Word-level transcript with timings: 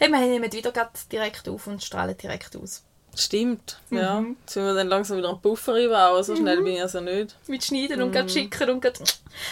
Hey, 0.00 0.12
wir 0.12 0.20
nehmen 0.20 0.52
wieder 0.52 0.72
direkt 1.10 1.48
auf 1.48 1.66
und 1.66 1.82
strahlen 1.82 2.16
direkt 2.16 2.54
aus. 2.54 2.84
Stimmt, 3.16 3.80
ja. 3.90 4.20
Jetzt 4.20 4.52
sind 4.52 4.64
wir 4.64 4.72
dann 4.72 4.86
langsam 4.86 5.18
wieder 5.18 5.28
am 5.28 5.42
Puffer 5.42 5.74
reinbauen, 5.74 6.22
so 6.22 6.36
schnell 6.36 6.62
bin 6.62 6.74
ich 6.74 6.80
also 6.80 7.00
nicht. 7.00 7.34
Mit 7.48 7.64
Schneiden 7.64 8.00
und 8.02 8.12
grad 8.12 8.30
schicken 8.30 8.70
und 8.70 8.80
grad... 8.80 9.00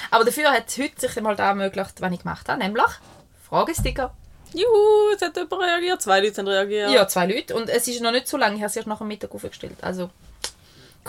Aber 0.08 0.24
dafür 0.24 0.52
hat 0.52 0.68
es 0.68 0.78
heute 0.78 1.00
sich 1.00 1.20
mal 1.20 1.34
da 1.34 1.48
ermöglicht, 1.48 2.00
was 2.00 2.12
ich 2.12 2.20
gemacht 2.20 2.48
habe, 2.48 2.62
nämlich 2.62 2.84
Fragesticker. 3.42 4.14
Juhu, 4.54 5.10
jetzt 5.10 5.22
hat 5.22 5.36
jemand 5.36 5.62
reagiert, 5.62 6.00
zwei 6.00 6.20
Leute 6.20 6.40
haben 6.40 6.46
reagiert. 6.46 6.92
Ja, 6.92 7.08
zwei 7.08 7.26
Leute. 7.26 7.56
Und 7.56 7.68
es 7.68 7.88
ist 7.88 8.00
noch 8.00 8.12
nicht 8.12 8.28
so 8.28 8.36
lange, 8.36 8.54
ich 8.54 8.60
habe 8.60 8.70
es 8.70 8.76
erst 8.76 8.86
nach 8.86 8.98
dem 8.98 9.08
Mittag 9.08 9.34
aufgestellt. 9.34 9.78
Also, 9.80 10.10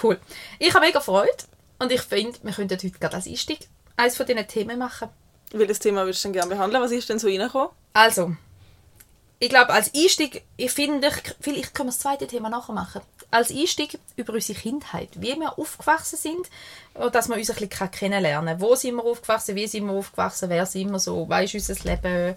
cool. 0.02 0.20
Ich 0.58 0.74
habe 0.74 0.84
mega 0.84 1.00
Freude 1.00 1.44
und 1.78 1.92
ich 1.92 2.02
finde, 2.02 2.40
wir 2.42 2.54
könnten 2.54 2.76
heute 2.76 2.90
gerade 2.90 3.16
als 3.16 3.28
Einstieg 3.28 3.68
eines 3.98 4.18
von 4.18 4.26
diesen 4.26 4.48
Themen 4.48 4.80
machen. 4.80 5.10
Welches 5.52 5.78
Thema 5.78 6.06
würdest 6.06 6.24
du 6.24 6.30
denn 6.30 6.34
gerne 6.34 6.50
behandeln? 6.50 6.84
Was 6.84 6.92
ist 6.92 7.08
denn 7.08 7.20
so 7.20 7.28
reingekommen? 7.28 7.70
Also, 7.94 8.36
ich 9.40 9.50
glaube, 9.50 9.72
als 9.74 9.94
Einstieg, 9.94 10.44
ich 10.58 10.72
finde, 10.72 11.08
ich- 11.10 11.36
vielleicht 11.40 11.74
können 11.76 11.90
wir 11.90 11.92
das 11.94 12.00
zweite 12.00 12.28
Thema 12.28 12.50
nachher 12.50 12.74
machen. 12.74 13.02
Als 13.30 13.52
Einstieg 13.52 14.00
über 14.16 14.34
unsere 14.34 14.58
Kindheit, 14.60 15.10
wie 15.16 15.36
wir 15.40 15.60
aufgewachsen 15.60 16.18
sind, 16.18 16.50
und 16.94 17.14
dass 17.14 17.28
wir 17.28 17.36
uns 17.36 17.50
ein 17.50 17.56
bisschen 17.68 17.92
kennenlernen 17.92 18.58
können. 18.58 18.62
Wo 18.62 18.76
sind 18.76 18.96
wir 18.96 19.04
aufgewachsen, 19.04 19.56
wie 19.56 19.68
sind 19.68 19.86
wir 19.86 19.94
aufgewachsen, 19.94 20.50
wer 20.50 20.66
sind 20.66 20.90
wir 20.92 21.00
so, 21.00 21.28
was 21.30 21.54
ist 21.54 21.70
unser 21.70 21.84
Leben. 21.84 22.36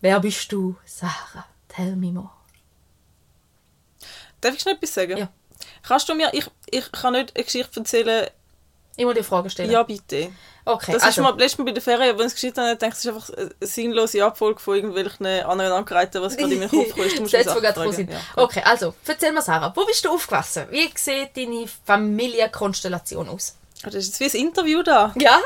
Wer 0.00 0.20
bist 0.20 0.50
du, 0.50 0.76
Sarah? 0.86 1.44
Tell 1.68 1.94
me 1.96 2.10
more. 2.12 2.30
Darf 4.40 4.54
ich 4.54 4.64
noch 4.64 4.72
etwas 4.72 4.94
sagen? 4.94 5.16
Ja. 5.18 5.28
Kannst 5.82 6.08
du 6.08 6.14
mir, 6.14 6.32
ich, 6.32 6.46
ich 6.70 6.90
kann 6.92 7.12
nicht 7.14 7.34
eine 7.36 7.44
Geschichte 7.44 7.80
erzählen, 7.80 8.28
Ich 8.98 9.04
muss 9.04 9.14
dir 9.14 9.22
Fragen 9.22 9.48
stellen. 9.48 9.70
ja 9.70 9.82
bitte. 9.84 10.30
Okay, 10.64 10.92
Das 10.92 11.02
also, 11.04 11.22
ist 11.22 11.56
Mal 11.58 11.64
bei 11.64 11.70
der 11.72 11.80
Ferien, 11.80 12.16
ich 12.18 12.26
es 12.26 12.34
geschrieben 12.34 12.56
habe, 12.58 12.76
dachte 12.76 12.86
ich, 12.86 12.92
es 12.94 13.04
ist 13.04 13.08
einfach 13.08 13.30
eine 13.38 13.50
sinnlose 13.60 14.24
Abfolge 14.24 14.60
von 14.60 14.74
irgendwelchen 14.74 15.24
Aneinandergereihten, 15.24 16.20
was 16.20 16.36
gerade 16.36 16.52
in 16.52 16.58
mir 16.58 16.68
Kopf 16.68 16.94
kommt. 16.94 17.12
Du 17.14 17.20
musst 17.22 17.30
Sätze, 17.30 17.54
die 17.54 17.60
gerade 17.60 17.74
fragen. 17.80 17.92
sind. 17.92 18.10
Ja, 18.10 18.18
okay, 18.36 18.60
also, 18.64 18.92
erzähl 19.06 19.32
mir, 19.32 19.40
Sarah, 19.40 19.72
wo 19.74 19.86
bist 19.86 20.04
du 20.04 20.10
aufgewachsen? 20.10 20.66
Wie 20.70 20.90
sieht 20.96 21.36
deine 21.36 21.66
Familienkonstellation 21.86 23.28
aus? 23.28 23.54
Ah, 23.82 23.90
Das 23.90 23.94
ist 24.04 24.18
jetzt 24.18 24.34
wie 24.34 24.38
ein 24.38 24.46
Interview 24.48 24.82
da. 24.82 25.14
Ja? 25.18 25.38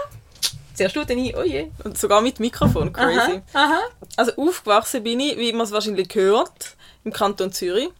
Zuerst 0.74 0.96
du 0.96 1.04
dann 1.04 1.18
ein, 1.18 1.34
oh 1.36 1.42
je. 1.42 1.68
Und 1.84 1.98
sogar 1.98 2.22
mit 2.22 2.40
Mikrofon, 2.40 2.92
crazy. 2.92 3.42
Aha. 3.52 3.80
Also 4.16 4.32
aufgewachsen 4.36 5.02
bin 5.04 5.20
ich, 5.20 5.36
wie 5.36 5.52
man 5.52 5.66
es 5.66 5.72
wahrscheinlich 5.72 6.08
hört, 6.14 6.76
im 7.04 7.12
Kanton 7.12 7.52
Zürich. 7.52 7.90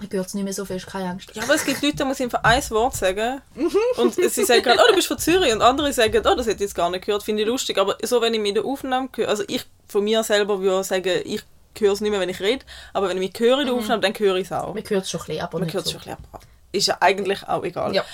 Ich 0.00 0.10
höre 0.12 0.24
es 0.24 0.34
nicht 0.34 0.44
mehr 0.44 0.52
so 0.52 0.64
fest, 0.64 0.86
keine 0.86 1.10
Angst. 1.10 1.30
Ja, 1.34 1.42
aber 1.42 1.54
es 1.54 1.64
gibt 1.64 1.82
Leute, 1.82 1.96
die 1.96 2.04
muss 2.04 2.20
einfach 2.20 2.42
ein 2.42 2.62
Wort 2.70 2.96
sagen. 2.96 3.40
Mhm. 3.54 3.70
und 3.96 4.14
sie 4.14 4.44
sagen 4.44 4.62
gerade, 4.62 4.80
oh, 4.82 4.88
du 4.88 4.94
bist 4.94 5.08
von 5.08 5.18
Zürich. 5.18 5.52
Und 5.52 5.62
andere 5.62 5.92
sagen, 5.92 6.22
oh, 6.24 6.34
das 6.34 6.46
hätte 6.46 6.56
ich 6.56 6.60
jetzt 6.62 6.74
gar 6.74 6.90
nicht 6.90 7.04
gehört, 7.04 7.22
finde 7.22 7.42
ich 7.42 7.48
lustig. 7.48 7.78
Aber 7.78 7.96
so, 8.02 8.20
wenn 8.20 8.34
ich 8.34 8.40
mich 8.40 8.50
in 8.50 8.54
der 8.56 8.64
Aufnahme 8.64 9.08
höre, 9.14 9.28
also 9.28 9.44
ich 9.48 9.64
von 9.88 10.04
mir 10.04 10.22
selber 10.24 10.60
würde 10.60 10.84
sagen, 10.84 11.20
ich 11.24 11.42
höre 11.78 11.92
es 11.92 12.00
nicht 12.00 12.10
mehr, 12.10 12.20
wenn 12.20 12.28
ich 12.28 12.40
rede. 12.40 12.64
Aber 12.92 13.08
wenn 13.08 13.20
ich 13.20 13.30
mich 13.32 13.40
höre 13.40 13.60
in 13.60 13.66
der 13.66 13.74
Aufnahme, 13.74 14.00
dann 14.00 14.14
höre 14.14 14.36
ich 14.36 14.46
es 14.46 14.52
auch. 14.52 14.74
Man 14.74 14.84
hört 14.84 15.04
es 15.04 15.10
schon 15.10 15.20
ein 15.20 15.26
bisschen, 15.26 15.42
aber 15.42 15.58
Man 15.58 15.72
hört 15.72 15.86
es 15.86 15.92
so. 15.92 15.98
schon 15.98 16.10
ein 16.12 16.16
bisschen 16.16 16.34
ab. 16.34 16.40
Ist 16.72 16.86
ja 16.86 16.96
eigentlich 17.00 17.46
auch 17.48 17.64
egal. 17.64 17.94
Ja. 17.94 18.04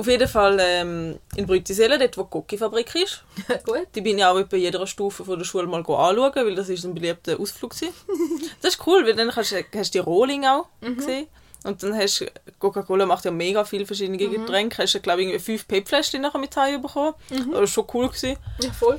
Auf 0.00 0.06
jeden 0.06 0.28
Fall 0.28 0.56
ähm, 0.60 1.18
in 1.36 1.46
Brütisellen, 1.46 2.00
dort 2.00 2.16
wo 2.16 2.22
die 2.22 2.38
Cookie-Fabrik 2.38 2.94
ist. 2.94 3.22
Gut. 3.66 3.86
Die 3.94 4.00
bin 4.00 4.16
ich 4.16 4.24
auch 4.24 4.42
bei 4.44 4.56
jeder 4.56 4.86
Stufe 4.86 5.26
von 5.26 5.38
der 5.38 5.44
Schule 5.44 5.66
mal 5.66 5.80
anschauen, 5.80 6.32
weil 6.34 6.54
das 6.54 6.70
ist 6.70 6.84
ein 6.84 6.94
beliebter 6.94 7.38
Ausflug 7.38 7.78
war. 7.82 7.88
Das 8.62 8.74
ist 8.74 8.86
cool, 8.86 9.04
weil 9.04 9.14
dann 9.14 9.28
kannst, 9.28 9.54
hast 9.54 9.94
du 9.94 9.98
die 9.98 9.98
Rohling 9.98 10.46
auch 10.46 10.68
gesehen. 10.80 11.26
Und 11.64 11.82
dann 11.82 11.94
hast 11.94 12.20
du, 12.20 12.26
Coca-Cola 12.58 13.04
macht 13.04 13.26
ja 13.26 13.30
mega 13.30 13.62
viele 13.64 13.84
verschiedene 13.84 14.16
Getränke. 14.16 14.82
Hast 14.82 14.94
du, 14.94 15.00
glaube 15.00 15.20
ich, 15.20 15.28
irgendwie 15.28 15.44
fünf 15.44 15.68
Pep-Fläschchen 15.68 16.22
nachher 16.22 16.38
mit 16.38 16.56
Hause 16.56 16.78
bekommen. 16.78 17.14
Das 17.28 17.46
war 17.46 17.66
schon 17.66 17.84
cool. 17.92 18.08
Gewesen. 18.08 18.38
Ja, 18.62 18.72
voll. 18.72 18.98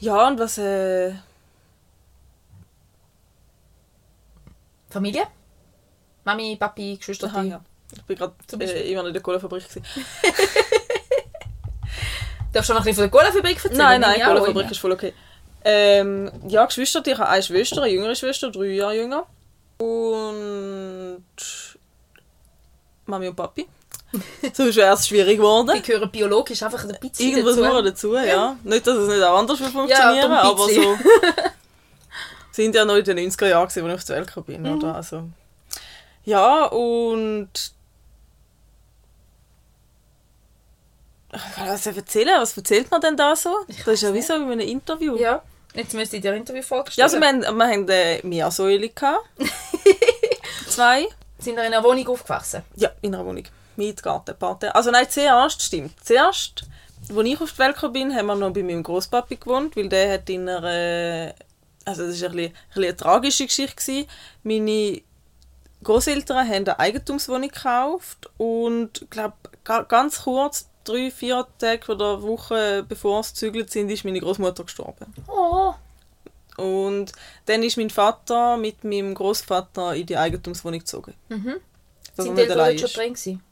Ja, 0.00 0.28
und 0.28 0.38
was, 0.38 0.58
äh, 0.58 1.14
Familie? 4.90 5.22
Mami, 6.24 6.56
Papi, 6.56 6.96
Geschwister, 6.98 7.28
aha, 7.28 7.42
ja. 7.42 7.64
Ich 7.92 8.02
bin 8.02 8.16
gerade 8.16 8.34
äh, 8.60 8.90
immer 8.92 9.06
in 9.06 9.12
der 9.12 9.22
gewesen. 9.22 9.82
Darfst 12.52 12.70
du 12.70 12.74
noch 12.74 12.80
ein 12.80 12.84
bisschen 12.84 12.94
von 12.94 13.10
der 13.10 13.10
Cola-Fabrik 13.10 13.56
erzählen? 13.56 13.76
Nein, 13.76 14.00
nein, 14.00 14.20
Cola-Fabrik 14.20 14.56
immer. 14.56 14.70
ist 14.70 14.78
voll 14.78 14.92
okay. 14.92 15.12
Ähm, 15.64 16.30
ja, 16.48 16.64
Geschwister, 16.66 17.02
ich 17.04 17.18
habe 17.18 17.28
eine 17.28 17.42
Schwester, 17.42 17.82
eine 17.82 17.92
jüngere 17.92 18.14
Schwester, 18.14 18.50
drei 18.50 18.66
Jahre 18.66 18.96
jünger. 18.96 19.26
Und 19.78 21.24
Mami 23.06 23.28
und 23.28 23.36
Papi. 23.36 23.66
So 24.54 24.64
wäre 24.74 24.94
es 24.94 25.06
schwierig 25.06 25.36
geworden. 25.36 25.70
Die 25.74 25.82
gehören 25.82 26.10
biologisch 26.10 26.62
einfach 26.62 26.82
ein 26.84 26.96
bisschen 27.00 27.28
Irgendwas 27.30 27.56
dazu. 27.56 27.68
nur 27.68 27.82
dazu, 27.82 28.16
ja. 28.16 28.56
Nicht, 28.64 28.86
dass 28.86 28.96
es 28.96 29.08
nicht 29.08 29.22
auch 29.22 29.38
anders 29.38 29.58
funktionieren 29.58 30.30
Ja, 30.30 30.42
aber 30.42 30.68
so. 30.68 30.98
sind 32.52 32.74
ja 32.74 32.84
noch 32.84 32.96
in 32.96 33.04
den 33.04 33.18
90er 33.18 33.48
Jahren, 33.48 33.64
als 33.64 33.76
ich 33.76 33.82
auf 33.82 34.04
die 34.04 34.12
Welt 34.12 34.46
bin. 34.46 34.62
Mhm. 34.62 34.78
Oder? 34.78 34.94
Also, 34.94 35.24
ja, 36.24 36.64
und. 36.66 37.48
Was 41.30 41.86
erzählen? 41.86 42.40
Was 42.40 42.56
erzählt 42.56 42.90
man 42.90 43.00
denn 43.00 43.16
da 43.16 43.36
so? 43.36 43.54
das 43.66 43.86
ist 43.86 44.02
ja 44.02 44.14
wie 44.14 44.22
so 44.22 44.34
wie 44.34 44.44
in 44.44 44.52
einem 44.52 44.60
Interview. 44.68 45.16
Ja. 45.16 45.42
Jetzt 45.74 45.92
müsste 45.94 46.16
ich 46.16 46.22
dir 46.22 46.32
ein 46.32 46.38
Interview 46.38 46.62
Ja, 46.62 46.66
vorstellen. 46.66 47.04
also 47.04 47.20
wir 47.20 47.28
haben, 47.28 47.42
wir 47.42 47.66
haben 47.66 47.88
äh, 47.88 48.26
Meersäule 48.26 48.88
gehabt. 48.88 49.24
Zwei. 50.68 51.06
Sind 51.38 51.56
wir 51.56 51.64
in 51.66 51.72
einer 51.72 51.84
Wohnung 51.84 52.08
aufgewachsen? 52.08 52.62
Ja, 52.76 52.90
in 53.02 53.14
einer 53.14 53.24
Wohnung. 53.24 53.44
Mit 53.76 54.02
Garten, 54.02 54.36
Party. 54.36 54.66
Also 54.66 54.90
nein, 54.90 55.06
zuerst, 55.08 55.62
stimmt. 55.62 55.92
Zuerst, 56.04 56.64
als 57.14 57.26
ich 57.26 57.40
auf 57.40 57.52
die 57.52 57.58
Welt 57.58 57.74
gekommen 57.74 57.92
bin, 57.92 58.16
haben 58.16 58.26
wir 58.26 58.34
noch 58.34 58.50
bei 58.52 58.62
meinem 58.62 58.82
Großpapi 58.82 59.36
gewohnt, 59.36 59.76
weil 59.76 59.88
der 59.88 60.14
hat 60.14 60.28
in 60.30 60.48
einer... 60.48 61.34
Also 61.84 62.06
das 62.06 62.20
war 62.22 62.30
ein 62.30 62.36
bisschen, 62.36 62.52
ein 62.52 62.52
bisschen 62.74 62.84
eine 62.84 62.96
tragische 62.96 63.46
Geschichte. 63.46 63.76
Gewesen. 63.76 64.06
Meine 64.42 65.02
Großeltern 65.84 66.48
haben 66.48 66.54
eine 66.66 66.78
Eigentumswohnung 66.78 67.48
gekauft 67.50 68.28
und 68.36 69.02
ich 69.02 69.10
glaube, 69.10 69.34
ganz 69.64 70.22
kurz, 70.22 70.67
drei, 70.88 71.10
vier 71.10 71.46
Tage 71.58 71.92
oder 71.92 72.22
Woche 72.22 72.84
bevor 72.88 73.22
sie 73.22 73.30
gezügelt 73.30 73.70
sind, 73.70 73.90
ist 73.90 74.04
meine 74.04 74.20
Großmutter 74.20 74.64
gestorben. 74.64 75.06
Oh. 75.28 75.74
Und 76.56 77.12
dann 77.46 77.62
ist 77.62 77.76
mein 77.76 77.90
Vater 77.90 78.56
mit 78.56 78.82
meinem 78.82 79.14
Großvater 79.14 79.94
in 79.94 80.06
die 80.06 80.16
Eigentumswohnung 80.16 80.80
gezogen. 80.80 81.14
Mhm. 81.28 81.56
Dass 82.16 82.26
Sind 82.26 82.36
die 82.36 82.42
Eltern 82.42 82.78
schon 82.78 82.90
drin 82.90 83.14
gewesen? 83.14 83.42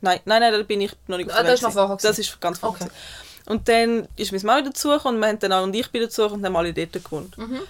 Nein, 0.00 0.20
nein, 0.24 0.40
nein, 0.40 0.52
da 0.52 0.62
bin 0.62 0.80
ich 0.80 0.92
noch 1.06 1.16
nicht 1.16 1.30
Ah, 1.32 1.42
das 1.42 1.54
ist 1.54 1.62
noch 1.62 1.72
vorher. 1.72 1.96
Das 1.96 2.18
ist 2.18 2.40
ganz 2.40 2.58
vorher. 2.58 2.86
Okay. 2.86 2.94
Und 3.46 3.68
dann 3.68 4.06
ist 4.16 4.32
meine 4.32 4.44
Mama 4.44 4.62
dazugekommen 4.62 5.16
und 5.16 5.20
wir 5.20 5.28
haben 5.28 5.38
dann 5.40 5.52
auch 5.52 5.62
und 5.64 5.74
ich 5.74 5.90
bin 5.90 6.02
dazugekommen 6.02 6.40
und 6.40 6.46
haben 6.46 6.56
alle 6.56 6.72
dort 6.72 6.92
gewohnt. 6.92 7.36
Mhm. 7.36 7.60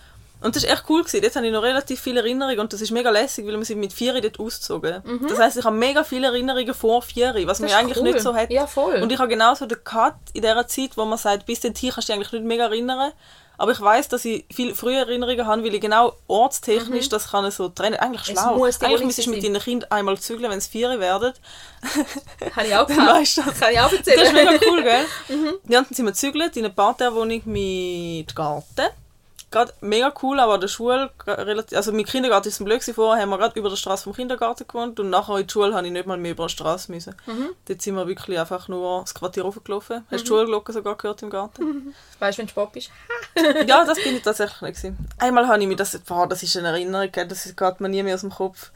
Und 0.43 0.57
das 0.57 0.65
war 0.65 0.73
echt 0.73 0.85
cool. 0.89 1.03
Gewesen. 1.03 1.23
Dort 1.23 1.37
habe 1.37 1.47
ich 1.47 1.53
noch 1.53 1.63
relativ 1.63 2.01
viele 2.01 2.21
Erinnerungen 2.21 2.61
und 2.61 2.73
das 2.73 2.81
ist 2.81 2.91
mega 2.91 3.11
lässig, 3.11 3.47
weil 3.47 3.57
wir 3.57 3.65
sind 3.65 3.81
mit 3.81 3.93
vier 3.93 4.21
dort 4.21 4.39
ausgezogen. 4.41 5.03
Das 5.29 5.39
heisst, 5.39 5.57
ich 5.59 5.65
habe 5.65 5.77
mega 5.77 6.05
viele 6.05 6.27
Erinnerungen 6.29 6.75
vor 6.75 7.03
vier, 7.03 7.35
was 7.47 7.61
man 7.61 7.69
Mhm. 7.69 7.73
ist 7.75 7.79
eigentlich 7.79 7.99
cool. 7.99 8.05
nicht 8.05 8.21
so 8.21 8.35
hat. 8.35 8.51
Ja, 8.51 8.67
voll. 8.67 8.97
Und 9.03 9.11
ich 9.13 9.19
habe 9.19 9.29
genauso 9.29 9.67
den 9.67 9.83
Cut 9.85 10.15
in 10.33 10.43
dieser 10.43 10.67
Zeit, 10.67 10.91
wo 10.97 11.05
man 11.05 11.19
sagt, 11.19 11.47
bis 11.47 11.61
dahin 11.61 11.75
kannst 11.75 11.97
du 11.97 12.01
dich 12.01 12.11
eigentlich 12.13 12.33
nicht 12.33 12.45
mega 12.45 12.65
erinnern. 12.65 13.13
Aber 13.59 13.71
ich 13.71 13.81
weiß, 13.81 14.09
dass 14.09 14.25
ich 14.25 14.45
viel 14.53 14.75
frühe 14.75 14.97
Erinnerungen 14.97 15.47
habe, 15.47 15.63
weil 15.63 15.75
ich 15.75 15.81
genau 15.81 16.15
ortstechnisch 16.27 17.09
das 17.11 17.31
kann 17.31 17.49
so 17.53 17.69
trennen. 17.69 17.97
Eigentlich 17.97 18.27
Mhm. 18.29 18.35
Es 18.67 18.77
schlau. 18.79 18.87
Eigentlich 18.89 19.05
müsstest 19.05 19.27
du 19.29 19.31
mit 19.31 19.45
deinen 19.45 19.61
Kindern 19.61 19.91
einmal 19.93 20.19
zügeln, 20.19 20.51
wenn 20.51 20.59
es 20.59 20.67
vier 20.67 20.99
werden. 20.99 21.33
Kann 22.55 22.67
ich 22.67 22.75
auch 22.75 22.89
weißt 22.89 23.37
du 23.37 23.43
das. 23.47 23.61
Kann 23.61 23.73
ich 23.73 23.79
auch 23.81 23.91
Das 23.91 24.01
ist 24.01 24.07
erzählen. 24.09 24.35
mega 24.35 24.59
cool, 24.69 24.83
gell? 24.83 25.05
Mhm. 25.29 25.53
Ja, 25.69 25.83
dann 25.83 25.87
sind 25.95 26.05
wir 26.07 26.13
gezügelt 26.13 26.57
in 26.57 26.65
eine 26.65 26.75
Parterwohnung 26.75 27.43
mit 27.45 28.35
Garten. 28.35 28.87
Gerade 29.53 29.75
mega 29.83 30.13
cool, 30.23 30.41
aber 30.41 30.55
an 30.55 30.63
der 30.63 30.69
Schule, 30.69 31.11
relativ, 31.27 31.77
also 31.77 31.93
mein 31.93 32.07
Kindergarten 32.07 32.49
ist 32.49 32.59
ein 32.59 32.65
blöd 32.65 32.83
vorher, 32.83 33.23
haben 33.23 33.29
wir 33.29 33.37
gerade 33.37 33.59
über 33.59 33.69
der 33.69 33.77
Straße 33.77 34.05
vom 34.05 34.15
Kindergarten 34.15 34.67
gewohnt 34.67 34.99
und 34.99 35.11
nachher 35.11 35.37
in 35.37 35.47
die 35.47 35.53
Schule 35.53 35.75
habe 35.75 35.87
ich 35.87 35.93
nicht 35.93 36.07
mal 36.07 36.17
mehr 36.17 36.33
über 36.33 36.47
die 36.47 36.53
Straße 36.53 36.91
müssen. 36.91 37.15
Mhm. 37.27 37.51
Dort 37.69 37.83
sind 37.83 37.95
wir 37.95 38.09
wirklich 38.09 38.41
einfach 38.41 38.69
nur 38.69 39.03
das 39.03 39.15
Quartier 39.15 39.45
hochgelaufen. 39.45 40.07
Hast 40.11 40.11
du 40.11 40.17
die 40.17 40.27
Schulglocke 40.27 40.73
sogar 40.73 40.97
gehört 40.97 41.23
im 41.23 41.29
Garten? 41.29 41.95
Weißt 42.19 42.39
du, 42.39 42.41
wenn 42.41 42.47
du 42.47 42.51
Sport 42.51 42.73
bist? 42.73 42.91
ja, 43.67 43.85
das 43.85 44.03
bin 44.03 44.17
ich 44.17 44.23
tatsächlich 44.23 44.63
nicht 44.63 44.77
gewesen. 44.77 45.09
Einmal 45.19 45.47
habe 45.47 45.61
ich 45.61 45.69
mir 45.69 45.77
das, 45.77 45.99
boah, 45.99 46.27
das 46.27 46.43
ist 46.43 46.57
eine 46.57 46.69
Erinnerung, 46.69 47.11
das 47.13 47.55
geht 47.55 47.81
mir 47.81 47.89
nie 47.91 48.03
mehr 48.03 48.15
aus 48.15 48.23
dem 48.23 48.31
Kopf. 48.31 48.71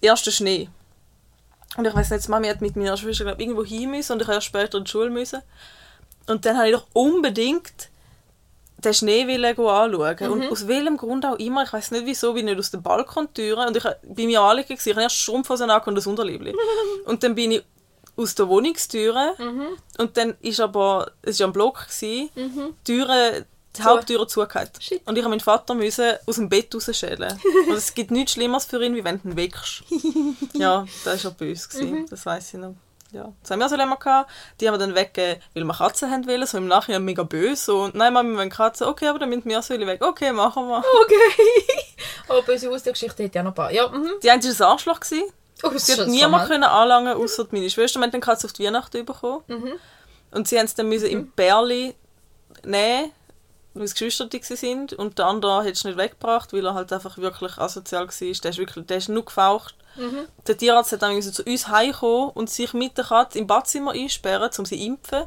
Der 0.00 0.08
erste 0.08 0.32
Schnee. 0.32 0.70
Und 1.76 1.86
ich 1.86 1.94
weiß 1.94 2.10
nicht, 2.10 2.28
Mami 2.30 2.48
hat 2.48 2.62
mit 2.62 2.76
meiner 2.76 2.96
Schwester 2.96 3.38
irgendwo 3.38 3.62
hin 3.62 3.90
müssen 3.90 4.12
und 4.12 4.22
ich 4.22 4.26
habe 4.26 4.36
erst 4.36 4.46
später 4.46 4.78
in 4.78 4.84
die 4.84 4.90
Schule 4.90 5.10
müssen. 5.10 5.42
Und 6.26 6.46
dann 6.46 6.56
habe 6.56 6.68
ich 6.68 6.74
doch 6.74 6.86
unbedingt 6.94 7.90
den 8.84 8.94
Schnee 8.94 9.26
wollen 9.26 9.56
gehen 9.56 9.66
anschauen. 9.66 10.30
Und 10.30 10.50
aus 10.50 10.66
welchem 10.68 10.96
Grund 10.96 11.24
auch 11.26 11.38
immer, 11.38 11.64
ich 11.64 11.72
weiß 11.72 11.90
nicht 11.92 12.06
wieso, 12.06 12.34
bin 12.34 12.46
ich 12.46 12.54
nicht 12.54 12.60
aus 12.60 12.70
der 12.70 12.78
Balkontüre 12.78 13.66
und 13.66 13.76
ich 13.76 13.84
bin 14.02 14.26
mir 14.26 14.40
gewesen, 14.40 14.88
ich 14.88 14.94
habe 14.94 15.02
erst 15.02 15.16
Strumpfhosen 15.16 15.70
an 15.70 15.82
und 15.82 15.94
das 15.94 16.06
Unterliebli. 16.06 16.54
und 17.06 17.22
dann 17.22 17.34
bin 17.34 17.52
ich 17.52 17.64
aus 18.16 18.34
der 18.34 18.48
Wohnungstüre 18.48 19.34
und 19.98 20.16
dann 20.16 20.36
ist 20.40 20.60
aber, 20.60 21.10
es 21.22 21.40
war 21.40 21.48
ein 21.48 21.52
Block, 21.52 21.86
gewesen, 21.88 22.30
die 22.34 22.74
Türe, 22.84 23.44
die 23.76 23.82
Haupttüre 23.82 24.26
zugehört. 24.26 24.78
Und 25.04 25.16
ich 25.16 25.24
habe 25.24 25.30
meinen 25.30 25.40
Vater 25.40 25.74
müssen 25.74 26.14
aus 26.26 26.36
dem 26.36 26.48
Bett 26.48 26.74
rausschälen. 26.74 27.40
und 27.68 27.74
es 27.74 27.94
gibt 27.94 28.10
nichts 28.10 28.32
Schlimmeres 28.32 28.66
für 28.66 28.82
ihn, 28.84 28.94
wie 28.94 29.04
wenn 29.04 29.20
du 29.20 29.30
ihn 29.30 29.36
weckst. 29.36 29.82
ja, 30.54 30.86
das 31.04 31.06
war 31.06 31.18
schon 31.18 31.34
böse, 31.34 31.68
gewesen, 31.68 32.06
das 32.08 32.24
weiß 32.24 32.54
ich 32.54 32.60
noch. 32.60 32.74
Ja, 33.14 33.32
das 33.42 33.50
haben 33.52 33.60
wir 33.60 33.68
so 33.68 33.76
länger 33.76 33.96
gehabt. 33.96 34.30
Die 34.60 34.66
haben 34.66 34.74
wir 34.74 34.78
dann 34.78 34.94
weggegeben, 34.94 35.40
weil 35.54 35.64
wir 35.64 35.74
Katzen 35.74 36.10
haben 36.10 36.26
wollen, 36.26 36.46
so 36.46 36.58
im 36.58 36.66
Nachhinein 36.66 37.04
mega 37.04 37.22
böse. 37.22 37.64
So, 37.64 37.82
und 37.84 37.94
nein, 37.94 38.12
Mami, 38.12 38.30
wir 38.30 38.38
wollen 38.38 38.50
Katzen. 38.50 38.88
Okay, 38.88 39.06
aber 39.06 39.20
dann 39.20 39.28
müssen 39.28 39.48
wir 39.48 39.62
so 39.62 39.74
weg. 39.74 40.04
Okay, 40.04 40.32
machen 40.32 40.66
wir. 40.66 40.78
Okay. 40.78 41.64
oh, 42.28 42.42
böse 42.42 42.68
Haustiergeschichte 42.68 43.22
hätte 43.22 43.38
ja 43.38 43.42
noch 43.44 43.52
ein 43.52 43.54
paar. 43.54 43.70
Ja, 43.70 43.88
mhm. 43.88 44.10
Die 44.22 44.30
eine 44.30 44.42
war 44.42 44.50
ein 44.50 44.72
Arschloch. 44.72 44.98
Gewesen. 44.98 45.32
Oh, 45.62 45.68
das 45.68 45.86
Sie 45.86 45.92
hat 45.92 46.08
niemand 46.08 46.48
können 46.48 46.64
anlangen, 46.64 47.16
außer 47.16 47.46
meine 47.52 47.70
Schwester. 47.70 48.00
Wir 48.00 48.04
haben 48.04 48.10
dann 48.10 48.20
Katze 48.20 48.48
auf 48.48 48.52
die 48.52 48.64
Weihnachten 48.64 49.04
bekommen. 49.04 49.44
Mhm. 49.46 49.72
Und 50.32 50.48
sie 50.48 50.58
haben 50.58 50.66
es 50.66 50.74
dann 50.74 50.88
müssen 50.88 51.06
im 51.06 51.30
Bärli 51.30 51.94
nehmen, 52.64 53.12
weil 53.74 53.84
es 53.84 53.94
Geschwister 53.94 54.28
sind. 54.40 54.92
Und 54.92 55.18
der 55.18 55.26
andere 55.26 55.64
hat 55.64 55.72
es 55.72 55.84
nicht 55.84 55.98
weggebracht, 55.98 56.52
weil 56.52 56.64
er 56.64 56.74
halt 56.74 56.92
einfach 56.92 57.18
wirklich 57.18 57.58
asozial 57.58 58.06
war. 58.06 58.14
Der 58.18 58.30
ist, 58.30 58.58
wirklich, 58.58 58.86
der 58.86 58.96
ist 58.96 59.08
nur 59.08 59.24
gefaucht. 59.24 59.74
Mhm. 59.96 60.26
Der 60.46 60.56
Tierarzt 60.56 60.92
hat 60.92 61.02
dann 61.02 61.20
zu 61.20 61.42
uns 61.44 61.68
heimkommen 61.68 62.30
und 62.30 62.50
sich 62.50 62.72
mit 62.72 62.96
der 62.96 63.04
Katze 63.04 63.38
im 63.38 63.46
Badzimmer 63.46 63.92
einsperren, 63.92 64.50
um 64.58 64.64
sie 64.64 64.78
zu 64.78 64.84
impfen. 64.84 65.24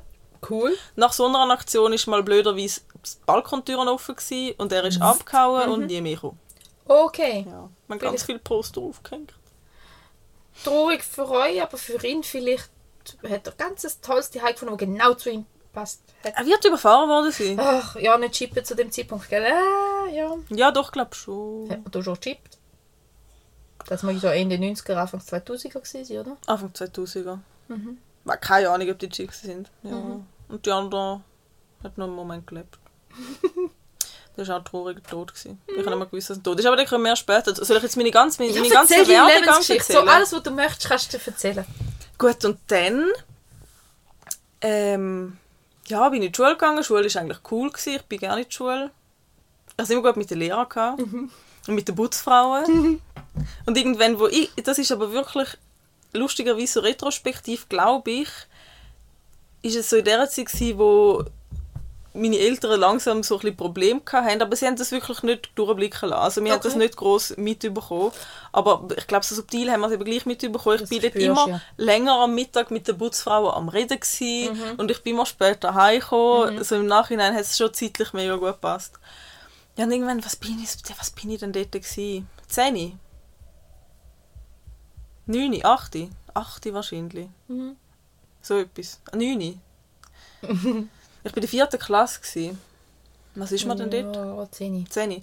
Cool. 0.49 0.77
Nach 0.95 1.13
so 1.13 1.25
einer 1.25 1.49
Aktion 1.49 1.93
ist 1.93 2.07
mal 2.07 2.23
blöderweise 2.23 2.81
die 2.93 3.25
Balkontüren 3.25 3.87
offen 3.87 4.15
gewesen 4.15 4.55
und 4.57 4.71
er 4.71 4.83
ist 4.85 5.01
abgehauen 5.01 5.69
und 5.69 5.87
nie 5.87 6.01
mehr 6.01 6.15
gekommen. 6.15 6.39
Okay. 6.85 7.45
Ja. 7.47 7.69
Man 7.87 7.99
hat 7.99 8.01
ganz 8.01 8.23
viele 8.23 8.39
Poster 8.39 8.81
aufgehängt. 8.81 9.33
Traurig 10.63 11.03
für 11.03 11.29
euch, 11.29 11.61
aber 11.61 11.77
für 11.77 12.05
ihn 12.05 12.23
vielleicht 12.23 12.69
hat 13.27 13.47
er 13.47 13.53
ganz 13.53 13.85
ein 13.85 13.91
tolles 14.01 14.31
Zuhause 14.31 14.53
gefunden, 14.53 14.77
das 14.77 14.87
genau 14.87 15.13
zu 15.13 15.29
ihm 15.29 15.45
passt. 15.77 16.01
Er 16.23 16.45
wird 16.45 16.65
überfahren 16.65 17.07
worden 17.07 17.31
sein. 17.31 17.59
Ach, 17.59 17.95
ja, 17.97 18.17
nicht 18.17 18.33
chippen 18.33 18.65
zu 18.65 18.75
dem 18.75 18.91
Zeitpunkt, 18.91 19.29
gell? 19.29 19.43
Äh, 19.43 20.15
ja. 20.15 20.35
Ja, 20.49 20.71
doch, 20.71 20.91
glaube 20.91 21.13
schon. 21.13 21.69
Hat 21.69 21.83
man 21.83 21.91
da 21.91 22.01
schon 22.01 22.15
gechippt? 22.15 22.57
Das 23.87 24.01
muss 24.01 24.21
so 24.21 24.27
Ende 24.27 24.55
90er, 24.55 24.95
Anfang 24.95 25.19
2000er 25.19 25.69
gewesen 25.69 26.05
sein, 26.05 26.17
oder? 26.17 26.37
Anfang 26.47 26.71
2000er. 26.71 27.37
Mhm. 27.67 27.99
Ich 28.25 28.31
habe 28.31 28.39
keine 28.39 28.69
Ahnung, 28.69 28.89
ob 28.89 28.97
die 28.97 29.07
Chicks 29.07 29.41
sind. 29.41 29.69
Ja. 29.83 30.19
Und 30.49 30.65
die 30.65 30.71
andere 30.71 31.21
hat 31.83 31.97
noch 31.97 32.07
einen 32.07 32.15
Moment 32.15 32.47
gelebt. 32.47 32.79
das 34.35 34.47
war 34.47 34.55
auch 34.55 34.59
ein 34.61 34.65
trauriger 34.65 35.03
Tod. 35.03 35.33
Gewesen. 35.33 35.61
Ich 35.67 35.77
habe 35.77 35.89
nicht 35.89 35.97
mehr 35.97 36.07
gewusst, 36.07 36.31
dass 36.31 36.37
er 36.37 36.43
tot 36.43 36.59
ist. 36.59 36.65
Aber 36.65 36.75
den 36.75 36.87
können 36.87 37.03
wir 37.03 37.15
später. 37.15 37.53
Soll 37.53 37.77
ich 37.77 37.83
jetzt 37.83 37.97
meine 37.97 38.11
ganze, 38.11 38.41
meine, 38.41 38.59
meine 38.59 38.67
ganze 38.67 38.95
Werdegang 38.95 39.27
Lebensgeschichte. 39.27 39.93
So 39.93 39.99
erzählen? 39.99 40.15
alles, 40.15 40.33
was 40.33 40.43
du 40.43 40.51
möchtest, 40.51 40.89
kannst 40.89 41.13
du 41.13 41.17
erzählen. 41.23 41.65
Gut, 42.17 42.43
und 42.45 42.59
dann 42.67 43.05
ähm, 44.61 45.37
ja, 45.87 46.09
bin 46.09 46.21
in 46.21 46.31
die 46.31 46.35
Schule 46.35 46.53
gegangen. 46.53 46.77
Die 46.77 46.83
Schule 46.83 47.13
war 47.13 47.21
eigentlich 47.21 47.39
cool. 47.51 47.69
Gewesen. 47.69 47.95
Ich 47.95 48.01
bin 48.03 48.19
gerne 48.19 48.41
in 48.41 48.47
die 48.47 48.53
Schule. 48.53 48.91
Ich 49.69 49.83
hatte 49.83 49.93
immer 49.93 50.03
gut 50.03 50.17
mit 50.17 50.29
den 50.29 50.39
Lehrern. 50.39 50.69
Gehabt. 50.69 50.99
Und 50.99 51.75
mit 51.75 51.87
den 51.87 51.95
Putzfrauen. 51.95 53.01
Und 53.65 53.77
irgendwann, 53.77 54.19
wo 54.19 54.27
ich... 54.27 54.51
Das 54.63 54.77
ist 54.77 54.91
aber 54.91 55.11
wirklich 55.11 55.49
lustigerweise 56.13 56.73
so 56.73 56.79
retrospektiv, 56.79 57.69
glaube 57.69 58.11
ich, 58.11 58.29
ist 59.61 59.75
es 59.75 59.89
so 59.89 59.97
in 59.97 60.05
der 60.05 60.29
Zeit 60.29 60.47
gewesen, 60.47 60.77
wo 60.77 61.25
meine 62.17 62.37
Eltern 62.39 62.79
langsam 62.79 63.23
so 63.23 63.35
ein 63.35 63.41
bisschen 63.41 63.57
Probleme 63.57 64.01
hatten, 64.11 64.41
aber 64.41 64.55
sie 64.55 64.65
haben 64.65 64.75
das 64.75 64.91
wirklich 64.91 65.23
nicht 65.23 65.51
durchblicken 65.55 66.09
lassen. 66.09 66.21
Also 66.21 66.43
wir 66.43 66.51
haben 66.51 66.61
das 66.61 66.73
Okay. 66.73 66.79
nicht 66.83 66.97
gross 66.97 67.35
mitbekommen. 67.37 68.11
Aber 68.51 68.87
ich 68.97 69.07
glaube, 69.07 69.25
so 69.25 69.35
subtil 69.35 69.71
haben 69.71 69.81
wir 69.81 69.87
es 69.87 69.93
eben 69.93 70.03
gleich 70.03 70.25
mitbekommen. 70.25 70.75
Ich 70.75 70.81
Das 70.81 70.89
bin 70.89 71.01
dort 71.01 71.15
immer 71.15 71.47
ja. 71.47 71.61
länger 71.77 72.13
am 72.19 72.35
Mittag 72.35 72.71
mit 72.71 72.87
den 72.87 72.97
Putzfrauen 72.97 73.53
am 73.53 73.69
Reden 73.69 73.99
gewesen, 73.99 74.57
und 74.77 74.91
ich 74.91 75.01
bin 75.03 75.13
immer 75.15 75.25
später 75.25 75.73
heimgekommen. 75.75 76.57
Also 76.57 76.75
im 76.75 76.87
Nachhinein 76.87 77.33
hat 77.33 77.41
es 77.41 77.57
schon 77.57 77.73
zeitlich 77.73 78.13
mega 78.13 78.35
gut 78.35 78.47
gepasst. 78.53 78.99
Ja, 79.77 79.85
und 79.85 79.91
irgendwann, 79.91 80.25
was 80.25 80.35
bin 80.35 80.57
ich, 80.63 80.69
was 80.99 81.11
bin 81.11 81.29
ich 81.29 81.39
denn 81.39 81.53
dort 81.53 81.71
gewesen? 81.71 82.27
Zehn? 82.47 82.99
Neun? 85.25 85.59
Acht? 85.63 85.95
Acht 86.33 86.73
wahrscheinlich. 86.73 87.27
Mhm. 87.47 87.75
So 88.41 88.57
etwas. 88.57 89.01
Neun? 89.13 89.61
ich 91.27 91.33
war 91.33 91.37
in 91.37 91.41
der 91.41 91.49
vierten 91.49 91.79
Klasse. 91.79 92.19
Gewesen. 92.21 92.61
Was 93.35 93.51
ist 93.51 93.65
man 93.65 93.77
denn 93.77 93.91
dort? 93.91 94.15
Ja, 94.15 94.51
10. 94.51 94.89
Zehn. 94.89 95.21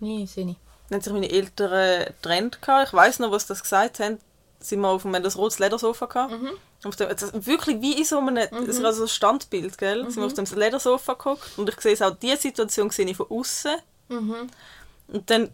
9, 0.00 0.26
10. 0.26 0.56
Dann 0.88 0.96
haben 0.96 1.02
sich 1.02 1.12
meine 1.12 1.30
Eltern 1.30 2.04
getrennt. 2.06 2.60
gehabt. 2.60 2.88
Ich 2.88 2.92
weiss 2.92 3.18
noch, 3.18 3.30
was 3.30 3.42
sie 3.42 3.48
das 3.48 3.62
gesagt 3.62 4.00
haben. 4.00 4.18
Sind 4.58 4.80
wir 4.80 4.88
auf 4.88 5.06
einem 5.06 5.22
das 5.22 5.36
rotes 5.38 5.58
Ledersofa 5.58 6.06
gehabt. 6.06 6.34
Auf 6.84 6.96
dem, 6.96 7.08
das, 7.08 7.46
wirklich 7.46 7.80
wie 7.80 7.98
in 7.98 8.04
so 8.04 8.18
einem 8.18 8.36
das 8.36 8.76
ist 8.76 8.84
also 8.84 9.04
ein 9.04 9.08
Standbild, 9.08 9.78
gell? 9.78 10.04
Sind 10.10 10.16
wir 10.22 10.26
auf 10.26 10.34
dem 10.34 10.44
Ledersofa 10.44 11.14
geguckt 11.14 11.58
und 11.58 11.68
ich 11.68 11.80
sehe 11.80 11.92
es 11.92 12.02
auch, 12.02 12.14
diese 12.16 12.36
Situation 12.36 12.90
sehe 12.90 13.06
ich 13.06 13.16
von 13.16 13.26
außen. 13.30 13.76
Und 15.08 15.30
dann 15.30 15.50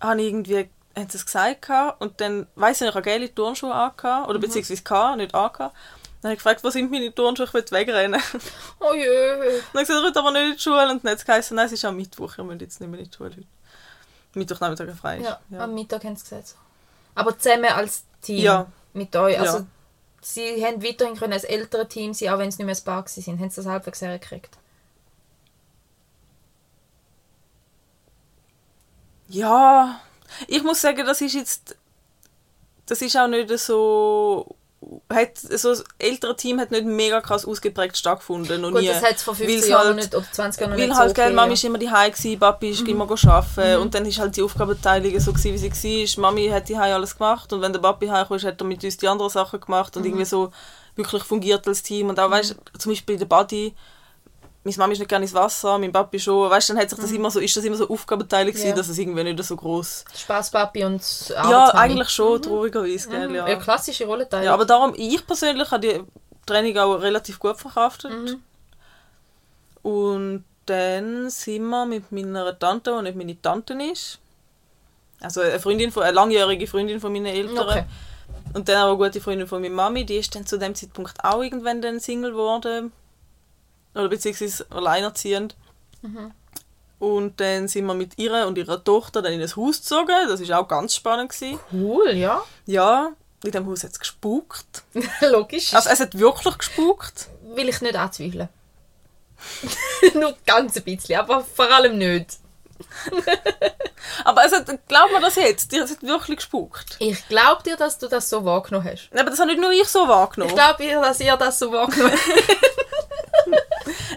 habe 0.00 0.20
ich 0.20 0.28
irgendwie, 0.28 0.68
haben 0.96 1.08
sie 1.08 1.16
es 1.16 1.24
gesagt 1.24 1.62
gehabt, 1.62 2.00
und 2.00 2.20
dann 2.20 2.46
weiss 2.56 2.80
ich, 2.80 2.88
ich 2.88 2.94
habe 2.94 3.02
gelbe 3.02 3.34
Turnschuhe 3.34 3.72
angehabt, 3.72 4.28
oder 4.28 4.38
beziehungsweise 4.38 4.82
gehabt, 4.82 5.16
nicht 5.18 5.34
angehabt. 5.34 5.76
Dann 6.22 6.28
habe 6.30 6.34
ich 6.34 6.38
gefragt, 6.38 6.62
wo 6.62 6.70
sind 6.70 6.88
meine 6.90 7.12
Turnschuhe, 7.12 7.46
ich 7.46 7.52
will 7.52 7.64
wegrennen. 7.72 8.22
Oh 8.80 8.94
jö. 8.94 9.38
Dann 9.38 9.40
habe 9.50 9.82
ich 9.82 9.88
gesagt, 9.88 9.90
ich 9.90 10.14
will 10.14 10.18
aber 10.18 10.30
nicht 10.30 10.42
in 10.42 10.52
die 10.54 10.58
Schule. 10.60 10.88
Und 10.90 11.04
dann 11.04 11.10
hat 11.12 11.18
es 11.18 11.24
geheißen, 11.24 11.54
nein, 11.56 11.66
es 11.66 11.72
ist 11.72 11.84
am 11.84 11.96
Mittwoch, 11.96 12.38
ihr 12.38 12.44
müsst 12.44 12.60
jetzt 12.60 12.80
nicht 12.80 12.88
mehr 12.88 13.00
in 13.00 13.10
die 13.10 13.16
Schule 13.16 13.30
heute. 13.30 13.44
Mittwochnachmittag 14.34 14.94
frei 14.94 15.18
ist. 15.18 15.24
Ja, 15.26 15.40
Ja. 15.50 15.64
am 15.64 15.74
Mittag 15.74 16.04
haben 16.04 16.14
sie 16.16 16.22
gesagt. 16.22 16.54
Aber 17.16 17.36
zusammen 17.38 17.66
als 17.66 18.04
Team. 18.22 18.38
Ja. 18.38 18.66
Mit 18.94 19.14
euch. 19.16 19.38
Also, 19.38 19.58
Ja. 19.58 19.66
sie 20.22 20.64
haben 20.64 20.82
weiterhin 20.82 21.16
können 21.16 21.32
als 21.32 21.44
ältere 21.44 21.88
Team 21.88 22.14
sein, 22.14 22.28
auch 22.30 22.38
wenn 22.38 22.50
sie 22.52 22.62
nicht 22.62 22.66
mehr 22.66 22.76
ein 22.76 22.84
Paar 22.84 23.04
waren. 23.04 23.38
Haben 23.40 23.50
sie 23.50 23.56
das 23.56 23.66
halbwegs 23.66 24.00
hergekriegt. 24.00 24.56
Ja, 29.28 30.00
ich 30.46 30.62
muss 30.62 30.80
sagen, 30.80 31.06
das 31.06 31.20
ist 31.20 31.34
jetzt, 31.34 31.76
das 32.86 33.00
ist 33.02 33.16
auch 33.16 33.28
nicht 33.28 33.50
so, 33.58 34.54
hat, 35.14 35.38
so 35.38 35.70
das 35.70 35.84
ältere 35.98 36.36
Team 36.36 36.60
hat 36.60 36.70
nicht 36.70 36.84
mega 36.84 37.20
krass 37.20 37.44
ausgeprägt 37.44 37.96
stattgefunden, 37.96 38.60
noch 38.60 38.70
Gut, 38.72 38.80
nie. 38.82 38.88
das 38.88 39.02
hat 39.02 39.16
es 39.16 39.22
vor 39.22 39.34
50 39.34 39.56
Weil's 39.56 39.68
Jahren 39.68 39.86
halt- 39.88 39.96
nicht, 39.96 40.14
oder 40.14 40.26
20 40.30 40.60
Jahren 40.60 40.76
nicht 40.76 40.94
halt, 40.94 41.08
so 41.10 41.14
gell, 41.14 41.32
Mami 41.32 41.54
ist 41.54 41.64
immer 41.64 41.78
die 41.78 41.86
gewesen, 41.86 42.38
Papi 42.38 42.70
ist 42.70 42.86
immer 42.88 43.06
go 43.06 43.16
arbeiten 43.26 43.80
und 43.80 43.94
dann 43.94 44.06
ist 44.06 44.18
halt 44.18 44.36
die 44.36 44.42
Aufgabenteilung 44.42 45.18
so 45.20 45.32
gewesen, 45.32 45.54
wie 45.62 46.04
sie 46.06 46.16
war. 46.16 46.30
Mami 46.30 46.48
hat 46.48 46.68
die 46.68 46.76
alles 46.76 47.16
gemacht 47.16 47.52
und 47.52 47.60
wenn 47.62 47.72
der 47.72 47.80
Papi 47.80 48.06
heimkam, 48.08 48.38
hat 48.42 48.60
er 48.60 48.66
mit 48.66 48.82
uns 48.84 48.96
die 48.96 49.08
anderen 49.08 49.30
Sachen 49.30 49.60
gemacht 49.60 49.96
und 49.96 50.04
irgendwie 50.04 50.24
so 50.24 50.52
wirklich 50.96 51.22
fungiert 51.22 51.66
als 51.66 51.82
Team. 51.82 52.08
Und 52.10 52.20
auch, 52.20 52.30
weißt, 52.30 52.54
zum 52.78 52.92
Beispiel 52.92 53.16
der 53.16 53.24
Buddy, 53.26 53.74
meine 54.64 54.76
Mami 54.76 54.92
ist 54.92 54.98
nicht 55.00 55.08
gerne 55.08 55.24
ins 55.24 55.34
Wasser, 55.34 55.76
mein 55.78 55.90
Papi 55.92 56.20
schon, 56.20 56.48
weißt, 56.50 56.70
dann 56.70 56.78
hat 56.78 56.88
sich 56.90 56.98
das 56.98 57.10
immer 57.10 57.30
so, 57.30 57.40
ist 57.40 57.56
das 57.56 57.64
immer 57.64 57.76
so 57.76 57.88
Aufgabenteilung 57.88 58.52
gewesen, 58.52 58.68
Ja. 58.68 58.74
dass 58.74 58.88
es 58.88 58.96
irgendwie 58.98 59.24
nicht 59.24 59.42
so 59.42 59.56
groß 59.56 60.04
Spaßpapi 60.16 60.84
und 60.84 61.02
ja, 61.30 61.36
Arbeitsmami. 61.38 61.78
eigentlich 61.78 62.08
schon, 62.10 62.42
traurigerweise, 62.42 63.08
gell, 63.08 63.34
Ja. 63.34 63.48
ja. 63.48 63.56
klassische 63.56 64.06
Rollenteilung. 64.06 64.46
Ja, 64.46 64.54
aber 64.54 64.64
darum, 64.64 64.92
ich 64.96 65.26
persönlich 65.26 65.70
habe 65.70 65.80
die 65.80 66.00
Training 66.46 66.76
auch 66.78 66.94
relativ 66.94 67.38
gut 67.38 67.56
verkraftet. 67.58 68.12
Und 69.82 70.44
dann 70.66 71.28
sind 71.30 71.62
wir 71.68 71.86
mit 71.86 72.12
meiner 72.12 72.56
Tante, 72.58 72.94
die 72.96 73.02
nicht 73.02 73.16
meine 73.16 73.40
Tante 73.42 73.74
ist, 73.82 74.18
also 75.20 75.40
eine 75.40 75.58
Freundin 75.58 75.90
von, 75.90 76.02
eine 76.04 76.12
langjährige 76.12 76.66
Freundin 76.66 77.00
von 77.00 77.12
meinen 77.12 77.26
Eltern, 77.26 77.58
Okay. 77.68 77.84
und 78.54 78.68
dann 78.68 78.76
auch 78.82 78.88
eine 78.88 78.96
gute 78.96 79.20
Freundin 79.20 79.46
von 79.48 79.60
meiner 79.60 79.74
Mami, 79.74 80.04
die 80.04 80.16
ist 80.18 80.34
dann 80.34 80.46
zu 80.46 80.56
dem 80.58 80.74
Zeitpunkt 80.74 81.14
auch 81.24 81.42
irgendwann 81.42 81.82
dann 81.82 81.98
Single 82.00 82.30
geworden. 82.30 82.92
Oder 83.94 84.08
beziehungsweise 84.08 84.66
alleinerziehend. 84.70 85.56
Und 86.98 87.40
dann 87.40 87.68
sind 87.68 87.86
wir 87.86 87.94
mit 87.94 88.18
ihr 88.18 88.46
und 88.46 88.56
ihrer 88.58 88.82
Tochter 88.82 89.22
dann 89.22 89.32
in 89.32 89.42
ein 89.42 89.56
Haus 89.56 89.78
gezogen. 89.78 90.28
Das 90.28 90.48
war 90.48 90.60
auch 90.60 90.68
ganz 90.68 90.94
spannend. 90.94 91.32
Gewesen. 91.32 91.58
Cool, 91.72 92.12
ja. 92.12 92.42
Ja, 92.66 93.12
in 93.44 93.50
dem 93.50 93.66
Haus 93.66 93.82
hat 93.82 93.92
es 93.92 93.98
gespukt. 93.98 94.84
Logisch. 95.20 95.74
Also 95.74 95.90
es 95.90 96.00
hat 96.00 96.18
wirklich 96.18 96.58
gespukt. 96.58 97.28
will 97.54 97.68
ich 97.68 97.80
nicht 97.80 97.96
anzweifeln. 97.96 98.48
Nur 100.14 100.36
ganz 100.46 100.76
ein 100.76 100.84
bisschen, 100.84 101.18
aber 101.18 101.42
vor 101.42 101.68
allem 101.72 101.98
nicht. 101.98 102.38
Aber 104.24 104.44
es 104.44 104.52
hat, 104.52 104.66
glaub 104.88 105.10
mir 105.12 105.20
das 105.20 105.36
jetzt, 105.36 105.72
es 105.72 105.90
hat 105.92 106.02
wirklich 106.02 106.38
gespukt. 106.38 106.96
Ich 106.98 107.26
glaube 107.28 107.62
dir, 107.62 107.76
dass 107.76 107.98
du 107.98 108.08
das 108.08 108.28
so 108.28 108.44
wahrgenommen 108.44 108.88
hast. 108.90 109.08
Aber 109.12 109.30
das 109.30 109.38
habe 109.38 109.50
nicht 109.50 109.60
nur 109.60 109.70
ich 109.70 109.86
so 109.86 110.08
wahrgenommen. 110.08 110.50
Ich 110.50 110.56
glaube 110.56 110.82
dir, 110.82 111.00
dass 111.00 111.20
ihr 111.20 111.36
das 111.36 111.58
so 111.58 111.72
wahrgenommen 111.72 112.12
habt. 112.12 112.81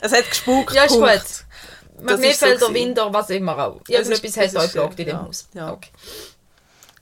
Es 0.01 0.11
hat 0.13 0.29
gespukt. 0.29 0.73
Ja, 0.73 0.83
ist 0.83 0.91
Punkt. 0.93 1.09
gut. 1.11 2.21
Ist 2.21 2.39
so 2.39 2.45
gewesen. 2.47 2.73
Winter, 2.73 3.13
was 3.13 3.29
immer 3.29 3.57
auch. 3.57 3.81
Ist- 3.87 3.89
Irgendetwas 3.89 4.37
hat 4.37 4.55
euch 4.63 4.71
geblockt 4.73 4.99
in 4.99 5.05
dem 5.05 5.15
ja. 5.15 5.23
Haus. 5.23 5.47
Ja. 5.53 5.71
Okay. 5.73 5.89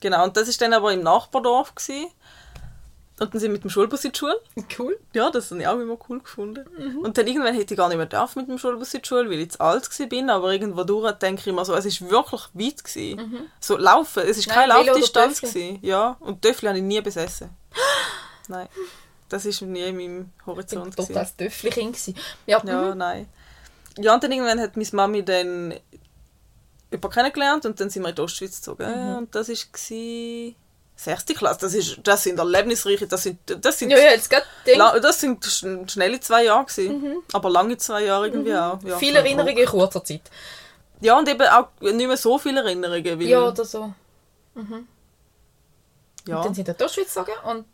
Genau, 0.00 0.24
und 0.24 0.36
das 0.36 0.48
war 0.48 0.54
dann 0.58 0.72
aber 0.74 0.92
im 0.92 1.02
Nachbardorf. 1.02 1.74
Gewesen. 1.74 2.06
Und 3.20 3.32
dann 3.32 3.40
sind 3.40 3.50
wir 3.50 3.54
mit 3.54 3.62
dem 3.62 3.70
Schulbus 3.70 4.04
in 4.04 4.10
die 4.10 4.18
Schule. 4.18 4.40
Cool. 4.76 4.98
Ja, 5.12 5.30
das 5.30 5.50
habe 5.52 5.60
ich 5.60 5.66
auch 5.68 5.78
immer 5.78 5.96
cool 6.08 6.18
gefunden. 6.20 6.64
Mhm. 6.76 6.98
Und 6.98 7.16
dann 7.16 7.26
irgendwann 7.28 7.54
hätte 7.54 7.72
ich 7.74 7.78
gar 7.78 7.86
nicht 7.88 7.96
mehr 7.96 8.06
dürfen 8.06 8.40
mit 8.40 8.48
dem 8.48 8.58
Schulbus 8.58 8.92
in 8.92 9.02
die 9.02 9.08
Schule, 9.08 9.30
weil 9.30 9.38
ich 9.38 9.52
zu 9.52 9.60
alt 9.60 9.88
war. 9.88 10.34
Aber 10.34 10.52
irgendwo 10.52 10.82
durch 10.82 11.12
denke 11.12 11.40
ich 11.40 11.46
immer 11.46 11.64
so, 11.64 11.74
es 11.74 12.00
war 12.02 12.10
wirklich 12.10 12.42
weit. 12.54 12.82
Gewesen. 12.84 13.50
So 13.60 13.76
laufen, 13.76 14.24
es 14.26 14.46
war 14.48 14.56
Mhm. 14.66 14.72
Keine 14.72 14.84
Laufdistanz. 14.86 15.42
Ja, 15.80 16.16
und 16.20 16.42
Töffel 16.42 16.68
habe 16.70 16.78
ich 16.78 16.84
nie 16.84 17.00
besessen. 17.00 17.50
Nein, 18.48 18.68
das 19.28 19.44
war 19.46 19.68
nie 19.68 19.82
in 19.82 19.96
meinem 19.96 20.30
Ich 20.40 20.46
Horizont. 20.46 20.84
war 20.84 20.90
gewesen. 20.90 21.08
total 21.08 21.26
Töffli-Kind. 21.36 21.92
gewesen. 21.96 22.16
Ja, 22.46 22.62
Ja, 22.64 22.80
mhm. 22.92 22.98
nein. 22.98 23.28
Ja, 23.98 24.14
und 24.14 24.22
dann 24.24 24.32
irgendwann 24.32 24.60
hat 24.60 24.76
meine 24.76 24.88
Mami 24.92 25.24
dann 25.24 25.74
jemanden 26.90 27.10
kennengelernt 27.10 27.64
und 27.66 27.78
dann 27.80 27.90
sind 27.90 28.02
wir 28.02 28.08
in 28.10 28.14
die 28.14 28.20
Ostschweiz 28.22 28.56
gezogen. 28.56 28.86
Mhm. 29.10 29.16
Und 29.18 29.34
das 29.34 29.48
war 29.48 30.54
Sechste 30.96 31.34
Klasse, 31.34 31.58
das, 31.62 31.74
ist, 31.74 31.98
das 32.04 32.22
sind 32.22 32.38
erlebnisreiche, 32.38 33.08
das 33.08 33.24
sind, 33.24 33.38
das 33.46 33.80
sind, 33.80 33.90
Ja, 33.90 33.98
ja, 33.98 34.10
jetzt 34.12 34.30
gerade 34.30 34.46
Ding. 34.64 34.78
la- 34.78 34.96
das 35.00 35.18
sind 35.20 35.44
schn- 35.44 35.88
schnelle 35.90 36.20
zwei 36.20 36.44
Jahre 36.44 36.66
gewesen. 36.66 37.16
Aber 37.32 37.50
lange 37.50 37.76
zwei 37.78 38.04
Jahre 38.04 38.28
irgendwie 38.28 38.54
auch. 38.54 38.80
Ja, 38.84 38.96
Viele 38.98 39.18
Erinnerungen 39.18 39.58
in 39.58 39.66
kurzer 39.66 40.04
Zeit. 40.04 40.20
Ja, 41.00 41.18
und 41.18 41.28
eben 41.28 41.42
auch 41.48 41.66
nicht 41.80 41.96
mehr 42.06 42.16
so 42.16 42.38
viele 42.38 42.60
Erinnerungen. 42.60 43.20
Ja, 43.22 43.48
oder 43.48 43.64
so. 43.64 43.92
ja. 46.26 46.36
Und 46.36 46.44
dann 46.46 46.54
sind 46.54 46.66
wir 46.68 46.74
in 46.74 46.78
die 46.86 46.92
Schweiz 46.94 47.12
gezogen 47.14 47.32
und 47.44 47.64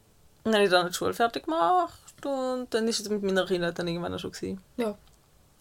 Dann 0.45 0.55
habe 0.55 0.65
ich 0.65 0.71
dann 0.71 0.87
die 0.89 0.95
Schule 0.95 1.13
fertig 1.15 1.45
gemacht 1.45 1.95
und 2.25 2.69
dann 2.71 2.89
ist 2.89 3.01
es 3.01 3.09
mit 3.09 3.23
meiner 3.23 3.47
Kinder 3.47 3.73
dann 3.73 3.87
irgendwann 3.89 4.15
auch 4.15 4.19
schon 4.19 4.33
gewesen. 4.33 4.61
ja, 4.77 4.95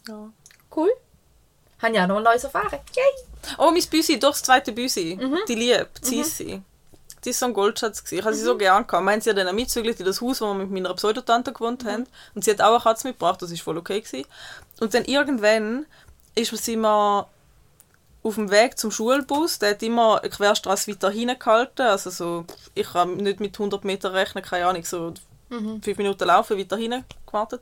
Ja. 0.08 0.30
cool. 0.76 0.90
Haben 1.82 1.94
ja 1.94 2.06
noch 2.08 2.18
ein 2.18 2.24
neues 2.24 2.44
erfahren. 2.44 2.68
Yay! 2.96 3.56
Oh, 3.58 3.72
mein 3.72 3.84
Büsi, 3.90 4.20
doch 4.20 4.32
das 4.32 4.44
zweite 4.44 4.72
Büsi. 4.74 5.18
Mhm. 5.20 5.38
Die 5.48 5.56
lieb, 5.56 5.88
die 6.02 6.24
Sissi. 6.24 6.62
Die 7.24 7.30
ist 7.30 7.40
so 7.40 7.46
ein 7.46 7.54
Goldschatz. 7.54 8.04
Gewesen. 8.04 8.20
Ich 8.20 8.26
habe 8.26 8.36
sie 8.36 8.44
so 8.44 8.58
gern 8.58 8.86
gehabt. 8.86 9.04
Meinen 9.04 9.22
sie 9.22 9.30
hat 9.30 9.38
dann 9.38 9.48
auch 9.48 9.54
mitzügelt 9.54 10.00
in 10.00 10.06
das 10.06 10.20
Haus, 10.22 10.42
wo 10.42 10.48
wir 10.48 10.54
mit 10.56 10.72
meiner 10.72 10.94
Pseudotante 10.94 11.52
gewohnt 11.54 11.84
Mhm. 11.84 11.88
haben. 11.90 12.08
Und 12.36 12.44
sie 12.44 12.52
hat 12.52 12.62
auch 12.62 12.72
eine 12.74 12.80
Katze 12.80 13.08
mitgebracht, 13.08 13.42
das 13.42 13.52
war 13.52 13.58
voll 13.58 13.78
okay. 13.78 14.02
Gewesen. 14.02 14.26
Und 14.82 14.94
dann 14.94 15.06
irgendwann 15.06 15.86
ist 16.36 16.56
sie 16.58 16.76
mal 16.78 17.28
auf 18.30 18.36
dem 18.36 18.50
Weg 18.52 18.78
zum 18.80 18.92
Schulbus, 18.92 19.60
der 19.60 19.72
hat 19.72 19.84
immer 19.84 20.20
eine 20.22 20.30
Querstraße 20.30 20.92
weiter 20.92 21.10
hingehalten. 21.10 21.86
Also 21.86 22.10
so, 22.10 22.46
ich 22.76 22.88
kann 22.92 23.18
nicht 23.18 23.40
mit 23.40 23.56
100 23.60 23.84
Meter 23.84 24.14
rechnen, 24.14 24.44
keine 24.44 24.68
Ahnung, 24.68 24.84
so 24.86 25.14
Mhm. 25.50 25.82
fünf 25.82 25.98
Minuten 25.98 26.26
laufen, 26.26 26.58
weiter 26.60 26.78
hinten 26.78 27.04
gewartet. 27.26 27.62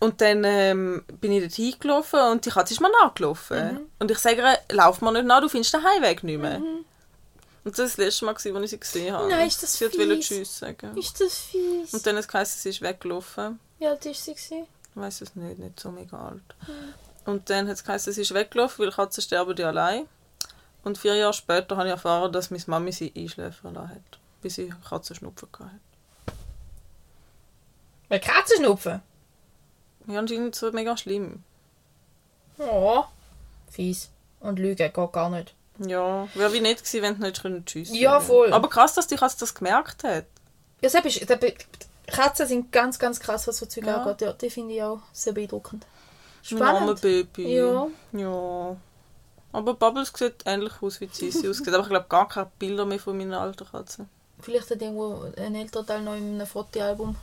Und 0.00 0.20
dann 0.20 0.42
ähm, 0.44 1.04
bin 1.20 1.30
ich 1.30 1.42
dort 1.42 1.52
hingelaufen 1.54 2.18
und 2.32 2.44
die 2.44 2.50
Katze 2.50 2.74
ist 2.74 2.80
mir 2.80 2.90
nachgelaufen. 2.90 3.74
Mhm. 3.74 3.80
Und 4.00 4.10
ich 4.10 4.18
sage 4.18 4.38
ihr, 4.42 4.58
lauf 4.74 5.00
mir 5.00 5.12
nicht 5.12 5.24
nach, 5.26 5.40
du 5.40 5.48
findest 5.48 5.74
den 5.74 5.84
Heimweg 5.84 6.24
nicht 6.24 6.40
mehr. 6.40 6.56
Und 6.56 6.84
das 7.64 7.78
war 7.78 7.84
das 7.86 7.96
letzte 7.98 8.24
Mal, 8.24 8.32
als 8.34 8.44
ich 8.44 8.70
sie 8.70 8.80
gesehen 8.80 9.14
habe. 9.14 9.26
Mhm. 9.26 9.30
Nein, 9.30 9.46
ist 9.46 9.62
das 9.62 9.74
Sie 9.74 9.84
hat 9.84 9.96
wollte 9.96 10.16
fies. 10.16 10.26
Tschüss 10.26 10.58
sagen. 10.58 10.96
Ist 10.96 11.20
das 11.20 11.38
fies? 11.38 11.94
Und 11.94 12.04
dann 12.04 12.16
hat 12.16 12.22
es 12.22 12.28
geheißen, 12.28 12.60
sie 12.60 12.70
ist 12.70 12.82
weggelaufen. 12.82 13.60
Wie 13.78 13.86
alt 13.86 14.04
ist 14.06 14.24
sie? 14.24 14.32
Ich 14.32 14.66
weiß 14.96 15.20
es 15.20 15.36
nicht, 15.36 15.60
nicht 15.60 15.78
so 15.78 15.92
mega 15.92 16.16
alt. 16.18 16.42
Mhm. 16.66 16.94
Und 17.24 17.48
dann 17.50 17.66
hat 17.68 17.74
es 17.74 17.84
geheißen, 17.84 18.12
sie 18.12 18.22
ist 18.22 18.34
weggelaufen, 18.34 18.84
weil 18.84 18.92
Katzen 18.92 19.22
sterben 19.22 19.54
die 19.54 19.64
allein. 19.64 20.06
Und 20.84 20.98
vier 20.98 21.14
Jahre 21.14 21.32
später 21.32 21.76
habe 21.76 21.86
ich 21.88 21.92
erfahren, 21.92 22.32
dass 22.32 22.50
meine 22.50 22.62
Mami 22.66 22.90
sie 22.92 23.12
einschläfern 23.16 23.74
lassen 23.74 23.90
hat, 23.90 24.18
bis 24.40 24.56
sie 24.56 24.72
Katzenschnupfen 24.88 25.48
hatte. 25.60 25.70
Weil 28.08 28.20
Katzenschnupfen? 28.20 29.00
Ja, 30.08 30.18
anscheinend 30.18 30.54
so 30.54 30.70
mega 30.72 30.96
schlimm. 30.96 31.44
Oh. 32.58 33.04
Fies. 33.70 34.10
Und 34.40 34.58
Lügen 34.58 34.76
geht 34.76 35.12
gar 35.12 35.30
nicht. 35.30 35.54
Ja, 35.78 36.28
wäre 36.34 36.52
wie 36.52 36.60
nicht 36.60 36.78
gewesen, 36.84 37.02
wenn 37.02 37.14
du 37.18 37.22
nicht 37.22 37.40
können 37.40 37.64
Tschüss 37.64 37.90
Ja, 37.92 38.20
voll. 38.20 38.52
Aber 38.52 38.68
krass, 38.68 38.94
dass 38.94 39.06
die 39.06 39.16
Katze 39.16 39.38
das 39.40 39.54
gemerkt 39.54 40.04
hat. 40.04 40.26
Ja, 40.82 40.88
ist- 40.88 41.26
Katzen 42.08 42.46
sind 42.46 42.72
ganz, 42.72 42.98
ganz 42.98 43.20
krass, 43.20 43.46
was 43.46 43.56
so 43.58 43.66
Zeug 43.66 43.86
Ja. 43.86 44.02
angeht. 44.02 44.20
Ja, 44.20 44.32
die 44.32 44.50
finde 44.50 44.74
ich 44.74 44.82
auch 44.82 45.00
sehr 45.12 45.32
beeindruckend. 45.32 45.86
Mein 46.50 46.62
armer 46.62 46.96
Spannend. 46.96 47.00
Baby. 47.02 47.54
Ja. 47.56 47.86
Ja. 48.12 48.76
Aber 49.52 49.74
Bubbles 49.74 50.12
sieht 50.14 50.42
ähnlich 50.46 50.72
aus, 50.80 51.00
wie 51.00 51.08
Sissi 51.12 51.48
aussieht. 51.48 51.68
Aber 51.68 51.82
ich 51.82 51.88
glaube 51.88 52.06
gar 52.08 52.26
keine 52.26 52.50
Bilder 52.58 52.86
mehr 52.86 52.98
von 52.98 53.16
meiner 53.16 53.40
alten 53.40 53.66
Katze. 53.66 54.06
Vielleicht 54.40 54.70
hat 54.70 54.80
irgendwo 54.82 55.30
ein 55.36 55.54
älterer 55.54 55.86
Teil 55.86 56.02
noch 56.02 56.16
in 56.16 56.34
einem 56.34 56.46
Fotoalbum. 56.46 57.14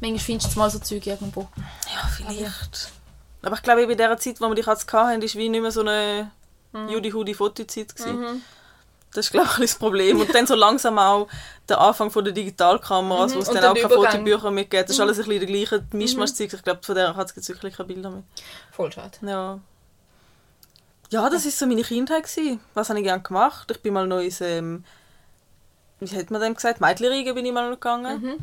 Manchmal 0.00 0.18
findest 0.20 0.54
du 0.54 0.58
mal 0.58 0.70
so 0.70 0.78
Zeug 0.78 1.06
irgendwo. 1.06 1.48
Ja, 1.92 2.08
vielleicht. 2.08 2.92
Aber 3.42 3.56
ich 3.56 3.62
glaube, 3.62 3.82
in 3.82 3.88
dieser 3.88 4.16
Zeit, 4.16 4.40
wo 4.40 4.48
wir 4.48 4.54
die 4.54 4.62
Katze 4.62 4.86
hatten, 4.92 5.20
war 5.22 5.34
wie 5.34 5.48
nicht 5.48 5.60
mehr 5.62 5.72
so 5.72 5.80
eine 5.80 6.30
Judy-Hudi-Fotozeit. 6.72 7.94
gewesen. 7.94 8.42
Das 9.14 9.26
ist, 9.26 9.32
glaube 9.32 9.48
ich, 9.54 9.58
das 9.58 9.74
Problem. 9.74 10.20
Und 10.20 10.34
dann 10.34 10.46
so 10.46 10.54
langsam 10.54 10.98
auch 10.98 11.28
der 11.68 11.80
Anfang 11.80 12.10
von 12.10 12.24
der 12.24 12.32
Digitalkameras, 12.32 13.34
wo 13.34 13.40
es 13.40 13.50
dann 13.50 13.64
auch 13.64 13.74
keine. 13.74 13.88
Fotobücher 13.88 14.50
mehr 14.50 14.64
gibt. 14.64 14.84
Das 14.88 14.90
ist 14.92 15.00
alles 15.00 15.18
ein 15.18 15.24
bisschen 15.26 15.40
der 15.46 15.48
gleiche 15.48 15.84
Mischmasch-Zeug. 15.92 16.52
Ich 16.52 16.62
glaube, 16.62 16.80
von 16.82 16.94
der 16.94 17.12
gibt 17.12 17.36
es 17.36 17.48
wirklich 17.48 17.76
keine 17.76 17.88
Bilder 17.88 18.10
mehr. 18.10 18.22
Voll 18.70 18.90
schade. 18.90 19.18
Ja. 19.20 19.58
Ja, 21.10 21.28
das 21.28 21.44
war 21.44 21.50
so 21.52 21.66
meine 21.66 21.82
Kindheit. 21.82 22.24
Gewesen. 22.24 22.60
Was 22.72 22.88
habe 22.88 23.00
ich 23.00 23.04
gerne 23.04 23.22
gemacht? 23.22 23.70
Ich 23.70 23.82
bin 23.82 23.92
mal 23.92 24.06
noch 24.06 24.20
ins, 24.20 24.40
ähm, 24.40 24.82
wie 26.00 26.16
hat 26.16 26.30
man 26.30 26.40
dem 26.40 26.54
gesagt, 26.54 26.80
Mädchenriegen 26.80 27.34
bin 27.34 27.44
ich 27.44 27.52
mal 27.52 27.68
noch 27.68 27.76
gegangen. 27.76 28.22
Mhm. 28.22 28.38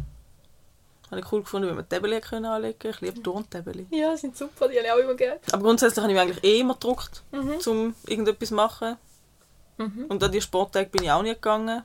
Habe 1.09 1.21
ich 1.21 1.31
cool 1.31 1.41
gefunden, 1.41 1.67
wie 1.67 1.73
man 1.73 2.21
können 2.21 2.45
anlegen 2.45 2.77
konnte. 2.77 2.89
Ich 2.95 3.01
liebe 3.01 3.23
Turntabelle. 3.23 3.88
Ja, 3.89 4.15
sind 4.15 4.38
super, 4.38 4.67
die 4.67 4.77
habe 4.77 4.85
ich 4.85 4.91
auch 4.93 4.97
immer 4.97 5.15
gerne. 5.15 5.39
Aber 5.51 5.63
grundsätzlich 5.63 6.03
habe 6.03 6.13
ich 6.13 6.19
mich 6.19 6.21
eigentlich 6.21 6.43
eh 6.43 6.59
immer 6.59 6.75
gedruckt, 6.75 7.23
Mhm. 7.31 7.55
um 7.65 7.95
irgendetwas 8.05 8.49
zu 8.49 8.55
machen. 8.55 8.97
Und 9.79 10.24
an 10.24 10.31
die 10.31 10.41
Sporttage 10.41 10.89
bin 10.89 11.03
ich 11.03 11.12
auch 11.12 11.21
nicht 11.21 11.41
gegangen. 11.41 11.83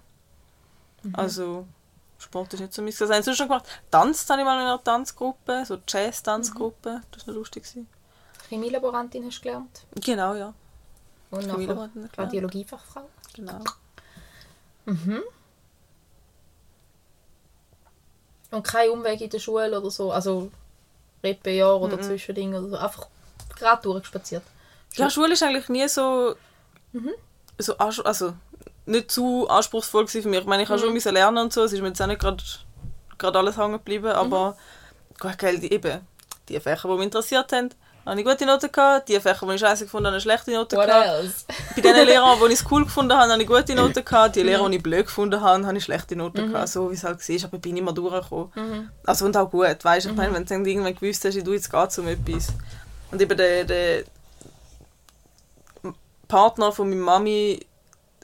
Mhm. 1.02 1.14
Also, 1.14 1.66
Sport 2.18 2.54
ist 2.54 2.60
nicht 2.60 2.72
so 2.72 2.82
mein 2.82 2.90
Das 2.90 3.00
habe 3.02 3.18
ich 3.18 3.24
sonst 3.24 3.36
schon 3.36 3.48
gemacht. 3.48 3.64
Tanzt 3.90 4.28
habe 4.30 4.40
ich 4.40 4.44
mal 4.44 4.60
in 4.60 4.66
einer 4.66 4.82
Tanzgruppe, 4.82 5.64
so 5.64 5.78
Jazz-Tanzgruppe. 5.86 7.02
Das 7.12 7.26
war 7.26 7.34
noch 7.34 7.38
lustig. 7.38 7.64
Chemielaborantin 8.48 9.24
hast 9.26 9.38
du 9.38 9.42
gelernt. 9.42 9.86
Genau, 9.94 10.34
ja. 10.34 10.52
Und 11.30 11.46
nachher. 11.46 11.90
Radiologiefachfrau. 12.16 13.08
Genau. 13.34 13.60
Und 18.50 18.62
kein 18.62 18.90
Umweg 18.90 19.20
in 19.20 19.30
der 19.30 19.38
Schule 19.38 19.80
oder 19.80 19.90
so. 19.90 20.12
Also 20.12 20.50
Reppe-Jahr 21.22 21.80
oder 21.80 22.00
Zwischending 22.00 22.54
oder 22.54 22.68
so. 22.68 22.76
Einfach 22.76 23.08
gerade 23.56 23.82
durchgespaziert. 23.82 24.42
Ja, 24.94 25.10
Schule 25.10 25.32
ist 25.32 25.42
eigentlich 25.42 25.68
nie 25.68 25.88
so, 25.88 26.36
Mhm. 26.94 27.10
So 27.58 27.76
also 27.78 28.34
nicht 28.86 29.10
zu 29.10 29.48
anspruchsvoll 29.48 30.06
für 30.08 30.28
mich. 30.28 30.40
Ich 30.40 30.46
meine, 30.46 30.62
ich 30.64 30.68
habe 30.68 30.78
schon 30.78 30.88
Mhm. 30.88 30.94
müssen 30.94 31.12
lernen 31.14 31.38
und 31.38 31.52
so, 31.52 31.64
es 31.64 31.72
ist 31.72 31.80
mir 31.80 31.88
jetzt 31.88 32.02
auch 32.02 32.06
nicht 32.06 32.20
gerade 32.20 32.42
gerade 33.16 33.38
alles 33.38 33.56
hängen 33.56 33.72
geblieben, 33.72 34.06
Mhm. 34.08 34.12
aber 34.12 34.56
gut, 35.20 35.38
gell, 35.38 35.58
die, 35.58 35.72
eben, 35.72 36.00
die 36.48 36.58
Fächer, 36.60 36.88
die 36.88 36.94
mich 36.96 37.04
interessiert 37.04 37.50
haben, 37.52 37.70
habe 38.04 38.20
ich 38.20 38.26
gute 38.26 38.44
Noten 38.44 38.70
gehabt, 38.70 39.08
die 39.08 39.18
Fächer, 39.18 39.46
die 39.46 39.54
ich 39.54 39.60
scheiße 39.60 39.84
gefunden 39.84 40.08
habe, 40.08 40.16
ich 40.18 40.22
schlechte 40.24 40.50
Noten 40.50 40.76
What 40.76 40.86
gehabt. 40.86 41.06
else? 41.06 41.44
Bei 41.74 41.80
den 41.80 41.94
Lehrern, 42.06 42.38
die 42.40 42.52
ich 42.52 42.60
es 42.60 42.70
cool 42.70 42.84
gefunden 42.84 43.16
habe, 43.16 43.32
habe 43.32 43.40
ich 43.40 43.48
gute 43.48 43.74
Noten 43.74 44.04
gehabt, 44.04 44.36
die 44.36 44.42
Lehrer, 44.42 44.68
die 44.68 44.76
ich 44.76 44.82
blöd 44.82 45.06
gefunden 45.06 45.40
habe, 45.40 45.64
habe 45.66 45.78
ich 45.78 45.84
schlechte 45.84 46.14
Noten 46.16 46.52
gehabt, 46.52 46.68
so 46.68 46.90
wie 46.90 46.94
es 46.94 47.04
halt 47.04 47.26
war, 47.26 47.44
aber 47.46 47.54
ich 47.56 47.62
bin 47.62 47.76
immer 47.78 47.92
durchgekommen. 47.94 48.90
Also 49.06 49.24
und 49.24 49.34
auch 49.38 49.50
gut, 49.50 49.82
weißt 49.82 50.04
du, 50.06 50.10
ich 50.10 50.16
meine, 50.16 50.34
wenn 50.34 50.44
du 50.44 50.54
irgendwann 50.68 50.94
gewusst 50.94 51.24
hast, 51.24 51.34
du 51.46 51.52
jetzt 51.54 51.70
geht 51.70 51.98
um 51.98 52.08
etwas. 52.08 52.48
Und 53.10 53.22
eben 53.22 53.36
der, 53.38 53.64
der 53.64 54.04
Partner 56.28 56.72
von 56.72 56.88
meiner 56.88 57.02
Mami, 57.02 57.64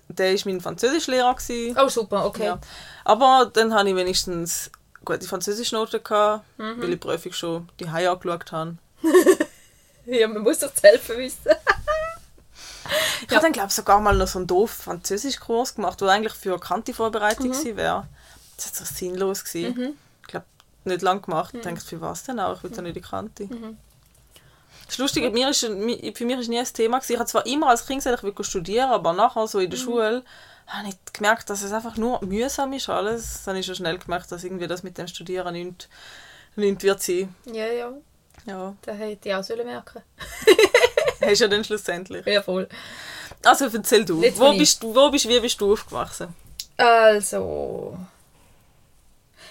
der 0.08 0.34
war 0.34 0.40
mein 0.44 0.60
Französischlehrer. 0.60 1.34
Gewesen. 1.34 1.76
Oh, 1.78 1.88
super, 1.88 2.26
okay. 2.26 2.46
Ja. 2.46 2.58
Aber 3.04 3.50
dann 3.52 3.72
hatte 3.74 3.90
ich 3.90 3.96
wenigstens 3.96 4.70
gute 5.04 5.26
Französischnoten, 5.26 6.02
gehabt, 6.02 6.44
weil 6.56 6.84
ich 6.84 6.90
die 6.90 6.96
Prüfung 6.96 7.32
schon 7.32 7.68
die 7.78 7.90
Haie 7.90 8.10
angeschaut 8.10 8.52
habe. 8.52 8.76
Ja, 10.06 10.26
man 10.26 10.42
muss 10.42 10.58
doch 10.58 10.72
helfen 10.82 11.18
wissen. 11.18 11.38
Ich 13.22 13.30
habe 13.30 13.42
dann, 13.42 13.52
glaube 13.52 13.68
ich, 13.68 13.74
sogar 13.74 14.00
mal 14.00 14.16
noch 14.16 14.26
so 14.26 14.38
einen 14.38 14.48
doof 14.48 14.70
Französischkurs 14.70 15.76
gemacht, 15.76 16.00
der 16.00 16.08
eigentlich 16.08 16.32
für 16.32 16.58
Kanti-Vorbereitung 16.58 17.52
gewesen 17.52 17.76
wäre. 17.76 18.08
Das 18.56 18.80
war 18.80 18.86
so 18.86 18.94
sinnlos. 18.94 19.44
Gewesen. 19.44 19.96
Ich 20.22 20.26
glaube, 20.26 20.46
nicht 20.84 21.02
lange 21.02 21.20
gemacht. 21.20 21.54
Ich 21.54 21.60
dachte, 21.60 21.80
für 21.80 22.00
was 22.00 22.24
denn 22.24 22.40
auch? 22.40 22.56
Ich 22.56 22.62
will 22.64 22.72
ja 22.74 22.82
nicht 22.82 22.96
in 22.96 23.02
die 23.02 23.08
Kanti. 23.08 23.48
Das 24.90 24.94
ist 24.96 24.98
lustig, 24.98 25.32
mir 25.32 25.48
ist, 25.50 25.60
für 25.60 25.70
mich 25.70 26.02
war 26.36 26.44
nie 26.48 26.58
ein 26.58 26.64
Thema. 26.66 26.98
Gewesen. 26.98 27.12
Ich 27.12 27.18
habe 27.20 27.28
zwar 27.28 27.46
immer 27.46 27.68
als 27.68 27.86
Kind 27.86 27.98
gesagt, 28.02 28.24
ich 28.24 28.36
will 28.36 28.44
studieren, 28.44 28.90
aber 28.90 29.12
nachher 29.12 29.46
so 29.46 29.60
in 29.60 29.70
der 29.70 29.78
Schule 29.78 30.24
habe 30.66 30.88
ich 30.88 30.96
gemerkt, 31.12 31.48
dass 31.48 31.62
es 31.62 31.70
einfach 31.72 31.96
nur 31.96 32.20
mühsam 32.24 32.72
ist 32.72 32.88
alles. 32.88 33.44
Dann 33.44 33.52
habe 33.52 33.60
ich 33.60 33.66
schon 33.66 33.76
schnell 33.76 33.98
gemerkt, 33.98 34.32
dass 34.32 34.42
irgendwie 34.42 34.66
das 34.66 34.82
mit 34.82 34.98
dem 34.98 35.06
Studieren 35.06 35.52
nicht, 35.52 35.88
nicht 36.56 36.82
wird 36.82 37.00
sein. 37.02 37.32
Ja, 37.46 37.66
ja. 37.66 37.92
Ja, 38.46 38.74
Das 38.82 38.98
hätte 38.98 39.28
ich 39.28 39.34
auch 39.34 39.44
sollen 39.44 39.66
merken 39.66 40.02
hast 41.20 41.38
ja 41.40 41.46
dann 41.46 41.62
schlussendlich. 41.62 42.26
Ja, 42.26 42.42
voll. 42.42 42.68
Also 43.44 43.66
erzähl 43.66 44.04
du, 44.04 44.22
Jetzt 44.22 44.40
wo 44.40 44.52
bist, 44.56 44.82
du- 44.82 44.92
wo 44.94 45.08
bist, 45.10 45.28
wie 45.28 45.38
bist 45.38 45.60
du 45.60 45.72
aufgewachsen? 45.72 46.34
Also. 46.76 47.96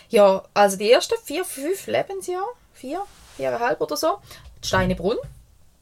Ja, 0.10 0.44
also 0.54 0.76
die 0.78 0.92
ersten 0.92 1.16
vier, 1.24 1.46
fünf 1.46 1.86
Lebensjahre, 1.88 2.44
vier, 2.74 3.02
viereinhalb 3.38 3.80
oder 3.80 3.96
so, 3.96 4.18
Steinebrunn. 4.64 5.18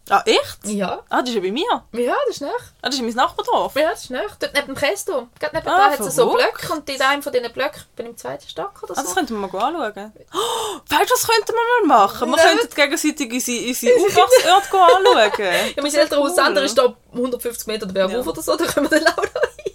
Ah, 0.10 0.24
echt? 0.26 0.60
Ja. 0.64 1.02
Ah, 1.10 1.20
das 1.20 1.32
ist 1.32 1.36
ja 1.36 1.42
bei 1.42 1.52
mir. 1.52 1.66
Ja, 1.92 2.16
das 2.28 2.36
ist 2.36 2.42
nach. 2.42 2.50
Ah, 2.82 2.88
das 2.88 2.96
ist 2.96 3.02
mein 3.02 3.12
Nachbardorf. 3.14 3.76
Ja, 3.76 3.90
das 3.90 4.04
ist 4.06 4.10
nach. 4.10 4.38
Dort 4.40 4.54
neben 4.54 4.68
dem 4.68 4.76
Kästurm. 4.76 5.30
Gerade 5.38 5.58
neben 5.58 5.68
Ah, 5.68 5.78
da 5.90 5.92
hat 5.92 6.00
es 6.00 6.16
so. 6.16 6.32
Blöcke 6.32 6.72
und 6.72 6.90
in 6.90 7.02
einem 7.02 7.22
von 7.22 7.34
diesen 7.34 7.52
Blöcken 7.52 7.82
bin 7.98 8.06
ich 8.06 8.12
im 8.12 8.18
zweiten 8.18 8.48
Stock 8.48 8.84
oder 8.84 8.94
Ah, 8.94 9.02
so. 9.02 9.04
das 9.04 9.16
könnten 9.16 9.34
wir 9.42 9.48
mal 9.50 9.60
anschauen. 9.66 10.14
Oh, 10.34 10.80
weißt 10.88 11.10
du, 11.10 11.14
das 11.14 11.28
könnten 11.28 11.52
wir 11.52 11.88
mal 11.88 11.98
machen? 11.98 12.30
Wir 12.30 12.38
könnten 12.38 12.74
gegenseitig 12.74 13.34
unsere, 13.34 13.68
unsere 13.68 13.96
Aufwachsorte 13.98 14.78
anschauen. 14.78 15.32
Ja, 15.76 15.84
mein 15.84 15.92
das 15.92 16.12
Cool. 16.18 16.64
ist 16.64 16.78
da 16.78 16.96
150 17.14 17.68
Meter 17.68 17.86
der 17.86 17.94
Berg 17.94 18.12
Ja. 18.12 18.20
oder 18.20 18.42
so, 18.42 18.56
da 18.56 18.66
können 18.66 18.90
wir 18.90 19.00
dann 19.02 19.14
auch 19.14 19.18
noch 19.18 19.56
hin. 19.62 19.74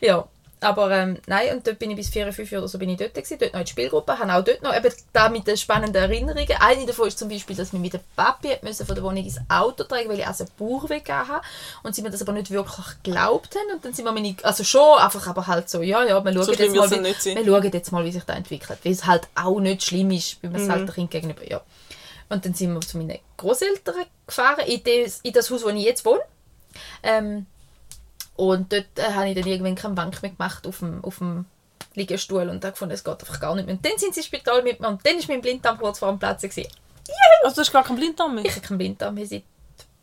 Ja, 0.00 0.28
Aber 0.62 0.90
ähm, 0.90 1.16
nein, 1.26 1.56
und 1.56 1.66
dort 1.66 1.78
bin 1.78 1.90
ich 1.90 1.96
bis 1.96 2.10
4, 2.10 2.32
5 2.32 2.52
oder 2.52 2.68
so 2.68 2.78
bin 2.78 2.90
ich 2.90 2.98
dort 2.98 3.14
gewesen, 3.14 3.38
dort 3.40 3.52
noch 3.54 3.60
in 3.60 3.64
der 3.64 3.70
Spielgruppe, 3.70 4.18
habe 4.18 4.34
auch 4.34 4.44
dort 4.44 4.62
noch 4.62 4.76
eben 4.76 4.92
da 5.12 5.28
mit 5.30 5.46
den 5.46 5.56
spannenden 5.56 6.02
Erinnerungen. 6.02 6.56
Eine 6.60 6.84
davon 6.84 7.08
ist 7.08 7.18
zum 7.18 7.30
Beispiel, 7.30 7.56
dass 7.56 7.72
wir 7.72 7.80
mit 7.80 7.94
dem 7.94 8.00
Papi 8.14 8.58
müssen 8.60 8.84
von 8.84 8.94
der 8.94 9.02
Wohnung 9.02 9.24
ins 9.24 9.38
Auto 9.48 9.84
tragen, 9.84 10.08
weil 10.10 10.18
ich 10.18 10.26
also 10.26 10.44
einen 10.44 10.52
Bauchweg 10.58 11.10
hatte 11.10 11.40
und 11.82 11.94
sie 11.94 12.02
mir 12.02 12.10
das 12.10 12.20
aber 12.20 12.32
nicht 12.32 12.50
wirklich 12.50 12.86
geglaubt 13.02 13.54
haben 13.56 13.74
und 13.76 13.84
dann 13.84 13.94
sind 13.94 14.04
wir 14.04 14.12
meine, 14.12 14.36
also 14.42 14.62
schon, 14.62 14.98
einfach 14.98 15.26
aber 15.26 15.46
halt 15.46 15.70
so, 15.70 15.80
ja, 15.80 16.04
ja, 16.04 16.22
wir 16.22 16.32
schauen, 16.32 16.44
So 16.44 16.52
jetzt, 16.52 16.74
mal, 16.76 16.90
wie, 16.90 17.04
wir 17.36 17.44
schauen 17.46 17.70
jetzt 17.72 17.92
mal, 17.92 18.04
wie 18.04 18.12
sich 18.12 18.24
das 18.24 18.36
entwickelt, 18.36 18.78
weil 18.82 18.92
es 18.92 19.06
halt 19.06 19.28
auch 19.34 19.60
nicht 19.60 19.82
schlimm 19.82 20.10
ist, 20.10 20.42
weil 20.42 20.50
man 20.50 20.60
es 20.60 20.66
Mhm. 20.68 20.72
halt 20.72 20.94
Kind 20.94 21.10
gegenüber, 21.10 21.48
ja. 21.48 21.60
Und 22.28 22.44
dann 22.44 22.54
sind 22.54 22.72
wir 22.74 22.80
zu 22.82 22.98
meinen 22.98 23.18
Großeltern 23.38 24.04
gefahren, 24.26 24.64
in 24.66 24.82
das, 24.84 25.20
in 25.22 25.32
das 25.32 25.50
Haus, 25.50 25.64
wo 25.64 25.68
ich 25.70 25.84
jetzt 25.84 26.04
wohne. 26.04 26.20
Ähm, 27.02 27.46
und 28.40 28.72
dort 28.72 28.86
äh, 28.96 29.12
habe 29.12 29.28
ich 29.28 29.34
dann 29.34 29.46
irgendwann 29.46 29.74
keine 29.74 29.94
Bank 29.94 30.22
mehr 30.22 30.30
gemacht 30.30 30.66
auf 30.66 30.78
dem, 30.78 31.04
auf 31.04 31.18
dem 31.18 31.44
Liegestuhl 31.94 32.48
und 32.48 32.64
habe 32.64 32.72
gefunden, 32.72 32.94
es 32.94 33.04
geht 33.04 33.20
einfach 33.20 33.38
gar 33.38 33.54
nicht 33.54 33.66
mehr. 33.66 33.74
Und 33.74 33.84
dann 33.84 33.98
sind 33.98 34.14
sie 34.14 34.20
ins 34.20 34.26
Spital 34.26 34.62
mit 34.62 34.80
mir 34.80 34.88
und 34.88 35.04
dann 35.04 35.16
war 35.16 35.24
mein 35.28 35.42
Blinddarm 35.42 35.78
kurz 35.78 35.98
vor 35.98 36.08
dem 36.08 36.18
Platz. 36.18 36.40
Gewesen. 36.40 36.66
Also 37.44 37.56
du 37.56 37.60
hast 37.60 37.72
gar 37.72 37.84
keinen 37.84 37.96
Blinddarm 37.96 38.34
mehr. 38.34 38.44
Ich 38.46 38.52
habe 38.52 38.62
keinen 38.66 38.78
Blinddarm 38.78 39.14
mehr 39.14 39.26
seit 39.26 39.42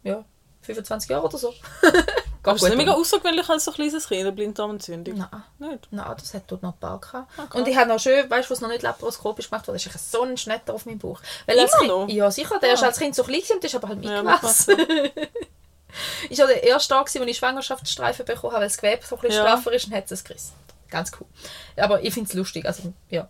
ja, 0.03 0.23
25 0.61 1.09
Jahren 1.09 1.23
oder 1.25 1.37
so. 1.37 1.51
Aber 2.43 2.55
ist 2.55 2.63
nicht 2.63 2.77
mega 2.77 2.93
außergewöhnlich 2.93 3.49
als 3.49 3.65
so 3.65 3.71
ein 3.71 3.75
kleines 3.75 4.07
Kind, 4.07 4.21
eine 4.21 4.31
Blinddarmentzündung? 4.31 5.17
Nein. 5.17 5.43
Nicht? 5.59 5.87
Nein, 5.91 6.15
das 6.17 6.33
hat 6.33 6.43
dort 6.47 6.63
noch 6.63 6.73
ein 6.75 6.79
paar 6.79 6.97
gehabt. 6.99 7.29
Ah, 7.37 7.45
krass. 7.45 7.59
und 7.59 7.67
ich 7.67 7.75
habe 7.75 7.89
noch 7.89 7.99
schön, 7.99 8.29
weißt 8.29 8.49
du, 8.49 8.53
was 8.53 8.61
noch 8.61 8.69
nicht 8.69 8.83
laparoskopisch 8.83 9.49
gemacht 9.49 9.67
wurde, 9.67 9.75
ist 9.77 9.87
ein 9.87 9.93
so 9.97 10.21
ein 10.21 10.37
Schnetter 10.37 10.73
auf 10.73 10.85
meinem 10.85 10.99
Bauch. 10.99 11.19
Weil 11.45 11.57
Immer 11.57 11.67
kind, 11.67 11.87
noch? 11.89 12.07
Ja, 12.07 12.31
sicher. 12.31 12.57
Der 12.59 12.69
Ah. 12.69 12.73
ist 12.73 12.83
als 12.83 12.99
Kind 12.99 13.15
so 13.15 13.23
klein 13.23 13.41
und 13.53 13.63
ist 13.65 13.75
aber 13.75 13.89
halt 13.89 14.05
Ja, 14.05 14.23
mitgewachsen. 14.23 14.77
ich 16.29 16.37
war 16.39 16.47
der 16.47 16.63
erste 16.63 16.93
Tag, 16.93 17.13
wo 17.15 17.23
ich 17.23 17.37
Schwangerschaftsstreifen 17.37 18.25
bekommen 18.25 18.53
habe, 18.53 18.61
weil 18.61 18.69
das 18.69 18.77
Gewebe 18.77 19.05
so 19.05 19.15
ein 19.15 19.21
bisschen 19.21 19.43
Ja. 19.43 19.47
straffer 19.49 19.73
ist 19.73 19.85
und 19.87 19.93
hat 19.93 20.11
es 20.11 20.23
gerissen. 20.23 20.53
Ganz 20.89 21.11
cool. 21.19 21.27
Aber 21.75 22.01
ich 22.03 22.13
finde 22.13 22.29
es 22.29 22.33
lustig. 22.33 22.65
Also, 22.65 22.93
ja. 23.09 23.29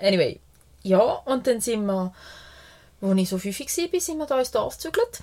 Anyway. 0.00 0.40
Ja, 0.82 0.98
und 1.00 1.46
dann 1.46 1.60
sind 1.60 1.84
wir, 1.86 2.12
als 3.02 3.18
ich 3.18 3.28
so 3.28 3.38
fünf 3.38 3.60
war, 3.60 4.00
sind 4.00 4.18
wir 4.18 4.26
da 4.26 4.38
ins 4.38 4.50
Dorf 4.50 4.76
gezügelt. 4.76 5.22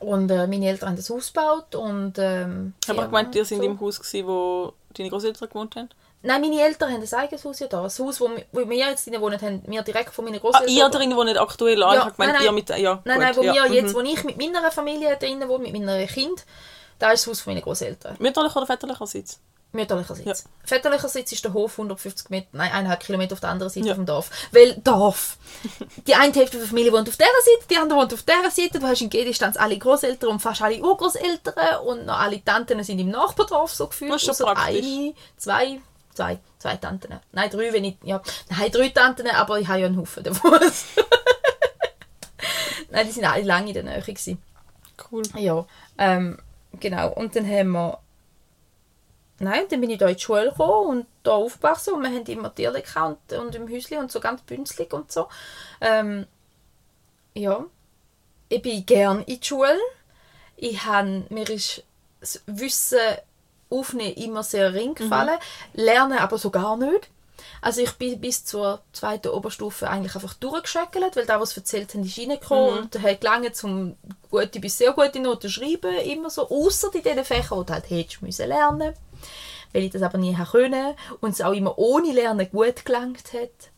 Und 0.00 0.30
äh, 0.30 0.46
meine 0.46 0.68
Eltern 0.68 0.90
haben 0.90 0.96
das 0.96 1.08
Haus 1.10 1.32
gebaut 1.32 1.74
und 1.74 2.14
ähm, 2.18 2.74
Ich 2.82 2.88
habe 2.88 2.98
Firma 2.98 3.06
gemeint, 3.06 3.34
ihr 3.34 3.44
so. 3.44 3.60
im 3.62 3.80
Haus, 3.80 4.00
gewesen, 4.00 4.26
wo 4.26 4.72
deine 4.96 5.08
Großeltern 5.10 5.48
gewohnt 5.48 5.76
haben. 5.76 5.88
Nein, 6.24 6.40
meine 6.40 6.60
Eltern 6.60 6.92
haben 6.92 7.02
ein 7.02 7.12
eigenes 7.14 7.44
Haus 7.44 7.58
ja 7.60 7.66
da. 7.66 7.82
Das 7.82 7.98
Haus, 7.98 8.20
wo, 8.20 8.28
wir- 8.30 8.44
wo 8.52 8.68
wir 8.68 8.76
jetzt 8.76 9.06
drin 9.06 9.20
wohnen, 9.20 9.40
haben 9.40 9.62
wir 9.66 9.82
direkt 9.82 10.12
von 10.14 10.24
meinen 10.24 10.36
Ah, 10.36 10.40
Großeltern. 10.40 10.68
ihr 10.74 10.88
drin 10.88 11.16
wohnt 11.16 11.38
aktuell 11.38 11.82
an. 11.82 11.90
Ja, 11.92 11.98
ich 11.98 12.04
habe 12.06 12.12
gemeint, 12.16 12.32
nein, 12.32 12.42
ihr 12.42 12.46
nein. 12.46 12.54
mit... 12.54 12.68
Ja, 12.70 13.02
Nein, 13.04 13.20
nein, 13.20 13.36
wo 13.36 13.42
ja. 13.42 13.54
wir 13.54 13.66
jetzt, 13.72 13.92
mhm. 13.92 13.98
wo 13.98 14.00
ich 14.00 14.24
mit 14.24 14.36
meiner 14.38 14.70
Familie 14.72 15.16
drinnen 15.16 15.48
wohne, 15.48 15.70
mit 15.70 15.72
meinen 15.84 16.06
Kind, 16.08 16.44
da 16.98 17.12
ist 17.12 17.22
das 17.24 17.30
Haus 17.30 17.40
von 17.42 17.52
meinen 17.52 17.62
Großeltern. 17.62 18.16
Mütterlich 18.18 18.56
oder 18.56 18.66
väterlicherseits? 18.66 19.38
Mütterlicherseits. 19.72 20.44
Väterlicherseits 20.64 21.32
ist 21.32 21.44
der 21.44 21.52
Hof 21.52 21.72
150 21.72 22.30
Meter, 22.30 22.46
nein, 22.52 22.70
eineinhalb 22.70 23.00
Kilometer 23.00 23.32
auf 23.34 23.40
der 23.40 23.50
anderen 23.50 23.70
Seite 23.72 23.88
Ja. 23.88 23.94
vom 23.96 24.06
Dorf. 24.06 24.30
Weil 24.52 24.76
Dorf. 24.84 25.36
Die 26.06 26.14
eine 26.14 26.32
Hälfte 26.32 26.58
der 26.58 26.66
Familie 26.68 26.92
wohnt 26.92 27.08
auf 27.08 27.16
dieser 27.16 27.26
Seite, 27.44 27.66
die 27.68 27.76
andere 27.76 27.98
wohnt 27.98 28.14
auf 28.14 28.22
dieser 28.22 28.50
Seite. 28.50 28.78
Du 28.78 28.86
hast 28.86 29.00
in 29.02 29.10
Gedistanz 29.10 29.56
alle 29.56 29.76
Großeltern 29.76 30.30
und 30.30 30.38
fast 30.40 30.62
alle 30.62 30.80
Urgroßeltern 30.80 31.80
und 31.86 32.06
noch 32.06 32.18
alle 32.20 32.42
Tanten 32.44 32.82
sind 32.84 33.00
im 33.00 33.08
Nachbardorf 33.10 33.74
so 33.74 33.88
gefühlt. 33.88 34.12
Das 34.12 34.22
ist 34.22 34.36
schon 34.38 34.46
praktisch. 34.46 34.84
eine, 34.86 35.14
zwei, 35.36 35.80
zwei, 36.14 36.38
zwei 36.58 36.76
Tanten. 36.76 37.20
Nein, 37.32 37.50
drei, 37.50 37.72
wenn 37.72 37.84
ich, 37.84 37.96
ja, 38.02 38.22
nein, 38.50 38.70
drei 38.70 38.88
Tanten, 38.88 39.26
aber 39.28 39.58
ich 39.60 39.68
habe 39.68 39.80
ja 39.80 39.86
einen 39.86 39.98
Haufen 39.98 40.24
davon. 40.24 40.52
nein, 42.90 43.06
die 43.06 43.12
sind 43.12 43.24
alle 43.24 43.42
lange 43.42 43.68
in 43.68 43.74
der 43.74 43.82
Nähe 43.82 44.00
gewesen. 44.00 44.42
Cool. 45.10 45.24
Ja, 45.36 45.66
ähm, 45.98 46.38
genau. 46.80 47.10
Und 47.12 47.36
dann 47.36 47.46
haben 47.46 47.72
wir. 47.72 47.98
Nein, 49.40 49.64
dann 49.68 49.80
bin 49.80 49.90
ich 49.90 49.98
da 49.98 50.06
in 50.06 50.14
die 50.14 50.22
Schule 50.22 50.50
gekommen 50.50 50.88
und 50.88 51.06
da 51.24 51.32
aufgewachsen 51.32 51.94
und 51.94 52.02
wir 52.02 52.10
haben 52.10 52.24
immer 52.26 52.54
Tiere 52.54 52.82
und, 53.04 53.32
und 53.32 53.54
im 53.56 53.68
Häuschen 53.68 53.98
und 53.98 54.12
so 54.12 54.20
ganz 54.20 54.42
bünzlig 54.42 54.92
und 54.92 55.10
so. 55.10 55.28
Ähm, 55.80 56.26
ja, 57.34 57.64
ich 58.48 58.62
bin 58.62 58.86
gern 58.86 59.22
in 59.22 59.40
die 59.40 59.44
Schule. 59.44 59.76
Ich 60.56 60.84
han, 60.84 61.26
mir 61.30 61.50
ist 61.50 61.82
das 62.20 62.42
Wissen 62.46 63.00
aufnehmen 63.70 64.14
immer 64.14 64.42
sehr 64.42 64.72
ring 64.74 64.94
gefallen, 64.94 65.38
lernen 65.72 66.18
aber 66.18 66.38
so 66.38 66.50
gar 66.50 66.76
nicht. 66.76 67.08
Also 67.60 67.80
ich 67.80 67.92
bin 67.92 68.20
bis 68.20 68.44
zur 68.44 68.80
zweiten 68.92 69.28
Oberstufe 69.28 69.88
eigentlich 69.88 70.14
einfach 70.14 70.34
durchgeschöckelt, 70.34 71.16
weil 71.16 71.26
da, 71.26 71.40
was 71.40 71.50
sie 71.50 71.60
erzählt 71.60 71.94
haben, 71.94 72.04
ist 72.04 72.18
reingekommen 72.18 72.78
und 72.78 73.02
hat 73.02 73.20
gelangt 73.20 73.56
zum 73.56 73.96
gute 74.30 74.60
bis 74.60 74.78
sehr 74.78 74.92
gute 74.92 75.20
Noten 75.20 75.50
schreiben, 75.50 75.94
immer 76.04 76.30
so, 76.30 76.48
außer 76.48 76.94
in 76.94 77.02
den 77.02 77.24
Fächern, 77.24 77.60
die 77.60 77.66
du 77.66 77.72
halt 77.72 77.90
hättest 77.90 78.22
müssen 78.22 78.48
lernen 78.48 78.94
weil 79.74 79.82
ich 79.82 79.90
das 79.90 80.02
aber 80.02 80.16
nie 80.16 80.34
können 80.50 80.94
und 81.20 81.30
es 81.30 81.40
auch 81.40 81.52
immer 81.52 81.76
ohne 81.78 82.12
Lernen 82.12 82.48
gut 82.50 82.84
gelangt 82.84 83.32
hat, 83.34 83.70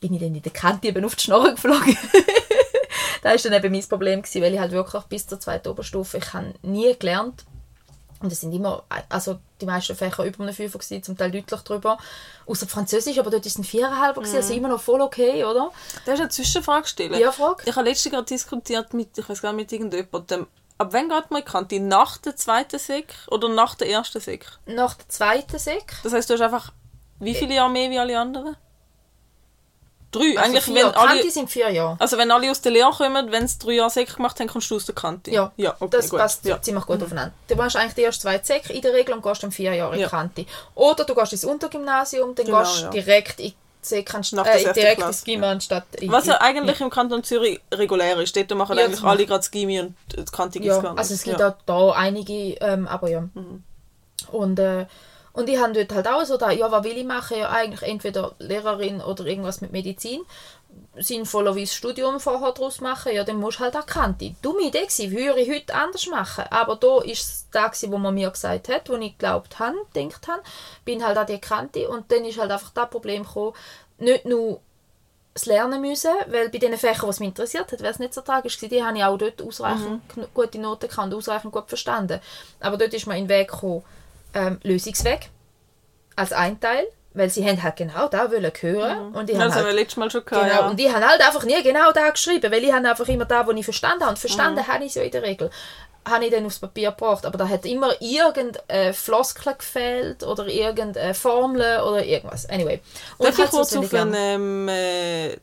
bin 0.00 0.14
ich 0.14 0.20
dann 0.20 0.34
in 0.34 0.42
der 0.42 0.52
Kante 0.52 0.88
eben 0.88 1.04
auf 1.04 1.16
die 1.16 1.24
Schnorre 1.24 1.50
geflogen. 1.50 1.96
das 3.22 3.44
war 3.44 3.50
dann 3.50 3.64
eben 3.64 3.72
mein 3.72 3.88
Problem, 3.88 4.22
gewesen, 4.22 4.40
weil 4.40 4.54
ich 4.54 4.60
halt 4.60 4.72
wirklich 4.72 5.02
bis 5.04 5.26
zur 5.26 5.40
zweiten 5.40 5.68
Oberstufe, 5.68 6.18
ich 6.18 6.32
habe 6.32 6.54
nie 6.62 6.94
gelernt. 6.96 7.44
Und 8.22 8.32
es 8.32 8.40
sind 8.40 8.52
immer, 8.52 8.84
also 9.08 9.38
die 9.60 9.66
meisten 9.66 9.96
Fächer 9.96 10.24
über 10.24 10.42
einen 10.44 10.54
Fünfer 10.54 10.78
gewesen, 10.78 11.02
zum 11.02 11.16
Teil 11.16 11.30
deutlich 11.30 11.60
drüber. 11.62 11.98
Außer 12.46 12.66
Französisch, 12.66 13.18
aber 13.18 13.30
dort 13.30 13.44
ist 13.44 13.52
es 13.52 13.58
ein 13.58 13.64
Viererhalber 13.64 14.20
gewesen, 14.20 14.36
also 14.36 14.54
immer 14.54 14.68
noch 14.68 14.80
voll 14.80 15.00
okay, 15.00 15.44
oder? 15.44 15.70
Darf 16.04 16.14
ich 16.14 16.20
eine 16.20 16.28
Zwischenfrage 16.28 16.86
stellen? 16.86 17.18
Ja, 17.18 17.32
frag. 17.32 17.62
Ich 17.66 17.74
habe 17.74 17.88
letztens 17.88 18.12
gerade 18.12 18.26
diskutiert 18.26 18.94
mit, 18.94 19.16
ich 19.18 19.28
weiß 19.28 19.42
gar 19.42 19.52
nicht, 19.52 19.70
mit 19.70 19.80
irgendjemandem. 19.80 20.46
Ab 20.78 20.88
wann 20.92 21.08
geht 21.08 21.30
man 21.30 21.44
Kante? 21.44 21.80
Nach 21.80 22.16
der 22.18 22.34
zweiten 22.36 22.78
Sek 22.78 23.14
oder 23.28 23.48
nach 23.48 23.74
der 23.74 23.88
ersten 23.88 24.20
Sek? 24.20 24.46
Nach 24.66 24.94
der 24.94 25.08
zweiten 25.08 25.58
Sek. 25.58 25.94
Das 26.02 26.12
heißt, 26.12 26.30
du 26.30 26.34
hast 26.34 26.40
einfach 26.40 26.72
wie 27.20 27.34
viele 27.34 27.54
Jahre 27.54 27.70
mehr 27.70 27.88
wie 27.90 27.98
alle 27.98 28.18
anderen? 28.18 28.56
Drei. 30.12 30.20
Also 30.36 30.38
Eigentlich, 30.40 30.64
vier. 30.64 30.74
wenn 30.74 30.84
alle, 30.94 31.08
Kante 31.20 31.30
sind 31.30 31.50
vier 31.50 31.70
Jahre. 31.70 31.96
also 31.98 32.18
wenn 32.18 32.30
alle 32.30 32.50
aus 32.50 32.60
der 32.60 32.70
Lehre 32.72 32.90
kommen, 32.92 33.32
wenn 33.32 33.48
sie 33.48 33.58
drei 33.58 33.72
Jahre 33.72 33.90
Sek 33.90 34.14
gemacht 34.14 34.38
haben, 34.38 34.46
kommst 34.48 34.70
du 34.70 34.76
aus 34.76 34.84
der 34.84 34.94
Kante. 34.94 35.30
Ja, 35.30 35.50
ja 35.56 35.74
okay, 35.80 35.88
das 35.96 36.10
gut. 36.10 36.18
passt 36.20 36.44
ja. 36.44 36.60
ziemlich 36.60 36.84
gut 36.84 37.02
aufeinander. 37.02 37.32
Du 37.48 37.56
machst 37.56 37.76
eigentlich 37.76 37.94
die 37.94 38.02
ersten 38.04 38.22
zwei 38.22 38.38
Sek 38.42 38.68
in 38.70 38.82
der 38.82 38.92
Regel 38.92 39.14
und 39.14 39.22
gehst 39.22 39.42
dann 39.42 39.50
vier 39.52 39.74
Jahre 39.74 39.94
in 39.94 40.00
Ja. 40.02 40.06
die 40.06 40.10
Kante. 40.10 40.46
Oder 40.74 41.04
du 41.04 41.14
gehst 41.14 41.32
ins 41.32 41.44
Untergymnasium, 41.44 42.34
dann 42.34 42.44
Genau, 42.46 42.58
gehst 42.60 42.78
du 42.80 42.84
ja. 42.84 42.90
direkt 42.90 43.40
in 43.40 43.46
die 43.48 43.54
Sek, 43.84 44.14
anst- 44.14 44.32
Nach 44.34 44.44
der 44.44 44.54
äh, 44.60 44.72
direkt 44.74 44.96
Klasse, 44.98 45.08
ins 45.10 45.24
Gimmer 45.24 45.46
anstatt 45.48 45.84
in, 45.98 46.12
Was 46.12 46.26
ja 46.26 46.34
in- 46.34 46.40
eigentlich 46.42 46.80
im 46.80 46.88
Kanton 46.90 47.24
Zürich 47.24 47.60
regulär 47.72 48.16
ist. 48.20 48.36
Dort 48.36 48.50
machen 48.54 48.78
Ja, 48.78 48.84
eigentlich 48.84 49.02
alle 49.02 49.26
gerade 49.26 49.40
das 49.40 49.50
Gimmi 49.50 49.80
und 49.80 49.96
das 50.14 50.30
Kante 50.30 50.60
gibt's 50.60 50.76
Ja, 50.76 50.82
gar 50.82 50.90
nicht. 50.92 50.98
also 51.00 51.14
es 51.14 51.22
gibt 51.24 51.40
ja. 51.40 51.48
Mhm. 51.48 51.54
auch 51.54 51.62
da 51.66 51.90
einige, 51.98 52.32
ähm, 52.60 52.86
aber 52.86 53.08
ja. 53.08 53.24
Und, 54.30 54.58
äh, 54.58 54.86
und 55.32 55.48
ich 55.48 55.58
habe 55.58 55.72
dort 55.72 55.92
halt 55.92 56.08
auch 56.08 56.24
so 56.24 56.36
da, 56.36 56.50
ja, 56.50 56.70
was 56.70 56.84
will 56.84 56.96
ich 56.96 57.04
machen? 57.04 57.38
Ja, 57.38 57.50
eigentlich 57.50 57.88
entweder 57.88 58.34
Lehrerin 58.38 59.00
oder 59.00 59.24
irgendwas 59.26 59.60
mit 59.60 59.72
Medizin. 59.72 60.22
Sinnvollerweise 60.96 61.74
Studium 61.74 62.20
vorher 62.20 62.52
daraus 62.52 62.80
machen, 62.80 63.12
ja, 63.14 63.24
dann 63.24 63.36
musst 63.36 63.58
du 63.58 63.64
halt 63.64 63.76
auch 63.76 63.86
Kante. 63.86 64.34
Dumme 64.42 64.62
Idee 64.62 64.82
gewesen, 64.86 65.10
würde 65.10 65.40
ich 65.40 65.50
heute 65.50 65.74
anders 65.74 66.06
machen. 66.06 66.44
Aber 66.50 66.76
da 66.76 67.00
ist 67.00 67.20
es 67.22 67.46
da 67.50 67.66
gewesen, 67.68 67.92
wo 67.92 67.98
man 67.98 68.14
mir 68.14 68.30
gesagt 68.30 68.68
hat, 68.68 68.88
wo 68.88 68.94
ich 68.96 69.12
geglaubt 69.12 69.58
habe, 69.58 69.76
gedacht 69.92 70.28
habe, 70.28 70.42
bin 70.84 71.04
halt 71.04 71.16
an 71.16 71.26
die 71.26 71.38
Kante 71.38 71.88
und 71.88 72.10
dann 72.12 72.24
ist 72.24 72.38
halt 72.38 72.50
einfach 72.50 72.70
das 72.70 72.90
Problem 72.90 73.22
gekommen, 73.24 73.54
nicht 73.98 74.24
nur 74.26 74.60
das 75.34 75.46
lernen 75.46 75.80
müssen, 75.80 76.10
weil 76.26 76.50
bei 76.50 76.58
den 76.58 76.76
Fächern, 76.76 77.08
was 77.08 77.20
mich 77.20 77.30
interessiert 77.30 77.72
hat, 77.72 77.80
wäre 77.80 77.92
es 77.92 77.98
nicht 77.98 78.12
so 78.12 78.20
tragisch 78.20 78.56
gewesen. 78.56 78.74
Die 78.74 78.84
habe 78.84 78.98
ich 78.98 79.04
auch 79.04 79.16
dort 79.16 79.40
ausreichend 79.40 80.02
kn- 80.14 80.26
gute 80.34 80.58
Noten 80.58 80.88
gehabt 80.88 81.06
und 81.06 81.14
ausreichend 81.14 81.52
gut 81.52 81.68
verstanden. 81.68 82.20
Aber 82.60 82.76
dort 82.76 82.92
ist 82.92 83.06
mir 83.06 83.16
in 83.16 83.24
den 83.24 83.30
Weg 83.30 83.48
gekommen, 83.50 83.82
ähm, 84.34 84.58
Lösungsweg 84.62 85.30
als 86.16 86.32
ein 86.32 86.60
Teil, 86.60 86.86
weil 87.14 87.30
sie 87.30 87.44
haben 87.46 87.62
halt 87.62 87.76
genau 87.76 88.08
da 88.08 88.30
wollen 88.30 88.50
hören 88.60 89.14
und 89.14 89.28
ich 89.30 89.36
Ja, 89.36 89.42
habe 89.42 89.48
das 89.48 89.56
haben 89.58 89.64
halt, 89.64 89.66
wir 89.66 89.72
letztes 89.80 89.96
Mal 89.96 90.10
schon 90.10 90.24
gehabt. 90.24 90.46
genau, 90.46 90.60
ja. 90.62 90.68
und 90.68 90.80
ich 90.80 90.92
habe 90.92 91.06
halt 91.06 91.20
einfach 91.20 91.44
nie 91.44 91.62
genau 91.62 91.90
da 91.92 92.10
geschrieben, 92.10 92.50
weil 92.52 92.62
ich 92.64 92.72
habe 92.72 92.88
einfach 92.88 93.08
immer 93.08 93.24
da, 93.24 93.46
wo 93.46 93.50
ich 93.52 93.64
verstanden 93.64 94.00
habe 94.02 94.10
und 94.10 94.18
verstanden 94.18 94.60
Mhm. 94.60 94.66
habe 94.68 94.84
ich 94.84 94.94
ja 94.94 95.02
in 95.02 95.10
der 95.10 95.22
Regel 95.22 95.50
habe 96.04 96.24
ich 96.24 96.32
dann 96.32 96.44
aufs 96.46 96.58
Papier 96.58 96.90
gebracht, 96.90 97.24
aber 97.24 97.38
da 97.38 97.48
hat 97.48 97.64
immer 97.64 97.92
irgendeine 98.00 98.92
Floskel 98.92 99.54
gefehlt 99.54 100.24
oder 100.24 100.48
irgendeine 100.48 101.14
Formel 101.14 101.80
oder 101.80 102.04
irgendwas. 102.04 102.48
Anyway. 102.50 102.80
Und 103.18 103.28
Darf 103.28 103.38
ich 103.38 103.44
so 103.46 103.58
kurz 103.58 103.76
auf 103.76 103.94
einen 103.94 104.14
ähm, 104.14 104.68
äh, 104.68 105.36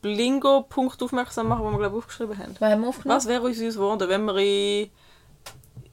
Blingo-Punkt 0.00 1.02
aufmerksam 1.02 1.48
machen, 1.48 1.64
den 1.64 1.72
wir 1.72 1.78
glaube 1.80 1.96
ich 1.98 2.04
aufgeschrieben 2.04 2.38
haben? 2.38 2.56
Haben? 2.58 2.94
Was 3.04 3.26
wäre 3.28 3.42
uns 3.42 3.60
uns 3.60 3.74
geworden, 3.74 4.08
wenn 4.08 4.24
wir 4.24 4.36
in, 4.38 4.90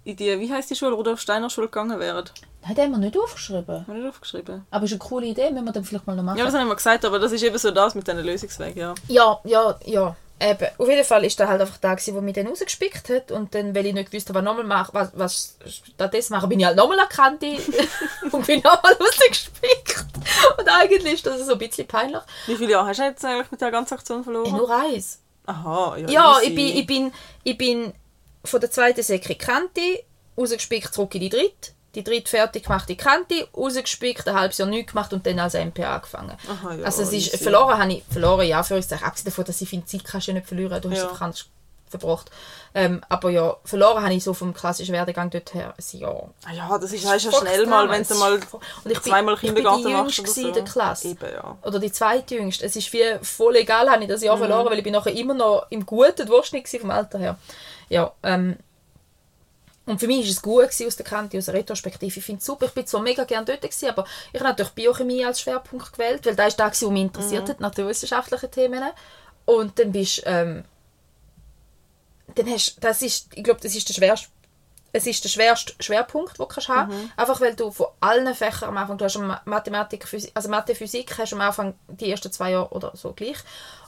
in 0.06 0.16
die, 0.16 0.40
wie 0.40 0.52
heißt 0.52 0.70
die 0.70 0.76
Schule, 0.76 0.94
Rudolf 0.94 1.22
Steiner 1.22 1.50
Schule 1.50 1.68
gegangen 1.68 2.00
wären? 2.00 2.26
Nein, 2.62 2.76
den 2.76 2.84
haben 2.86 2.92
wir 2.92 2.98
nicht 3.00 3.18
aufgeschrieben. 3.18 3.68
Haben 3.68 3.88
wir 3.88 3.94
nicht 3.96 4.10
aufgeschrieben? 4.10 4.66
Aber 4.72 4.86
ist 4.86 4.92
eine 4.92 5.00
coole 5.00 5.26
Idee, 5.28 5.50
wenn 5.52 5.64
wir 5.64 5.72
dann 5.72 5.84
vielleicht 5.84 6.08
mal 6.08 6.16
noch 6.16 6.24
machen. 6.24 6.38
Ja, 6.38 6.46
das 6.46 6.54
haben 6.54 6.68
wir 6.68 6.76
gesagt, 6.76 7.06
aber 7.06 7.20
das 7.20 7.32
ist 7.32 7.44
eben 7.44 7.58
so 7.58 7.72
das 7.72 7.96
mit 7.96 8.08
diesen 8.08 8.24
Lösungswegen, 8.24 8.80
ja. 8.80 8.96
ja, 9.08 9.40
ja, 9.44 9.80
ja. 9.86 10.16
Eben. 10.42 10.68
Auf 10.78 10.90
jeden 10.90 11.06
Fall 11.06 11.24
ist 11.24 11.40
da 11.40 11.48
halt 11.48 11.62
einfach 11.62 11.78
da, 11.78 11.94
gewesen, 11.94 12.16
wo 12.16 12.22
mich 12.22 12.34
dann 12.34 12.48
rausgespickt 12.48 13.08
hat. 13.10 13.32
Und 13.32 13.56
dann, 13.56 13.74
weil 13.74 13.86
ich 13.86 13.94
nicht 13.94 14.12
gewusst 14.12 14.28
habe, 14.28 14.40
was 14.40 14.46
nochmal 14.46 14.66
machen, 14.66 14.92
was, 14.94 15.12
was 15.16 15.58
stattdessen 15.66 16.34
machen, 16.34 16.50
bin 16.50 16.60
ich 16.60 16.66
halt 16.66 16.76
nochmal 16.76 16.98
Kante 17.08 17.58
und 18.32 18.46
bin 18.46 18.62
nochmal 18.62 18.94
rausgespickt. 18.94 20.06
Und 20.58 20.68
eigentlich 20.68 21.14
ist 21.14 21.26
das 21.26 21.46
so 21.46 21.54
ein 21.54 21.60
bisschen 21.60 21.88
peinlich. 21.88 22.22
Wie 22.48 22.56
viele 22.56 22.72
Jahre 22.72 22.88
hast 22.88 23.00
du 23.00 23.04
jetzt 23.04 23.24
eigentlich 23.24 23.52
mit 23.52 23.62
der 23.62 23.72
ganzen 23.72 23.94
Aktion 23.94 24.24
verloren? 24.24 24.52
Ja, 24.52 24.58
nur 24.58 24.70
eins. 24.70 25.20
Aha, 25.46 25.98
ja. 25.98 26.10
Ja, 26.10 26.38
easy. 26.40 26.48
ich 26.48 26.56
bin, 26.56 26.68
ich, 26.78 26.88
bin, 26.88 27.14
ich 27.44 27.58
bin 27.58 27.94
von 28.44 28.60
der 28.60 28.72
zweiten 28.72 29.04
Säcke 29.04 29.30
die 29.30 29.38
Kante, 29.38 30.04
rausgespickt 30.38 30.94
zurück 30.94 31.16
in 31.16 31.22
die 31.22 31.30
dritte. 31.30 31.72
die 31.96 32.04
dritte 32.04 32.28
fertig 32.30 32.64
gemachte 32.64 32.96
Kante, 32.96 33.48
rausgespickt, 33.56 34.28
ein 34.28 34.34
halbes 34.36 34.58
Jahr 34.58 34.68
nichts 34.68 34.92
gemacht 34.94 35.14
und 35.14 35.26
dann 35.28 35.38
als 35.40 35.54
MP 35.54 35.84
angefangen. 35.86 36.36
Aha, 36.50 36.74
ja, 36.74 36.86
also 36.86 37.04
es 37.04 37.14
ist, 37.14 37.34
easy. 37.34 37.38
verloren 37.44 37.78
habe 37.78 37.94
ich, 37.94 38.04
verloren 38.10 38.48
ja, 38.48 38.64
für 38.64 38.76
abgesehen 38.78 39.00
davon, 39.26 39.46
dass 39.46 39.62
ich 39.62 39.70
finde, 39.70 39.86
Zeit 39.86 40.04
kannst 40.04 40.28
du 40.28 40.34
nicht 40.34 40.48
verlieren, 40.48 40.82
du 40.82 40.90
hast 40.90 40.98
Ja. 41.20 41.28
es 41.30 41.46
verbracht. 41.88 42.32
Ähm, 42.74 43.04
aber 43.10 43.30
ja, 43.30 43.56
verloren 43.64 44.02
habe 44.04 44.16
ich 44.16 44.24
so 44.24 44.34
vom 44.34 44.52
klassischen 44.56 44.94
Werdegang 44.94 45.30
dorthin 45.30 45.62
ein 45.62 46.00
Jahr. 46.00 46.32
Ah 46.44 46.52
ja, 46.52 46.78
das 46.80 46.92
ist, 46.92 47.04
ja 47.04 47.20
schnell 47.20 47.68
mal, 47.68 47.88
wenn 47.88 48.02
du 48.02 48.16
mal 48.16 48.34
Und 48.34 48.42
ich 48.92 49.00
bin- 49.00 49.12
zweimal 49.12 49.36
ich 49.36 49.42
bin 49.42 49.54
Kindergarten 49.54 49.86
die 49.86 49.94
machst 49.94 50.18
Jüngste 50.18 50.42
so. 50.42 50.48
in 50.48 50.54
der 50.56 50.64
Klasse. 50.64 51.08
Eben, 51.10 51.32
ja. 51.32 51.58
Oder 51.62 51.78
die 51.78 51.92
zweitjüngste. 51.92 52.66
Es 52.66 52.76
ist 52.76 52.92
wie 52.92 53.04
voll 53.22 53.56
egal, 53.58 53.88
habe 53.92 54.02
ich 54.02 54.10
das 54.10 54.22
Mhm. 54.22 54.26
Jahr 54.26 54.38
verloren, 54.40 54.66
weil 54.66 54.80
ich 54.80 54.84
bin 54.84 54.94
nachher 54.94 55.14
immer 55.14 55.36
noch 55.36 55.68
im 55.70 55.86
guten 55.86 56.26
Durchschnitt 56.26 56.68
vom 56.68 56.90
Alter 56.90 57.20
her. 57.20 57.38
Ja, 57.94 58.12
ähm, 58.24 58.58
und 59.86 60.00
für 60.00 60.08
mich 60.08 60.26
war 60.26 60.32
es 60.32 60.42
gut 60.42 60.64
gewesen 60.64 60.88
aus 60.88 60.96
der 60.96 61.06
Kante, 61.06 61.38
aus 61.38 61.46
der 61.46 61.54
Retrospektive. 61.54 62.18
Ich 62.18 62.26
finde 62.26 62.40
es 62.40 62.46
super. 62.46 62.66
Ich 62.66 62.72
bin 62.74 62.88
zwar 62.88 63.02
mega 63.02 63.24
gerne 63.24 63.46
dort, 63.46 63.62
gewesen, 63.62 63.90
aber 63.90 64.06
ich 64.32 64.40
habe 64.40 64.50
natürlich 64.50 64.72
Biochemie 64.72 65.24
als 65.24 65.42
Schwerpunkt 65.42 65.94
gewählt, 65.94 66.26
weil 66.26 66.36
das 66.36 66.48
ist 66.48 66.60
das, 66.60 66.82
was 66.82 66.90
mich 66.90 67.04
interessiert 67.04 67.48
Mhm. 67.48 67.52
hat, 67.52 67.60
naturwissenschaftliche 67.60 68.50
Themen. 68.50 68.84
Und 69.46 69.78
dann 69.78 69.92
bist 69.92 70.24
ähm, 70.26 70.64
dann 72.36 72.50
hast, 72.50 72.78
das 72.84 73.02
ist, 73.02 73.28
ich 73.36 73.44
glaube, 73.44 73.60
das 73.62 73.76
ist 73.76 73.88
der 73.90 73.94
schwerste 73.94 74.30
es 74.96 75.08
ist 75.08 75.24
der 75.24 75.30
schwerste 75.30 75.74
Schwerpunkt, 75.80 76.38
den 76.38 76.44
du 76.44 76.46
kannst 76.46 76.70
haben 76.70 76.94
Mhm. 76.94 77.12
Einfach 77.18 77.42
weil 77.42 77.56
du 77.56 77.72
von 77.72 77.88
allen 78.00 78.34
Fächern 78.36 78.70
am 78.70 78.78
Anfang, 78.78 78.98
du 78.98 79.06
hast 79.06 79.18
Ma- 79.18 79.42
Mathematik, 79.46 80.08
Physik, 80.08 80.32
also 80.36 80.50
Mathe, 80.50 80.76
Physik, 80.76 81.18
hast 81.18 81.32
du 81.32 81.36
am 81.36 81.42
Anfang 81.42 81.74
die 81.88 82.12
ersten 82.12 82.32
zwei 82.32 82.52
Jahre 82.52 82.70
oder 82.70 82.92
so 82.96 83.12
gleich. 83.12 83.38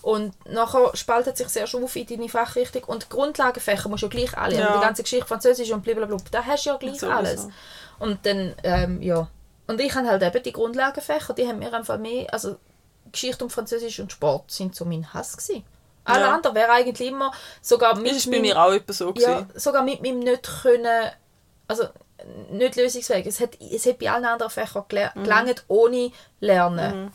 Und 0.01 0.33
nachher 0.51 0.95
spaltet 0.95 1.37
sich 1.37 1.47
sehr 1.47 1.65
auf 1.73 1.95
in 1.95 2.05
deine 2.07 2.27
Fachrichtung. 2.27 2.83
Und 2.85 3.03
die 3.03 3.09
Grundlagenfächer 3.09 3.87
musst 3.87 4.03
du 4.03 4.07
ja 4.07 4.11
gleich 4.11 4.37
alle. 4.37 4.55
Ja. 4.57 4.75
Die 4.77 4.81
ganze 4.81 5.03
Geschichte, 5.03 5.25
Französisch 5.27 5.71
und 5.71 5.83
blablabla, 5.83 6.17
da 6.31 6.43
hast 6.43 6.65
du 6.65 6.71
ja 6.71 6.77
gleich 6.77 7.01
alles. 7.03 7.47
Und 7.99 8.25
dann, 8.25 8.55
ähm, 8.63 9.01
ja. 9.01 9.27
Und 9.67 9.79
ich 9.81 9.93
habe 9.95 10.07
halt 10.07 10.21
eben 10.23 10.43
die 10.43 10.53
Grundlagenfächer, 10.53 11.33
die 11.33 11.47
haben 11.47 11.59
mir 11.59 11.73
einfach 11.73 11.97
mehr, 11.97 12.31
also 12.33 12.57
Geschichte 13.11 13.43
und 13.43 13.51
Französisch 13.51 13.99
und 13.99 14.11
Sport 14.11 14.51
sind 14.51 14.75
so 14.75 14.85
mein 14.85 15.13
Hass 15.13 15.37
gewesen. 15.37 15.63
Alle 16.05 16.21
Ja. 16.21 16.33
anderen 16.33 16.55
wären 16.55 16.71
eigentlich 16.71 17.09
immer, 17.09 17.31
sogar 17.61 17.95
mit 17.95 18.07
Das 18.11 18.17
ist 18.17 18.25
bei 18.27 18.31
meinem- 18.37 18.41
mir 18.43 18.61
auch 18.61 18.71
etwa 18.71 18.93
so. 18.93 19.13
ja, 19.17 19.41
gewesen. 19.41 19.47
sogar 19.59 19.83
mit 19.83 20.01
meinem 20.01 20.19
nicht 20.19 20.49
können, 20.61 21.11
also 21.67 21.85
nicht 22.51 22.75
lösungsfähig. 22.75 23.25
Es 23.27 23.39
hat, 23.39 23.57
es 23.59 23.85
hat 23.85 23.99
bei 23.99 24.09
allen 24.09 24.25
anderen 24.25 24.51
Fächern 24.51 24.83
gele- 24.89 25.11
Mhm. 25.15 25.23
gelangt 25.23 25.63
ohne 25.67 26.11
Lernen. 26.39 27.11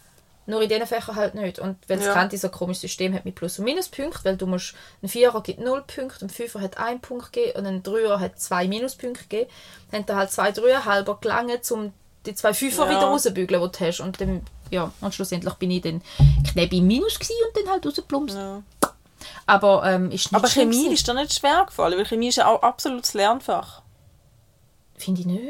Nur 0.46 0.62
in 0.62 0.68
diesen 0.68 0.86
Fächern 0.86 1.14
halt 1.14 1.34
nicht. 1.36 1.60
Und 1.60 1.76
weil 1.86 1.98
das 1.98 2.06
Ja. 2.06 2.14
Kante 2.14 2.36
so 2.36 2.48
komisches 2.48 2.80
System 2.82 3.14
hat 3.14 3.24
mit 3.24 3.36
Plus- 3.36 3.58
und 3.60 3.64
Minuspunkten, 3.66 4.24
weil 4.24 4.36
du 4.36 4.46
musst, 4.46 4.74
ein 5.02 5.08
Vierer 5.08 5.40
gibt 5.42 5.60
0 5.60 5.82
Punkte, 5.82 6.24
ein 6.24 6.30
Fünfer 6.30 6.60
hat 6.60 6.76
1 6.78 7.00
Punkt 7.00 7.32
gegeben 7.32 7.58
und 7.58 7.66
ein 7.66 7.82
Dreier 7.84 8.18
hat 8.18 8.40
2 8.40 8.66
Minuspunkte 8.66 9.22
gegeben. 9.28 9.50
Dann 9.92 10.00
haben 10.00 10.06
da 10.06 10.16
halt 10.16 10.32
zwei 10.32 10.50
Dreier 10.50 10.84
halber 10.86 11.18
gelangt, 11.20 11.70
um 11.70 11.92
die 12.26 12.34
zwei 12.34 12.52
Fünfer 12.52 12.84
Ja. 12.86 12.90
wieder 12.90 13.02
rauszubügeln, 13.06 13.62
die 13.62 13.78
du 13.78 13.86
hast. 13.86 14.00
Und 14.00 14.20
dann, 14.20 14.44
ja, 14.70 14.92
und 15.00 15.14
schlussendlich 15.14 15.54
bin 15.54 15.70
ich 15.70 15.82
dann 15.82 16.02
knapp 16.52 16.72
im 16.72 16.86
Minus 16.86 17.16
und 17.18 17.56
dann 17.56 17.72
halt 17.72 17.86
rausgeplumpst. 17.86 18.36
Ja. 18.36 18.62
Aber 19.46 19.82
ähm, 19.84 20.10
ist 20.10 20.32
nicht 20.32 20.34
Aber 20.34 20.48
Chemie 20.48 20.76
gewesen. 20.76 20.92
ist 20.92 21.06
dir 21.08 21.14
nicht 21.14 21.34
schwer 21.34 21.64
gefallen, 21.66 21.98
weil 21.98 22.06
Chemie 22.06 22.28
ist 22.28 22.36
ja 22.36 22.46
auch 22.46 22.62
absolutes 22.62 23.14
Lernfach. 23.14 23.82
Finde 24.96 25.20
ich 25.20 25.26
nicht. 25.26 25.42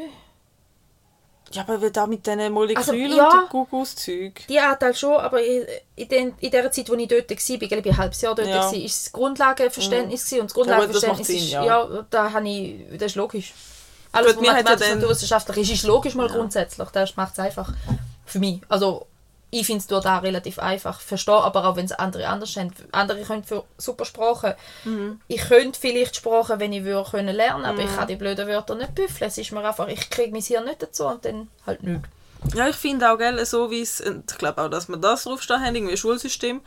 Ja, 1.53 1.63
aber 1.67 1.89
da 1.89 2.07
mit 2.07 2.25
diesen 2.25 2.51
Molekülen 2.53 2.77
Also, 2.77 2.93
ja. 2.93 3.41
und 3.41 3.49
Gugus-Zeug. 3.49 4.47
Die 4.47 4.57
Anteil 4.57 4.95
schon, 4.95 5.17
aber 5.17 5.43
in, 5.43 5.65
den, 6.07 6.33
in 6.39 6.49
der 6.51 6.71
Zeit, 6.71 6.89
wo 6.89 6.93
ich 6.93 7.07
dort 7.09 7.29
war, 7.29 7.37
ich 7.37 7.45
glaube, 7.45 7.65
ich 7.67 7.85
war 7.85 7.91
ein 7.91 7.97
halbes 7.97 8.21
Jahr 8.21 8.35
dort, 8.35 8.47
Ja. 8.47 8.59
war, 8.63 8.73
ist 8.73 9.05
das 9.07 9.11
Grundlagenverständnis 9.11 10.23
gewesen. 10.25 10.41
und 10.41 10.49
das 10.49 10.55
Ja, 10.55 10.79
gut, 10.85 10.95
das 10.95 11.01
Grundlagenverständnis 11.01 11.27
macht 11.27 11.37
ist, 11.37 11.41
Sinn, 11.49 11.51
ja. 11.51 11.63
ja. 11.65 12.05
da 12.09 12.31
habe 12.31 12.47
ich, 12.49 12.85
das 12.97 13.07
ist 13.11 13.15
logisch. 13.15 13.53
Alles, 14.13 14.35
Gut, 14.35 14.45
was 14.45 14.49
hat 14.49 14.57
ja 14.57 14.63
mathematisch 14.63 14.87
dann- 14.87 14.97
naturwissenschaftlich 14.99 15.57
ist, 15.71 15.75
ist 15.75 15.83
logisch 15.83 16.15
mal 16.15 16.27
grundsätzlich. 16.29 16.87
Das 16.89 17.15
macht 17.17 17.33
es 17.33 17.39
einfach 17.39 17.73
für 18.25 18.39
mich. 18.39 18.61
Also, 18.69 19.07
ich 19.51 19.65
finde 19.65 19.79
es 19.79 19.87
da 19.87 20.19
relativ 20.19 20.59
einfach. 20.59 21.01
Verstehe 21.01 21.35
aber 21.35 21.65
auch, 21.65 21.75
wenn 21.75 21.85
es 21.85 21.91
andere 21.91 22.27
anders 22.27 22.55
haben. 22.55 22.73
Andere 22.93 23.21
können 23.21 23.43
für 23.43 23.65
super 23.77 24.05
Sprachen. 24.05 24.53
Mhm. 24.85 25.19
Ich 25.27 25.41
könnte 25.41 25.79
vielleicht 25.79 26.15
Sprachen, 26.15 26.59
wenn 26.59 26.71
ich 26.71 26.85
würde, 26.85 27.09
können 27.09 27.35
lernen, 27.35 27.65
aber 27.65 27.83
ich 27.83 27.93
kann 27.93 28.07
die 28.07 28.15
blöden 28.15 28.47
Wörter 28.47 28.75
nicht 28.75 28.95
büffeln. 28.95 29.27
Es 29.27 29.37
ist 29.37 29.51
mir 29.51 29.63
einfach, 29.63 29.89
ich 29.89 30.09
kriege 30.09 30.31
mein 30.31 30.41
Hirn 30.41 30.65
nicht 30.65 30.81
dazu 30.81 31.05
und 31.05 31.25
dann 31.25 31.49
halt 31.67 31.83
nicht. 31.83 32.01
Ja, 32.55 32.67
ich 32.67 32.75
finde 32.75 33.11
auch, 33.11 33.17
gell, 33.17 33.45
so 33.45 33.69
wie 33.69 33.81
es, 33.81 34.01
und 34.01 34.31
ich 34.31 34.37
glaube 34.37 34.61
auch, 34.61 34.69
dass 34.69 34.89
wir 34.89 34.97
das 34.97 35.23
draufstehen 35.23 35.63
haben, 35.63 35.75
irgendwie 35.75 35.97
Schulsystem, 35.97 36.61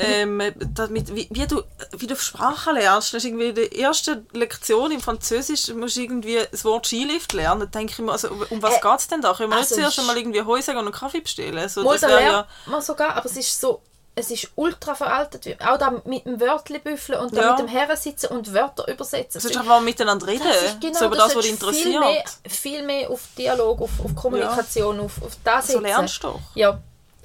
ähm, 0.00 0.42
damit, 0.74 1.14
wie, 1.14 1.28
wie, 1.30 1.46
du, 1.46 1.62
wie 1.96 2.06
du 2.06 2.16
Sprachen 2.16 2.74
lernst. 2.74 3.14
Das 3.14 3.22
ist 3.22 3.28
irgendwie 3.28 3.48
in 3.48 3.54
der 3.54 3.76
ersten 3.78 4.26
Lektion 4.32 4.90
im 4.90 5.00
Französisch 5.00 5.68
musst 5.74 5.96
du 5.96 6.00
irgendwie 6.02 6.38
das 6.50 6.64
Wort 6.64 6.86
Skilift 6.86 7.32
lernen. 7.32 7.60
Da 7.60 7.66
denke 7.66 7.92
ich 7.92 7.98
mir, 7.98 8.12
also, 8.12 8.28
um 8.50 8.62
was 8.62 8.76
Äh, 8.76 8.80
geht 8.80 8.98
es 8.98 9.08
denn 9.08 9.20
da? 9.20 9.32
Können 9.34 9.50
wir 9.50 9.56
also 9.58 9.74
nicht 9.74 9.80
zuerst 9.82 9.98
einmal 10.00 10.16
irgendwie 10.18 10.42
Heu 10.42 10.60
sagen 10.62 10.78
und 10.78 10.86
einen 10.86 10.94
Kaffee 10.94 11.20
bestellen? 11.20 11.68
So, 11.68 11.82
Mal, 11.82 11.92
das 11.92 12.00
da 12.02 12.08
wäre 12.08 12.22
ja, 12.22 12.46
man 12.66 12.80
sogar, 12.82 13.14
aber 13.16 13.26
es 13.26 13.36
ist 13.36 13.60
so, 13.60 13.82
es 14.16 14.30
ist 14.30 14.48
ultra 14.56 14.94
veraltet. 14.94 15.46
Auch 15.64 15.78
da 15.78 16.02
mit 16.04 16.26
dem 16.26 16.40
Wörtlebüffeln 16.40 17.20
und 17.20 17.34
da 17.36 17.40
Ja. 17.42 17.50
mit 17.52 17.60
dem 17.60 17.68
Herrensitzen 17.68 18.28
und 18.30 18.52
Wörter 18.52 18.88
übersetzen. 18.88 19.38
du 19.38 19.40
sollst 19.40 19.56
einfach 19.56 19.70
mal 19.76 19.80
miteinander 19.80 20.26
reden. 20.26 20.42
Das 20.46 20.62
ist 20.62 20.80
genau 20.80 20.98
so 20.98 21.06
über 21.06 21.16
das, 21.16 21.36
was 21.36 21.44
dich 21.44 21.58
solltest 21.58 21.82
Viel 21.82 21.92
interessiert. 21.94 22.24
mehr, 22.42 22.50
viel 22.50 22.82
mehr 22.82 23.10
auf 23.10 23.20
Dialog, 23.38 23.80
auf, 23.80 23.90
auf 24.04 24.14
Kommunikation, 24.16 25.00
auf, 25.00 25.22
auf 25.22 25.32
das 25.44 25.66
So 25.68 25.72
setzen. 25.74 25.82
lernst 25.84 26.22
du 26.22 26.28
doch. 26.28 26.40
Ja. 26.54 26.80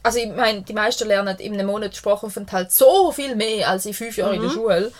Also 0.05 0.19
ich 0.19 0.27
meine, 0.27 0.61
die 0.61 0.73
meisten 0.73 1.07
lernen 1.07 1.35
in 1.39 1.53
einem 1.53 1.65
Monat 1.65 1.95
Sprachaufenthalt 1.95 2.71
so 2.71 3.11
viel 3.11 3.35
mehr 3.35 3.67
als 3.69 3.87
in 3.87 3.93
fünf 3.95 4.15
Jahren 4.15 4.35
in 4.35 4.43
der 4.43 4.49
Schule. 4.49 4.91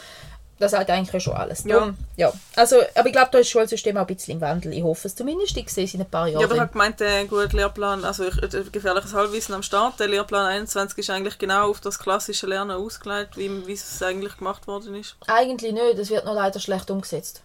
Das 0.57 0.71
sagt 0.71 0.89
eigentlich 0.89 1.21
schon 1.21 1.33
alles. 1.33 1.63
Mhm. 1.63 1.69
Ja. 1.69 1.77
Darum, 1.77 1.97
ja. 2.15 2.33
Also, 2.55 2.77
aber 2.95 3.05
ich 3.05 3.11
glaube, 3.11 3.29
da 3.31 3.37
ist 3.37 3.47
das 3.47 3.51
Schulsystem 3.51 3.97
auch 3.97 4.01
ein 4.01 4.07
bisschen 4.07 4.35
im 4.35 4.41
Wandel. 4.41 4.73
Ich 4.73 4.81
hoffe 4.81 5.07
es 5.07 5.15
zumindest. 5.15 5.55
Ich 5.57 5.69
sehe 5.69 5.83
es 5.83 5.93
in 5.93 6.01
ein 6.01 6.09
paar 6.09 6.27
Jahren. 6.27 6.41
Ja, 6.41 6.47
aber 6.47 6.55
ich 6.55 6.61
habe 6.61 6.71
gemeint, 6.71 6.99
der 6.99 7.25
gute 7.25 7.55
Lehrplan, 7.55 8.03
also 8.03 8.25
ich, 8.25 8.41
äh, 8.41 8.63
gefährliches 8.71 9.13
Halbwissen 9.13 9.53
am 9.53 9.61
Start, 9.61 9.99
der 9.99 10.07
Lehrplan 10.07 10.47
21 10.47 10.97
ist 10.97 11.09
eigentlich 11.11 11.37
genau 11.37 11.69
auf 11.69 11.81
das 11.81 11.99
klassische 11.99 12.47
Lernen 12.47 12.71
ausgelegt, 12.71 13.37
wie, 13.37 13.67
wie 13.67 13.73
es 13.73 14.01
eigentlich 14.01 14.37
gemacht 14.37 14.65
worden 14.65 14.95
ist. 14.95 15.17
Eigentlich 15.27 15.73
nicht. 15.73 15.99
Das 15.99 16.09
wird 16.09 16.25
noch 16.25 16.33
leider 16.33 16.59
schlecht 16.59 16.89
umgesetzt. 16.89 17.43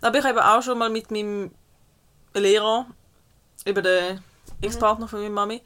Aber 0.00 0.18
ich 0.18 0.24
habe 0.24 0.44
auch 0.44 0.62
schon 0.62 0.78
mal 0.78 0.90
mit 0.90 1.12
meinem 1.12 1.52
Lehrer, 2.34 2.86
über 3.64 3.82
den 3.82 4.24
Ex-Partner 4.62 5.06
von 5.06 5.20
meiner 5.20 5.34
Mami, 5.34 5.62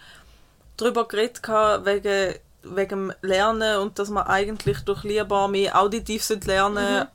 darüber 0.76 1.06
geredet 1.06 1.42
gehabt, 1.42 1.84
wegen, 1.86 2.34
wegen 2.62 2.88
dem 2.88 3.12
Lernen 3.22 3.78
und 3.78 3.98
dass 3.98 4.08
man 4.10 4.26
eigentlich 4.26 4.78
durch 4.80 5.04
Lehrbar 5.04 5.48
mehr 5.48 5.80
auditiv 5.80 6.28
lernen 6.46 7.06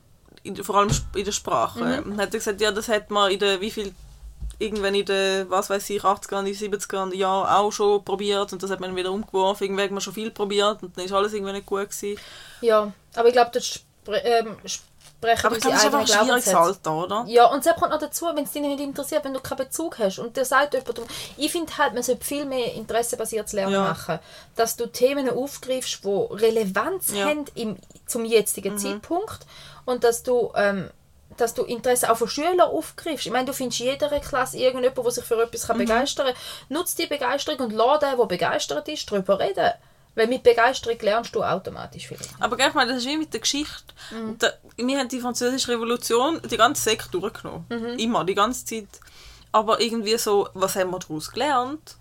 in, 0.42 0.56
vor 0.64 0.76
allem 0.76 0.88
sp- 0.94 1.16
in 1.18 1.24
der 1.24 1.32
Sprache. 1.32 1.80
Und 2.04 2.10
dann 2.12 2.20
hat 2.20 2.32
er 2.34 2.38
gesagt, 2.38 2.60
ja, 2.60 2.72
das 2.72 2.88
hat 2.88 3.10
man 3.10 3.30
in 3.30 3.38
der, 3.38 3.60
wie 3.60 3.70
viel, 3.70 3.92
irgendwann 4.58 4.94
in 4.94 5.04
den, 5.04 5.50
was 5.50 5.68
weiß 5.70 5.90
ich, 5.90 6.02
80er, 6.02 6.42
70er 6.44 7.14
Jahren 7.14 7.46
auch 7.48 7.70
schon 7.72 8.04
probiert 8.04 8.52
und 8.52 8.62
das 8.62 8.70
hat 8.70 8.80
man 8.80 8.96
wieder 8.96 9.10
umgeworfen. 9.12 9.64
Irgendwann 9.64 9.84
hat 9.84 9.90
man 9.92 10.00
schon 10.00 10.14
viel 10.14 10.30
probiert 10.30 10.82
und 10.82 10.96
dann 10.96 11.04
ist 11.04 11.12
alles 11.12 11.32
irgendwie 11.34 11.52
nicht 11.52 11.66
gut 11.66 11.90
gewesen. 11.90 12.18
Ja, 12.62 12.92
aber 13.14 13.28
ich 13.28 13.34
glaube, 13.34 13.50
das 13.52 13.66
spre 13.66 14.16
ähm, 14.24 14.56
sprechen 15.20 15.46
Aber 15.46 15.56
ich 15.56 15.60
glaube, 15.62 15.74
das 15.76 15.84
ist 15.84 15.86
einfach 15.94 16.00
ein 16.00 16.06
schwieriges 16.06 16.54
Alter, 16.54 16.94
oder? 16.94 17.24
Ja, 17.28 17.44
und 17.46 17.64
es 17.66 17.74
kommt 17.74 17.90
noch 17.90 17.98
dazu, 17.98 18.26
wenn 18.34 18.44
es 18.44 18.52
dich 18.52 18.62
nicht 18.62 18.80
interessiert, 18.80 19.24
wenn 19.24 19.34
du 19.34 19.40
keinen 19.40 19.58
Bezug 19.58 19.98
hast. 19.98 20.18
Und 20.18 20.36
der 20.36 20.44
sagt 20.44 20.72
jemand, 20.74 21.00
ich 21.36 21.52
finde 21.52 21.76
halt, 21.76 21.94
man 21.94 22.02
sollte 22.02 22.24
viel 22.24 22.44
mehr 22.46 22.72
interessebasiertes 22.74 23.52
Lernen 23.52 23.74
Ja. 23.74 23.82
machen. 23.82 24.18
Dass 24.56 24.76
du 24.76 24.86
Themen 24.86 25.28
aufgreifst, 25.28 26.04
die 26.04 26.08
Relevanz 26.30 27.12
Ja. 27.12 27.26
Mhm. 27.26 27.28
haben 27.28 27.44
im, 27.54 27.76
zum 28.06 28.24
jetzigen 28.24 28.78
Zeitpunkt. 28.78 29.40
Und 29.84 30.04
dass 30.04 30.22
du, 30.22 30.52
ähm, 30.56 30.90
dass 31.36 31.54
du 31.54 31.62
Interesse 31.64 32.10
auch 32.10 32.16
von 32.16 32.28
Schülern 32.28 32.60
aufgreifst. 32.60 33.26
Ich 33.26 33.32
meine, 33.32 33.44
du 33.46 33.52
findest 33.52 33.80
in 33.80 33.86
jeder 33.86 34.08
Klasse 34.20 34.58
irgendjemand, 34.58 34.96
der 35.04 35.10
sich 35.10 35.24
für 35.24 35.42
etwas 35.42 35.68
Mhm. 35.68 35.78
begeistern 35.78 36.26
kann. 36.26 36.36
Nutz 36.70 36.94
die 36.94 37.06
Begeisterung 37.06 37.60
und 37.60 37.72
lass 37.72 38.00
den, 38.00 38.16
der 38.16 38.26
begeistert 38.26 38.88
ist, 38.88 39.10
darüber 39.10 39.38
reden. 39.38 39.72
Weil 40.16 40.26
mit 40.26 40.42
Begeisterung 40.42 40.98
lernst 41.00 41.34
du 41.34 41.42
automatisch 41.42 42.08
viel. 42.08 42.18
Aber 42.40 42.56
gell, 42.56 42.68
ich 42.68 42.74
meine, 42.74 42.92
das 42.92 43.02
ist 43.02 43.08
wie 43.08 43.16
mit 43.16 43.32
der 43.32 43.40
Geschichte. 43.40 43.94
Mhm. 44.10 44.36
Da, 44.38 44.52
wir 44.76 44.98
haben 44.98 45.08
die 45.08 45.20
französische 45.20 45.68
Revolution 45.72 46.40
die 46.50 46.56
ganze 46.56 46.82
Sekt 46.82 47.14
durchgenommen. 47.14 47.64
Mhm. 47.68 47.98
Immer, 47.98 48.24
die 48.24 48.34
ganze 48.34 48.64
Zeit. 48.64 48.88
Aber 49.52 49.80
irgendwie 49.80 50.16
so, 50.18 50.48
was 50.54 50.74
haben 50.76 50.90
wir 50.90 50.98
daraus 50.98 51.30
gelernt? 51.30 51.96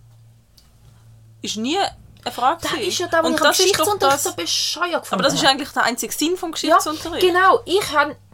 Ist 1.42 1.58
nie 1.58 1.78
eine 1.78 2.32
Frage. 2.34 2.62
Das 2.64 2.74
ist 2.74 2.98
ja 2.98 3.08
da, 3.08 3.24
wo 3.24 3.30
ich 3.30 3.42
am 3.42 3.48
Geschichtsunterricht 3.50 4.16
das- 4.16 4.24
so 4.24 4.34
bescheuert 4.34 5.04
gefunden 5.04 5.14
Aber 5.14 5.24
das 5.24 5.34
ist 5.34 5.46
eigentlich 5.46 5.70
der 5.70 5.84
einzige 5.84 6.14
Sinn 6.14 6.36
vom 6.36 6.50
Ja, 6.50 6.54
Geschichtsunterricht. 6.54 7.26
genau. 7.26 7.62
Ich, 7.66 7.82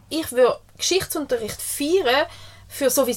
ich 0.08 0.32
würde 0.32 0.58
Geschichtsunterricht 0.76 1.60
feiern, 1.62 2.26
für 2.68 2.90
so 2.90 3.06
wie 3.06 3.16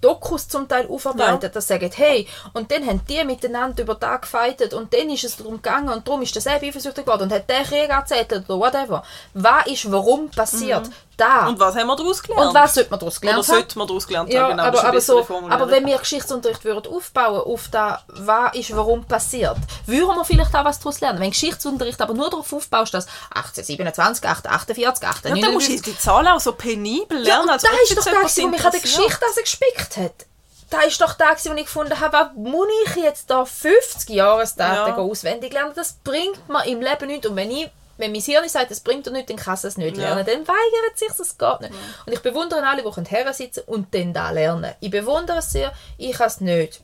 Dokus 0.00 0.48
zum 0.48 0.68
Teil 0.68 0.86
aufarbeiten, 0.88 1.42
Ja. 1.42 1.48
dass 1.48 1.66
sagen, 1.66 1.90
hey, 1.94 2.26
und 2.52 2.70
dann 2.70 2.86
haben 2.86 3.00
die 3.08 3.24
miteinander 3.24 3.82
über 3.82 3.98
Tag 3.98 4.22
gefeitet 4.22 4.74
und 4.74 4.92
dann 4.94 5.10
ist 5.10 5.24
es 5.24 5.36
darum 5.36 5.56
gegangen 5.56 5.88
und 5.88 6.06
darum 6.06 6.22
ist 6.22 6.34
das 6.36 6.46
eben 6.46 6.66
eifersüchtig 6.66 7.04
geworden 7.04 7.24
und 7.24 7.32
hat 7.32 7.48
der 7.50 7.62
Krieg 7.64 7.88
erzählt 7.88 8.32
oder 8.32 8.58
whatever. 8.60 9.02
Was 9.34 9.66
ist 9.66 9.90
warum 9.90 10.28
passiert? 10.30 10.88
Da. 11.18 11.48
Und 11.48 11.58
was 11.60 11.74
haben 11.76 11.86
wir 11.88 11.96
daraus 11.96 12.22
gelernt? 12.22 12.46
Und 12.48 12.54
was 12.54 12.74
sollte 12.74 12.90
man 12.90 12.98
daraus 13.00 13.20
gelernt 13.20 13.38
Oder 13.40 13.48
haben? 13.48 13.54
sollte 13.56 13.78
man 13.78 13.88
daraus 13.88 14.06
gelernt 14.06 14.32
Ja, 14.32 14.42
haben? 14.44 14.50
Genau, 14.52 14.70
das 14.70 14.80
aber, 14.80 14.88
aber, 14.88 15.00
so, 15.00 15.26
aber 15.50 15.70
wenn 15.70 15.84
wir 15.84 15.98
Geschichtsunterricht 15.98 16.64
würden 16.64 16.92
aufbauen 16.92 17.40
auf 17.40 17.68
da, 17.70 18.02
was 18.06 18.54
ist 18.54 18.74
warum 18.74 19.04
passiert, 19.04 19.56
würden 19.86 20.16
wir 20.16 20.24
vielleicht 20.24 20.54
auch 20.54 20.64
was 20.64 20.78
daraus 20.78 21.00
lernen. 21.00 21.18
Wenn 21.20 21.30
Geschichtsunterricht 21.30 22.00
aber 22.00 22.14
nur 22.14 22.30
darauf 22.30 22.50
aufbaust, 22.52 22.94
dass 22.94 23.06
1827, 23.34 24.24
1848, 24.24 24.78
ja, 24.82 24.90
dann 24.92 25.32
1859... 25.32 25.52
musst 25.76 25.86
du 25.86 25.90
die 25.90 25.98
Zahlen 25.98 26.26
auch 26.28 26.40
so 26.40 26.52
penibel 26.52 27.18
Ja, 27.18 27.34
lernen, 27.34 27.42
und 27.44 27.50
als 27.50 27.62
da 27.62 27.68
ob 27.72 27.82
ist 27.82 27.98
doch 27.98 28.04
das, 28.04 28.14
was 28.24 28.36
mich 28.36 28.64
an 28.64 28.70
der. 28.70 28.80
Geschichte 28.80 29.26
also 29.26 29.40
gespickt 29.40 29.96
hat. 29.96 30.26
da 30.70 30.80
ist 30.82 31.00
doch 31.00 31.14
der, 31.14 31.36
wo 31.44 31.52
ich 31.54 31.64
gefunden 31.64 31.98
habe, 31.98 32.12
was 32.16 32.28
muss 32.36 32.68
ich 32.86 32.96
jetzt 33.02 33.28
da 33.28 33.44
50 33.44 34.08
Jahresdaten 34.10 34.94
Ja. 34.94 34.96
auswendig 34.98 35.52
lernen? 35.52 35.72
Das 35.74 35.94
bringt 36.04 36.48
mir 36.48 36.64
im 36.66 36.80
Leben 36.80 37.06
nichts. 37.08 37.26
Und 37.26 37.34
wenn 37.36 37.50
ich 37.50 37.68
wenn 37.98 38.12
mein 38.12 38.20
Hirn 38.20 38.48
sagt, 38.48 38.70
das 38.70 38.80
bringt 38.80 39.06
dir 39.06 39.10
nichts, 39.10 39.28
dann 39.28 39.36
kann 39.36 39.54
es 39.54 39.64
es 39.64 39.76
nicht 39.76 39.96
Ja. 39.96 40.14
lernen. 40.14 40.24
Dann 40.24 40.46
weigert 40.48 40.94
es 40.94 41.00
sich, 41.00 41.12
das 41.16 41.36
geht 41.36 41.60
nicht. 41.60 41.74
Und 42.06 42.12
ich 42.12 42.20
bewundere 42.22 42.66
alle, 42.66 42.82
die 42.82 42.90
können 42.90 43.32
sitzen 43.34 43.64
und 43.66 43.92
dann 43.94 44.12
da 44.14 44.30
lernen. 44.30 44.72
Ich 44.80 44.90
bewundere 44.90 45.38
es 45.38 45.50
sehr, 45.50 45.72
ich 45.98 46.16
kann 46.16 46.28
es 46.28 46.40
nicht. 46.40 46.80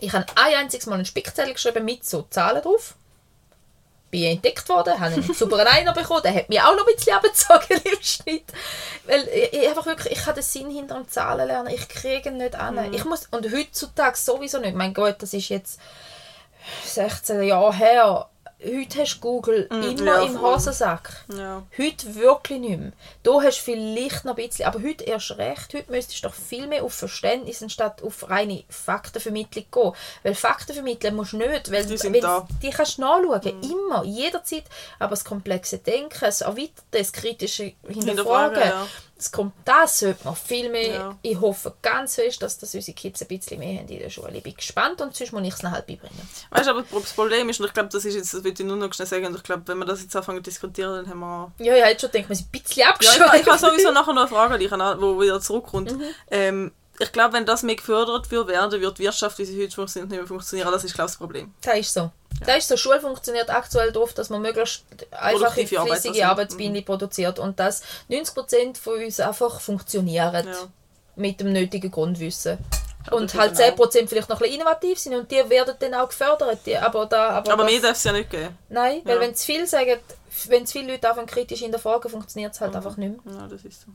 Ich 0.00 0.12
habe 0.12 0.26
ein 0.36 0.54
einziges 0.56 0.86
Mal 0.86 0.96
einen 0.96 1.04
Spickzettel 1.04 1.52
geschrieben 1.54 1.84
mit 1.84 2.04
so 2.04 2.22
Zahlen 2.30 2.62
drauf. 2.62 2.94
Bin 4.10 4.24
entdeckt 4.24 4.68
worden, 4.68 4.98
habe 4.98 5.14
einen 5.14 5.34
sauberen 5.34 5.66
Einer 5.66 5.92
bekommen, 5.92 6.22
der 6.22 6.34
hat 6.34 6.48
mich 6.48 6.60
auch 6.60 6.74
noch 6.74 6.86
ein 6.86 6.94
bisschen 6.94 7.14
abgezogen 7.14 7.80
im 7.84 8.02
Schnitt. 8.02 8.44
Weil 9.06 9.28
ich, 9.28 9.52
ich 9.52 9.68
einfach 9.68 9.84
wirklich, 9.86 10.12
ich 10.14 10.24
habe 10.26 10.34
den 10.34 10.44
Sinn 10.44 10.70
hinter 10.70 10.94
dem 10.94 11.08
Zahlen 11.08 11.46
lernen, 11.46 11.72
ich 11.74 11.88
kriege 11.88 12.30
ihn 12.30 12.38
nicht 12.38 12.54
an. 12.54 12.92
Ich 12.94 13.04
muss, 13.04 13.26
und 13.30 13.52
heutzutage 13.52 14.16
sowieso 14.16 14.58
nicht. 14.60 14.74
Mein 14.74 14.94
Gott, 14.94 15.16
das 15.20 15.34
ist 15.34 15.48
jetzt 15.50 15.78
16 16.84 17.42
Jahre 17.42 17.74
her. 17.74 18.28
Heute 18.64 18.98
hast 19.02 19.16
du 19.16 19.20
Google 19.20 19.68
immer 19.70 20.04
ja, 20.04 20.22
im. 20.22 20.42
Hosensack. 20.42 21.24
Ja. 21.32 21.62
Heute 21.78 22.14
wirklich 22.16 22.58
nicht 22.58 22.80
mehr. 22.80 22.92
Da 23.22 23.40
hast 23.40 23.58
du 23.60 23.62
vielleicht 23.72 24.24
noch 24.24 24.36
ein 24.36 24.44
bisschen, 24.48 24.66
aber 24.66 24.82
heute 24.82 25.04
erst 25.04 25.38
recht. 25.38 25.72
Heute 25.74 25.92
müsstest 25.92 26.24
du 26.24 26.28
doch 26.28 26.34
viel 26.34 26.66
mehr 26.66 26.82
auf 26.82 26.92
Verständnis 26.92 27.62
anstatt 27.62 28.02
auf 28.02 28.28
reine 28.28 28.64
Faktenvermittlung 28.68 29.64
gehen. 29.70 29.92
Weil 30.24 30.34
Fakten 30.34 30.74
vermitteln 30.74 31.14
musst 31.14 31.34
du 31.34 31.36
nicht, 31.36 31.70
weil 31.70 31.86
Die 31.86 31.96
sind 31.96 32.12
wenn- 32.14 32.20
da. 32.22 32.48
die 32.60 32.70
kannst 32.70 32.98
du 32.98 33.02
nachschauen, 33.02 33.62
immer, 33.62 34.02
jederzeit. 34.04 34.64
Aber 34.98 35.10
das 35.10 35.24
komplexe 35.24 35.78
Denken, 35.78 36.18
das 36.20 36.40
Erweiterte, 36.40 36.82
das 36.90 37.12
kritische 37.12 37.62
Hinterfragen, 37.86 38.04
Hinterfragen, 38.06 38.58
ja. 38.62 38.86
Das, 39.18 39.32
kommt, 39.32 39.52
das 39.64 39.98
sollte 39.98 40.24
man 40.24 40.36
viel 40.36 40.70
mehr. 40.70 40.94
Ja. 40.94 41.18
Ich 41.22 41.40
hoffe 41.40 41.74
ganz 41.82 42.14
fest, 42.14 42.40
dass 42.40 42.56
das 42.58 42.74
unsere 42.74 42.94
Kids 42.94 43.20
ein 43.20 43.28
bisschen 43.28 43.58
mehr 43.58 43.80
haben 43.80 43.88
in 43.88 43.98
der 43.98 44.10
Schule. 44.10 44.30
Ich 44.36 44.42
bin 44.42 44.54
gespannt 44.54 45.00
und 45.00 45.14
sonst 45.14 45.32
muss 45.32 45.42
ich 45.42 45.54
es 45.54 45.62
halt 45.62 45.86
beibringen. 45.86 46.28
Weißt 46.50 46.66
du, 46.66 46.70
aber 46.70 46.84
das 46.90 47.12
Problem 47.12 47.48
ist, 47.48 47.60
und 47.60 47.66
ich 47.66 47.72
glaube, 47.74 47.88
das 47.90 48.04
ist 48.04 48.14
jetzt, 48.14 48.32
das 48.32 48.44
würde 48.44 48.62
ich 48.62 48.66
nur 48.68 48.76
noch 48.76 48.92
schnell 48.94 49.08
sagen, 49.08 49.26
und 49.26 49.36
ich 49.36 49.42
glaube, 49.42 49.62
wenn 49.66 49.78
wir 49.78 49.84
das 49.84 50.02
jetzt 50.02 50.14
anfangen 50.14 50.38
zu 50.38 50.44
diskutieren, 50.50 50.94
dann 50.94 51.08
haben 51.08 51.20
wir 51.20 51.52
Ja, 51.58 51.76
ich 51.76 51.84
hätte 51.84 52.00
schon 52.02 52.10
gedacht, 52.12 52.28
wir 52.28 52.36
sind 52.36 52.46
ein 52.48 52.62
bisschen 52.62 52.80
Ja, 52.82 52.90
abgeschweift. 52.90 53.34
ich, 53.34 53.40
ich 53.42 53.46
habe 53.48 53.58
sowieso 53.58 53.90
nachher 53.90 54.12
noch 54.12 54.22
eine 54.22 54.28
Frage, 54.30 54.54
an 54.54 54.60
dich, 54.60 54.70
wo 54.70 55.20
wieder 55.20 55.40
zurückkommt. 55.40 55.92
Mhm. 55.92 56.02
Ähm, 56.30 56.72
ich 57.00 57.12
glaube, 57.12 57.34
wenn 57.34 57.46
das 57.46 57.62
mehr 57.62 57.76
gefördert 57.76 58.30
wird, 58.30 58.48
werden, 58.48 58.80
wird 58.80 58.98
die 58.98 59.02
Wirtschaft, 59.02 59.38
wie 59.38 59.44
sie 59.44 59.62
heute 59.62 59.74
funktioniert, 59.74 60.10
nicht 60.10 60.18
mehr 60.18 60.26
funktionieren. 60.26 60.70
Das 60.72 60.84
ist, 60.84 60.94
glaube 60.94 61.06
ich, 61.06 61.12
das 61.12 61.18
Problem. 61.18 61.54
Das 61.60 61.78
ist 61.78 61.92
so. 61.94 62.10
Das 62.46 62.58
ist 62.58 62.68
so. 62.68 62.76
Schule 62.76 63.00
funktioniert 63.00 63.50
aktuell 63.50 63.90
darauf, 63.92 64.14
dass 64.14 64.30
man 64.30 64.40
möglichst 64.42 64.84
einfache, 65.10 65.44
Produktive 65.46 65.80
Arbeit, 65.80 65.92
flüssige 66.00 66.22
also, 66.24 66.30
Arbeitsbienen 66.30 66.84
produziert 66.84 67.38
und 67.38 67.58
dass 67.58 67.82
90% 68.08 68.78
von 68.78 69.02
uns 69.02 69.18
einfach 69.20 69.60
funktionieren 69.60 70.46
Ja. 70.46 70.54
mit 71.16 71.40
dem 71.40 71.52
nötigen 71.52 71.90
Grundwissen. 71.90 72.58
Aber 73.06 73.16
und 73.16 73.34
halt 73.34 73.56
genau. 73.56 73.84
10% 73.86 74.06
vielleicht 74.08 74.28
noch 74.28 74.36
ein 74.36 74.42
bisschen 74.42 74.60
innovativ 74.60 74.98
sind 74.98 75.14
und 75.14 75.30
die 75.30 75.48
werden 75.48 75.74
dann 75.78 75.94
auch 75.94 76.08
gefördert. 76.08 76.58
Die, 76.66 76.76
aber 76.76 77.06
da, 77.06 77.30
aber 77.30 77.52
Aber 77.54 77.64
mehr 77.64 77.80
darf 77.80 77.96
es 77.96 78.04
ja 78.04 78.12
nicht 78.12 78.30
geben. 78.30 78.56
Nein, 78.68 79.00
weil 79.04 79.14
Ja. 79.16 79.20
wenn 79.22 79.34
zu 79.34 79.46
viel 79.46 79.66
sagen, 79.66 79.98
wenn 80.48 80.66
zu 80.66 80.72
viele 80.74 80.92
Leute 80.92 81.08
anfangen 81.08 81.26
kritisch 81.26 81.60
hinterfragen, 81.60 82.10
funktioniert 82.10 82.52
es 82.54 82.60
halt 82.60 82.72
Mhm. 82.72 82.76
einfach 82.76 82.96
nicht 82.98 83.24
mehr. 83.24 83.34
Ja, 83.34 83.48
das 83.48 83.64
ist 83.64 83.80
so. 83.80 83.86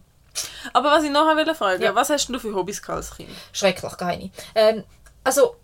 Aber 0.74 0.90
was 0.92 1.04
ich 1.04 1.12
nachher 1.12 1.38
will 1.38 1.54
fragen, 1.54 1.84
Ja. 1.84 1.94
was 1.94 2.10
hast 2.10 2.28
du 2.28 2.40
für 2.40 2.56
Hobbys 2.56 2.82
als 2.90 3.16
Kind? 3.16 3.30
Schrecklich, 3.52 3.96
keine. 3.98 4.32
Ähm, 4.56 4.84
also, 5.24 5.56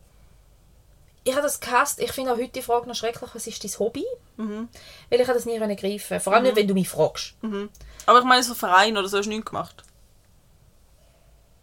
ich 1.23 1.34
habe 1.34 1.43
das 1.43 1.60
gehasst. 1.60 1.99
Ich 1.99 2.12
finde 2.12 2.34
auch 2.34 2.38
heute 2.38 2.49
die 2.49 2.62
Frage 2.62 2.88
noch 2.88 2.95
schrecklich, 2.95 3.29
was 3.34 3.47
ist 3.47 3.63
dein 3.63 3.79
Hobby? 3.79 4.05
Mhm. 4.38 4.69
Weil 5.10 5.21
ich 5.21 5.27
habe 5.27 5.38
das 5.38 5.45
nie 5.45 5.58
greifen 5.75 6.19
Vor 6.19 6.34
allem 6.34 6.43
nicht, 6.43 6.55
wenn 6.55 6.67
du 6.67 6.73
mich 6.73 6.89
fragst. 6.89 7.34
Mhm. 7.41 7.69
Aber 8.05 8.19
ich 8.19 8.25
meine, 8.25 8.43
so 8.43 8.53
Verein 8.55 8.97
oder 8.97 9.08
so 9.08 9.17
hast 9.17 9.25
du 9.25 9.29
nichts 9.29 9.45
gemacht. 9.45 9.84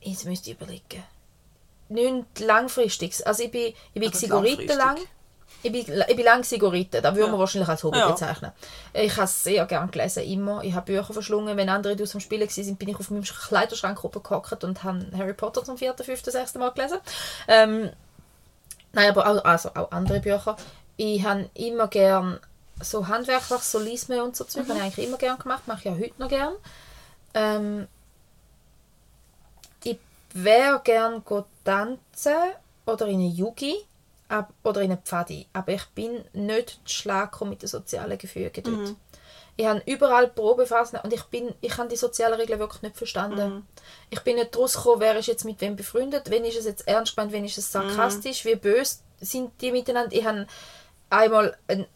Jetzt 0.01 0.25
müsste 0.25 0.51
ich 0.51 0.57
überlegen. 0.57 1.03
Nicht 1.89 2.41
langfristig. 2.41 3.27
Also 3.27 3.45
ich 3.45 3.51
bin, 3.51 3.73
ich 3.93 4.01
bin 4.01 4.09
Aber 4.09 4.17
Sigurite 4.17 4.75
langfristig. 4.75 4.77
lang. 4.77 4.99
Ich 5.63 5.73
bin, 5.73 6.01
ich 6.09 6.17
bin 6.17 6.25
lang 6.25 6.45
Sigurite. 6.45 7.01
Das 7.03 7.15
würde 7.15 7.27
man 7.27 7.35
Ja. 7.37 7.39
wahrscheinlich 7.41 7.69
als 7.69 7.83
Hobby 7.83 7.99
Ja. 7.99 8.11
bezeichnen. 8.11 8.53
Ich 8.93 9.17
habe 9.17 9.27
sehr 9.27 9.65
gerne 9.67 9.91
gelesen, 9.91 10.23
immer. 10.25 10.63
Ich 10.63 10.75
habe 10.75 10.87
Bücher 10.93 11.13
verschlungen. 11.13 11.57
Wenn 11.57 11.69
andere 11.69 12.01
aus 12.01 12.11
dem 12.11 12.21
Spielen 12.21 12.49
waren, 12.49 12.77
bin 12.77 12.89
ich 12.91 12.97
auf 12.99 13.11
meinem 13.11 13.23
Kleiderschrank 13.25 14.01
gehockt 14.01 14.65
und 14.65 14.85
habe 14.85 15.07
Harry 15.17 15.35
Potter 15.35 15.65
zum 15.65 15.79
vierten, 15.79 16.05
fünften, 16.05 16.31
sechsten 16.31 16.59
Mal 16.59 16.71
gelesen. 16.73 16.99
Ähm, 17.49 17.91
nein, 18.97 19.11
aber 19.11 19.29
auch, 19.29 19.45
also 19.45 19.71
auch 19.75 19.93
andere 19.93 20.21
Bücher. 20.21 20.57
Ich 20.97 21.23
habe 21.23 21.49
immer 21.55 21.87
gern 21.87 22.41
so 22.81 23.07
handwerklich, 23.07 23.61
so 23.61 23.79
Lisme 23.79 24.25
und 24.25 24.35
so 24.35 24.45
Zeug. 24.45 24.65
Mhm. 24.65 24.71
habe 24.71 24.79
ich 24.79 24.85
eigentlich 24.85 25.07
immer 25.07 25.19
gern 25.19 25.39
gemacht. 25.39 25.69
Mache 25.69 25.89
ich 25.89 25.95
auch 25.95 25.99
heute 25.99 26.15
noch 26.19 26.29
gern. 26.29 26.55
Ähm, 27.35 27.87
ich 29.85 29.99
wäre 30.33 30.81
gern 30.83 31.23
tanzen 31.65 32.33
oder 32.87 33.07
in 33.07 33.21
eine 33.21 33.29
Yugi 33.29 33.75
ab, 34.29 34.53
oder 34.63 34.81
in 34.81 34.93
eine 34.93 35.01
Pfadi, 35.01 35.47
aber 35.53 35.73
ich 35.73 35.85
bin 35.95 36.25
nicht 36.33 36.81
zu 36.85 36.95
Schlag 36.95 37.33
gekommen 37.33 37.51
mit 37.51 37.63
den 37.63 37.69
sozialen 37.69 38.19
Gefügen 38.19 38.63
dort. 38.65 38.97
Ich 39.59 39.65
habe 39.67 39.83
überall 39.87 40.29
Probephasen 40.29 41.01
und 41.03 41.13
ich 41.13 41.23
bin, 41.25 41.55
ich 41.63 41.79
habe 41.79 41.89
die 41.89 41.97
sozialen 41.97 42.35
Regeln 42.35 42.59
wirklich 42.59 42.83
nicht 42.83 42.97
verstanden. 42.97 43.67
Ich 44.11 44.21
bin 44.21 44.37
nicht 44.37 44.55
daraus 44.55 44.75
gekommen, 44.75 45.01
wer 45.01 45.17
ist 45.17 45.29
jetzt 45.29 45.45
mit 45.45 45.61
wem 45.61 45.77
befreundet, 45.77 46.31
wen 46.31 46.45
ist 46.45 46.59
es 46.59 46.67
jetzt 46.67 46.87
ernst 46.87 47.17
gemeint, 47.17 47.33
wen 47.33 47.45
ist 47.45 47.57
es 47.57 47.73
sarkastisch, 47.73 48.45
wie 48.45 48.57
böse 48.57 48.99
sind 49.21 49.53
die 49.63 49.73
miteinander. 49.73 50.15
Ich 50.15 50.27
habe 50.27 50.47
einmal 51.09 51.57
ein 51.69 51.87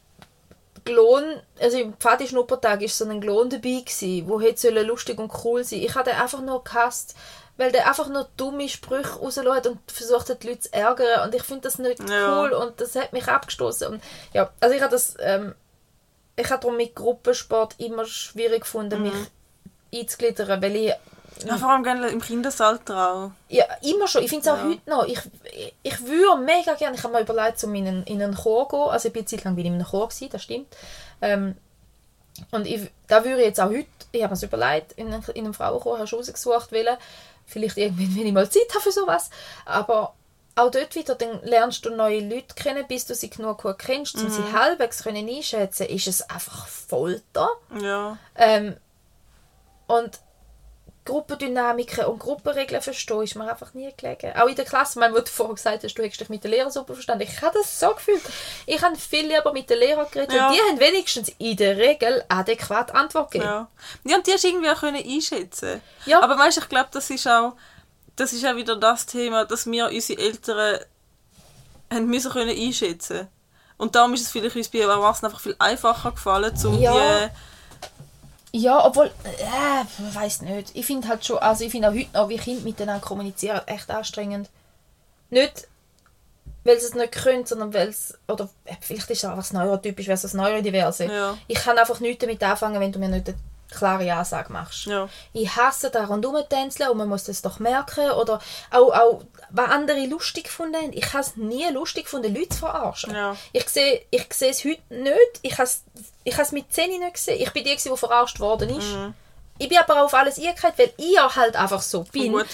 Glon, 0.84 1.24
also 1.60 1.78
im 1.78 1.94
Pfadi-Schnuppertag 1.94 2.80
war 2.80 2.88
so 2.88 3.04
ein 3.04 3.20
Glon 3.20 3.50
dabei, 3.50 3.82
gewesen, 3.84 4.28
wo 4.28 4.40
hätte 4.40 4.70
lustig 4.82 5.18
und 5.18 5.30
cool 5.44 5.62
sein 5.62 5.80
Ich 5.80 5.92
den 5.92 6.14
einfach 6.14 6.40
nur 6.40 6.64
gehasst, 6.64 7.14
weil 7.58 7.72
der 7.72 7.86
einfach 7.86 8.08
nur 8.08 8.26
dumme 8.38 8.68
Sprüche 8.68 9.18
rauslässt 9.18 9.66
und 9.66 9.78
versucht 9.92 10.30
hat, 10.30 10.42
die 10.42 10.48
Leute 10.48 10.60
zu 10.60 10.72
ärgern. 10.72 11.26
Und 11.26 11.34
ich 11.34 11.42
finde 11.42 11.62
das 11.62 11.78
nicht 11.78 12.08
Ja. 12.08 12.40
cool 12.40 12.52
und 12.52 12.80
das 12.80 12.96
hat 12.96 13.12
mich 13.12 13.28
abgestoßen. 13.28 13.88
Und 13.88 14.02
ja, 14.32 14.50
also 14.60 14.74
ich 14.74 14.80
habe 14.80 14.92
das, 14.92 15.14
ähm, 15.20 15.54
ich 16.40 16.50
habe 16.50 16.60
darum 16.60 16.76
mit 16.76 16.94
Gruppensport 16.94 17.74
immer 17.78 18.04
schwierig 18.04 18.62
gefunden, 18.62 19.02
mich 19.02 19.12
einzugliedern, 19.94 20.60
weil 20.62 20.76
ich 20.76 20.92
Ja, 21.46 21.56
vor 21.56 21.70
allem 21.70 21.82
gerne 21.84 22.08
im 22.08 22.20
Kindesalter 22.20 23.10
auch. 23.12 23.30
ja, 23.48 23.64
immer 23.82 24.06
schon. 24.08 24.22
Ich 24.22 24.30
finde 24.30 24.46
es 24.48 24.52
auch 24.52 24.58
Ja. 24.58 24.64
heute 24.68 24.90
noch. 24.90 25.04
Ich, 25.06 25.18
ich, 25.52 25.74
ich 25.82 26.00
würde 26.06 26.42
mega 26.42 26.74
gerne, 26.74 26.96
ich 26.96 27.02
habe 27.02 27.14
mir 27.14 27.20
überlegt, 27.22 27.62
um 27.64 27.74
in 27.74 27.86
einen, 27.86 28.02
in 28.04 28.22
einen 28.22 28.34
Chor 28.36 28.68
zu 28.68 28.76
gehen. 28.76 28.88
Also 28.90 29.08
ich 29.08 29.12
bin 29.14 29.20
eine 29.22 29.26
Zeit 29.28 29.44
lang 29.44 29.54
bin 29.56 29.64
ich 29.64 29.68
in 29.70 29.74
einem 29.76 29.86
Chor, 29.86 30.08
gewesen, 30.08 30.28
das 30.30 30.42
stimmt. 30.42 30.76
Ähm, 31.22 31.56
und 32.50 32.66
ich, 32.66 32.90
da 33.06 33.24
würde 33.24 33.40
ich 33.40 33.46
jetzt 33.46 33.60
auch 33.60 33.68
heute, 33.70 33.86
ich 34.12 34.22
habe 34.22 34.34
mir 34.34 34.42
überlegt, 34.42 34.92
in 34.92 35.08
einem, 35.08 35.22
in 35.34 35.44
einem 35.44 35.54
Frauenchor 35.54 35.98
hast 35.98 36.12
du 36.12 36.16
rausgesucht, 36.16 36.72
wollen. 36.72 36.96
Vielleicht 37.46 37.76
irgendwann, 37.78 38.14
wenn 38.16 38.26
ich 38.26 38.32
mal 38.32 38.48
Zeit 38.50 38.68
habe 38.70 38.80
für 38.80 38.92
sowas. 38.92 39.30
Aber 39.64 40.14
auch 40.60 40.70
dort 40.70 40.94
wieder, 40.94 41.14
dann 41.14 41.42
lernst 41.42 41.84
du 41.84 41.90
neue 41.90 42.20
Leute 42.20 42.54
kennen, 42.54 42.86
bis 42.86 43.06
du 43.06 43.14
sie 43.14 43.30
genug 43.30 43.62
gut 43.62 43.78
kennst, 43.78 44.16
um 44.16 44.30
sie 44.30 44.52
halbwegs 44.52 45.02
können 45.02 45.28
einschätzen 45.28 45.86
ist 45.86 46.06
es 46.06 46.22
einfach 46.28 46.66
Folter. 46.66 47.48
Ja. 47.80 48.18
Ähm, 48.36 48.76
und 49.86 50.20
Gruppendynamiken 51.04 52.04
und 52.04 52.18
Gruppenregeln 52.18 52.82
verstehen 52.82 53.22
ist 53.22 53.34
mir 53.34 53.50
einfach 53.50 53.72
nie 53.74 53.92
gelegen. 53.96 54.32
Auch 54.36 54.46
in 54.46 54.54
der 54.54 54.64
Klasse, 54.66 54.92
ich 54.92 55.00
meine, 55.00 55.14
wo 55.14 55.18
du 55.18 55.26
vorher 55.26 55.54
gesagt 55.54 55.82
hast, 55.82 55.94
du 55.94 56.02
hättest 56.02 56.20
dich 56.20 56.28
mit 56.28 56.44
der 56.44 56.50
Lehrer 56.50 56.70
super 56.70 56.94
verstanden. 56.94 57.24
Ich 57.24 57.40
habe 57.40 57.58
das 57.58 57.80
so 57.80 57.88
gefühlt. 57.94 58.22
Ich 58.66 58.80
habe 58.82 58.94
viel 58.96 59.26
lieber 59.26 59.52
mit 59.52 59.70
den 59.70 59.78
Lehrern 59.78 60.06
geredet. 60.10 60.34
Ja. 60.34 60.48
Und 60.48 60.54
die 60.54 60.60
haben 60.60 60.78
wenigstens 60.78 61.32
in 61.38 61.56
der 61.56 61.78
Regel 61.78 62.22
adäquat 62.28 62.94
Antwort 62.94 63.30
gegeben. 63.30 63.50
Ja. 63.50 63.68
ja, 64.04 64.16
und 64.16 64.26
die 64.26 64.32
hast 64.32 64.44
du 64.44 64.48
irgendwie 64.48 64.70
auch 64.70 64.80
können 64.80 65.02
einschätzen 65.04 65.80
Ja. 66.04 66.22
Aber 66.22 66.38
weißt 66.38 66.58
du, 66.58 66.60
ich 66.60 66.68
glaube, 66.68 66.90
das 66.92 67.08
ist 67.08 67.26
auch 67.26 67.54
das 68.20 68.32
ist 68.34 68.44
auch 68.44 68.56
wieder 68.56 68.76
das 68.76 69.06
Thema, 69.06 69.46
dass 69.46 69.66
wir 69.66 69.86
unsere 69.86 70.20
Eltern 70.20 70.78
haben 71.90 72.06
müssen 72.06 72.30
können 72.30 72.56
einschätzen 72.56 73.28
Und 73.78 73.94
darum 73.94 74.12
ist 74.14 74.20
es 74.20 74.30
vielleicht 74.30 74.56
uns 74.56 74.68
bei 74.68 74.80
Erwachsenen 74.80 75.30
einfach 75.30 75.42
viel 75.42 75.56
einfacher 75.58 76.12
gefallen, 76.12 76.54
um 76.64 76.78
Ja. 76.80 76.92
die... 76.92 77.30
Ja, 78.52 78.84
obwohl, 78.84 79.06
äh, 79.06 80.08
ich 80.08 80.14
weiß 80.14 80.42
nicht. 80.42 80.72
Ich 80.74 80.84
finde 80.84 81.06
halt 81.08 81.24
schon, 81.24 81.38
also 81.38 81.64
ich 81.64 81.70
finde 81.70 81.88
auch 81.88 81.92
heute 81.94 82.08
noch, 82.12 82.28
wie 82.28 82.36
Kinder 82.36 82.62
miteinander 82.62 83.06
kommunizieren, 83.06 83.60
echt 83.66 83.88
anstrengend. 83.90 84.50
Nicht, 85.30 85.68
weil 86.64 86.78
sie 86.78 86.86
es 86.86 86.94
nicht 86.94 87.12
können, 87.12 87.46
sondern 87.46 87.72
weil 87.72 87.88
es, 87.88 88.18
oder 88.28 88.50
äh, 88.64 88.74
vielleicht 88.80 89.08
ist 89.08 89.18
es 89.18 89.24
einfach 89.24 89.38
das 89.38 89.52
Neurotypisch 89.52 90.06
versus 90.06 90.32
das 90.32 90.34
Neurodiverse. 90.34 91.04
Ja. 91.04 91.38
Ich 91.46 91.58
kann 91.58 91.78
einfach 91.78 92.00
nichts 92.00 92.20
damit 92.20 92.42
anfangen, 92.42 92.80
wenn 92.80 92.90
du 92.92 92.98
mir 92.98 93.08
nicht 93.08 93.32
klare 93.70 94.12
Ansage 94.12 94.52
machst. 94.52 94.86
Ja. 94.86 95.08
Ich 95.32 95.56
hasse 95.56 95.90
da 95.90 96.04
rundum 96.04 96.36
tänzeln 96.48 96.90
und 96.90 96.98
man 96.98 97.08
muss 97.08 97.24
das 97.24 97.42
doch 97.42 97.58
merken. 97.58 98.10
Oder 98.12 98.40
auch, 98.70 98.92
auch 98.92 99.24
was 99.50 99.70
andere 99.70 100.06
lustig 100.06 100.44
gefunden. 100.44 100.92
Ich 100.92 101.12
habe 101.12 101.22
es 101.22 101.36
nie 101.36 101.68
lustig 101.70 102.04
gefunden, 102.04 102.34
Leute 102.34 102.50
zu 102.50 102.58
verarschen. 102.58 103.14
Ja. 103.14 103.36
Ich 103.52 103.68
sehe 103.68 104.02
ich 104.10 104.26
es 104.28 104.64
heute 104.64 104.82
nicht. 104.90 105.40
Ich 105.42 105.52
habe 105.52 105.64
es, 105.64 105.84
ich 106.24 106.34
habe 106.34 106.42
es 106.42 106.52
mit 106.52 106.72
10 106.72 107.00
nicht 107.00 107.14
gesehen. 107.14 107.40
Ich 107.40 107.52
bin 107.52 107.64
die, 107.64 107.76
die 107.76 107.96
verarscht 107.96 108.40
worden 108.40 108.70
ist. 108.70 108.96
Ich 109.58 109.68
bin 109.68 109.78
aber 109.78 110.02
auf 110.04 110.14
alles 110.14 110.38
eingegangen, 110.38 110.78
weil 110.78 110.92
ich 110.96 111.14
ja 111.14 111.36
halt 111.36 111.54
einfach 111.54 111.82
so 111.82 112.04
bin. 112.04 112.32
gut 112.32 112.46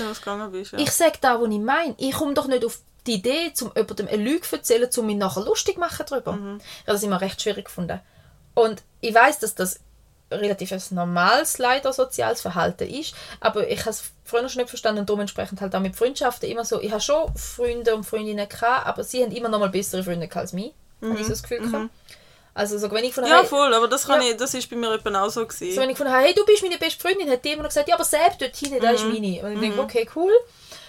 bist. 0.51 0.73
Ja. 0.73 0.79
Ich 0.79 0.91
sage 0.91 1.19
da, 1.21 1.41
was 1.41 1.49
ich 1.49 1.59
meine. 1.59 1.95
Ich 1.99 2.13
komme 2.13 2.35
doch 2.35 2.49
nicht 2.49 2.65
auf 2.65 2.81
die 3.07 3.15
Idee, 3.15 3.53
um 3.61 3.71
jemandem 3.77 4.09
eine 4.09 4.23
Lüge 4.23 4.43
zu 4.43 4.57
erzählen, 4.57 4.91
um 4.97 5.07
mich 5.07 5.17
nachher 5.17 5.45
lustig 5.45 5.75
zu 5.75 5.81
machen 5.81 6.05
darüber. 6.09 6.33
Mhm. 6.33 6.59
Ja, 6.59 6.93
das 6.93 6.97
ist 6.97 7.05
immer 7.05 7.21
recht 7.21 7.41
schwierig 7.41 7.67
gefunden. 7.67 8.01
Und 8.55 8.83
ich 9.01 9.15
weiß, 9.15 9.39
dass 9.39 9.55
das 9.55 9.81
relativ 10.31 10.73
ein 10.73 10.83
normales, 10.91 11.59
leider 11.59 11.93
soziales 11.93 12.41
Verhalten 12.41 12.89
ist. 12.89 13.15
Aber 13.41 13.69
ich 13.69 13.81
habe 13.81 13.91
es 13.91 14.05
früher 14.25 14.49
schon 14.49 14.61
nicht 14.61 14.71
verstanden 14.71 15.01
und 15.01 15.09
dementsprechend 15.09 15.61
halt 15.61 15.75
auch 15.75 15.81
mit 15.81 15.97
Freundschaften 15.97 16.51
immer 16.51 16.65
so, 16.65 16.81
ich 16.81 16.91
habe 16.91 17.01
schon 17.01 17.35
Freunde 17.37 17.95
und 17.95 18.05
Freundinnen 18.05 18.49
gehabt, 18.49 18.87
aber 18.87 19.05
sie 19.05 19.23
haben 19.23 19.33
immer 19.33 19.49
noch 19.49 19.61
mal 19.61 19.69
bessere 19.69 20.03
Freunde 20.03 20.29
als 20.35 20.53
mich, 20.53 20.73
mhm. 21.01 21.11
habe 21.11 21.21
ich 21.21 21.27
so 21.27 21.33
das 21.33 21.43
Gefühl 21.43 21.61
gehabt. 21.61 21.91
Also 22.55 22.79
so, 22.79 22.91
wenn 22.91 23.05
ich 23.05 23.13
von 23.13 23.27
Ja, 23.27 23.45
voll, 23.45 23.75
aber 23.75 23.87
das, 23.87 24.07
kann 24.07 24.23
ja. 24.23 24.31
ich, 24.31 24.37
das 24.39 24.55
ist 24.55 24.71
bei 24.71 24.77
mir 24.77 24.95
eben 24.95 25.15
auch 25.15 25.29
so 25.29 25.47
gewesen. 25.47 25.75
So, 25.75 25.81
wenn 25.83 25.91
ich 25.91 25.99
von 25.99 26.07
hey, 26.07 26.33
du 26.35 26.45
bist 26.47 26.63
meine 26.63 26.79
beste 26.79 27.01
Freundin, 27.01 27.31
hat 27.31 27.45
die 27.45 27.53
immer 27.53 27.63
noch 27.63 27.69
gesagt, 27.69 27.87
ja, 27.87 27.95
aber 27.95 28.05
selbst 28.05 28.41
dort 28.41 28.57
hinten, 28.57 28.79
mhm. 28.79 28.95
ist 28.95 29.05
meine. 29.05 29.43
Und 29.43 29.53
ich 29.53 29.61
denke, 29.61 29.81
okay, 29.81 30.09
cool. 30.17 30.33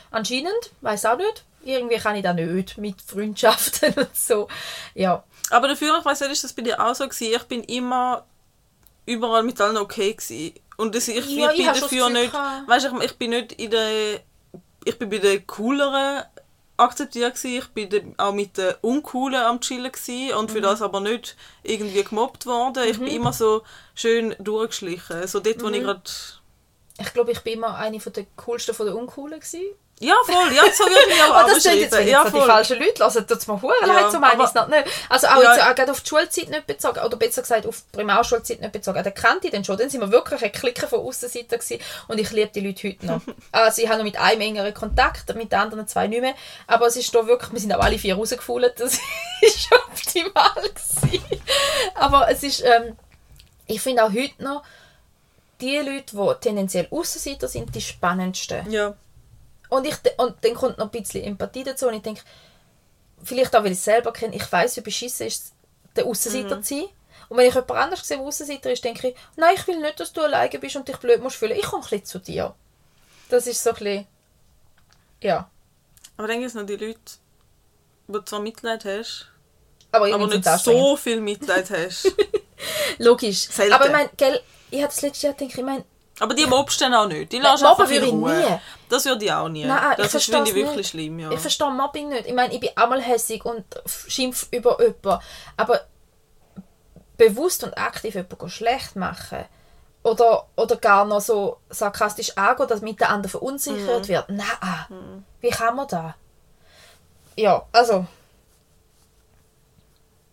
Anscheinend, 0.10 0.72
weiß 0.80 1.06
auch 1.08 1.18
nicht. 1.18 1.44
Irgendwie 1.66 1.98
kann 1.98 2.16
ich 2.16 2.24
da 2.24 2.32
nicht 2.32 2.78
mit 2.78 3.02
Freundschaften 3.02 3.94
und 3.98 4.16
so. 4.16 4.48
Ja. 4.94 5.26
Aber 5.50 5.68
dafür, 5.68 5.98
ich 6.00 6.06
weiß 6.06 6.22
nicht, 6.22 6.32
ist 6.32 6.46
das 6.46 6.54
bei 6.54 6.62
dir 6.62 6.80
auch 6.80 6.96
so 6.96 7.04
gewesen. 7.06 7.34
Ich 7.36 7.44
bin 7.44 7.64
immer 7.64 8.26
überall 9.08 9.42
mit 9.42 9.60
allen 9.60 9.78
okay 9.78 10.14
gewesen. 10.14 10.54
Und 10.78 10.94
das, 10.94 11.08
ich, 11.08 11.28
ja, 11.32 11.52
ich 11.52 11.58
bin 11.58 11.66
dafür 11.66 12.10
nicht, 12.10 12.34
weißt 12.34 12.86
du, 12.86 12.98
ich, 13.00 13.06
ich 13.06 13.18
bin 13.18 13.32
nicht 13.32 13.54
in 13.54 13.72
der, 13.72 14.20
ich 14.86 15.00
bin 15.00 15.10
bei 15.10 15.18
den 15.18 15.48
cooleren 15.48 16.24
akzeptiert 16.78 17.36
gewesen. 17.36 17.58
Ich 17.58 17.68
bin 17.70 18.16
auch 18.18 18.34
mit 18.34 18.58
den 18.58 18.76
Uncoolen 18.82 19.42
am 19.42 19.60
Chillen 19.60 19.92
gewesen 19.92 20.36
und 20.36 20.52
für 20.52 20.60
mhm. 20.60 20.64
das 20.64 20.82
aber 20.82 21.00
nicht 21.00 21.36
irgendwie 21.64 22.04
gemobbt 22.04 22.46
worden. 22.46 22.84
Ich 22.88 23.00
mhm. 23.00 23.06
bin 23.06 23.16
immer 23.16 23.34
so 23.34 23.64
schön 23.96 24.36
durchgeschlichen. 24.40 25.28
So 25.28 25.40
dort, 25.40 25.62
wo 25.64 25.70
ich 25.70 25.82
mhm. 25.82 25.86
gerade... 25.86 26.04
Ich 27.00 27.14
glaube, 27.14 27.32
ich 27.32 27.42
bin 27.42 27.54
immer 27.54 27.76
eine 27.76 28.00
von 28.00 28.14
der 28.14 28.26
coolsten 28.36 28.74
von 28.74 28.86
den 28.86 28.96
Uncoolen 28.96 29.40
gewesen. 29.40 29.66
Ja, 30.00 30.14
voll, 30.26 30.54
ja, 30.54 30.62
so 30.72 30.84
würde 30.84 31.10
ich 31.10 31.24
auch 31.24 31.44
oh, 31.44 31.48
Das 31.48 31.64
sind 31.64 31.80
jetzt, 31.80 31.98
wenn 31.98 32.08
ja, 32.08 32.24
die 32.24 32.40
falschen 32.40 32.78
Leute 32.78 33.04
hören, 33.04 33.28
tut 33.28 33.38
es 33.38 33.48
mir 33.48 33.60
ja, 33.82 33.86
leid, 33.88 34.12
so 34.12 34.20
meine 34.20 34.44
ich 34.44 34.50
es 34.50 34.54
nicht. 34.54 34.86
Also 35.10 35.28
auch, 35.28 35.42
ja. 35.42 35.56
jetzt, 35.56 35.64
auch 35.64 35.76
gerade 35.76 35.92
auf 35.92 36.02
die 36.02 36.10
Schulzeit 36.10 36.50
nicht 36.50 36.68
bezogen, 36.68 37.00
oder 37.00 37.18
besser 37.18 37.42
gesagt 37.42 37.66
auf 37.66 37.82
die 37.82 37.98
Primarschulzeit 37.98 38.62
nicht 38.62 38.72
bezogen. 38.72 39.04
Den 39.04 39.14
kannte 39.16 39.48
ich 39.48 39.54
dann 39.54 39.66
schon, 39.66 39.76
dann 39.78 39.90
sind 39.90 40.02
wir 40.02 40.12
wirklich 40.12 40.44
ein 40.44 40.52
Klicken 40.52 40.88
von 40.88 41.00
Aussenseiter 41.00 41.58
gewesen 41.58 41.82
und 42.08 42.20
ich 42.20 42.30
liebe 42.32 42.52
die 42.54 42.60
Leute 42.60 42.90
heute 42.90 43.06
noch. 43.08 43.22
also 43.52 43.82
ich 43.82 43.88
habe 43.88 43.98
noch 43.98 44.06
mit 44.06 44.20
einem 44.20 44.42
engeren 44.42 44.74
Kontakt, 44.76 45.34
mit 45.34 45.52
den 45.52 45.60
anderen 45.60 45.88
zwei 45.88 46.06
nicht 46.06 46.22
mehr, 46.22 46.36
aber 46.68 46.86
es 46.86 46.96
ist 46.96 47.14
da 47.16 47.26
wirklich, 47.26 47.52
wir 47.52 47.60
sind 47.60 47.74
auch 47.74 47.84
alle 47.84 47.98
vier 47.98 48.16
rausgefallen, 48.16 48.72
das 48.78 49.00
ist 49.42 49.70
optimal 49.72 50.62
gewesen. 50.62 51.42
Aber 51.96 52.30
es 52.30 52.44
ist, 52.44 52.64
ähm, 52.64 52.96
ich 53.66 53.82
finde 53.82 54.04
auch 54.04 54.12
heute 54.12 54.44
noch, 54.44 54.62
die 55.60 55.78
Leute, 55.78 56.16
die 56.16 56.42
tendenziell 56.42 56.88
Aussenseiter 56.92 57.48
sind, 57.48 57.74
die 57.74 57.82
spannendsten. 57.82 58.70
Ja. 58.72 58.96
Und, 59.70 59.86
ich, 59.86 59.96
und 60.18 60.36
dann 60.42 60.54
kommt 60.54 60.78
noch 60.78 60.86
ein 60.86 60.92
bisschen 60.92 61.24
Empathie 61.24 61.64
dazu 61.64 61.88
und 61.88 61.96
ich 61.96 62.02
denke, 62.02 62.22
vielleicht 63.24 63.56
auch, 63.56 63.64
weil 63.64 63.72
ich 63.72 63.78
es 63.78 63.84
selber 63.84 64.14
kenne, 64.14 64.36
ich 64.36 64.52
weiß 64.52 64.78
wie 64.78 64.82
beschissen 64.82 65.28
ist 65.28 65.54
der 65.96 66.06
Aussenseiter 66.06 66.58
mhm. 66.58 66.64
zu 66.64 66.76
sein. 66.76 66.86
Und 67.30 67.38
wenn 67.38 67.48
ich 67.48 67.54
jemand 67.54 67.72
anders 67.72 68.08
sehe, 68.08 68.18
der 68.18 68.26
Aussenseiter 68.26 68.72
ist, 68.72 68.84
denke 68.84 69.10
ich, 69.10 69.16
nein, 69.36 69.56
ich 69.56 69.68
will 69.68 69.80
nicht, 69.80 70.00
dass 70.00 70.14
du 70.14 70.22
alleine 70.22 70.60
bist 70.60 70.76
und 70.76 70.88
dich 70.88 70.98
blöd 70.98 71.22
musst 71.22 71.36
fühlen. 71.36 71.58
Ich 71.58 71.66
komme 71.66 71.84
ein 71.84 71.90
bisschen 71.90 72.06
zu 72.06 72.20
dir. 72.20 72.56
Das 73.30 73.48
ist 73.48 73.62
so 73.62 73.72
ein 73.72 73.76
bisschen, 73.76 74.08
ja. 75.22 75.50
Aber 76.16 76.28
denke 76.28 76.46
ich, 76.46 76.54
noch 76.54 76.66
die 76.66 76.78
Leute, 76.78 77.00
wo 78.08 78.20
du 78.20 78.26
zwar 78.26 78.40
Mitleid 78.40 78.86
hast, 78.86 79.28
aber, 79.92 80.14
aber 80.14 80.28
nicht 80.28 80.46
so 80.46 80.96
viel 80.96 81.20
Mitleid 81.20 81.70
hast. 81.70 82.12
Logisch. 83.00 83.48
Selten. 83.50 83.74
Aber 83.74 83.86
ich 83.86 83.92
meine, 83.92 84.10
ich 84.72 84.82
habe 84.82 84.88
das 84.88 85.02
letzte 85.02 85.28
Jahr 85.28 85.36
gedacht, 85.36 85.58
ich 85.58 85.64
meine, 85.64 85.86
aber 86.20 86.34
die 86.34 86.46
mobst 86.46 86.82
dann 86.82 86.94
auch 86.94 87.08
nicht. 87.08 87.32
Die 87.32 87.40
lassen 87.40 87.64
Mobben 87.64 87.82
einfach 87.82 87.92
würde 87.92 88.08
ich 88.08 88.14
nie. 88.14 88.60
Das 88.90 89.06
würde 89.06 89.26
ich 89.26 89.32
auch 89.32 89.50
nie. 89.50 89.66
Nein, 89.66 89.96
das 89.98 90.14
ich 90.14 90.26
finde 90.26 90.50
ich 90.50 90.56
wirklich 90.56 90.78
nicht. 90.78 90.90
schlimm, 90.90 91.20
ja. 91.20 91.32
Ich 91.32 91.40
verstehe 91.40 91.70
Mobbing 91.70 92.10
nicht. 92.10 92.28
Ich 92.28 92.34
meine, 92.34 92.54
ich 92.54 92.60
bin 92.60 92.70
einmal 92.76 93.02
hässig 93.02 93.44
und 93.44 93.66
schimpf 93.86 94.48
über 94.52 94.80
jemanden. 94.80 95.24
Aber 95.58 95.82
bewusst 97.18 97.64
und 97.64 97.78
aktiv 97.78 98.16
jemanden 98.16 98.50
schlecht 98.50 98.96
machen 98.96 99.46
oder, 100.04 100.48
oder 100.56 100.78
gar 100.78 101.06
noch 101.06 101.22
so 101.22 101.58
sarkastisch 101.70 102.38
angehen, 102.38 102.68
damit 102.70 103.00
der 103.00 103.10
andere 103.10 103.30
verunsichert 103.30 104.04
mhm. 104.04 104.08
wird. 104.08 104.30
Nein, 104.30 104.86
mhm. 104.90 105.26
wie 105.42 105.50
kann 105.50 105.76
man 105.76 105.88
da? 105.88 106.16
Ja, 107.36 107.66
also. 107.72 108.06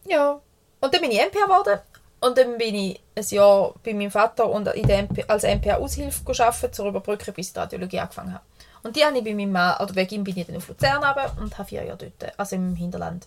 Ja. 0.07 0.40
Und 0.81 0.95
dann 0.95 1.01
bin 1.01 1.11
ich 1.11 1.21
MP 1.21 1.38
geworden 1.40 1.81
und 2.24 2.38
dann 2.38 2.56
bin 2.56 2.74
ich 2.74 3.00
ein 3.14 3.24
Jahr 3.28 3.74
bei 3.84 3.92
meinem 3.92 4.10
Vater 4.10 4.48
und 4.48 4.66
in 4.68 4.87
der 4.87 5.00
MP, 5.00 5.24
als 5.28 5.42
MPA-Aushilfe 5.42 6.24
gearbeitet, 6.24 6.74
zur 6.74 6.87
Überbrückung, 6.87 7.34
bis 7.34 7.48
ich 7.48 7.52
die 7.52 7.58
Radiologie 7.58 8.00
angefangen 8.00 8.32
habe. 8.32 8.44
Und 8.82 8.96
die 8.96 9.04
habe 9.04 9.18
ich 9.18 9.24
bei 9.24 9.34
meinem 9.34 9.52
Mann, 9.52 9.76
oder 9.78 9.94
wegen 9.94 10.14
ihm 10.14 10.24
bin 10.24 10.38
ich 10.38 10.46
dann 10.46 10.56
auf 10.56 10.68
Luzern 10.68 11.04
runter 11.04 11.37
und 11.38 11.58
habe 11.58 11.68
vier 11.68 11.84
Jahre 11.84 11.98
dort, 11.98 12.38
also 12.38 12.56
im 12.56 12.76
Hinterland, 12.76 13.26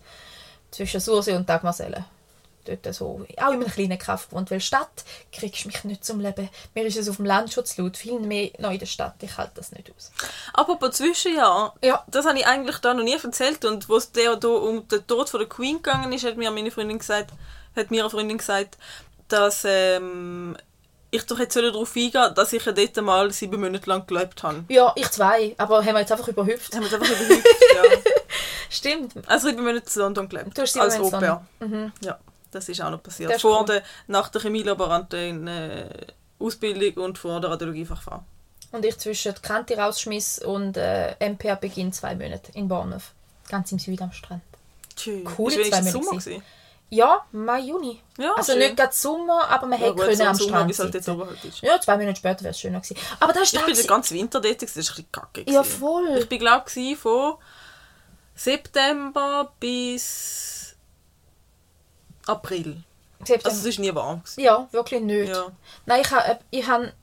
zwischen 0.71 0.99
Sursee 0.99 1.35
und 1.35 1.47
Dagmarsellen. 1.47 2.05
Dort 2.65 2.93
so, 2.93 3.23
auch 3.37 3.51
in 3.51 3.61
einem 3.61 3.67
kleinen 3.67 3.99
Kaff 3.99 4.29
gewohnt, 4.29 4.49
weil 4.49 4.59
Stadt 4.59 5.05
kriegst 5.31 5.63
du 5.63 5.67
mich 5.67 5.83
nicht 5.83 6.03
zum 6.03 6.19
Leben. 6.19 6.49
Mir 6.73 6.85
ist 6.85 6.97
es 6.97 7.07
auf 7.07 7.17
dem 7.17 7.25
Land 7.25 7.53
schon 7.53 7.65
zu 7.65 7.83
laut, 7.83 7.97
viel 7.97 8.19
mehr 8.19 8.49
noch 8.57 8.71
in 8.71 8.79
der 8.79 8.87
Stadt, 8.87 9.15
ich 9.21 9.37
halte 9.37 9.53
das 9.55 9.71
nicht 9.71 9.91
aus. 9.95 10.11
Apropos 10.53 10.97
Zwischenjahr, 10.97 11.75
ja. 11.83 12.03
das 12.07 12.25
habe 12.25 12.39
ich 12.39 12.47
eigentlich 12.47 12.79
da 12.79 12.95
noch 12.95 13.03
nie 13.03 13.13
erzählt 13.15 13.63
und 13.63 13.87
wo 13.87 13.97
es 13.97 14.11
der 14.11 14.43
um 14.43 14.87
den 14.87 15.05
Tod 15.05 15.29
von 15.29 15.39
der 15.39 15.47
Queen 15.47 15.77
gegangen 15.77 16.11
ist, 16.11 16.25
hat 16.25 16.35
mir 16.35 16.49
meine 16.49 16.71
Freundin 16.71 16.99
gesagt, 16.99 17.31
hat 17.77 17.91
mir 17.91 18.01
eine 18.01 18.09
Freundin 18.09 18.37
gesagt, 18.37 18.77
dass 19.27 19.63
ähm, 19.65 20.57
ich 21.11 21.25
doch 21.25 21.39
jetzt 21.39 21.55
darauf 21.55 21.95
eingehen 21.95 22.33
dass 22.35 22.53
ich 22.53 22.65
ja 22.65 22.71
dort 22.71 22.97
mal 22.97 23.31
sieben 23.31 23.59
Monate 23.59 23.89
lang 23.89 24.05
gelebt 24.07 24.43
habe. 24.43 24.63
Ja, 24.69 24.93
ich 24.95 25.09
zwei, 25.09 25.55
aber 25.57 25.77
haben 25.83 25.93
wir 25.93 26.01
jetzt 26.01 26.11
einfach 26.11 26.27
überhüpft. 26.27 26.75
Haben 26.75 26.83
wir 26.83 26.89
jetzt 26.89 27.01
einfach 27.01 27.21
überhüpft, 27.21 27.47
ja. 27.75 27.83
Stimmt. 28.69 29.13
Also 29.27 29.47
sieben 29.47 29.63
Monate 29.63 29.89
in 29.93 30.01
London 30.01 30.29
gelebt. 30.29 30.57
Du 30.57 30.61
hast 30.61 30.77
als 30.77 30.99
Au 30.99 31.09
pair. 31.09 31.45
Mhm. 31.59 31.91
Ja, 32.01 32.19
das 32.51 32.67
ist 32.69 32.81
auch 32.81 32.91
noch 32.91 33.01
passiert. 33.01 33.39
Vor 33.39 33.61
cool. 33.61 33.65
der, 33.67 33.83
nach 34.07 34.29
der 34.29 34.41
Chemielaborantin 34.41 35.47
äh, 35.47 35.89
Ausbildung 36.39 37.05
und 37.05 37.17
vor 37.17 37.39
der 37.39 37.51
Radiologiefachfrau. 37.51 38.23
Und 38.71 38.85
ich 38.85 38.97
zwischen 38.97 39.33
Kante 39.41 39.77
rausschmiss 39.77 40.39
und 40.39 40.75
äh, 40.75 41.15
MPA 41.19 41.55
Beginn 41.55 41.93
zwei 41.93 42.15
Monate 42.15 42.51
in 42.53 42.67
Bournemouth. 42.67 43.13
Ganz 43.49 43.71
im 43.71 43.79
Süden 43.79 44.03
am 44.03 44.11
Strand. 44.11 44.43
Tschüss. 44.95 45.25
Cool, 45.37 45.51
zwei 45.51 45.81
Monate. 45.81 45.91
Sommer 45.91 46.11
gewesen? 46.11 46.43
Ja, 46.89 47.25
Mai, 47.33 47.59
Juni. 47.59 48.01
Ja, 48.17 48.33
also 48.35 48.53
schön. 48.53 48.59
nicht 48.59 48.77
gerade 48.77 48.93
Sommer, 48.93 49.49
aber 49.49 49.67
man 49.67 49.79
ja, 49.79 49.87
hätte 49.87 49.97
können 49.97 50.21
am 50.21 50.35
Strand 50.35 50.79
halt 50.79 50.93
jetzt 50.93 51.07
halt 51.07 51.43
ist. 51.43 51.61
Ja, 51.61 51.79
zwei 51.81 51.97
Minuten 51.97 52.15
später 52.15 52.43
wäre 52.43 52.51
es 52.51 52.59
schöner 52.59 52.79
gewesen. 52.79 52.97
Aber 53.19 53.33
das 53.33 53.51
ich 53.51 53.65
bin 53.65 53.75
den 53.75 53.87
ganzen 53.87 54.17
Winter 54.17 54.39
dort, 54.39 54.61
das 54.61 54.75
war 54.77 54.97
ein 54.97 55.05
kacke. 55.11 55.43
Ja, 55.47 55.63
voll. 55.63 56.17
Ich 56.17 56.29
bin 56.29 56.39
glaube 56.39 56.65
ich 56.73 56.97
von 56.97 57.35
September 58.35 59.51
bis 59.59 60.77
April. 62.25 62.83
September. 63.19 63.49
Also 63.49 63.67
es 63.67 63.77
war 63.77 63.85
nie 63.85 63.95
warm. 63.95 64.19
Gewesen. 64.21 64.41
Ja, 64.41 64.67
wirklich 64.71 65.01
nicht. 65.01 65.29
Ja. 65.29 65.51
Nein, 65.85 66.01
ich 66.01 66.11
habe 66.11 66.39
ich 66.51 66.67
hab, 66.67 66.93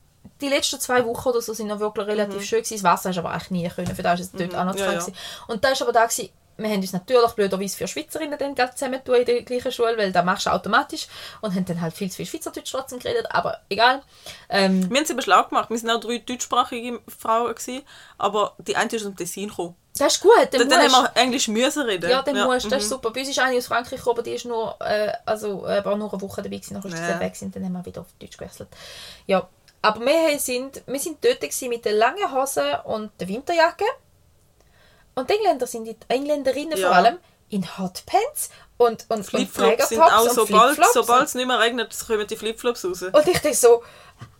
die 0.40 0.48
letzten 0.48 0.80
zwei 0.80 1.04
Wochen 1.04 1.28
oder 1.28 1.42
so 1.42 1.52
sind 1.52 1.66
noch 1.66 1.80
wirklich 1.80 2.06
relativ 2.06 2.36
mhm. 2.36 2.44
schön 2.44 2.62
gewesen. 2.62 2.82
Das 2.82 2.84
Wasser 2.84 3.10
hast 3.10 3.18
aber 3.18 3.32
eigentlich 3.32 3.50
nie 3.50 3.68
können, 3.68 3.94
für 3.94 4.02
das 4.02 4.18
war 4.18 4.20
es 4.20 4.32
dort 4.32 4.52
mhm. 4.52 4.58
auch 4.58 4.64
noch 4.64 4.76
zu 4.76 4.82
ja, 4.82 4.92
ja. 4.92 5.06
Und 5.48 5.62
da 5.62 5.70
war 5.70 5.82
aber 5.82 5.92
da 5.92 6.06
gewesen, 6.06 6.30
wir 6.56 6.68
haben 6.68 6.80
uns 6.80 6.92
natürlich 6.92 7.32
blöderweise 7.32 7.76
für 7.76 7.88
Schweizerinnen 7.88 8.38
dann 8.38 8.56
zusammen 8.76 9.00
in 9.04 9.24
der 9.24 9.42
gleichen 9.42 9.72
Schule, 9.72 9.96
weil 9.96 10.12
das 10.12 10.24
machst 10.24 10.46
du 10.46 10.50
automatisch 10.50 11.08
und 11.40 11.54
haben 11.54 11.64
dann 11.64 11.80
halt 11.80 11.94
viel 11.94 12.10
zu 12.10 12.16
viel 12.16 12.26
Schweizerdeutsch 12.26 12.70
trotzdem 12.70 12.98
geredet, 12.98 13.26
aber 13.30 13.60
egal. 13.68 14.02
Ähm, 14.48 14.88
wir 14.88 14.96
haben 14.96 15.04
es 15.04 15.10
eben 15.10 15.22
schlau 15.22 15.44
gemacht, 15.44 15.70
wir 15.70 15.82
waren 15.82 15.96
auch 15.96 16.00
drei 16.00 16.18
deutschsprachige 16.18 17.00
Frauen, 17.18 17.54
gewesen, 17.54 17.82
aber 18.18 18.54
die 18.58 18.76
eine 18.76 18.86
ist 18.86 19.02
aus 19.02 19.02
dem 19.02 19.16
Tessin 19.16 19.48
gekommen. 19.48 19.74
Das 19.96 20.14
ist 20.14 20.22
gut. 20.22 20.32
Dann, 20.50 20.68
dann, 20.68 20.92
haben 20.92 21.04
wir 21.04 21.22
Englisch 21.22 21.46
müssen 21.46 21.82
reden. 21.82 22.10
Ja, 22.10 22.22
dann 22.22 22.34
ja. 22.34 22.46
musst 22.46 22.66
Das 22.66 22.82
ist 22.82 22.90
mhm. 22.90 22.94
super. 22.94 23.12
Bei 23.12 23.20
uns 23.20 23.28
ist 23.28 23.38
eine 23.38 23.56
aus 23.56 23.66
Frankreich 23.66 24.00
gekommen, 24.00 24.24
die 24.24 24.32
ist 24.32 24.44
nur, 24.44 24.76
äh, 24.80 25.12
also, 25.24 25.66
äh, 25.66 25.84
war 25.84 25.96
nur 25.96 26.12
eine 26.12 26.20
Woche 26.20 26.42
dabei 26.42 26.56
gewesen, 26.56 26.74
nachdem 26.74 26.92
ja. 26.92 27.14
sie 27.14 27.20
weg 27.20 27.36
sind, 27.36 27.54
dann 27.54 27.64
haben 27.64 27.72
wir 27.72 27.86
wieder 27.86 28.00
auf 28.00 28.08
Deutsch 28.18 28.36
gewechselt. 28.36 28.68
Ja, 29.26 29.48
aber 29.82 30.00
wir 30.00 30.38
sind, 30.38 30.82
wir 30.86 30.98
sind 30.98 31.22
dort 31.22 31.42
mit 31.68 31.84
den 31.84 31.96
langen 31.96 32.32
Hosen 32.32 32.74
und 32.84 33.12
der 33.20 33.28
Winterjacke 33.28 33.84
und 35.14 35.30
Engländer 35.30 35.66
sind 35.66 35.84
die 35.84 35.96
Engländerinnen 36.08 36.78
ja. 36.78 36.88
vor 36.88 36.96
allem 36.96 37.18
in 37.50 37.78
Hotpants 37.78 38.50
und, 38.76 39.06
und, 39.08 39.24
Flipflops 39.24 39.88
sind 39.90 40.00
auch, 40.00 40.28
sobald, 40.28 40.80
sobald 40.92 41.26
es 41.26 41.34
nicht 41.34 41.46
mehr 41.46 41.60
regnet, 41.60 41.94
kommen 42.06 42.26
die 42.26 42.36
Flipflops 42.36 42.84
raus. 42.84 43.02
Und 43.02 43.28
ich 43.28 43.38
denke 43.38 43.56
so, 43.56 43.82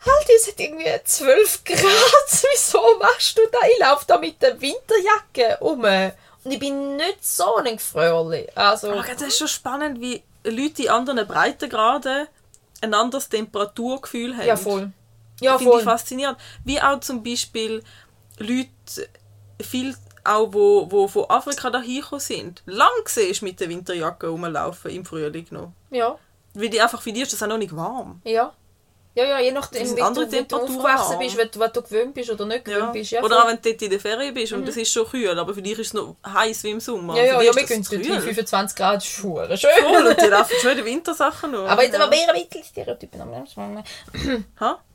halt, 0.04 0.28
es 0.37 0.48
hat 0.48 0.58
irgendwie 0.58 0.90
12 1.05 1.64
Grad, 1.64 2.46
wieso 2.53 2.82
machst 2.99 3.38
du 3.38 3.42
da? 3.53 3.59
Ich 3.72 3.78
laufe 3.78 4.05
da 4.07 4.18
mit 4.18 4.42
der 4.42 4.61
Winterjacke 4.61 5.59
um. 5.61 5.84
Und 5.84 6.53
ich 6.53 6.59
bin 6.59 6.96
nicht 6.96 7.24
so 7.24 7.57
ein 7.57 7.76
Gefröhrli. 7.76 8.49
Also, 8.55 8.92
oh, 8.92 9.03
das 9.03 9.22
ist 9.22 9.38
schon 9.38 9.49
spannend, 9.49 10.01
wie 10.01 10.22
Leute 10.44 10.82
in 10.82 10.88
anderen 10.90 11.26
Breitengraden 11.26 12.26
ein 12.80 12.94
anderes 12.94 13.28
Temperaturgefühl 13.28 14.36
haben. 14.36 14.46
Ja, 14.46 14.57
voll. 14.57 14.92
Ja, 15.40 15.59
Finde 15.59 15.78
ich 15.78 15.84
faszinierend. 15.84 16.38
Wie 16.64 16.80
auch 16.80 17.01
zum 17.01 17.22
Beispiel 17.22 17.82
Leute 18.38 19.09
viel 19.61 19.96
auch 20.25 20.49
wo, 20.53 20.91
wo 20.91 21.07
von 21.09 21.29
Afrika 21.29 21.70
dahin 21.70 22.03
sind, 22.18 22.62
lang 22.66 22.89
siehst 23.07 23.43
mit 23.43 23.61
der 23.61 23.68
Winterjacke 23.68 24.29
rumlaufen 24.29 24.91
im 24.91 25.05
Frühling 25.05 25.47
noch. 25.51 25.72
Ja. 25.91 26.18
Weil 26.55 26.68
die 26.68 26.81
einfach 26.81 27.03
für 27.03 27.12
die 27.12 27.22
ist 27.22 27.33
das 27.33 27.43
auch 27.43 27.49
noch 27.49 27.59
nicht 27.59 27.75
warm. 27.75 28.20
Ja. 28.25 28.53
Ja, 29.16 29.25
ja, 29.25 29.39
je 29.39 29.53
nachdem, 29.53 29.97
wie 29.97 30.03
andere 30.03 30.27
du, 30.27 30.43
du 30.43 30.57
aufgewachsen 30.57 31.20
bist, 31.20 31.39
was, 31.39 31.47
was 31.61 31.72
du 31.72 31.83
gewöhnt 31.83 32.14
bist 32.14 32.31
oder 32.31 32.47
nicht 32.47 32.64
gewöhnt 32.64 32.81
Ja. 32.87 32.91
bist. 32.91 33.11
Ja, 33.12 33.22
Oder 33.22 33.37
voll. 33.37 33.45
auch 33.45 33.49
wenn 33.49 33.62
du 33.62 33.70
dort 33.70 33.83
in 33.83 33.91
der 33.91 34.01
Ferien 34.01 34.35
bist 34.35 34.53
und 34.53 34.66
es 34.68 34.77
ist 34.77 34.93
schon 34.93 35.07
kühl, 35.07 35.39
aber 35.39 35.55
für 35.55 35.62
dich 35.62 35.79
ist 35.79 35.87
es 35.87 35.95
noch 35.95 36.16
heiß 36.27 36.64
wie 36.64 36.70
im 36.70 36.81
Sommer. 36.81 37.16
ja, 37.16 37.25
ja, 37.25 37.43
ja, 37.43 37.55
wir 37.55 37.62
gehen 37.64 37.87
dort 37.89 38.03
kühl. 38.03 38.12
hin, 38.12 38.20
25 38.20 38.77
Grad, 38.77 39.05
schön. 39.05 39.57
schön. 39.57 39.70
Voll, 39.83 40.07
und 40.09 40.20
die 40.20 40.27
laufen 40.27 40.57
schon 40.61 40.70
in 40.72 40.77
den 40.79 40.87
Wintersachen 40.87 41.53
noch. 41.53 41.68
Aber 41.68 41.85
jetzt 41.85 41.95
ja. 41.95 42.01
aber 42.01 42.11
mehr 42.11 42.29
ein 42.29 42.45
bisschen 42.49 42.64
Stereotypen. 42.64 43.20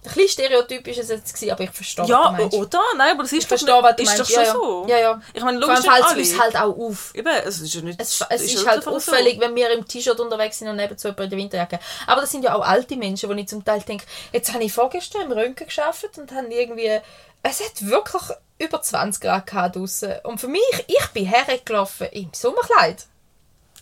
Ein 0.01 0.13
bisschen 0.13 0.29
stereotypisch 0.29 0.97
ist 0.97 1.09
es 1.09 1.19
jetzt, 1.19 1.33
gewesen, 1.33 1.51
aber 1.51 1.63
ich 1.63 1.71
verstehe, 1.71 2.05
Ja, 2.05 2.33
was 2.37 2.49
du 2.49 2.57
oder? 2.57 2.81
Nein, 2.95 3.11
aber 3.11 3.23
das 3.23 3.33
ist 3.33 3.39
Ich 3.39 3.47
verstehe, 3.47 3.83
was 3.83 3.95
du 3.97 4.03
ist 4.03 4.07
meinst. 4.07 4.21
doch 4.21 4.29
schon 4.29 4.43
ja, 4.43 4.47
ja. 4.47 4.53
so. 4.53 4.85
Ja, 4.87 4.97
ja. 4.97 5.21
Ich 5.33 5.43
meine, 5.43 5.59
Vor 5.59 5.67
logisch 5.67 5.87
allem 5.89 5.99
nicht 5.99 6.07
fällt 6.07 6.25
es 6.25 6.31
uns 6.31 6.41
halt 6.41 6.55
auch 6.55 6.77
auf. 6.77 7.15
Eben, 7.15 7.27
es 7.27 7.59
ist 7.59 7.73
ja 7.73 7.81
nicht... 7.81 8.01
Es, 8.01 8.25
es 8.29 8.41
ist, 8.41 8.57
halt 8.57 8.67
halt 8.67 8.77
einfach 8.77 8.91
so. 8.91 9.11
auffällig, 9.11 9.39
wenn 9.39 9.55
wir 9.55 9.69
im 9.71 9.85
T-Shirt 9.85 10.19
unterwegs 10.19 10.59
sind 10.59 10.69
und 10.69 10.77
neben 10.77 10.97
so 10.97 11.09
jemand 11.09 11.25
in 11.25 11.29
der 11.31 11.39
Winterjacke. 11.39 11.79
Aber 12.07 12.21
das 12.21 12.31
sind 12.31 12.43
ja 12.43 12.55
auch 12.55 12.65
alte 12.65 12.95
Menschen, 12.95 13.29
wo 13.29 13.33
ich 13.33 13.47
zum 13.47 13.65
Teil 13.65 13.81
denke, 13.81 14.05
jetzt 14.31 14.53
habe 14.53 14.63
ich 14.63 14.71
vorgestern 14.71 15.23
im 15.23 15.31
Röntgen 15.33 15.67
geschafft 15.67 16.17
und 16.17 16.31
habe 16.31 16.47
irgendwie... 16.47 16.99
Es 17.43 17.59
hat 17.59 17.85
wirklich 17.85 18.23
über 18.57 18.81
20 18.81 19.21
Grad 19.21 19.47
gehabt 19.47 19.75
draussen. 19.75 20.13
Und 20.23 20.39
für 20.39 20.47
mich, 20.47 20.61
ich 20.87 21.07
bin 21.13 21.25
hergelaufen 21.25 22.07
im 22.11 22.29
Sommerkleid. 22.33 23.05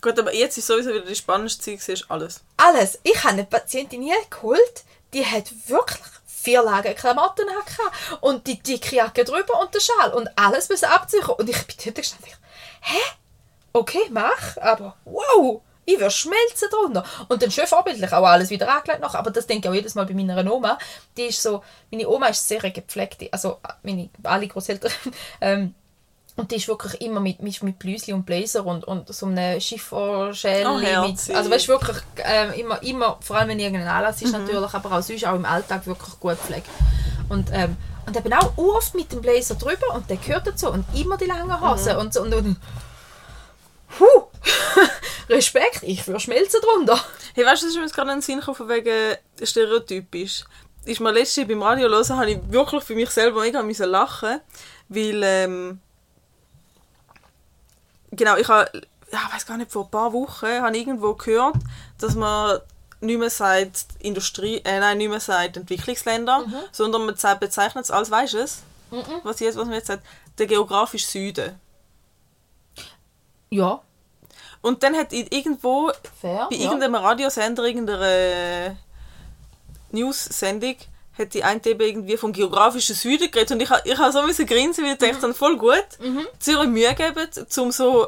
Gut, 0.02 0.20
aber 0.20 0.34
jetzt 0.34 0.58
ist 0.58 0.68
sowieso 0.68 0.92
wieder 0.92 1.06
die 1.06 1.16
spannendste 1.16 1.78
Zeit, 1.78 2.06
alles. 2.10 2.42
Alles. 2.58 3.00
Ich 3.04 3.18
habe 3.24 3.34
eine 3.34 3.44
Patientin 3.46 4.04
hier 4.04 4.16
geholt, 4.30 4.84
die 5.14 5.26
hat 5.26 5.52
wirklich 5.68 6.04
vier 6.26 6.64
Lagen 6.64 6.96
Klamotten 6.96 7.46
gehabt 7.48 8.22
und 8.22 8.48
die 8.48 8.62
dicke 8.62 8.96
Jacke 8.96 9.24
drüber 9.24 9.60
und 9.60 9.74
der 9.74 9.80
Schal 9.80 10.14
und 10.14 10.30
alles 10.38 10.68
bis 10.68 10.84
abziehen. 10.84 11.26
Und 11.26 11.50
ich 11.50 11.68
bin 11.68 11.76
dort 11.84 11.96
gestanden, 11.96 12.30
ich, 12.30 12.36
hä? 12.90 13.00
Okay, 13.74 14.08
mach, 14.10 14.58
aber 14.58 14.96
wow, 15.06 15.62
ich 15.86 16.00
würde 16.00 16.12
schmelzen 16.12 16.70
drunter. 16.70 17.04
Und 17.28 17.42
dann 17.42 17.52
schön 17.52 17.68
vorbildlich 17.68 18.12
auch 18.12 18.26
alles 18.26 18.50
wieder 18.50 18.74
angelegt 18.74 19.02
noch, 19.02 19.16
aber 19.16 19.32
das 19.32 19.48
denke 19.48 19.68
ich 19.68 19.72
auch 19.72 19.76
jedes 19.76 19.96
Mal 19.96 20.06
bei 20.06 20.14
meiner 20.14 20.52
Oma. 20.52 20.78
Die 21.16 21.24
ist 21.24 21.42
so, 21.42 21.64
meine 21.92 22.08
Oma 22.08 22.28
ist 22.28 22.48
sehr 22.48 22.60
gepflegt, 22.60 23.24
also 23.32 23.60
meine, 23.84 24.10
alle 24.24 24.48
Großeltern, 24.48 24.92
ähm, 25.42 25.76
und 26.38 26.52
die 26.52 26.58
ist 26.58 26.68
wirklich 26.68 27.02
immer 27.02 27.20
mit, 27.20 27.42
mit, 27.42 27.62
mit 27.64 27.80
Blüsli 27.80 28.14
und 28.14 28.24
Blazer 28.26 28.64
und, 28.64 28.84
und 28.84 29.14
so 29.14 29.26
einem 29.26 29.60
Chiffonschäl. 29.60 30.68
Oh, 30.68 30.78
mit, 30.78 31.36
also 31.36 31.50
weißt 31.50 31.68
du, 31.68 31.72
wirklich 31.72 31.98
ähm, 32.18 32.54
immer, 32.54 32.82
immer, 32.84 33.18
vor 33.22 33.38
allem 33.38 33.50
wenn 33.50 33.60
irgendein 33.60 33.88
Anlass 33.88 34.22
ist 34.22 34.34
natürlich, 34.34 34.72
aber 34.72 34.92
auch 34.92 35.02
sonst 35.02 35.26
auch 35.26 35.36
im 35.36 35.46
Alltag 35.46 35.88
wirklich 35.88 36.20
gut 36.20 36.38
pflegt. 36.38 36.70
Und, 37.28 37.50
ähm, 37.52 37.76
und 38.06 38.16
eben 38.16 38.32
auch 38.34 38.56
oft 38.56 38.94
mit 38.94 39.12
dem 39.12 39.22
Blazer 39.22 39.56
drüber 39.56 39.96
und 39.96 40.10
der 40.12 40.18
gehört 40.18 40.46
dazu 40.46 40.70
und 40.70 40.86
immer 40.96 41.18
die 41.18 41.26
langen 41.26 41.60
Hosen 41.60 41.98
und 41.98 42.14
so. 42.14 42.22
Und, 42.22 42.34
und, 42.36 42.56
Puh, 43.98 44.28
Respekt, 45.30 45.82
ich 45.82 46.06
würde 46.06 46.20
schmelzen 46.20 46.62
drunter. 46.62 47.04
Hey, 47.34 47.46
weißt 47.46 47.64
du, 47.64 47.66
das 47.66 47.74
ist 47.74 47.78
mir 47.78 47.84
jetzt 47.84 47.96
gerade 47.96 48.12
in 48.12 48.18
den 48.18 48.22
Sinn 48.22 48.42
von 48.44 48.70
wegen 48.70 49.18
stereotypisch. 49.42 50.44
Ist 50.86 51.00
mir 51.00 51.12
letztes 51.12 51.38
Jahr 51.38 51.48
beim 51.48 51.64
Radio 51.64 51.90
hören, 51.90 52.18
habe 52.18 52.30
ich 52.30 52.40
wirklich 52.50 52.84
für 52.84 52.94
mich 52.94 53.10
selber 53.10 53.42
mega 53.42 53.64
müssen 53.64 53.90
lachen, 53.90 54.40
weil, 54.88 55.22
ähm, 55.24 55.80
genau, 58.18 58.36
ich 58.36 58.48
habe, 58.48 58.70
ja, 59.12 59.20
ich 59.28 59.34
weiß 59.36 59.46
gar 59.46 59.58
nicht, 59.58 59.72
vor 59.72 59.86
ein 59.86 59.92
paar 59.92 60.12
Wochen 60.12 60.48
habe 60.48 60.76
ich 60.76 60.86
irgendwo 60.86 61.14
gehört, 61.14 61.56
dass 62.00 62.16
man 62.16 62.60
nicht 63.00 63.20
mehr 63.20 63.30
sagt 63.30 63.86
Industrie, 64.00 64.58
äh, 64.66 64.80
nein, 64.80 64.98
nicht 64.98 65.10
mehr 65.10 65.20
sagt 65.20 65.58
Entwicklungsländer, 65.58 66.46
sondern 66.72 67.06
man 67.06 67.16
bezeichnet 67.40 67.86
es 67.86 67.92
als, 67.92 68.12
weißt 68.12 68.34
du 68.34 68.38
es? 68.40 68.64
Was, 69.24 69.40
jetzt, 69.40 69.58
was 69.58 69.66
man 69.66 69.76
jetzt 69.76 69.88
sagt, 69.88 70.04
der 70.38 70.48
geografische 70.48 71.08
Süden. 71.08 71.60
Ja, 73.50 73.82
Und 74.62 74.84
dann 74.84 74.96
hat 74.96 75.14
irgendwo 75.14 75.92
fair. 76.20 76.48
bei 76.50 76.56
ja. 76.56 76.64
irgendeinem 76.64 76.96
Radiosender, 76.96 77.64
irgendeiner 77.64 78.76
News-Sendung, 79.92 80.76
hat 81.18 81.34
die 81.34 81.44
eine 81.44 81.66
eben 81.66 81.82
irgendwie 81.82 82.18
vom 82.18 82.32
geografischen 82.34 82.96
Süden 82.96 83.32
geredet 83.32 83.52
und 83.52 83.62
ich, 83.62 83.70
ich 83.86 83.98
habe 83.98 84.12
so 84.12 84.22
müssen 84.24 84.46
grinsen, 84.46 84.84
weil 84.86 84.94
ich 84.94 84.98
dachte, 85.00 85.18
dann 85.22 85.34
voll 85.34 85.58
gut, 85.58 85.86
Mhm. 86.00 86.28
Zürich 86.40 86.68
Mühe 86.70 86.94
geben, 86.96 87.28
um 87.58 87.72
so 87.72 88.08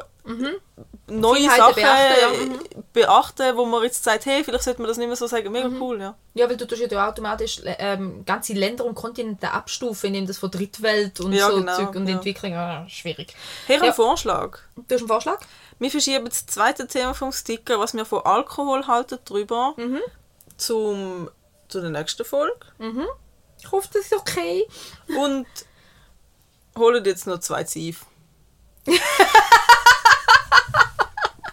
neue 1.06 1.48
Feinheiten 1.48 1.56
Sachen 1.56 1.74
beachten, 1.74 2.52
ja. 2.52 2.82
beachten, 2.92 3.56
wo 3.56 3.64
man 3.64 3.82
jetzt 3.82 4.04
sagt, 4.04 4.26
hey, 4.26 4.44
vielleicht 4.44 4.62
sollte 4.64 4.80
man 4.80 4.88
das 4.88 4.96
nicht 4.96 5.08
mehr 5.08 5.16
so 5.16 5.26
sagen, 5.26 5.50
mega 5.50 5.68
Mhm. 5.68 5.82
cool, 5.82 6.00
ja. 6.00 6.14
Ja, 6.34 6.48
weil 6.48 6.56
du 6.56 6.66
tust 6.68 6.80
ja 6.80 7.08
automatisch 7.08 7.60
ähm, 7.64 8.24
ganze 8.24 8.52
Länder 8.52 8.84
und 8.84 8.94
Kontinente 8.94 9.50
abstufen, 9.50 10.08
indem 10.08 10.26
das 10.28 10.38
von 10.38 10.50
Drittwelt 10.52 11.18
und 11.20 11.32
Ja, 11.32 11.50
so 11.50 11.56
genau, 11.56 11.74
Zeug 11.76 11.96
und 11.96 12.06
ja. 12.06 12.14
Entwicklung, 12.14 12.54
ah, 12.54 12.86
schwierig. 12.88 13.34
Hey, 13.66 13.76
ich 13.76 13.82
Ja. 13.82 13.86
einen 13.88 13.94
Vorschlag. 13.94 14.58
Du 14.76 14.94
hast 14.94 15.00
einen 15.00 15.08
Vorschlag? 15.08 15.40
Wir 15.80 15.90
verschieben 15.90 16.26
das 16.26 16.46
zweite 16.46 16.86
Thema 16.86 17.12
vom 17.14 17.32
Sticker, 17.32 17.80
was 17.80 17.94
wir 17.94 18.04
von 18.04 18.20
Alkohol 18.24 18.86
halten, 18.86 19.18
drüber, 19.24 19.74
Mhm. 19.76 19.98
zum, 20.56 21.28
zu 21.70 21.80
der 21.80 21.90
nächsten 21.90 22.24
Folge. 22.24 22.66
Ich 23.58 23.70
hoffe, 23.70 23.88
das 23.92 24.02
ist 24.06 24.14
okay. 24.14 24.66
Und 25.18 25.46
holen 26.78 27.04
jetzt 27.04 27.26
noch 27.26 27.40
zwei 27.40 27.64
Ziv. 27.64 28.06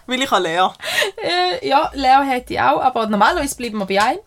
Weil 0.06 0.22
ich 0.22 0.30
habe 0.30 0.42
leer. 0.42 0.74
Äh, 1.22 1.68
ja, 1.68 1.90
Leo 1.92 2.22
hätte 2.22 2.54
ich 2.54 2.60
auch, 2.60 2.80
aber 2.80 3.06
normalerweise 3.06 3.56
bleiben 3.56 3.78
wir 3.78 3.86
bei 3.86 4.00
einem. 4.02 4.20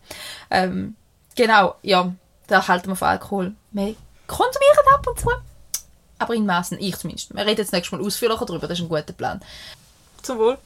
Ähm, 0.50 0.96
genau, 1.34 1.74
ja, 1.82 2.12
da 2.46 2.68
halten 2.68 2.88
wir 2.88 2.96
von 2.96 3.08
Alkohol. 3.08 3.52
Wir 3.72 3.96
konsumieren 4.28 4.94
ab 4.94 5.04
und 5.06 5.18
zu. 5.18 5.30
Aber 6.18 6.34
in 6.34 6.46
Maßen, 6.46 6.78
ich 6.78 6.96
zumindest. 6.96 7.34
Wir 7.34 7.44
reden 7.44 7.58
jetzt 7.58 7.72
nächstes 7.72 7.90
Mal 7.98 8.06
ausführlicher 8.06 8.46
darüber, 8.46 8.68
das 8.68 8.78
ist 8.78 8.84
ein 8.84 8.88
guter 8.88 9.12
Plan. 9.12 9.40
Zum 10.22 10.38
Wohl. 10.38 10.56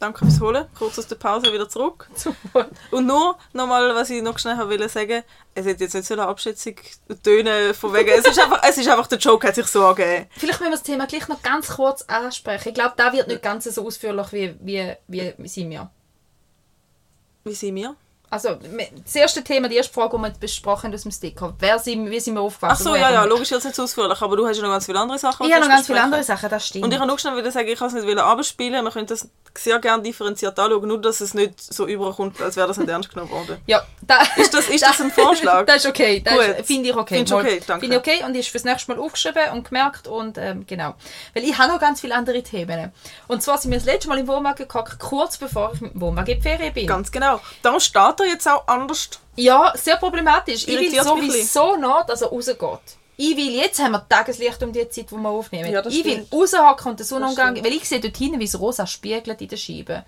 Danke 0.00 0.24
fürs 0.24 0.40
Holen. 0.40 0.66
Kurz 0.78 0.98
aus 0.98 1.08
der 1.08 1.16
Pause 1.16 1.52
wieder 1.52 1.68
zurück. 1.68 2.08
Und 2.92 3.06
nur 3.06 3.36
nochmal, 3.52 3.94
was 3.94 4.10
ich 4.10 4.22
noch 4.22 4.38
schnell 4.38 4.56
wollte 4.58 4.88
sagen, 4.88 5.24
es 5.54 5.66
hat 5.66 5.80
jetzt 5.80 5.94
nicht 5.94 6.06
so 6.06 6.14
eine 6.14 6.26
Abschätzung 6.26 6.74
tönen 7.22 7.74
von 7.74 7.92
wegen, 7.92 8.10
es 8.10 8.24
ist 8.24 8.38
einfach, 8.38 8.62
es 8.62 8.78
ist 8.78 8.88
einfach 8.88 9.08
der 9.08 9.18
Joke, 9.18 9.48
hat 9.48 9.56
sich 9.56 9.66
so 9.66 9.84
angegeben. 9.84 10.26
Vielleicht 10.36 10.60
müssen 10.60 10.70
wir 10.70 10.76
das 10.76 10.84
Thema 10.84 11.06
gleich 11.06 11.26
noch 11.26 11.42
ganz 11.42 11.68
kurz 11.68 12.02
ansprechen. 12.02 12.68
Ich 12.68 12.74
glaube, 12.74 12.94
da 12.96 13.12
wird 13.12 13.26
nicht 13.26 13.42
ganz 13.42 13.64
so 13.64 13.84
ausführlich 13.84 14.32
wie, 14.32 14.54
wie, 14.60 14.94
wie, 15.08 15.34
wie 15.36 15.48
sind 15.48 15.70
wir. 15.70 15.90
Wie 17.44 17.54
sind 17.54 17.74
wir? 17.74 17.96
Also, 18.30 18.56
das 19.04 19.14
erste 19.14 19.42
Thema, 19.42 19.68
die 19.68 19.76
erste 19.76 19.92
Frage, 19.92 20.16
die 20.16 20.22
wir 20.22 20.30
besprochen 20.38 20.84
haben 20.88 20.94
aus 20.94 21.02
dem 21.02 21.10
Sticker. 21.12 21.54
Wer 21.58 21.78
sind, 21.78 22.10
wie 22.10 22.20
sind 22.20 22.34
wir 22.34 22.42
aufgewachsen? 22.42 22.86
Ach 22.88 22.90
so, 22.92 22.96
ja, 22.96 23.10
ja, 23.10 23.24
logisch 23.24 23.50
jetzt 23.50 23.64
nicht 23.64 23.74
so 23.74 23.84
ausführlich, 23.84 24.20
aber 24.20 24.36
du 24.36 24.46
hast 24.46 24.56
ja 24.58 24.62
noch 24.62 24.70
ganz 24.70 24.84
viele 24.86 25.00
andere 25.00 25.18
Sachen. 25.18 25.46
Ich 25.46 25.52
habe 25.52 25.62
noch 25.64 25.70
ganz 25.70 25.86
viele 25.86 26.02
andere 26.02 26.22
Sachen, 26.22 26.48
das 26.50 26.66
stimmt. 26.66 26.84
Und 26.84 26.92
ich 26.92 26.98
kann 26.98 27.08
nur 27.08 27.18
schnell 27.18 27.36
wieder 27.36 27.50
sagen, 27.50 27.68
ich 27.68 27.78
kann 27.78 27.88
es 27.88 27.94
nicht 27.94 28.06
wieder 28.06 28.26
abspielen. 28.26 28.84
Wir 28.84 28.90
können 28.90 29.06
das 29.06 29.28
sehr 29.56 29.78
gerne 29.78 30.02
differenziert 30.02 30.58
anschauen, 30.58 30.86
nur 30.86 31.00
dass 31.00 31.20
es 31.20 31.32
nicht 31.34 31.60
so 31.60 31.86
überkommt, 31.86 32.40
als 32.40 32.56
wäre 32.56 32.68
das 32.68 32.76
nicht 32.76 32.88
ernst 32.88 33.08
genommen 33.10 33.30
worden. 33.30 33.58
Ja, 33.66 33.82
da, 34.02 34.18
Ist 34.36 34.52
das- 34.54 34.68
ist 34.68 34.82
das 34.84 35.00
ein 35.00 35.10
Vorschlag? 35.12 35.64
das 35.66 35.76
ist 35.84 35.86
okay. 35.86 36.20
Das 36.24 36.34
finde 36.66 36.90
ich 36.90 36.96
okay. 36.96 37.24
Du 37.24 37.34
Mal. 37.34 37.44
okay? 37.44 37.60
Danke. 37.66 37.80
Finde 37.86 37.96
ich 37.96 38.00
okay 38.00 38.24
und 38.24 38.34
ist 38.36 38.48
fürs 38.48 38.64
nächste 38.64 38.92
Mal 38.92 39.00
aufgeschrieben 39.02 39.42
und 39.54 39.64
gemerkt 39.68 40.06
und 40.06 40.38
ähm, 40.38 40.64
genau. 40.66 40.94
Weil 41.34 41.44
ich 41.44 41.56
habe 41.58 41.72
noch 41.72 41.80
ganz 41.80 42.00
viele 42.02 42.14
andere 42.14 42.42
Themen. 42.42 42.92
Und 43.26 43.42
zwar 43.42 43.58
sind 43.58 43.70
wir 43.70 43.78
das 43.78 43.86
letzte 43.86 44.08
Mal 44.08 44.18
im 44.18 44.28
Wohnwagen 44.28 44.66
gekocht, 44.66 44.98
kurz 44.98 45.36
bevor 45.38 45.72
ich 45.72 45.78
dem 45.80 45.90
Wohnwagen 46.00 46.30
in 46.34 46.36
die 46.40 46.42
Ferien 46.42 46.72
bin. 46.74 46.86
Ganz 46.86 47.10
genau. 47.10 47.40
Darum 47.62 47.80
steht 47.80 48.17
er 48.20 48.26
jetzt 48.26 48.46
auch 48.48 48.66
anders. 48.66 49.10
Ja, 49.36 49.72
sehr 49.76 49.96
problematisch. 49.96 50.62
Ich 50.62 50.68
will 50.68 50.82
Irritiert 50.82 51.04
mich 51.04 51.12
ein 51.12 51.30
sowieso 51.30 51.76
noch, 51.76 52.06
dass 52.06 52.22
er 52.22 52.28
rausgeht. 52.28 52.98
Ich 53.20 53.36
will, 53.36 53.50
jetzt 53.50 53.80
haben 53.80 53.92
wir 53.92 54.08
Tageslicht 54.08 54.62
um 54.62 54.72
die 54.72 54.88
Zeit, 54.88 55.10
wo 55.10 55.16
wir 55.16 55.28
aufnehmen. 55.28 55.72
Ja, 55.72 55.82
das 55.82 55.92
ich 55.92 56.04
will 56.04 56.24
stimmt. 56.24 56.32
raushocken 56.32 56.92
und 56.92 57.00
den 57.00 57.04
Sonnenuntergang, 57.04 57.56
stimmt. 57.56 57.66
weil 57.66 57.76
ich 57.76 57.88
sehe 57.88 57.98
dort 57.98 58.16
hinten, 58.16 58.38
wie 58.38 58.44
es 58.44 58.60
rosa 58.60 58.86
spiegelt 58.86 59.40
in 59.40 59.48
der 59.48 59.56
Scheibe. 59.56 60.04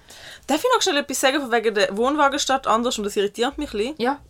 Darf 0.46 0.58
ich 0.58 0.70
noch 0.72 0.80
schnell 0.80 0.98
etwas 0.98 1.20
sagen 1.20 1.40
von 1.40 1.50
wegen 1.50 1.74
der 1.74 1.96
Wohnwagenstadt 1.96 2.68
anders 2.68 2.98
und 2.98 3.04
das 3.04 3.16
irritiert 3.16 3.58
mich 3.58 3.74
ein 3.74 3.78
bisschen. 3.78 3.94
Ja, 3.98 4.20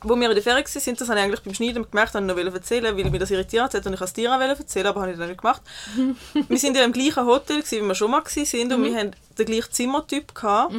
Wo 0.00 0.16
wir 0.16 0.28
in 0.30 0.34
der 0.34 0.42
Ferien 0.42 0.64
waren, 0.64 0.96
das 0.96 1.08
habe 1.08 1.18
ich 1.18 1.24
eigentlich 1.24 1.42
beim 1.42 1.52
Schneiden 1.52 1.86
gemerkt, 1.90 2.14
habe 2.14 2.26
ich 2.26 2.46
noch 2.46 2.54
erzählen, 2.54 2.96
weil 2.96 3.04
mich 3.04 3.20
das 3.20 3.30
irritiert 3.30 3.74
hat 3.74 3.86
und 3.86 3.92
ich 3.92 4.00
es 4.00 4.12
dir 4.14 4.34
auch 4.34 4.40
erzählen, 4.40 4.86
aber 4.86 5.02
habe 5.02 5.12
ich 5.12 5.18
dann 5.18 5.28
nicht 5.28 5.42
gemacht. 5.42 5.60
wir 6.48 6.58
sind 6.58 6.78
ja 6.78 6.84
im 6.84 6.92
gleichen 6.92 7.26
Hotel, 7.26 7.58
gewesen, 7.58 7.84
wie 7.84 7.88
wir 7.88 7.94
schon 7.94 8.10
mal 8.10 8.22
waren 8.24 8.72
und 8.72 8.84
wir 8.84 8.98
haben 8.98 9.10
den 9.38 9.46
gleichen 9.46 9.72
Zimmertyp 9.72 10.34
gehabt, 10.34 10.74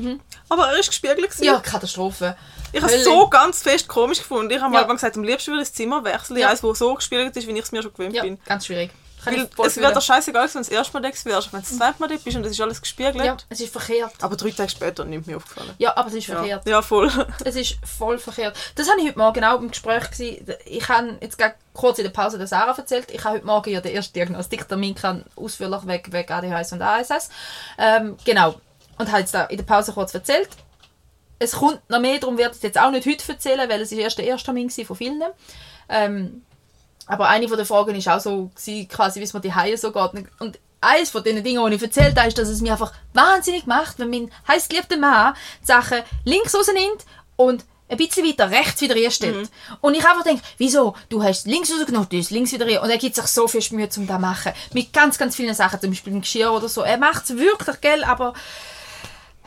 aber 0.49 0.67
er 0.69 0.79
ist 0.79 0.87
gespiegelt. 0.87 1.17
gewesen. 1.17 1.43
ja 1.43 1.59
Katastrophe. 1.59 2.35
Ich 2.71 2.81
habe 2.81 2.93
es 2.93 3.03
so 3.05 3.27
ganz 3.29 3.61
fest 3.61 3.87
komisch 3.87 4.19
gefunden. 4.19 4.51
Ich 4.51 4.59
habe 4.61 4.73
Ja. 4.75 4.85
mal 4.85 4.93
gesagt, 4.93 5.15
am 5.17 5.23
liebsten 5.23 5.51
würde 5.51 5.61
ich 5.63 5.69
das 5.69 5.75
Zimmer 5.75 6.03
wechseln, 6.03 6.37
Ja. 6.39 6.49
eins, 6.49 6.61
wo 6.63 6.73
so 6.73 6.93
gespiegelt 6.93 7.35
ist, 7.37 7.47
wie 7.47 7.51
ich 7.51 7.59
es 7.59 7.71
mir 7.71 7.81
schon 7.81 7.93
gewöhnt 7.93 8.13
Ja, 8.15 8.23
bin. 8.23 8.37
ganz 8.45 8.65
schwierig. 8.65 8.91
Weil 9.25 9.67
es 9.67 9.73
dir 9.75 9.81
fühlen. 9.81 10.01
scheißegal, 10.01 10.43
wenn 10.43 10.51
du 10.53 10.57
das 10.59 10.69
erste 10.69 10.93
Mal 10.93 11.01
da 11.01 11.09
wärst, 11.25 11.25
wenn 11.53 11.61
du 11.61 11.65
das 11.67 11.77
zweite 11.77 11.99
Mal 11.99 12.07
da 12.07 12.15
bist 12.23 12.37
und 12.37 12.45
es 12.45 12.51
ist 12.51 12.61
alles 12.61 12.81
gespiegelt. 12.81 13.23
Ja, 13.23 13.37
es 13.49 13.59
ist 13.59 13.71
verkehrt. 13.71 14.13
Aber 14.21 14.35
drei 14.35 14.51
Tage 14.51 14.69
später 14.69 15.05
nimmt 15.05 15.27
mir 15.27 15.37
aufgefallen. 15.37 15.71
Ja, 15.77 15.95
aber 15.97 16.07
es 16.09 16.13
ist 16.15 16.27
Ja, 16.27 16.35
verkehrt. 16.35 16.67
ja 16.67 16.81
voll. 16.81 17.11
Es 17.43 17.55
ist 17.55 17.77
voll 17.85 18.17
verkehrt. 18.17 18.55
Das 18.75 18.89
habe 18.89 18.99
ich 19.01 19.07
heute 19.07 19.17
Morgen 19.17 19.43
auch 19.43 19.59
im 19.59 19.69
Gespräch 19.69 20.09
gewesen. 20.11 20.45
Ich 20.65 20.87
habe 20.89 21.17
jetzt 21.21 21.37
gerade 21.37 21.55
kurz 21.73 21.97
in 21.99 22.03
der 22.05 22.11
Pause 22.11 22.37
der 22.37 22.47
Sarah 22.47 22.75
erzählt. 22.77 23.11
Ich 23.11 23.23
habe 23.23 23.35
heute 23.35 23.45
Morgen 23.45 23.69
ja 23.69 23.81
den 23.81 23.93
ersten 23.95 24.13
Diagnostiktermin 24.13 24.95
ausführlich 25.35 25.85
weg 25.87 26.07
wegen 26.11 26.31
ADHS 26.31 26.71
und 26.73 26.81
ASS. 26.81 27.29
Ähm, 27.77 28.17
genau. 28.23 28.55
Und 28.97 29.09
habe 29.09 29.19
jetzt 29.19 29.33
da 29.33 29.43
in 29.45 29.57
der 29.57 29.65
Pause 29.65 29.91
kurz 29.91 30.13
erzählt. 30.13 30.49
Es 31.37 31.51
kommt 31.51 31.81
noch 31.89 31.99
mehr, 31.99 32.17
darum 32.19 32.37
werde 32.37 32.51
ich 32.51 32.57
es 32.57 32.63
jetzt 32.63 32.79
auch 32.79 32.91
nicht 32.91 33.05
heute 33.05 33.29
erzählen, 33.29 33.69
weil 33.69 33.81
es 33.81 33.91
ist 33.91 33.97
erst 33.97 34.17
der 34.17 34.25
erste 34.25 34.45
Termin 34.45 34.69
von 34.69 34.95
vielen. 34.95 35.21
Ähm, 35.89 36.44
aber 37.07 37.29
eine 37.29 37.47
von 37.47 37.57
der 37.57 37.65
Fragen 37.65 37.95
ist 37.95 38.07
auch 38.07 38.19
so, 38.19 38.49
gewesen, 38.55 38.87
quasi, 38.87 39.19
wie 39.19 39.23
es 39.23 39.33
mir 39.33 39.41
die 39.41 39.53
Haie 39.53 39.77
so 39.77 39.91
geht. 39.91 40.25
Und 40.39 40.59
eines 40.81 41.09
von 41.09 41.23
den 41.23 41.43
Dingen, 41.43 41.69
die 41.69 41.75
ich 41.75 41.81
erzählt 41.81 42.17
habe, 42.17 42.27
ist, 42.27 42.37
dass 42.37 42.49
es 42.49 42.61
mir 42.61 42.73
einfach 42.73 42.93
wahnsinnig 43.13 43.65
macht, 43.65 43.99
wenn 43.99 44.09
mein 44.09 44.31
heißgeliebter 44.47 44.97
Mann 44.97 45.35
die 45.61 45.65
Sachen 45.65 46.01
links 46.23 46.55
rausnimmt 46.55 47.05
und 47.35 47.65
ein 47.87 47.97
bisschen 47.97 48.25
weiter 48.25 48.49
rechts 48.49 48.81
wieder 48.81 48.95
reinstellt. 48.95 49.49
Und 49.81 49.93
ich 49.93 50.03
einfach 50.03 50.23
denke, 50.23 50.41
wieso? 50.57 50.95
Du 51.09 51.21
hast 51.21 51.45
links 51.45 51.71
rausgenommen, 51.71 52.09
du 52.09 52.17
hast 52.17 52.31
links 52.31 52.51
wieder 52.51 52.65
rein. 52.65 52.79
Und 52.79 52.89
er 52.89 52.97
gibt 52.97 53.15
sich 53.15 53.25
so 53.27 53.47
viel 53.47 53.61
Mühe, 53.71 53.89
um 53.95 54.07
das 54.07 54.15
zu 54.15 54.19
machen. 54.19 54.53
Mit 54.73 54.91
ganz, 54.91 55.17
ganz 55.17 55.35
vielen 55.35 55.53
Sachen, 55.53 55.79
zum 55.79 55.91
Beispiel 55.91 56.13
im 56.13 56.21
Geschirr 56.21 56.51
oder 56.51 56.67
so. 56.67 56.81
Er 56.81 56.97
macht 56.97 57.25
es 57.25 57.37
wirklich, 57.37 57.81
gell, 57.81 58.03
aber 58.03 58.33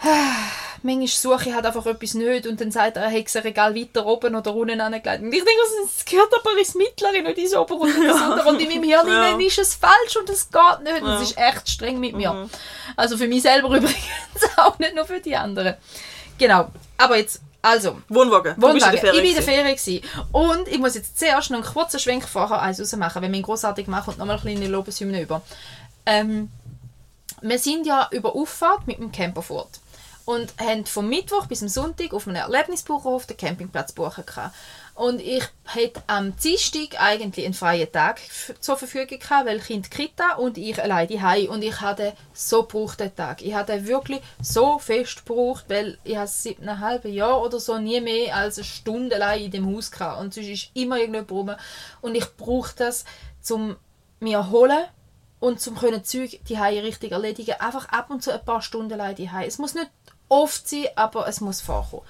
manchmal 0.83 1.09
suche 1.09 1.49
ich 1.49 1.55
halt 1.55 1.67
einfach 1.67 1.85
etwas 1.87 2.15
nicht 2.15 2.47
und 2.47 2.61
dann 2.61 2.71
sagt 2.71 2.97
er, 2.97 3.05
er 3.05 3.09
hätte 3.11 3.39
ein 3.39 3.43
Regal 3.43 3.75
weiter 3.75 4.07
oben 4.07 4.35
oder 4.37 4.55
unten 4.55 4.81
angelegt. 4.81 5.23
Und 5.23 5.33
ich 5.33 5.45
denke, 5.45 5.61
es 5.85 6.05
gehört 6.05 6.33
aber 6.39 6.57
ins 6.59 6.75
Mittlere, 6.75 7.21
nicht 7.23 7.39
ins 7.39 7.55
Obere 7.55 7.81
und 7.81 7.89
ins 7.97 8.21
Untere. 8.21 8.49
Und 8.49 8.61
in 8.61 8.69
meinem 8.69 8.83
Hirn 8.85 9.09
Ja. 9.09 9.47
ist 9.47 9.59
es 9.59 9.75
falsch 9.75 10.17
und 10.19 10.29
es 10.31 10.49
geht 10.51 10.83
nicht. 10.85 11.03
Und 11.03 11.09
Ja. 11.09 11.17
es 11.21 11.31
ist 11.31 11.39
echt 11.39 11.69
streng 11.69 11.99
mit 11.99 12.15
mir. 12.15 12.49
Also 12.97 13.17
für 13.17 13.27
mich 13.27 13.43
selber 13.43 13.69
übrigens 13.77 13.97
auch, 14.57 14.79
nicht 14.79 14.95
nur 14.95 15.05
für 15.05 15.21
die 15.21 15.35
anderen. 15.37 15.75
Genau. 16.39 16.69
Aber 16.97 17.17
jetzt, 17.17 17.41
also, 17.61 17.99
Wohnwagen. 18.09 18.55
Du 18.61 18.73
bist 18.73 18.87
in 18.87 18.93
Wohnwagen. 18.93 19.01
der 19.01 19.13
ich 19.15 19.19
war 19.19 19.25
in 19.25 19.35
der. 19.35 19.43
Ferien. 19.43 19.77
Gewesen. 19.77 20.03
Und 20.33 20.69
ich 20.69 20.79
muss 20.79 20.95
jetzt 20.95 21.19
zuerst 21.19 21.51
noch 21.51 21.59
einen 21.59 21.67
kurzen 21.75 21.99
Schwenk 21.99 22.29
vorher 22.29 22.63
eins 22.63 22.81
rausmachen, 22.81 23.21
wenn 23.21 23.33
wir 23.33 23.39
ihn 23.39 23.45
grossartig 23.45 23.89
machen 23.89 24.11
und 24.11 24.19
nochmal 24.19 24.39
eine 24.39 24.43
kleine 24.55 24.69
Lobeshymne 24.69 25.21
über. 25.23 25.43
Ähm, 26.07 26.51
wir 27.43 27.59
sind 27.59 27.85
ja 27.87 28.09
über 28.13 28.35
Auffahrt 28.37 28.87
mit 28.87 28.99
dem 28.99 29.11
Camper 29.13 29.43
fort 29.43 29.81
und 30.29 30.53
haben 30.61 30.85
vom 30.85 31.09
Mittwoch 31.09 31.47
bis 31.47 31.61
zum 31.61 31.69
Sonntag 31.69 32.13
auf 32.13 32.29
einem 32.29 32.37
Erlebnisbuchhof 32.37 33.25
den 33.25 33.39
Campingplatz 33.39 33.93
buchen 33.93 34.27
können. 34.27 34.51
Und 34.95 35.23
ich 35.23 35.43
hatte 35.65 36.03
am 36.07 36.37
Dienstag 36.37 37.01
eigentlich 37.01 37.47
einen 37.47 37.55
freien 37.55 37.91
Tag 37.91 38.21
zur 38.61 38.77
Verfügung 38.77 39.19
gehabt, 39.19 39.47
weil 39.47 39.59
Kind 39.59 39.91
Kita 39.91 40.35
und 40.35 40.59
ich 40.59 40.83
allein 40.83 41.09
die 41.09 41.49
Und 41.49 41.63
ich 41.63 41.81
hatte 41.81 42.13
so 42.35 42.65
gebraucht 42.65 43.01
den 43.01 43.17
Tag. 43.17 43.41
Ich 43.41 43.55
hatte 43.55 43.87
wirklich 43.87 44.21
so 44.43 44.79
fest 44.79 45.25
gebraucht, 45.25 45.65
weil 45.69 45.97
ich 46.05 46.19
habe 46.19 46.29
siebeneinhalb 46.29 47.07
Jahre 47.07 47.41
oder 47.41 47.59
so 47.59 47.79
nie 47.79 48.03
mehr 48.03 48.37
als 48.37 48.59
eine 48.59 48.65
Stunde 48.65 49.17
allein 49.17 49.45
in 49.45 49.51
dem 49.51 49.75
Haus 49.75 49.91
gehabt. 49.91 50.21
Und 50.21 50.35
sonst 50.35 50.49
ist 50.49 50.71
immer 50.75 50.99
irgendjemand 50.99 51.31
rum. 51.31 51.55
Und 52.03 52.15
ich 52.15 52.27
brauche 52.37 52.75
das, 52.77 53.07
zum 53.41 53.77
mir 54.21 54.37
erholen 54.37 54.85
und 55.41 55.59
zum 55.61 55.77
können 55.77 56.05
Zeug 56.05 56.39
die 56.49 56.57
richtig 56.57 57.13
erledigen. 57.13 57.55
Einfach 57.61 57.89
ab 57.89 58.11
und 58.11 58.23
zu 58.23 58.31
ein 58.31 58.45
paar 58.45 58.61
Stunden 58.61 58.93
allein 58.93 59.17
die 59.17 59.31
Es 59.47 59.57
muss 59.57 59.75
nicht 59.75 59.91
oft 60.29 60.69
sein, 60.69 60.87
aber 60.97 61.27
es 61.29 61.41
muss 61.41 61.61
vorkommen. 61.61 62.03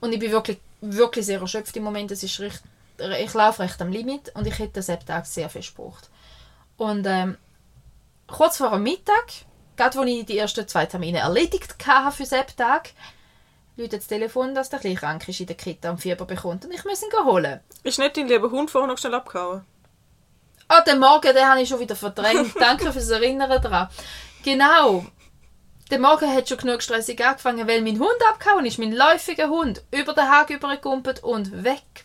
Und 0.00 0.12
ich 0.12 0.18
bin 0.18 0.32
wirklich, 0.32 0.58
wirklich 0.80 1.26
sehr 1.26 1.40
erschöpft 1.40 1.76
im 1.76 1.84
Moment. 1.84 2.10
Es 2.10 2.22
ist 2.22 2.40
recht, 2.40 2.62
ich 2.98 3.34
laufe 3.34 3.62
recht 3.62 3.80
am 3.80 3.90
Limit 3.92 4.32
und 4.34 4.46
ich 4.46 4.58
hätte 4.58 4.82
das 4.82 4.86
Tag 5.04 5.26
sehr 5.26 5.48
fest 5.48 5.76
gebraucht. 5.76 6.08
Und 6.76 7.06
ähm, 7.06 7.36
kurz 8.26 8.56
vor 8.56 8.70
dem 8.70 8.82
Mittag, 8.82 9.26
gerade 9.76 9.98
als 9.98 10.08
ich 10.08 10.26
die 10.26 10.38
ersten 10.38 10.66
zwei 10.66 10.86
Termine 10.86 11.18
erledigt 11.18 11.74
hatte 11.86 12.16
für 12.16 12.24
den 12.24 12.56
Tag, 12.56 12.90
läutet 13.76 14.00
das 14.00 14.06
Telefon, 14.06 14.54
dass 14.54 14.70
der 14.70 14.78
Kleine 14.78 14.96
krank 14.96 15.28
ist 15.28 15.40
in 15.40 15.46
der 15.46 15.56
Kita 15.56 15.90
und 15.90 16.00
Fieber 16.00 16.24
bekommt 16.24 16.64
und 16.64 16.72
ich 16.72 16.84
muss 16.84 17.02
ihn 17.02 17.24
holen. 17.24 17.60
Ist 17.82 17.98
nicht 17.98 18.16
dein 18.16 18.28
lieber 18.28 18.50
Hund 18.50 18.70
vorher 18.70 18.88
noch 18.88 18.98
schnell 18.98 19.14
abgehauen? 19.14 19.64
Ah, 20.68 20.82
den 20.82 21.00
Morgen, 21.00 21.34
den 21.34 21.44
habe 21.44 21.60
ich 21.60 21.68
schon 21.68 21.80
wieder 21.80 21.96
verdrängt. 21.96 22.54
Danke 22.60 22.92
fürs 22.92 23.08
Erinnern 23.08 23.60
daran. 23.60 23.88
Genau. 24.44 25.04
Der 25.90 25.98
Morgen 25.98 26.32
hat 26.32 26.48
schon 26.48 26.58
genug 26.58 26.82
stressig 26.82 27.24
angefangen, 27.24 27.66
weil 27.66 27.82
mein 27.82 27.98
Hund 27.98 28.10
abgehauen 28.30 28.64
ist, 28.64 28.78
mein 28.78 28.92
läufiger 28.92 29.48
Hund, 29.48 29.82
über 29.90 30.12
den 30.12 30.30
Hag 30.30 30.48
übergekumpelt 30.48 31.24
und 31.24 31.64
weg. 31.64 32.04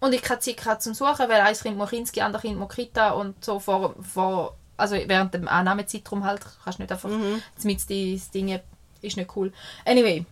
Und 0.00 0.12
ich 0.12 0.20
keine 0.20 0.40
Zeit 0.40 0.58
gehabt 0.58 0.82
zum 0.82 0.92
Suchen, 0.92 1.26
weil 1.26 1.40
eins 1.40 1.62
Kind 1.62 1.78
muss 1.78 1.88
Kinski, 1.88 2.20
andere 2.20 2.42
Kind 2.42 2.58
muss 2.58 2.74
Kita 2.74 3.12
und 3.12 3.42
so 3.42 3.58
vor, 3.58 3.94
vor 4.02 4.54
also 4.76 4.96
während 4.96 5.32
dem 5.32 5.48
Annahmezeitraum 5.48 6.24
halt, 6.24 6.42
kannst 6.62 6.78
du 6.78 6.82
nicht 6.82 6.92
einfach 6.92 7.08
mit 7.62 7.88
die 7.88 8.20
Dinge, 8.34 8.62
ist 9.00 9.16
nicht 9.16 9.34
cool. 9.34 9.50
Anyway, 9.86 10.26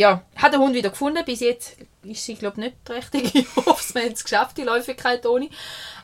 ja, 0.00 0.22
hat 0.34 0.54
der 0.54 0.60
Hund 0.60 0.74
wieder 0.74 0.88
gefunden. 0.88 1.22
Bis 1.26 1.40
jetzt 1.40 1.76
ist 2.02 2.24
sie, 2.24 2.34
glaube 2.34 2.58
ich, 2.58 2.72
nicht 2.72 2.90
richtig. 2.90 3.34
Ich 3.34 3.56
hoffe, 3.56 3.94
wir 3.94 4.02
haben 4.04 4.12
es 4.12 4.24
geschafft, 4.24 4.56
die 4.56 4.62
Läufigkeit 4.62 5.26
ohne. 5.26 5.50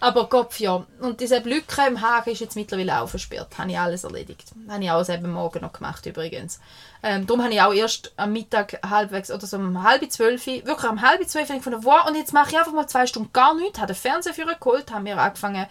Aber 0.00 0.28
Kopf, 0.28 0.60
ja. 0.60 0.84
Und 1.00 1.18
diese 1.18 1.38
Lücke 1.38 1.80
im 1.86 2.02
Haken 2.02 2.30
ist 2.30 2.40
jetzt 2.40 2.56
mittlerweile 2.56 3.00
auch 3.00 3.08
versperrt. 3.08 3.56
Habe 3.56 3.70
ich 3.70 3.78
alles 3.78 4.04
erledigt. 4.04 4.50
Habe 4.68 4.84
ich 4.84 4.90
auch 4.90 5.08
eben 5.08 5.30
morgen 5.30 5.62
noch 5.62 5.72
gemacht, 5.72 6.04
übrigens. 6.04 6.60
Ähm, 7.02 7.26
darum 7.26 7.42
habe 7.42 7.54
ich 7.54 7.62
auch 7.62 7.72
erst 7.72 8.12
am 8.18 8.34
Mittag 8.34 8.78
halbwegs, 8.86 9.30
oder 9.30 9.46
so 9.46 9.56
um 9.56 9.82
halb 9.82 10.12
zwölf, 10.12 10.46
wirklich 10.46 10.90
um 10.90 11.00
halb 11.00 11.26
zwölf, 11.26 11.48
ich 11.48 11.56
gefunden, 11.56 11.82
wow, 11.82 12.06
und 12.06 12.16
jetzt 12.16 12.34
mache 12.34 12.50
ich 12.50 12.58
einfach 12.58 12.72
mal 12.72 12.86
zwei 12.86 13.06
Stunden 13.06 13.32
gar 13.32 13.54
nichts. 13.54 13.78
Habe 13.78 13.94
den 13.94 13.96
Fernseher 13.96 14.34
geholt, 14.60 14.92
habe 14.92 15.04
mir 15.04 15.16
angefangen 15.16 15.66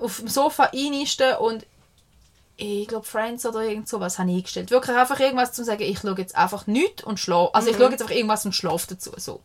auf 0.00 0.16
dem 0.16 0.26
Sofa 0.26 0.70
einnisten 0.74 1.36
und 1.36 1.64
ich 2.60 2.88
glaube 2.88 3.06
Friends 3.06 3.46
oder 3.46 3.62
irgend 3.62 3.88
sowas 3.88 4.18
habe 4.18 4.30
ich 4.30 4.36
eingestellt. 4.36 4.70
Wirklich 4.70 4.96
einfach 4.96 5.18
irgendwas 5.18 5.52
zu 5.52 5.64
sagen, 5.64 5.82
ich 5.82 6.00
schaue 6.00 6.18
jetzt 6.18 6.36
einfach 6.36 6.66
nichts 6.66 7.02
und 7.02 7.18
schlafe. 7.18 7.54
Also 7.54 7.70
ich 7.70 7.76
schaue 7.76 7.90
jetzt 7.90 8.02
einfach 8.02 8.14
irgendwas 8.14 8.44
und 8.44 8.52
schlafe 8.52 8.88
dazu. 8.88 9.12
So. 9.16 9.40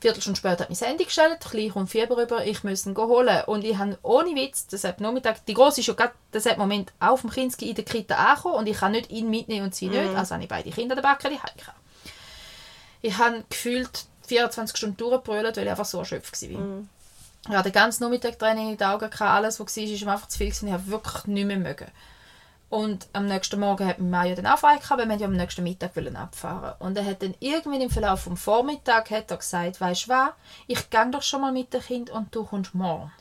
Viertelstunde 0.00 0.36
später 0.36 0.64
hat 0.64 0.70
mein 0.70 0.78
Handy 0.78 1.04
gestellt, 1.04 1.38
gleich 1.48 1.72
kommt 1.72 1.88
Fieber 1.88 2.16
rüber, 2.16 2.44
ich 2.44 2.64
muss 2.64 2.84
ihn 2.86 2.96
holen. 2.96 3.44
Und 3.46 3.62
ich 3.64 3.78
habe 3.78 3.96
ohne 4.02 4.34
Witz, 4.34 4.66
das 4.66 4.82
hat 4.82 5.00
Nachmittag, 5.00 5.46
die 5.46 5.54
Grosse 5.54 5.80
ist 5.80 5.86
schon 5.86 5.94
gerade, 5.94 6.12
das 6.32 6.44
hat 6.46 6.58
Moment 6.58 6.92
auf 6.98 7.20
dem 7.20 7.30
Kinski 7.30 7.70
in 7.70 7.76
der 7.76 7.84
Kita 7.84 8.16
angekommen 8.16 8.56
und 8.56 8.66
ich 8.66 8.78
kann 8.78 8.92
nicht 8.92 9.12
ihn 9.12 9.30
mitnehmen 9.30 9.66
und 9.66 9.74
sie 9.76 9.86
nicht. 9.88 10.16
Also 10.16 10.34
habe 10.34 10.42
ich 10.42 10.48
beide 10.48 10.70
Kinder 10.70 10.96
dabei 10.96 11.16
die 11.22 11.28
gehabt. 11.28 11.76
Ich 13.00 13.16
habe 13.16 13.44
gefühlt 13.48 14.06
24 14.26 14.76
Stunden 14.76 14.96
durchgebrüllt, 14.96 15.56
weil 15.56 15.64
ich 15.64 15.70
einfach 15.70 15.84
so 15.84 15.98
erschöpft 15.98 16.42
war. 16.42 16.82
Ich 17.48 17.54
hatte 17.54 17.70
den 17.70 17.72
ganzen 17.72 18.02
Nachmittag 18.02 18.38
Tränen 18.38 18.70
in 18.70 18.76
den 18.76 18.86
Augen, 18.86 19.10
alles, 19.20 19.60
was 19.60 19.76
war, 19.76 19.84
ist 19.84 20.04
mir 20.04 20.12
einfach 20.12 20.28
zu 20.28 20.38
viel 20.38 20.48
gewesen. 20.48 20.66
Ich 20.66 20.72
habe 20.72 20.86
wirklich 20.88 21.24
nicht 21.26 21.46
mehr 21.46 21.58
mögen. 21.58 21.86
Und 22.72 23.06
am 23.12 23.26
nächsten 23.26 23.60
Morgen 23.60 23.86
hat 23.86 23.98
mein 23.98 24.08
Mario 24.08 24.34
dann 24.34 24.46
auch 24.46 24.56
frei 24.56 24.78
gehabt, 24.78 24.98
weil 24.98 25.06
wir 25.06 25.16
ja 25.16 25.26
am 25.26 25.36
nächsten 25.36 25.62
Mittag 25.62 25.94
wollen 25.94 26.16
abfahren 26.16 26.72
Und 26.78 26.96
er 26.96 27.04
hat 27.04 27.22
dann 27.22 27.34
irgendwie 27.38 27.82
im 27.82 27.90
Verlauf 27.90 28.20
vom 28.20 28.38
Vormittag 28.38 29.10
hat 29.10 29.30
er 29.30 29.36
gesagt, 29.36 29.78
weißt 29.78 30.06
du 30.06 30.08
was, 30.08 30.30
ich 30.68 30.88
gehe 30.88 31.10
doch 31.10 31.20
schon 31.20 31.42
mal 31.42 31.52
mit 31.52 31.74
dem 31.74 31.82
Kind 31.82 32.08
und 32.08 32.34
du 32.34 32.44
kommst 32.44 32.74
morgen. 32.74 33.12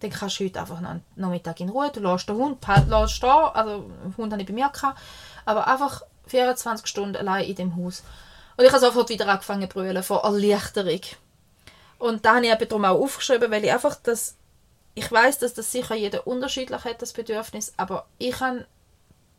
Dann 0.00 0.10
kannst 0.10 0.38
du 0.38 0.44
heute 0.44 0.60
einfach 0.60 0.82
noch 0.82 0.90
einen 0.90 1.04
Nachmittag 1.16 1.58
in 1.60 1.70
Ruhe, 1.70 1.90
du 1.90 2.00
lässt 2.00 2.28
den 2.28 2.36
Hund, 2.36 2.60
behalt- 2.60 2.90
lässt 2.90 3.14
stehen, 3.14 3.30
also 3.30 3.78
den 4.04 4.14
Hund 4.18 4.30
habe 4.30 4.42
ich 4.42 4.48
bei 4.48 4.52
mir 4.52 4.68
gehabt, 4.68 5.00
aber 5.46 5.66
einfach 5.68 6.02
24 6.26 6.86
Stunden 6.86 7.16
allein 7.16 7.46
in 7.46 7.54
dem 7.54 7.76
Haus. 7.76 8.02
Und 8.58 8.66
ich 8.66 8.72
habe 8.72 8.84
sofort 8.84 9.08
wieder 9.08 9.26
angefangen 9.26 9.62
zu 9.62 9.68
brüllen, 9.68 10.02
vor 10.02 10.22
Erleichterung. 10.22 11.00
Und 11.98 12.26
da 12.26 12.34
habe 12.34 12.44
ich 12.44 12.52
eben 12.52 12.68
darum 12.68 12.84
auch 12.84 13.00
aufgeschrieben, 13.00 13.50
weil 13.50 13.64
ich 13.64 13.72
einfach 13.72 13.96
das, 14.02 14.36
ich 14.92 15.10
weiß, 15.10 15.38
dass 15.38 15.54
das 15.54 15.72
sicher 15.72 15.94
jeder 15.94 16.26
unterschiedlich 16.26 16.84
hat, 16.84 17.00
das 17.00 17.14
Bedürfnis, 17.14 17.72
aber 17.78 18.04
ich 18.18 18.38
habe 18.38 18.66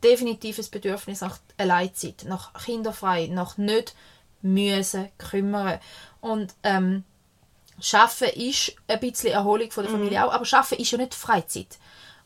definitiv 0.04 0.60
ein 0.60 0.66
Bedürfnis 0.72 1.22
nach 1.22 1.40
Alleinzeit, 1.58 2.26
nach 2.28 2.54
kinderfrei, 2.54 3.28
nach 3.28 3.58
nicht 3.58 3.96
müssen 4.42 5.10
kümmern. 5.18 5.80
Und 6.22 6.54
ähm, 6.64 7.04
Schaffen 7.80 8.30
ist 8.30 8.76
ein 8.88 9.00
bisschen 9.00 9.32
Erholung 9.32 9.72
von 9.72 9.84
der 9.84 9.92
Familie 9.92 10.26
auch, 10.26 10.34
aber 10.34 10.46
Schaffen 10.46 10.78
ist 10.78 10.92
ja 10.92 10.98
nicht 10.98 11.16
Freizeit. 11.16 11.78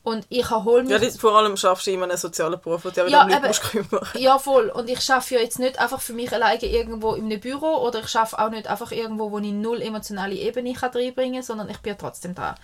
Und 0.07 0.25
ich 0.29 0.49
erhole 0.49 0.83
mich... 0.83 0.91
Ja, 0.91 0.99
das, 0.99 1.17
vor 1.17 1.35
allem 1.35 1.57
schaffst 1.57 1.85
du 1.85 1.91
immer 1.91 2.05
einen 2.05 2.15
sozialen 2.15 2.61
Beruf, 2.61 2.85
wo 2.85 2.89
du 2.91 3.09
ja, 3.09 3.23
um. 3.23 3.29
Leute 3.29 3.45
musst 3.45 3.61
kümmern 3.61 4.07
Ja, 4.17 4.39
voll. 4.39 4.69
Und 4.69 4.89
ich 4.89 5.01
schaffe 5.01 5.35
ja 5.35 5.41
jetzt 5.41 5.59
nicht 5.59 5.79
einfach 5.79 5.99
für 5.99 6.13
mich 6.13 6.31
alleine 6.31 6.63
irgendwo 6.65 7.13
in 7.15 7.25
einem 7.25 7.41
Büro 7.41 7.75
oder 7.85 7.99
ich 7.99 8.07
schaffe 8.07 8.39
auch 8.39 8.49
nicht 8.49 8.67
einfach 8.67 8.93
irgendwo, 8.93 9.31
wo 9.31 9.39
ich 9.39 9.51
null 9.51 9.81
emotionale 9.81 10.35
Ebene 10.35 10.73
kann 10.73 10.91
reinbringen 10.91 11.41
kann, 11.41 11.43
sondern 11.43 11.69
ich 11.69 11.79
bin 11.79 11.91
ja 11.91 11.97
trotzdem 11.99 12.35
da. 12.35 12.55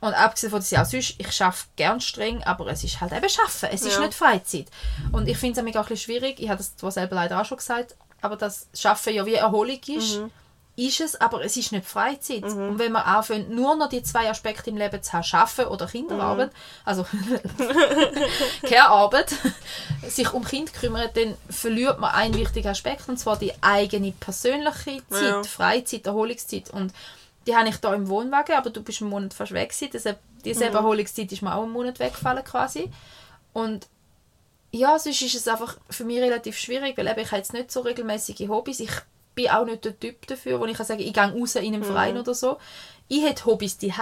Und 0.00 0.12
abgesehen 0.14 0.50
von 0.50 0.60
das 0.60 0.70
ja 0.70 0.82
auch 0.82 0.86
sonst, 0.86 1.14
ich 1.18 1.32
schaffe 1.32 1.66
gern 1.76 2.00
streng, 2.00 2.42
aber 2.44 2.66
es 2.68 2.84
ist 2.84 3.00
halt 3.00 3.12
eben 3.12 3.28
Schaffen. 3.28 3.68
Es 3.72 3.82
ist 3.82 3.94
Ja. 3.94 4.00
nicht 4.00 4.14
Freizeit. 4.14 4.66
Und 5.12 5.26
ich 5.28 5.38
finde 5.38 5.60
es 5.60 5.66
auch 5.66 5.80
ein 5.82 5.88
bisschen 5.88 5.96
schwierig, 5.96 6.38
ich 6.40 6.48
habe 6.48 6.58
das 6.58 6.76
zwar 6.76 6.90
selber 6.90 7.16
leider 7.16 7.40
auch 7.40 7.44
schon 7.46 7.58
gesagt, 7.58 7.96
aber 8.20 8.36
das 8.36 8.66
Schaffen 8.74 9.14
ja 9.14 9.24
wie 9.26 9.34
Erholung 9.34 9.80
ist, 9.86 10.20
ist 10.78 11.00
es, 11.00 11.18
aber 11.18 11.42
es 11.42 11.56
ist 11.56 11.72
nicht 11.72 11.86
Freizeit. 11.86 12.42
Und 12.44 12.78
wenn 12.78 12.92
wir 12.92 13.06
anfangen, 13.06 13.54
nur 13.54 13.76
noch 13.76 13.88
die 13.88 14.02
zwei 14.02 14.28
Aspekte 14.28 14.68
im 14.68 14.76
Leben 14.76 15.02
zu 15.02 15.12
haben, 15.14 15.22
Schaffen 15.24 15.64
oder 15.66 15.86
Kinderarbeit, 15.86 16.50
also 16.84 17.06
keine 18.62 18.88
Arbeit, 18.88 19.34
sich 20.06 20.32
um 20.32 20.44
Kind 20.44 20.72
kümmern, 20.74 21.08
dann 21.14 21.34
verliert 21.48 21.98
man 21.98 22.10
einen 22.14 22.34
wichtigen 22.34 22.68
Aspekt, 22.68 23.08
und 23.08 23.18
zwar 23.18 23.38
die 23.38 23.52
eigene 23.62 24.12
persönliche 24.12 25.02
Zeit, 25.08 25.22
Ja. 25.22 25.42
Freizeit, 25.44 26.06
Erholungszeit. 26.06 26.70
Und 26.70 26.92
die 27.46 27.56
habe 27.56 27.68
ich 27.68 27.76
da 27.76 27.94
im 27.94 28.08
Wohnwagen, 28.08 28.56
aber 28.56 28.70
du 28.70 28.82
bist 28.82 29.00
einen 29.00 29.10
Monat 29.10 29.34
fast 29.34 29.52
weg 29.52 29.70
gewesen. 29.70 29.90
Deshalb, 29.92 30.18
diese 30.44 30.64
Erholungszeit 30.66 31.30
ist 31.30 31.42
mir 31.42 31.54
auch 31.54 31.62
einen 31.62 31.72
Monat 31.72 31.98
weggefallen 31.98 32.44
quasi. 32.44 32.90
Und 33.52 33.86
ja, 34.72 34.98
sonst 34.98 35.22
ist 35.22 35.34
es 35.34 35.48
einfach 35.48 35.78
für 35.88 36.04
mich 36.04 36.20
relativ 36.20 36.58
schwierig, 36.58 36.96
weil 36.98 37.06
eben 37.06 37.20
ich 37.20 37.28
habe 37.28 37.38
jetzt 37.38 37.52
nicht 37.52 37.70
so 37.70 37.80
regelmäßige 37.80 38.48
Hobbys. 38.48 38.80
Ich 38.80 38.90
bin 39.34 39.50
auch 39.50 39.64
nicht 39.64 39.84
der 39.84 39.98
Typ 39.98 40.26
dafür, 40.26 40.60
wo 40.60 40.66
ich 40.66 40.76
kann 40.76 40.86
sagen, 40.86 41.00
ich 41.00 41.12
gehe 41.12 41.22
raus 41.22 41.54
in 41.56 41.74
einen 41.74 41.84
Verein 41.84 42.18
oder 42.18 42.34
so. 42.34 42.58
Ich 43.08 43.22
hätte 43.22 43.44
Hobbys 43.44 43.78
die 43.78 43.92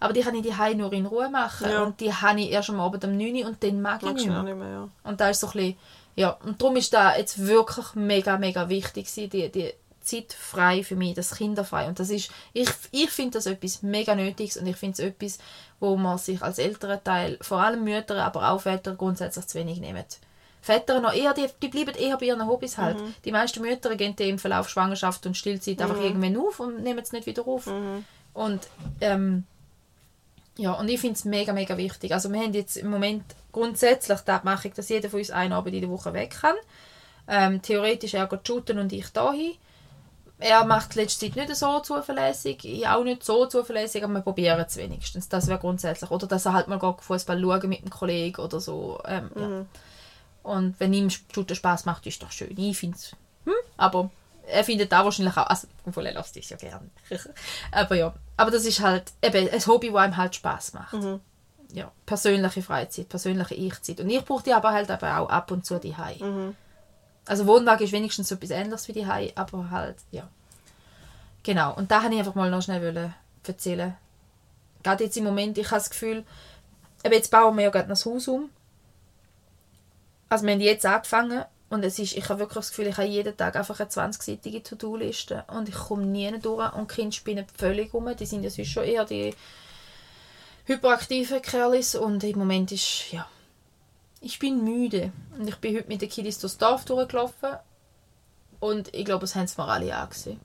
aber 0.00 0.12
die 0.12 0.20
kann 0.20 0.34
ich 0.34 0.42
die 0.42 0.74
nur 0.74 0.92
in 0.92 1.06
Ruhe 1.06 1.30
machen. 1.30 1.70
Ja. 1.70 1.82
Und 1.82 2.00
die 2.00 2.12
habe 2.12 2.40
ich 2.40 2.50
erst 2.50 2.70
am 2.70 2.80
Abend 2.80 3.04
um 3.04 3.16
9 3.16 3.36
Uhr 3.36 3.46
und 3.46 3.62
dann 3.62 3.80
mag 3.80 4.02
ich 4.02 4.12
nicht 4.12 4.26
mehr. 4.26 4.42
nicht 4.42 4.56
mehr, 4.56 4.68
ja. 4.68 4.88
Und 5.02 5.20
da 5.20 5.30
ist 5.30 5.40
so 5.40 5.46
ein 5.46 5.52
bisschen, 5.52 5.76
ja, 6.16 6.30
und 6.44 6.60
darum 6.60 6.76
ist 6.76 6.92
da 6.92 7.16
jetzt 7.16 7.38
wirklich 7.38 7.94
mega, 7.94 8.36
mega 8.36 8.68
wichtig 8.68 9.06
gewesen, 9.06 9.30
die, 9.30 9.50
die 9.50 9.72
Zeit 10.04 10.32
frei 10.32 10.82
für 10.82 10.96
mich, 10.96 11.14
das 11.14 11.36
kinderfrei. 11.36 11.88
Und 11.88 11.98
das 11.98 12.10
ist, 12.10 12.30
ich, 12.52 12.68
ich 12.90 13.10
finde 13.10 13.38
das 13.38 13.46
etwas 13.46 13.82
mega 13.82 14.14
Nötiges 14.14 14.56
und 14.56 14.66
ich 14.66 14.76
finde 14.76 14.92
es 14.92 14.98
etwas, 15.00 15.38
wo 15.80 15.96
man 15.96 16.18
sich 16.18 16.42
als 16.42 16.58
Elternteil, 16.58 17.38
vor 17.40 17.60
allem 17.60 17.84
Mütter, 17.84 18.22
aber 18.24 18.50
auch 18.50 18.60
Väter 18.60 18.94
grundsätzlich 18.94 19.46
zu 19.46 19.58
wenig 19.58 19.80
nehmen. 19.80 20.04
Väter 20.60 21.00
noch 21.00 21.12
eher, 21.12 21.34
die, 21.34 21.46
die 21.60 21.68
bleiben 21.68 21.94
eher 21.94 22.16
bei 22.16 22.26
ihren 22.26 22.46
Hobbys 22.46 22.78
halt. 22.78 22.96
Die 23.24 23.32
meisten 23.32 23.60
Mütter 23.60 23.94
gehen 23.96 24.14
im 24.16 24.38
Verlauf 24.38 24.68
Schwangerschaft 24.70 25.26
und 25.26 25.36
Stillzeit 25.36 25.82
einfach 25.82 26.00
irgendwann 26.00 26.36
auf 26.38 26.58
und 26.60 26.82
nehmen 26.82 27.00
es 27.00 27.12
nicht 27.12 27.26
wieder 27.26 27.46
auf. 27.46 27.66
Und 28.32 28.60
ähm, 29.02 29.44
ja, 30.56 30.72
und 30.72 30.88
ich 30.88 31.00
finde 31.00 31.14
es 31.14 31.24
mega, 31.24 31.52
mega 31.52 31.76
wichtig. 31.76 32.12
Also 32.12 32.32
wir 32.32 32.40
haben 32.40 32.54
jetzt 32.54 32.76
im 32.76 32.88
Moment 32.88 33.24
grundsätzlich 33.52 34.20
die 34.20 34.30
Abmachung, 34.30 34.72
dass 34.74 34.88
jeder 34.88 35.10
von 35.10 35.18
uns 35.18 35.30
einen 35.30 35.52
Abend 35.52 35.74
in 35.74 35.80
der 35.80 35.90
Woche 35.90 36.12
weg 36.12 36.36
kann. 36.40 36.56
Ähm, 37.26 37.60
theoretisch 37.60 38.14
er 38.14 38.26
geht 38.26 38.46
shooten 38.46 38.78
und 38.78 38.92
ich 38.92 39.08
dahin. 39.08 39.54
Er 40.38 40.64
macht 40.64 40.94
die 40.94 41.00
letzte 41.00 41.26
Zeit 41.26 41.36
nicht 41.36 41.54
so 41.54 41.80
zuverlässig, 41.80 42.64
ich 42.64 42.86
auch 42.88 43.04
nicht 43.04 43.24
so 43.24 43.46
zuverlässig, 43.46 44.02
aber 44.02 44.14
wir 44.14 44.20
probieren 44.20 44.64
es 44.66 44.76
wenigstens. 44.76 45.28
Das 45.28 45.46
wäre 45.46 45.60
grundsätzlich. 45.60 46.10
Oder 46.10 46.26
dass 46.26 46.46
er 46.46 46.52
halt 46.52 46.68
mal 46.68 46.78
Fußball 46.98 47.40
schauen 47.40 47.68
mit 47.68 47.80
einem 47.80 47.90
Kollegen 47.90 48.40
oder 48.42 48.60
so. 48.60 49.00
Ähm, 49.06 49.30
ja. 49.36 49.66
Und 50.42 50.78
wenn 50.78 50.92
ihm 50.92 51.08
Shooten 51.10 51.56
Spaß 51.56 51.84
macht, 51.86 52.06
ist 52.06 52.22
doch 52.22 52.32
schön. 52.32 52.58
Ich 52.58 52.76
finde 52.76 52.96
es. 52.96 53.12
Hm? 53.44 53.54
Aber 53.76 54.10
er 54.46 54.64
findet 54.64 54.92
da 54.92 55.04
wahrscheinlich 55.04 55.36
auch. 55.36 55.46
Also, 55.46 55.68
obwohl 55.86 56.06
er 56.06 56.14
lässt 56.14 56.36
es 56.36 56.50
ja 56.50 56.56
gerne. 56.56 56.90
aber 57.72 57.94
ja. 57.94 58.14
Aber 58.36 58.50
das 58.50 58.64
ist 58.64 58.80
halt 58.80 59.12
eben 59.22 59.48
ein 59.48 59.66
Hobby, 59.66 59.90
das 59.92 60.00
einem 60.00 60.16
halt 60.16 60.34
Spaß 60.34 60.74
macht. 60.74 60.94
Ja. 61.72 61.90
Persönliche 62.06 62.62
Freizeit, 62.62 63.08
persönliche 63.08 63.54
Ich-Zeit. 63.54 64.00
Und 64.00 64.10
ich 64.10 64.24
brauche 64.24 64.42
die 64.42 64.52
aber 64.52 64.72
halt 64.72 64.90
aber 64.90 65.18
auch 65.18 65.28
ab 65.28 65.50
und 65.50 65.64
zu 65.64 65.78
die 65.78 65.96
Also 67.26 67.46
Wohnwagen 67.46 67.84
ist 67.84 67.92
wenigstens 67.92 68.28
so 68.28 68.34
etwas 68.34 68.50
ähnliches 68.50 68.88
wie 68.88 68.92
die 68.92 69.06
Hai, 69.06 69.32
aber 69.34 69.70
halt, 69.70 69.96
ja. 70.10 70.28
Genau, 71.42 71.74
und 71.74 71.90
da 71.90 72.02
wollte 72.02 72.14
ich 72.14 72.18
einfach 72.20 72.34
mal 72.34 72.50
noch 72.50 72.62
schnell 72.62 73.12
erzählen. 73.46 73.96
Gerade 74.82 75.04
jetzt 75.04 75.16
im 75.16 75.24
Moment, 75.24 75.56
ich 75.56 75.66
habe 75.66 75.76
das 75.76 75.90
Gefühl, 75.90 76.24
eben 77.02 77.14
jetzt 77.14 77.30
bauen 77.30 77.56
wir 77.56 77.64
ja 77.64 77.70
gerade 77.70 77.88
das 77.88 78.04
Haus 78.04 78.28
um. 78.28 78.50
Also 80.28 80.46
wir 80.46 80.52
haben 80.52 80.60
jetzt 80.60 80.84
angefangen 80.86 81.44
und 81.70 81.84
es 81.84 81.98
ist, 81.98 82.16
ich 82.16 82.28
habe 82.28 82.40
wirklich 82.40 82.56
das 82.56 82.70
Gefühl, 82.70 82.88
ich 82.88 82.96
habe 82.96 83.08
jeden 83.08 83.36
Tag 83.36 83.56
einfach 83.56 83.78
eine 83.78 83.88
20-seitige 83.88 84.62
To-Do-Liste 84.62 85.44
und 85.48 85.68
ich 85.68 85.74
komme 85.74 86.04
nie 86.04 86.38
durch 86.38 86.72
und 86.74 86.90
die 86.90 86.94
Kinder 86.94 87.12
spinnen 87.12 87.46
völlig 87.56 87.92
rum. 87.94 88.14
Die 88.16 88.26
sind 88.26 88.42
ja 88.42 88.50
sonst 88.50 88.70
schon 88.70 88.84
eher 88.84 89.04
die 89.04 89.34
hyperaktiven 90.66 91.42
Kerlis 91.42 91.94
und 91.94 92.24
im 92.24 92.38
Moment 92.38 92.72
ist, 92.72 93.12
ja, 93.12 93.26
ich 94.24 94.38
bin 94.38 94.64
müde. 94.64 95.12
Und 95.38 95.48
ich 95.48 95.56
bin 95.56 95.76
heute 95.76 95.88
mit 95.88 96.00
den 96.00 96.08
Kiddies 96.08 96.38
durchs 96.38 96.58
Dorf 96.58 96.84
durchgelaufen. 96.84 97.58
Und 98.58 98.94
ich 98.94 99.04
glaube, 99.04 99.20
das 99.20 99.34
haben 99.34 99.46
sie 99.46 99.60
mir 99.60 99.68
alle 99.68 99.94
angesehen. 99.94 100.40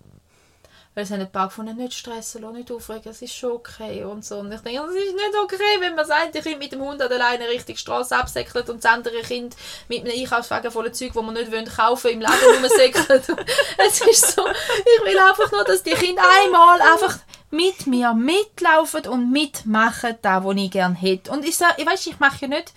Weil 0.96 1.06
sie 1.06 1.14
haben 1.14 1.22
ein 1.22 1.32
paar 1.32 1.48
gefunden, 1.48 1.78
nicht 1.78 1.94
stressen, 1.94 2.52
nicht 2.52 2.72
aufregen, 2.72 3.12
es 3.12 3.22
ist 3.22 3.36
schon 3.36 3.52
okay 3.52 4.04
und 4.04 4.26
so. 4.26 4.40
Und 4.40 4.52
ich 4.52 4.60
denke, 4.60 4.82
es 4.82 4.96
ist 4.96 5.16
nicht 5.16 5.36
okay, 5.42 5.80
wenn 5.80 5.96
man 5.96 6.06
das 6.06 6.10
eine 6.10 6.32
Kind 6.32 6.60
mit 6.60 6.72
dem 6.72 6.82
Hund 6.82 7.02
an 7.02 7.08
der 7.08 7.20
Leine 7.20 7.48
richtig 7.48 7.76
die 7.76 7.82
Straße 7.82 8.18
absäckelt 8.18 8.70
und 8.70 8.84
das 8.84 8.92
andere 8.92 9.22
Kind 9.22 9.56
mit 9.88 10.04
einem 10.04 10.20
Einkaufswagen 10.20 10.72
voller 10.72 10.92
Zeug, 10.92 11.14
das 11.14 11.24
man 11.24 11.36
nicht 11.36 11.52
wollen, 11.52 11.66
kaufen 11.66 12.12
im 12.12 12.22
Laden 12.22 12.56
rumsäckelt. 12.56 13.30
es 13.78 14.02
ist 14.02 14.32
so, 14.36 14.42
ich 14.46 15.06
will 15.06 15.20
einfach 15.20 15.52
nur, 15.52 15.64
dass 15.64 15.84
die 15.84 15.92
Kinder 15.92 16.24
einmal 16.44 16.82
einfach 16.82 17.20
mit 17.52 17.88
mir 17.88 18.14
mitlaufen 18.14 19.08
und 19.08 19.32
mitmachen, 19.32 20.18
da 20.22 20.44
wo 20.44 20.52
ich 20.52 20.72
gerne 20.72 20.96
hätte. 20.96 21.32
Und 21.32 21.46
ich 21.46 21.56
sage, 21.56 21.76
ich 21.78 21.86
weiß, 21.86 22.08
ich 22.08 22.20
mache 22.20 22.42
ja 22.42 22.48
nicht 22.48 22.74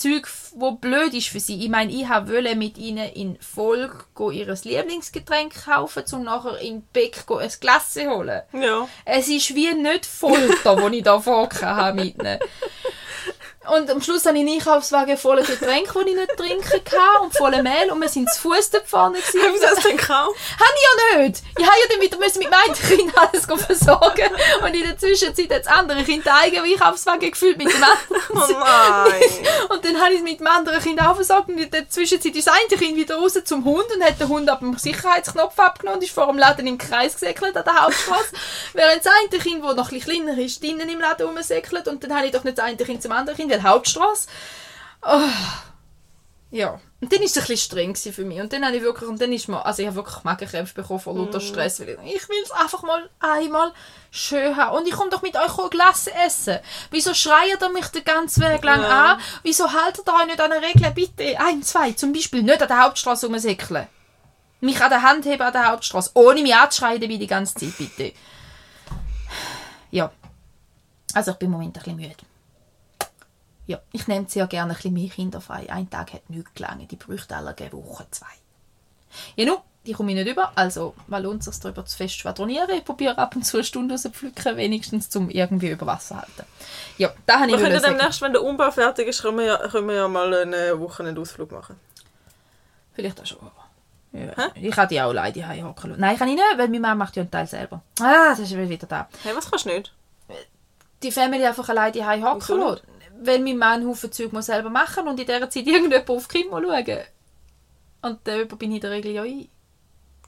Zeug, 0.00 0.26
wo 0.54 0.72
blöd 0.72 1.12
ist 1.12 1.28
für 1.28 1.40
sie. 1.40 1.62
Ich 1.62 1.68
meine, 1.68 1.92
ich 1.92 2.08
wollte 2.08 2.56
mit 2.56 2.78
ihnen 2.78 3.10
in 3.12 3.38
Folge 3.40 4.04
ihr 4.32 4.46
Lieblingsgetränk 4.46 5.66
kaufen, 5.66 6.04
um 6.12 6.24
nachher 6.24 6.58
in 6.58 6.82
Beck 6.92 7.24
ein 7.28 7.50
Glas 7.60 7.92
zu 7.92 8.08
holen. 8.08 8.42
Ja. 8.52 8.88
Es 9.04 9.28
ist 9.28 9.54
wie 9.54 9.74
nicht 9.74 10.06
Folter, 10.06 10.76
wo 10.80 10.88
ich 10.88 11.02
da 11.02 11.20
vorgehabt 11.20 11.62
habe 11.62 12.02
mit 12.02 12.18
ihnen. 12.18 12.38
Und 13.68 13.90
am 13.90 14.00
Schluss 14.00 14.24
hatte 14.24 14.38
ich 14.38 14.40
einen 14.40 14.54
Einkaufswagen 14.54 15.18
voller 15.18 15.42
Getränke, 15.42 15.92
die 16.04 16.10
ich 16.10 16.16
nicht 16.16 16.36
trinken 16.36 16.82
kann 16.82 17.22
und 17.22 17.36
voller 17.36 17.62
Mehl 17.62 17.90
und 17.92 18.00
wir 18.00 18.08
sind 18.08 18.32
zu 18.32 18.40
Fuß 18.40 18.70
da 18.70 18.78
vorne. 18.82 19.18
Haben 19.18 19.54
Sie 19.54 19.60
das 19.60 19.84
denn 19.84 19.98
gekauft? 19.98 20.34
Habe 20.58 20.72
ich 20.74 21.12
ja 21.12 21.18
nicht. 21.18 21.42
Ich 21.58 21.66
habe 21.66 21.76
ja 21.76 21.88
dann 21.90 22.00
wieder 22.00 22.18
müssen 22.18 22.38
mit 22.38 22.50
meinem 22.50 22.74
Kind 22.74 23.12
alles 23.18 23.44
versorgen 23.44 24.30
und 24.64 24.74
in 24.74 24.82
der 24.82 24.96
Zwischenzeit 24.96 25.52
hat 25.52 25.66
das 25.66 25.72
andere 25.74 26.02
Kind 26.04 26.24
den 26.24 26.32
eigenen 26.32 26.64
Einkaufswagen 26.64 27.30
gefüllt 27.30 27.58
mit 27.58 27.70
dem 27.70 27.82
anderen. 27.82 28.22
Oh 28.30 28.52
nein. 28.60 29.30
Und 29.68 29.84
dann 29.84 30.00
habe 30.00 30.12
ich 30.14 30.20
es 30.20 30.24
mit 30.24 30.40
dem 30.40 30.46
anderen 30.46 30.80
Kind 30.80 31.00
auch 31.02 31.14
versorgt 31.16 31.50
und 31.50 31.58
in 31.58 31.70
der 31.70 31.86
Zwischenzeit 31.86 32.34
ist 32.34 32.46
das 32.46 32.54
eine 32.54 32.80
Kind 32.80 32.96
wieder 32.96 33.16
raus 33.16 33.38
zum 33.44 33.64
Hund 33.66 33.84
und 33.94 34.02
hat 34.02 34.18
den 34.18 34.28
Hund 34.28 34.48
ab 34.48 34.60
dem 34.60 34.78
Sicherheitsknopf 34.78 35.58
abgenommen 35.58 35.98
und 35.98 36.04
ist 36.04 36.14
vor 36.14 36.28
dem 36.28 36.38
Laden 36.38 36.66
im 36.66 36.78
Kreis 36.78 37.12
gesäckelt 37.12 37.54
an 37.54 37.64
der 37.64 37.82
Hauptstraße. 37.82 38.30
Während 38.72 39.04
das 39.04 39.12
eine 39.12 39.38
Kind, 39.38 39.62
das 39.62 39.76
noch 39.76 39.92
ein 39.92 39.98
bisschen 39.98 40.24
kleiner 40.24 40.38
ist, 40.38 40.62
drinnen 40.62 40.88
im 40.88 41.00
Laden 41.00 41.26
rumsäckelt 41.26 41.88
und 41.88 42.02
dann 42.02 42.16
habe 42.16 42.26
ich 42.26 42.32
doch 42.32 42.44
nicht 42.44 42.56
das 42.56 42.64
eine 42.64 42.76
Kind 42.78 43.02
zum 43.02 43.12
anderen 43.12 43.36
Kind, 43.36 43.49
weil 43.50 43.62
Hauptstraße. 43.62 44.28
Oh. 45.02 45.20
Ja. 46.50 46.80
Und 47.00 47.10
dann 47.12 47.20
war 47.20 47.26
es 47.26 47.36
ein 47.36 47.40
bisschen 47.46 47.56
streng 47.56 47.94
für 47.96 48.24
mich. 48.24 48.40
Und 48.40 48.52
dann 48.52 48.64
habe 48.64 48.76
ich 48.76 48.82
wirklich, 48.82 49.08
und 49.08 49.20
dann 49.20 49.32
ist 49.32 49.48
mir, 49.48 49.64
also 49.64 49.80
ich 49.80 49.86
habe 49.88 49.96
wirklich 49.96 50.22
Magenkrämpfe 50.22 50.74
bekommen 50.74 51.00
von 51.00 51.16
lauter 51.16 51.40
Stress, 51.40 51.80
weil 51.80 51.98
ich, 52.04 52.16
ich 52.16 52.28
will 52.28 52.42
es 52.44 52.50
einfach 52.50 52.82
mal 52.82 53.08
einmal 53.20 53.72
schön 54.10 54.54
haben. 54.56 54.76
Und 54.76 54.86
ich 54.86 54.92
komme 54.92 55.08
doch 55.10 55.22
mit 55.22 55.34
euch 55.36 55.58
ein 55.58 55.70
Glas 55.70 56.08
essen. 56.08 56.58
Wieso 56.90 57.14
schreit 57.14 57.58
ihr 57.62 57.68
mich 57.70 57.86
den 57.86 58.04
ganzen 58.04 58.42
Weg 58.42 58.62
lang 58.64 58.82
Ja. 58.82 59.12
an? 59.14 59.20
Wieso 59.42 59.72
haltet 59.72 60.06
ihr 60.06 60.12
euch 60.14 60.26
nicht 60.26 60.40
an 60.40 60.52
eine 60.52 60.66
Regel? 60.66 60.90
Bitte, 60.90 61.40
ein, 61.40 61.62
zwei, 61.62 61.92
zum 61.92 62.12
Beispiel 62.12 62.42
nicht 62.42 62.60
an 62.60 62.68
der 62.68 62.82
Hauptstraße 62.84 63.26
rumsäckeln. 63.28 63.86
Mich 64.60 64.78
an 64.82 64.90
der 64.90 65.02
Hand 65.02 65.24
heben 65.24 65.40
an 65.40 65.52
der 65.54 65.68
Hauptstraße, 65.70 66.10
ohne 66.14 66.42
mich 66.42 66.54
anzuschreien 66.54 67.00
dabei 67.00 67.16
die 67.16 67.26
ganze 67.26 67.54
Zeit, 67.54 67.78
bitte. 67.78 68.12
Ja. 69.90 70.10
Also 71.14 71.30
ich 71.30 71.36
bin 71.38 71.46
im 71.46 71.52
Moment 71.52 71.76
ein 71.76 71.82
bisschen 71.82 71.96
müde. 71.96 72.14
Ja, 73.70 73.78
ich 73.92 74.08
nehme 74.08 74.26
sehr 74.28 74.48
gerne 74.48 74.72
ein 74.72 74.74
bisschen 74.74 74.94
mehr 74.94 75.08
Kinder 75.08 75.40
frei. 75.40 75.70
Ein 75.70 75.88
Tag 75.88 76.12
hat 76.12 76.28
nichts 76.28 76.52
gelangt. 76.54 76.90
Die 76.90 76.96
bräuchte 76.96 77.36
alle 77.36 77.54
eine 77.56 77.72
Woche, 77.72 78.04
zwei. 78.10 78.26
Ja, 79.36 79.44
nun, 79.46 79.58
die 79.86 79.92
komme 79.92 80.10
ich 80.10 80.16
nicht 80.16 80.26
über. 80.26 80.50
Also, 80.56 80.96
mal 81.06 81.22
lohnt 81.22 81.44
sich 81.44 81.56
darüber 81.60 81.84
zu 81.86 81.96
fest 81.96 82.16
schwadronieren. 82.16 82.68
Ich 82.70 82.84
probiere 82.84 83.16
ab 83.16 83.36
und 83.36 83.44
zu 83.44 83.58
eine 83.58 83.64
Stunde 83.64 83.94
rauszupflücken, 83.94 84.56
wenigstens, 84.56 85.08
zum 85.08 85.30
irgendwie 85.30 85.70
über 85.70 85.86
Wasser 85.86 86.16
halten. 86.16 86.46
Ja, 86.98 87.12
da 87.26 87.38
habe 87.38 87.52
ich 87.52 87.58
Wir 87.58 87.62
können 87.62 87.80
demnächst, 87.80 88.20
wenn 88.20 88.32
der 88.32 88.42
Umbau 88.42 88.72
fertig 88.72 89.06
ist, 89.06 89.22
können 89.22 89.38
wir 89.38 89.44
ja, 89.44 89.68
können 89.68 89.86
wir 89.86 89.94
ja 89.94 90.08
mal 90.08 90.34
einen 90.34 90.80
Wochenendausflug 90.80 91.52
machen. 91.52 91.76
Vielleicht 92.94 93.20
auch 93.20 93.26
schon. 93.26 93.38
Ja, 94.10 94.50
ich 94.56 94.74
kann 94.74 94.88
die 94.88 95.00
auch 95.00 95.10
alleine 95.10 95.32
die 95.32 95.44
hocken. 95.44 95.94
Nein, 95.96 96.18
kann 96.18 96.26
ich 96.26 96.34
nicht, 96.34 96.44
weil 96.56 96.66
meine 96.66 96.80
Mama 96.80 96.96
macht 96.96 97.14
ja 97.14 97.22
einen 97.22 97.30
Teil 97.30 97.46
selber. 97.46 97.82
Ah, 98.00 98.30
das 98.30 98.40
ist 98.40 98.56
wieder 98.56 98.88
da. 98.88 99.08
Hey, 99.22 99.36
was 99.36 99.48
kannst 99.48 99.66
du 99.66 99.68
nicht? 99.68 99.94
Die 101.04 101.12
Family 101.12 101.46
einfach 101.46 101.68
alleine 101.68 101.92
die 101.92 102.04
hocken 102.04 102.58
lassen. 102.58 102.80
Weil 103.22 103.40
mein 103.40 103.58
Mann 103.58 103.86
Haufen 103.86 104.10
Zeug 104.10 104.32
muss 104.32 104.46
selber 104.46 104.70
machen 104.70 105.06
und 105.06 105.20
in 105.20 105.26
dieser 105.26 105.48
Zeit 105.50 105.66
irgendjemand 105.66 106.08
auf 106.10 106.26
die 106.28 106.42
Kinder 106.42 106.60
schauen. 106.62 107.04
Und 108.02 108.26
der 108.26 108.36
jemand 108.38 108.58
bin 108.58 108.70
ich 108.70 108.76
in 108.76 108.80
der 108.80 108.90
Regel 108.92 109.12
ja 109.12 109.24
ich. 109.24 109.48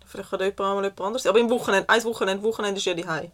Vielleicht 0.06 0.28
kann 0.30 0.40
jemand 0.40 0.60
auch 0.60 0.74
mal 0.74 0.82
jemand 0.82 1.00
anderes 1.00 1.22
sein. 1.22 1.30
Aber 1.30 1.40
im 1.40 1.48
Wochenende, 1.50 1.88
ein 1.88 2.04
Wochenende, 2.04 2.42
Wochenende 2.44 2.78
ist 2.78 2.84
ja 2.84 2.92
die 2.94 3.06
Hause. 3.08 3.30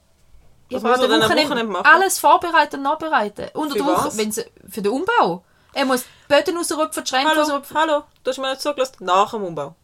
Ja, 0.70 0.76
Was 0.76 0.84
aber 0.84 0.92
muss 0.96 1.02
er 1.02 1.08
denn 1.08 1.22
am 1.22 1.30
Wochenende 1.30 1.72
machen? 1.72 1.86
alles 1.86 2.18
vorbereiten 2.20 2.76
und 2.76 2.82
nachbereiten. 2.82 3.48
Unter 3.54 3.72
Für 3.72 3.78
der 3.78 3.86
Woche, 3.86 4.06
was? 4.06 4.18
wenn 4.18 4.30
sie, 4.30 4.44
für 4.68 4.82
den 4.82 4.92
Umbau. 4.92 5.42
Er 5.72 5.84
muss 5.86 6.04
Böden 6.28 6.56
rausrupfen, 6.56 7.02
die 7.04 7.08
Schränke 7.08 7.30
Hallo, 7.30 7.40
rausrupfen. 7.40 7.76
hallo, 7.76 8.02
du 8.22 8.30
hast 8.30 8.38
mir 8.38 8.50
nicht 8.50 8.60
zugelassen. 8.62 8.96
Nach 9.00 9.30
dem 9.30 9.42
Umbau. 9.44 9.74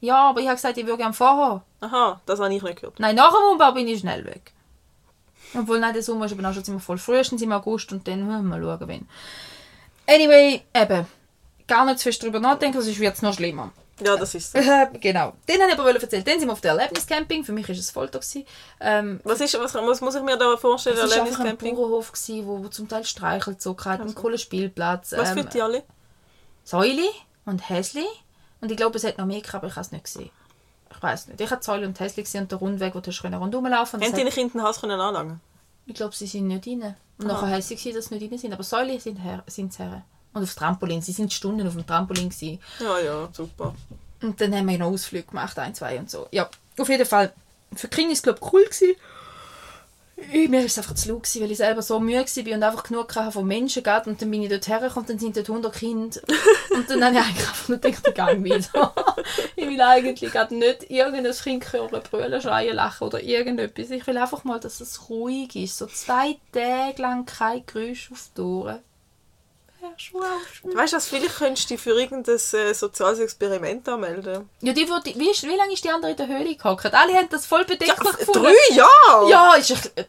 Ja, 0.00 0.30
aber 0.30 0.40
ich 0.40 0.46
habe 0.46 0.56
gesagt, 0.56 0.76
ich 0.76 0.84
würde 0.84 0.98
gerne 0.98 1.14
vorher. 1.14 1.62
Aha, 1.80 2.20
das 2.26 2.38
habe 2.40 2.54
ich 2.54 2.62
nicht 2.62 2.76
gehört. 2.76 2.98
Nein, 3.00 3.16
nach 3.16 3.30
dem 3.32 3.52
Umbau 3.52 3.72
bin 3.72 3.88
ich 3.88 4.00
schnell 4.00 4.24
weg. 4.24 4.52
Obwohl, 5.54 5.80
nein, 5.80 5.92
der 5.92 6.02
Sommer 6.02 6.26
ist 6.26 6.32
aber 6.32 6.48
auch 6.48 6.54
schon 6.54 6.64
ziemlich 6.64 6.82
voll. 6.82 6.98
Frühestens 6.98 7.42
im 7.42 7.52
August 7.52 7.92
und 7.92 8.06
dann 8.08 8.20
hm, 8.20 8.48
mal 8.48 8.60
schauen, 8.60 8.88
wenn. 8.88 9.08
Anyway, 10.06 10.62
eben, 10.74 11.06
gar 11.66 11.84
nicht 11.84 11.98
zu 11.98 12.04
fest 12.04 12.22
drüber 12.22 12.40
nachdenken, 12.40 12.80
sonst 12.80 12.98
wird 12.98 13.14
es 13.14 13.22
noch 13.22 13.34
schlimmer. 13.34 13.72
Ja, 14.00 14.16
das 14.16 14.34
ist 14.34 14.52
so. 14.52 14.58
Äh, 14.58 14.88
genau. 15.00 15.34
Den 15.48 15.60
habe 15.60 15.72
ich 15.72 15.78
aber 15.78 15.90
erzählt. 15.90 16.26
Dann 16.26 16.38
sind 16.38 16.48
wir 16.48 16.52
auf 16.52 16.60
der 16.60 16.72
Erlebniscamping. 16.72 17.44
Für 17.44 17.52
mich 17.52 17.68
war 17.68 17.74
es 17.74 17.90
Folter. 17.90 18.18
gewesen. 18.18 18.44
Ähm, 18.80 19.20
Was, 19.22 19.40
ist, 19.40 19.58
was, 19.58 19.74
was 19.74 20.00
muss 20.00 20.14
ich 20.14 20.22
mir 20.22 20.36
da 20.36 20.56
vorstellen, 20.56 20.96
es 20.96 21.02
war 21.02 21.12
ein 21.12 21.18
Erlebniscamping? 21.18 21.76
Bauernhof, 21.76 22.12
gewesen, 22.12 22.46
wo, 22.46 22.64
wo 22.64 22.68
zum 22.68 22.88
Teil 22.88 23.04
Streichelzug 23.04 23.84
hat, 23.84 24.00
einen 24.00 24.14
coolen 24.14 24.38
Spielplatz. 24.38 25.12
Was 25.16 25.30
für 25.30 25.40
ähm, 25.40 25.48
die 25.52 25.62
alle? 25.62 25.82
Säule 26.64 27.08
und 27.44 27.68
Häsli. 27.68 28.06
Und 28.60 28.70
ich 28.70 28.76
glaube, 28.76 28.96
es 28.96 29.04
hat 29.04 29.18
noch 29.18 29.26
mehr 29.26 29.40
gehabt, 29.40 29.56
aber 29.56 29.66
ich 29.68 29.74
habe 29.74 29.84
es 29.84 29.92
nicht 29.92 30.04
gesehen. 30.04 30.30
Ich 30.94 31.02
weiß 31.02 31.28
nicht. 31.28 31.40
Ich 31.40 31.50
habe 31.50 31.62
Säule 31.62 31.86
und 31.86 31.98
Häsli 31.98 32.22
gesehen 32.22 32.42
und 32.42 32.52
den 32.52 32.58
Rundweg, 32.58 32.94
wo 32.94 33.00
du 33.00 33.12
schön 33.12 33.34
rundherum 33.34 33.66
laufen 33.66 34.00
Haben 34.00 34.12
deine 34.12 34.30
Kinder 34.30 34.56
ein 34.56 34.62
Haus 34.62 34.80
können 34.80 35.00
anlangen? 35.00 35.40
Ich 35.86 35.94
glaube, 35.94 36.14
sie 36.14 36.26
sind 36.26 36.46
nicht 36.46 36.66
rein. 36.66 36.94
Und 37.18 37.26
nachher 37.26 37.48
heisst 37.48 37.72
es, 37.72 37.82
dass 37.94 38.06
sie 38.06 38.14
nicht 38.14 38.30
rein 38.30 38.38
sind. 38.38 38.52
Aber 38.52 38.62
Säule 38.62 39.00
sind 39.00 39.16
her, 39.16 39.42
sind 39.46 39.76
her. 39.78 40.02
Und 40.32 40.42
aufs 40.42 40.54
Trampolin. 40.54 41.02
Sie 41.02 41.12
sind 41.12 41.32
Stunden 41.32 41.66
auf 41.66 41.74
dem 41.74 41.86
Trampolin. 41.86 42.30
Gewesen. 42.30 42.60
Ja, 42.80 42.98
ja, 42.98 43.28
super. 43.32 43.74
Und 44.22 44.40
dann 44.40 44.54
haben 44.54 44.68
wir 44.68 44.78
noch 44.78 44.92
Ausflüge 44.92 45.26
gemacht, 45.26 45.58
ein, 45.58 45.74
zwei 45.74 45.98
und 45.98 46.10
so. 46.10 46.28
Ja, 46.30 46.48
auf 46.78 46.88
jeden 46.88 47.06
Fall. 47.06 47.32
Für 47.74 47.88
Kinder 47.88 48.08
war 48.08 48.12
es, 48.12 48.22
glaube 48.22 48.38
ich, 48.40 48.52
cool. 48.52 48.64
Gewesen. 48.64 48.94
Ich, 50.30 50.48
mir 50.48 50.58
war 50.58 50.66
es 50.66 50.78
einfach 50.78 50.94
zu 50.94 51.08
laut, 51.08 51.28
weil 51.40 51.50
ich 51.50 51.56
selber 51.56 51.82
so 51.82 51.98
müde 51.98 52.24
war 52.24 52.54
und 52.54 52.62
einfach 52.62 52.82
genug 52.84 53.14
hatte 53.16 53.32
von 53.32 53.46
Menschen 53.46 53.82
gehabt. 53.82 54.06
Und 54.06 54.20
dann 54.20 54.30
bin 54.30 54.42
ich 54.42 54.48
dort 54.48 54.68
hergekommen 54.68 55.08
und 55.08 55.10
dann 55.10 55.18
sind 55.18 55.36
dort 55.36 55.48
100 55.48 55.74
Kinder. 55.74 56.20
Und 56.70 56.88
dann 56.88 57.04
habe 57.04 57.16
ich 57.16 57.20
eigentlich 57.20 57.48
einfach 57.48 57.68
nur 57.68 57.78
gedacht, 57.78 58.08
ich 58.08 58.14
gehe 58.14 58.44
wieder. 58.44 58.94
ich 59.56 59.68
will 59.68 59.80
eigentlich 59.80 60.32
gerade 60.32 60.54
nicht 60.54 60.90
irgendein 60.90 61.32
Kind 61.34 61.72
hören, 61.72 62.02
brüllen, 62.10 62.40
schreien, 62.40 62.76
lachen 62.76 63.06
oder 63.06 63.22
irgendetwas. 63.22 63.90
Ich 63.90 64.06
will 64.06 64.16
einfach 64.16 64.44
mal, 64.44 64.58
dass 64.58 64.80
es 64.80 65.10
ruhig 65.10 65.54
ist. 65.56 65.76
So 65.76 65.86
zwei 65.86 66.36
Tage 66.52 67.02
lang 67.02 67.26
kein 67.26 67.66
Geräusch 67.66 68.10
auf 68.10 68.30
die 68.36 68.40
Ohren. 68.40 68.78
Du 69.82 70.18
auch 70.18 70.76
Weißt 70.76 70.92
du 70.92 70.96
was, 70.96 71.06
vielleicht 71.08 71.36
könntest 71.36 71.68
du 71.70 71.74
dich 71.74 71.82
für 71.82 71.98
irgendein 71.98 72.34
äh, 72.36 72.74
soziales 72.74 73.18
Experiment 73.18 73.88
anmelden. 73.88 74.48
Ja, 74.60 74.72
die 74.72 74.88
wurde, 74.88 75.12
wie, 75.16 75.30
ist- 75.30 75.42
wie 75.42 75.56
lange 75.56 75.72
ist 75.72 75.84
die 75.84 75.90
andere 75.90 76.12
in 76.12 76.16
der 76.16 76.26
Höhle 76.28 76.54
gehockt? 76.54 76.86
Alle 76.94 77.14
haben 77.14 77.28
das 77.30 77.46
voll 77.46 77.64
bedenklich 77.64 77.98
gefunden. 78.16 78.42
drei 78.44 78.74
Jahre? 78.74 79.30
Ja, 79.30 79.54
ist 79.54 79.70
ich, 79.70 79.84
äh, 79.96 80.04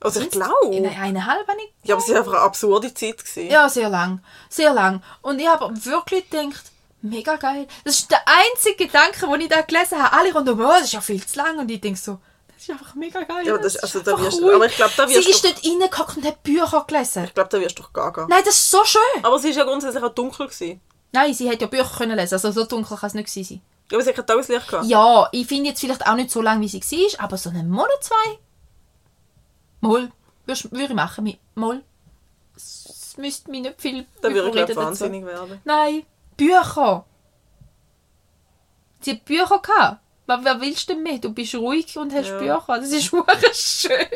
Also 0.00 0.20
ich 0.20 0.30
glaube. 0.30 0.80
Nein, 0.80 0.96
eineinhalb 0.98 1.46
habe 1.48 1.58
ich. 1.60 1.88
Ja, 1.88 1.94
aber 1.96 2.04
es 2.04 2.10
war 2.10 2.18
einfach 2.18 2.32
eine 2.34 2.42
absurde 2.42 2.92
Zeit. 2.94 3.18
Gewesen. 3.24 3.50
Ja, 3.50 3.68
sehr 3.68 3.88
lang. 3.88 4.22
Sehr 4.48 4.72
lang. 4.72 5.02
Und 5.22 5.38
ich 5.40 5.46
habe 5.48 5.72
wirklich 5.84 6.28
gedacht, 6.30 6.64
mega 7.02 7.36
geil. 7.36 7.66
Das 7.84 7.98
ist 7.98 8.10
der 8.10 8.22
einzige 8.26 8.86
Gedanke, 8.86 9.26
den 9.26 9.40
ich 9.40 9.48
da 9.48 9.62
gelesen 9.62 10.02
habe. 10.02 10.16
Alle 10.16 10.32
rundum, 10.32 10.60
oh, 10.60 10.68
das 10.68 10.82
ist 10.84 10.92
ja 10.92 11.00
viel 11.00 11.24
zu 11.26 11.38
lang. 11.38 11.58
Und 11.58 11.70
ich 11.70 11.80
denke 11.80 11.98
so, 11.98 12.18
das 12.60 12.68
ist 12.68 12.70
einfach 12.70 12.94
mega 12.94 13.22
geil. 13.22 13.46
Ja, 13.46 13.56
das- 13.56 13.76
also 13.78 14.00
da 14.00 14.18
wirst- 14.20 14.42
aber 14.42 14.66
ich 14.66 14.76
glaub, 14.76 14.94
da 14.96 15.08
wirst 15.08 15.24
Sie 15.24 15.30
ist 15.30 15.44
du- 15.44 15.48
dort 15.48 15.64
reingehockt 15.64 16.16
und 16.18 16.26
hat 16.26 16.42
Bücher 16.42 16.84
gelesen. 16.86 17.24
Ich 17.24 17.34
glaube, 17.34 17.48
da 17.48 17.60
wirst 17.60 17.78
du 17.78 17.82
doch 17.82 17.92
gaga. 17.92 18.26
Nein, 18.28 18.42
das 18.44 18.54
ist 18.56 18.70
so 18.70 18.84
schön. 18.84 19.00
Aber 19.24 19.36
es 19.36 19.44
war 19.44 19.50
ja 19.50 19.64
grundsätzlich 19.64 20.02
auch 20.04 20.14
dunkel. 20.14 20.46
Gewesen. 20.46 20.80
Nein, 21.12 21.32
sie 21.34 21.48
hätte 21.48 21.62
ja 21.62 21.66
Bücher 21.68 21.90
können 21.96 22.16
lesen 22.16 22.34
Also 22.34 22.50
so 22.52 22.64
dunkel 22.64 22.96
kann 22.96 23.06
es 23.06 23.14
nicht 23.14 23.26
gewesen 23.32 23.48
sein. 23.48 23.62
Ja, 23.90 23.96
aber 23.96 24.02
sie 24.04 24.08
hat 24.10 24.16
kein 24.16 24.26
Tageslicht 24.26 24.68
gehabt. 24.68 24.86
Ja, 24.86 25.28
ich 25.32 25.46
finde 25.46 25.70
jetzt 25.70 25.80
vielleicht 25.80 26.06
auch 26.06 26.14
nicht 26.14 26.30
so 26.30 26.42
lang, 26.42 26.60
wie 26.60 26.68
sie 26.68 26.80
war, 26.80 27.24
aber 27.24 27.36
so 27.38 27.48
einen 27.50 27.68
Monat, 27.70 28.02
zwei. 28.04 28.38
Mal. 29.80 30.12
Würde 30.46 30.84
ich 30.84 30.90
machen. 30.94 31.38
Mal. 31.54 31.82
Es 32.56 33.14
müsste 33.16 33.50
mich 33.50 33.62
nicht 33.62 33.80
viel 33.80 34.06
Da 34.20 34.32
würde 34.32 34.60
ich 34.60 34.66
dazu. 34.66 34.76
wahnsinnig 34.76 35.24
werden. 35.24 35.60
Nein, 35.64 36.04
Bücher. 36.36 37.04
Sie 39.00 39.12
hat 39.12 39.24
Bücher 39.24 39.58
gehabt. 39.60 40.00
Was, 40.30 40.44
was 40.44 40.60
willst 40.60 40.88
du 40.88 40.94
denn 40.94 41.02
mehr? 41.02 41.18
Du 41.18 41.32
bist 41.32 41.54
ruhig 41.56 41.96
und 41.98 42.12
hast 42.14 42.28
Ja. 42.28 42.38
Bücher. 42.38 42.64
Das 42.68 42.90
ist 42.90 43.12
wirklich 43.12 43.56
schön. 43.56 44.06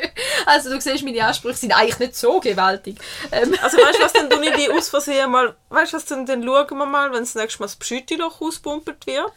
Also 0.47 0.71
du 0.71 0.81
siehst, 0.81 1.03
meine 1.05 1.25
Ansprüche 1.27 1.57
sind 1.57 1.73
eigentlich 1.73 1.99
nicht 1.99 2.17
so 2.17 2.39
gewaltig. 2.41 2.99
Ähm, 3.33 3.55
Also 3.61 3.79
weißt 3.79 3.99
du 3.99 4.03
was, 4.05 4.13
dann 4.13 4.31
tue 4.31 4.45
ich 4.49 4.55
die 4.55 4.71
aus 4.71 4.89
Versehen 4.89 5.31
mal, 5.31 5.57
weißt 5.71 5.93
du 5.93 5.97
was, 5.97 6.05
dann, 6.05 6.25
dann 6.27 6.45
schauen 6.45 6.79
wir 6.79 6.87
mal, 6.87 7.13
wenn 7.13 7.21
das 7.21 7.35
nächste 7.35 7.59
Mal 7.61 7.67
das 7.67 7.77
Beschüttiloch 7.77 8.41
auspumpelt 8.41 9.07
wird, 9.07 9.33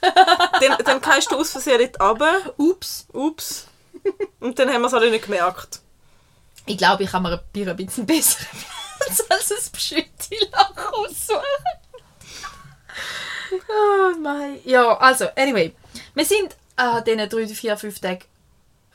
dann, 0.62 0.78
dann 0.86 1.02
kannst 1.02 1.32
du 1.32 1.36
aus 1.38 1.50
Versehen 1.52 1.80
dort 1.94 2.00
runter, 2.00 2.54
ups. 2.58 3.08
ups, 3.14 3.68
und 4.40 4.58
dann 4.60 4.70
haben 4.72 4.82
wir 4.82 4.88
es 4.88 4.94
alle 4.94 5.10
nicht 5.10 5.26
gemerkt. 5.26 5.80
Ich 6.66 6.78
glaube, 6.78 7.04
ich 7.04 7.10
kann 7.12 7.24
mir 7.24 7.32
ein 7.34 7.40
Bier 7.54 7.70
ein 7.70 7.76
bisschen 7.78 8.06
besser 8.06 8.46
als 9.30 9.52
ein 9.52 9.72
Beschüttiloch 9.72 10.92
aussuchen. 10.94 11.42
Oh 13.70 14.18
mein. 14.22 14.60
Ja, 14.66 14.98
also, 14.98 15.28
anyway. 15.36 15.74
Wir 16.14 16.26
sind 16.26 16.56
an 16.78 17.04
diesen 17.04 17.30
drei, 17.30 17.48
vier, 17.48 17.78
fünf 17.78 18.00
Tagen 18.00 18.24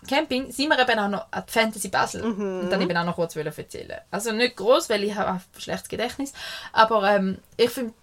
Camping, 0.09 0.51
sind 0.51 0.69
wir 0.69 0.79
eben 0.81 0.99
auch 0.99 1.09
noch 1.09 1.27
an 1.31 1.45
die 1.47 1.53
Fantasy 1.53 1.89
Basel. 1.89 2.23
Und 2.63 2.71
dann 2.71 2.81
eben 2.81 2.97
auch 2.97 3.05
noch 3.05 3.15
kurz 3.15 3.37
erzählen. 3.37 4.01
Also 4.11 4.33
nicht 4.33 4.57
groß, 4.57 4.91
weil 4.91 5.05
ich 5.05 5.15
habe 5.15 5.31
ein 5.31 5.43
schlechtes 5.59 5.89
Gedächtnis. 5.89 6.33
Aber 6.73 7.09
ähm, 7.09 7.39
ich 7.57 7.71
finde, 7.71 7.93
ah, 7.93 8.02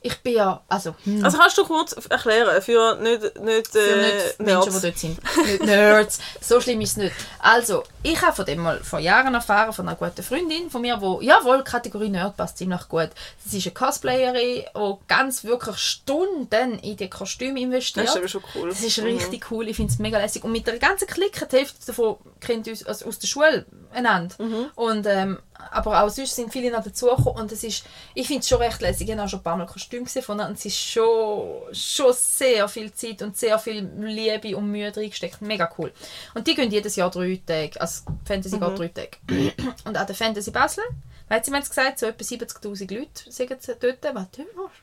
ich 0.00 0.16
bin 0.22 0.34
ja, 0.34 0.62
also, 0.68 0.94
hm, 1.04 1.24
Also 1.24 1.38
kannst 1.38 1.58
du 1.58 1.64
kurz 1.64 1.92
erklären, 2.08 2.60
für 2.62 2.96
nicht, 2.96 3.38
nicht, 3.40 3.68
für 3.68 3.78
äh, 3.78 3.96
nicht 4.26 4.40
Menschen, 4.40 4.44
Nerds. 4.46 4.80
die 4.80 4.86
dort 4.86 4.98
sind. 4.98 5.46
Nicht 5.46 5.62
Nerds. 5.64 6.18
So 6.40 6.60
schlimm 6.60 6.80
ist 6.80 6.90
es 6.92 6.96
nicht. 6.96 7.14
Also, 7.40 7.82
ich 8.02 8.20
habe 8.22 8.34
von 8.34 8.44
dem 8.46 8.60
mal 8.60 8.78
vor 8.82 8.98
Jahren 8.98 9.34
erfahren, 9.34 9.72
von 9.72 9.86
einer 9.88 9.96
guten 9.96 10.22
Freundin 10.22 10.70
von 10.70 10.80
mir, 10.80 10.96
die, 10.96 11.26
jawohl, 11.26 11.62
Kategorie 11.64 12.08
Nerd 12.08 12.36
passt 12.36 12.58
ziemlich 12.58 12.88
gut. 12.88 13.10
Sie 13.46 13.58
ist 13.58 13.66
eine 13.66 13.74
Cosplayerin, 13.74 14.64
die 14.76 14.94
ganz 15.06 15.44
wirklich 15.44 15.76
Stunden 15.76 16.78
in 16.80 16.96
die 16.96 17.10
Kostüme 17.10 17.60
investiert. 17.60 18.06
Das 18.06 18.14
ist 18.14 18.20
eben 18.20 18.28
schon 18.28 18.42
cool. 18.54 18.68
Das 18.70 18.80
ist 18.82 18.98
Mhm. 18.98 19.04
richtig 19.04 19.50
cool, 19.50 19.68
ich 19.68 19.76
finde 19.76 19.92
es 19.92 19.98
mega 19.98 20.18
lässig. 20.18 20.44
Und 20.44 20.52
mit 20.52 20.66
der 20.66 20.78
ganzen 20.78 21.06
Clique, 21.06 21.46
die 21.46 21.56
Hälfte 21.56 21.86
davon 21.86 22.16
kennt 22.40 22.66
uns 22.68 22.84
aus 22.86 23.18
der 23.18 23.26
Schule 23.28 23.66
einander. 23.92 24.34
Mhm. 24.38 24.66
Und, 24.74 25.06
ähm, 25.06 25.38
aber 25.70 26.02
auch 26.02 26.08
sonst 26.08 26.34
sind 26.34 26.52
viele 26.52 26.70
noch 26.70 26.82
dazugekommen 26.82 27.42
und 27.42 27.52
es 27.52 27.64
ist, 27.64 27.84
ich 28.14 28.26
finde 28.26 28.40
es 28.40 28.48
schon 28.48 28.58
recht 28.58 28.80
lässig. 28.80 29.08
Ich 29.08 29.12
habe 29.12 29.24
auch 29.24 29.28
schon 29.28 29.40
ein 29.40 29.42
paar 29.42 29.56
Mal 29.56 29.66
Kostüme 29.66 30.04
gesehen 30.04 30.22
von 30.22 30.40
und 30.40 30.52
es 30.52 30.64
ist 30.64 30.78
schon, 30.78 31.62
schon 31.72 32.12
sehr 32.12 32.68
viel 32.68 32.92
Zeit 32.92 33.22
und 33.22 33.36
sehr 33.36 33.58
viel 33.58 33.88
Liebe 33.98 34.56
und 34.56 34.70
Mühe 34.70 34.94
reingesteckt. 34.94 35.42
Mega 35.42 35.70
cool. 35.78 35.92
Und 36.34 36.46
die 36.46 36.54
gehen 36.54 36.70
jedes 36.70 36.96
Jahr 36.96 37.10
drei 37.10 37.40
Tage, 37.46 37.80
also 37.80 38.02
Fantasy 38.24 38.58
geht 38.58 38.78
drei 38.78 38.88
Tage. 38.88 39.10
Und 39.84 39.96
an 39.96 40.06
der 40.06 40.16
Fantasy 40.16 40.50
Basel, 40.50 40.84
weil 41.28 41.44
sie 41.44 41.52
haben 41.52 41.62
es 41.62 41.68
gesagt, 41.68 41.98
so 41.98 42.06
etwa 42.06 42.24
70'000 42.24 42.94
Leute 42.94 43.30
sind 43.30 43.50
dort, 43.50 44.14
was 44.14 44.26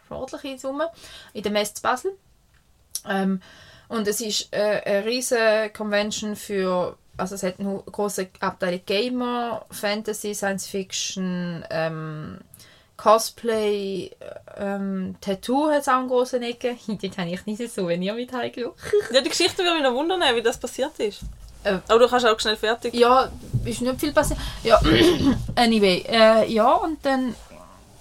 eine 0.09 0.19
ordentliche 0.19 0.59
Summe, 0.59 0.89
in 1.34 1.43
der 1.43 1.51
Messe 1.51 1.75
zu 1.75 1.82
Basel. 1.82 2.11
Ähm, 3.07 3.41
und 3.88 4.07
es 4.07 4.21
ist 4.21 4.49
äh, 4.51 4.82
eine 4.86 5.05
riesige 5.05 5.71
Convention 5.75 6.36
für, 6.36 6.97
also 7.20 7.36
es 7.36 7.43
hat 7.43 7.59
eine 7.59 7.82
große 7.91 8.28
Abteilung 8.39 8.82
Gamer, 8.86 9.65
Fantasy, 9.72 10.34
Science 10.34 10.67
Fiction, 10.67 11.63
ähm, 11.70 12.39
Cosplay, 12.97 14.11
ähm, 14.57 15.15
Tattoo 15.22 15.70
hat 15.70 15.82
es 15.82 15.88
auch 15.88 15.93
einen 15.99 16.09
großen 16.09 16.41
Ecke. 16.43 16.76
Dort 16.88 17.17
habe 17.17 17.30
ich 17.30 17.45
nicht 17.45 17.74
so, 17.74 17.88
wenn 17.88 18.01
ihr 18.01 18.13
mit 18.13 18.34
heimgeschaut. 18.34 18.76
Ja, 19.13 19.22
die 19.22 19.30
Geschichte 19.30 19.63
würde 19.63 19.76
mich 19.76 19.84
noch 19.84 19.93
wundern, 19.93 20.22
wie 20.36 20.41
das 20.41 20.57
passiert 20.57 20.99
ist. 20.99 21.22
Äh, 21.63 21.78
Aber 21.88 21.99
du 21.99 22.07
kannst 22.07 22.26
auch 22.26 22.39
schnell 22.39 22.57
fertig. 22.57 22.93
Ja, 22.93 23.30
ist 23.65 23.82
nicht 23.82 23.99
viel 23.99 24.11
passiert. 24.13 24.39
Ja, 24.63 24.80
anyway, 25.55 26.03
äh, 26.09 26.51
ja, 26.51 26.74
und 26.74 27.05
dann 27.05 27.36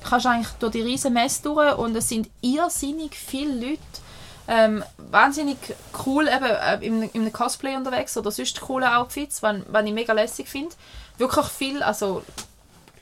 kannst 0.02 0.26
du 0.26 0.30
eigentlich 0.30 0.48
durch 0.58 0.72
die 0.72 0.82
riesen 0.82 1.12
Messe 1.12 1.42
durch 1.42 1.76
und 1.76 1.94
es 1.96 2.08
sind 2.08 2.28
irrsinnig 2.40 3.14
viele 3.14 3.54
Leute 3.54 3.80
ähm, 4.48 4.82
wahnsinnig 5.10 5.58
cool 6.06 6.28
eben 6.28 6.44
äh, 6.44 6.78
in 6.84 7.02
einem 7.14 7.32
Cosplay 7.32 7.76
unterwegs 7.76 8.16
oder 8.16 8.30
sonst 8.30 8.60
coole 8.60 8.96
Outfits, 8.96 9.42
was, 9.42 9.56
was 9.68 9.84
ich 9.84 9.92
mega 9.92 10.12
lässig 10.12 10.48
finde. 10.48 10.74
Wirklich 11.16 11.46
viel, 11.46 11.82
also 11.82 12.22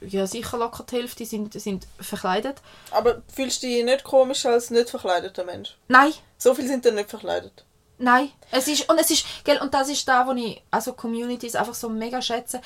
ja, 0.01 0.27
sicher 0.27 0.59
locker 0.59 0.85
die 0.89 0.97
Hälfte 0.97 1.25
sind, 1.25 1.61
sind 1.61 1.87
verkleidet. 2.01 2.57
Aber 2.91 3.23
fühlst 3.35 3.63
du 3.63 3.67
dich 3.67 3.85
nicht 3.85 4.05
komisch 4.05 4.47
als 4.47 4.71
nicht 4.71 4.91
verkleideter 4.91 5.45
Mensch? 5.45 5.77
Nein, 5.89 6.13
So 6.39 6.55
viele 6.55 6.69
sind 6.69 6.85
dann 6.85 6.95
nicht 6.97 7.11
verkleidet. 7.11 7.65
Nein, 7.99 8.31
es 8.51 8.69
ist 8.69 8.91
und 8.91 8.99
es 8.99 9.11
ist 9.11 9.25
gell, 9.45 9.59
und 9.59 9.73
das 9.73 9.89
ist 9.89 10.07
da, 10.07 10.27
wo 10.27 10.33
ich 10.33 10.63
also 10.71 10.93
Communities 10.93 11.55
einfach 11.55 11.75
so 11.75 11.89
mega 11.89 12.21
schätze. 12.21 12.61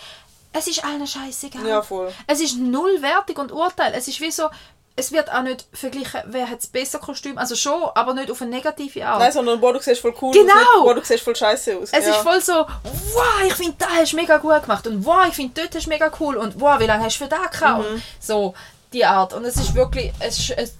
Es 0.52 0.66
ist 0.66 0.84
allen 0.84 1.06
scheißegal. 1.06 1.64
Ja, 1.64 1.82
voll. 1.82 2.12
Es 2.26 2.40
ist 2.40 2.56
null 2.58 3.00
Wertung 3.00 3.36
und 3.36 3.52
Urteil. 3.52 3.92
Es 3.94 4.08
ist 4.08 4.20
wie 4.20 4.32
so, 4.32 4.48
es 4.96 5.12
wird 5.12 5.32
auch 5.32 5.42
nicht 5.42 5.66
verglichen, 5.72 6.20
wer 6.26 6.50
hat 6.50 6.58
das 6.58 6.66
bessere 6.66 7.00
Kostüm, 7.00 7.38
also 7.38 7.54
schon, 7.54 7.90
aber 7.94 8.12
nicht 8.12 8.30
auf 8.30 8.42
eine 8.42 8.50
negative 8.50 9.06
Art. 9.06 9.20
Nein, 9.20 9.32
sondern 9.32 9.60
boah, 9.60 9.72
du 9.72 9.80
siehst 9.80 10.00
voll 10.00 10.14
cool 10.20 10.32
Genau. 10.32 10.52
aus, 10.52 10.82
boah, 10.82 10.94
du 10.94 11.04
siehst 11.04 11.22
voll 11.22 11.36
scheiße 11.36 11.78
aus. 11.78 11.90
es 11.92 12.06
ja. 12.06 12.12
ist 12.12 12.22
voll 12.22 12.40
so, 12.40 12.52
wow, 12.52 13.42
ich 13.46 13.54
finde, 13.54 13.74
da 13.78 13.86
hast 13.86 14.12
du 14.12 14.16
mega 14.16 14.36
gut 14.38 14.62
gemacht 14.62 14.86
und 14.86 15.04
wow, 15.04 15.26
ich 15.28 15.34
finde, 15.34 15.60
dort 15.60 15.74
hast 15.74 15.86
du 15.86 15.90
mega 15.90 16.10
cool 16.20 16.36
und 16.36 16.60
wow, 16.60 16.78
wie 16.78 16.86
lange 16.86 17.04
hast 17.04 17.18
du 17.18 17.24
für 17.24 17.30
das 17.30 17.50
gehabt? 17.58 17.90
Mhm. 17.90 18.02
So, 18.20 18.54
die 18.92 19.04
Art. 19.04 19.32
Und 19.32 19.44
es 19.44 19.56
ist 19.56 19.74
wirklich 19.74 20.12
es 20.18 20.50
ist, 20.50 20.76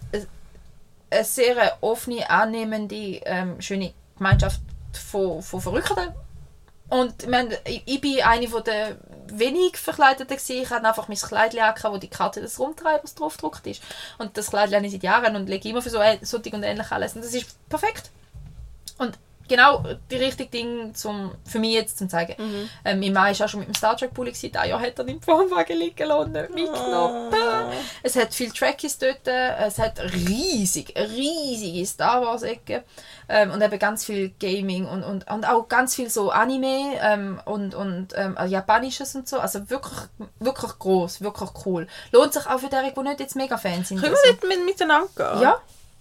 eine 1.11 1.25
sehr 1.25 1.79
offene, 1.81 2.29
annehmende, 2.29 3.21
ähm, 3.25 3.61
schöne 3.61 3.93
Gemeinschaft 4.17 4.61
von, 5.11 5.43
von 5.43 5.61
Verrückten. 5.61 6.15
Und 6.89 7.23
ich, 7.23 7.29
meine, 7.29 7.59
ich, 7.65 7.83
ich 7.87 8.01
bin 8.01 8.21
eine 8.23 8.49
von 8.49 8.65
der 8.65 8.97
wenig 9.39 9.77
Verkleideten 9.77 10.27
gewesen. 10.37 10.63
Ich 10.63 10.71
hatte 10.71 10.87
einfach 10.87 11.09
mein 11.09 11.17
Kleid 11.17 11.55
wo 11.93 11.99
die 11.99 12.09
Karte 12.09 12.41
des 12.41 12.59
Rumtreibers 12.59 13.15
drauf 13.15 13.35
gedruckt 13.37 13.67
ist. 13.67 13.83
Und 14.19 14.37
das 14.37 14.49
Kleid 14.49 14.71
lerne 14.71 14.87
ich 14.87 14.93
seit 14.93 15.03
Jahren 15.03 15.37
und 15.37 15.49
lege 15.49 15.69
immer 15.69 15.83
für 15.83 15.91
so 15.91 15.99
ein- 15.99 16.19
solche 16.23 16.51
und 16.55 16.63
ähnlich 16.63 16.91
alles. 16.91 17.15
Und 17.15 17.25
das 17.25 17.35
ist 17.35 17.69
perfekt. 17.69 18.11
Und 18.99 19.19
genau 19.51 19.85
die 20.11 20.17
richtige 20.17 20.51
Ding 20.51 20.95
zum, 20.95 21.33
für 21.45 21.59
mich 21.59 21.75
jetzt 21.75 21.99
zum 21.99 22.09
zeigen. 22.09 22.37
Ähm, 22.85 23.01
mein 23.01 23.13
Mann 23.13 23.39
war 23.39 23.45
auch 23.45 23.49
schon 23.49 23.61
mit 23.61 23.69
dem 23.69 23.75
Star 23.75 23.97
Trek 23.97 24.15
Pulli, 24.15 24.33
dieses 24.33 24.53
Jahr 24.53 24.81
hat 24.81 24.99
er 24.99 25.09
im 25.09 25.21
Formwagen 25.21 25.77
liegen 25.77 26.09
lassen, 26.09 26.33
nicht 26.33 26.55
mitgenommen. 26.55 27.33
Es 28.03 28.17
hat 28.17 28.33
viele 28.33 28.53
Trackies 28.53 28.99
dort, 28.99 29.27
es 29.27 29.79
hat 29.79 30.01
riesig, 30.01 30.95
riesige 30.97 31.85
Star 31.85 32.23
Wars 32.23 32.43
Ecke 32.43 32.85
ähm, 33.29 33.51
und 33.51 33.63
eben 33.63 33.79
ganz 33.79 34.05
viel 34.05 34.33
Gaming 34.41 34.87
und, 34.87 35.03
und, 35.03 35.31
und 35.31 35.49
auch 35.49 35.69
ganz 35.69 35.95
viel 35.95 36.09
so 36.09 36.31
Anime 36.31 36.97
ähm, 37.01 37.41
und, 37.45 37.75
und 37.75 38.09
ähm, 38.17 38.37
also 38.37 38.53
Japanisches 38.53 39.15
und 39.15 39.29
so. 39.29 39.39
Also 39.39 39.69
wirklich, 39.71 39.99
wirklich 40.39 40.79
groß, 40.79 41.21
wirklich 41.21 41.51
cool. 41.65 41.87
Lohnt 42.13 42.33
sich 42.33 42.47
auch 42.47 42.59
für 42.59 42.69
die, 42.69 42.95
die 42.95 43.01
nicht 43.03 43.21
jetzt 43.21 43.37
mega 43.37 43.57
Fans 43.57 43.89
sind. 43.89 44.01
Können 44.01 44.15
wir 44.15 44.33
nicht 44.33 44.45
mit, 44.45 44.65
miteinander 44.65 45.09
gehen? 45.17 45.43
ja, 45.43 45.61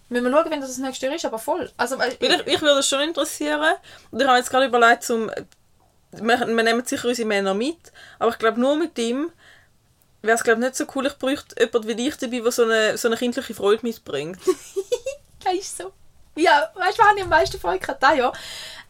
müssen 0.10 0.26
wir 0.26 0.32
schauen, 0.32 0.52
wenn 0.52 0.62
das 0.62 0.70
das 0.72 0.78
nächste 0.80 1.06
Jahr 1.06 1.16
ist, 1.16 1.26
aber 1.26 1.40
voll. 1.40 1.72
Also, 1.78 1.98
Weil 1.98 2.18
ich, 2.20 2.48
ich 2.48 2.62
würde 2.62 2.80
es 2.80 2.88
schon 2.88 3.02
interessieren. 3.02 3.76
Und 4.12 4.22
ich 4.22 4.28
habe 4.28 4.38
jetzt 4.38 4.50
gerade 4.50 4.66
überlegt, 4.66 5.04
zum, 5.04 5.30
wir, 6.12 6.40
wir 6.40 6.64
nehmen 6.64 6.86
sicher 6.86 7.08
unsere 7.08 7.28
Männer 7.28 7.54
mit, 7.54 7.92
aber 8.18 8.32
ich 8.32 8.38
glaube, 8.38 8.60
nur 8.60 8.76
mit 8.76 8.98
ihm 8.98 9.32
wäre 10.22 10.36
es 10.36 10.44
glaube 10.44 10.60
nicht 10.62 10.76
so 10.76 10.86
cool. 10.96 11.08
Ich 11.08 11.18
bräuchte 11.18 11.56
jemanden 11.60 11.88
wie 11.88 11.96
dich 11.96 12.18
dabei, 12.18 12.40
der 12.40 12.52
so 12.52 12.64
eine, 12.64 12.98
so 12.98 13.08
eine 13.08 13.18
kindliche 13.18 13.54
Freude 13.54 13.80
mitbringt. 13.84 14.40
Das 15.42 15.54
ist 15.54 15.78
so. 15.78 15.94
Ja, 16.36 16.70
weißt 16.76 16.98
du, 16.98 17.04
was 17.04 17.16
ich 17.16 17.24
am 17.24 17.30
meisten 17.30 17.60
Freude 17.60 17.80
gehabt 17.80 18.04
dieses 18.04 18.18
Jahr? 18.18 18.34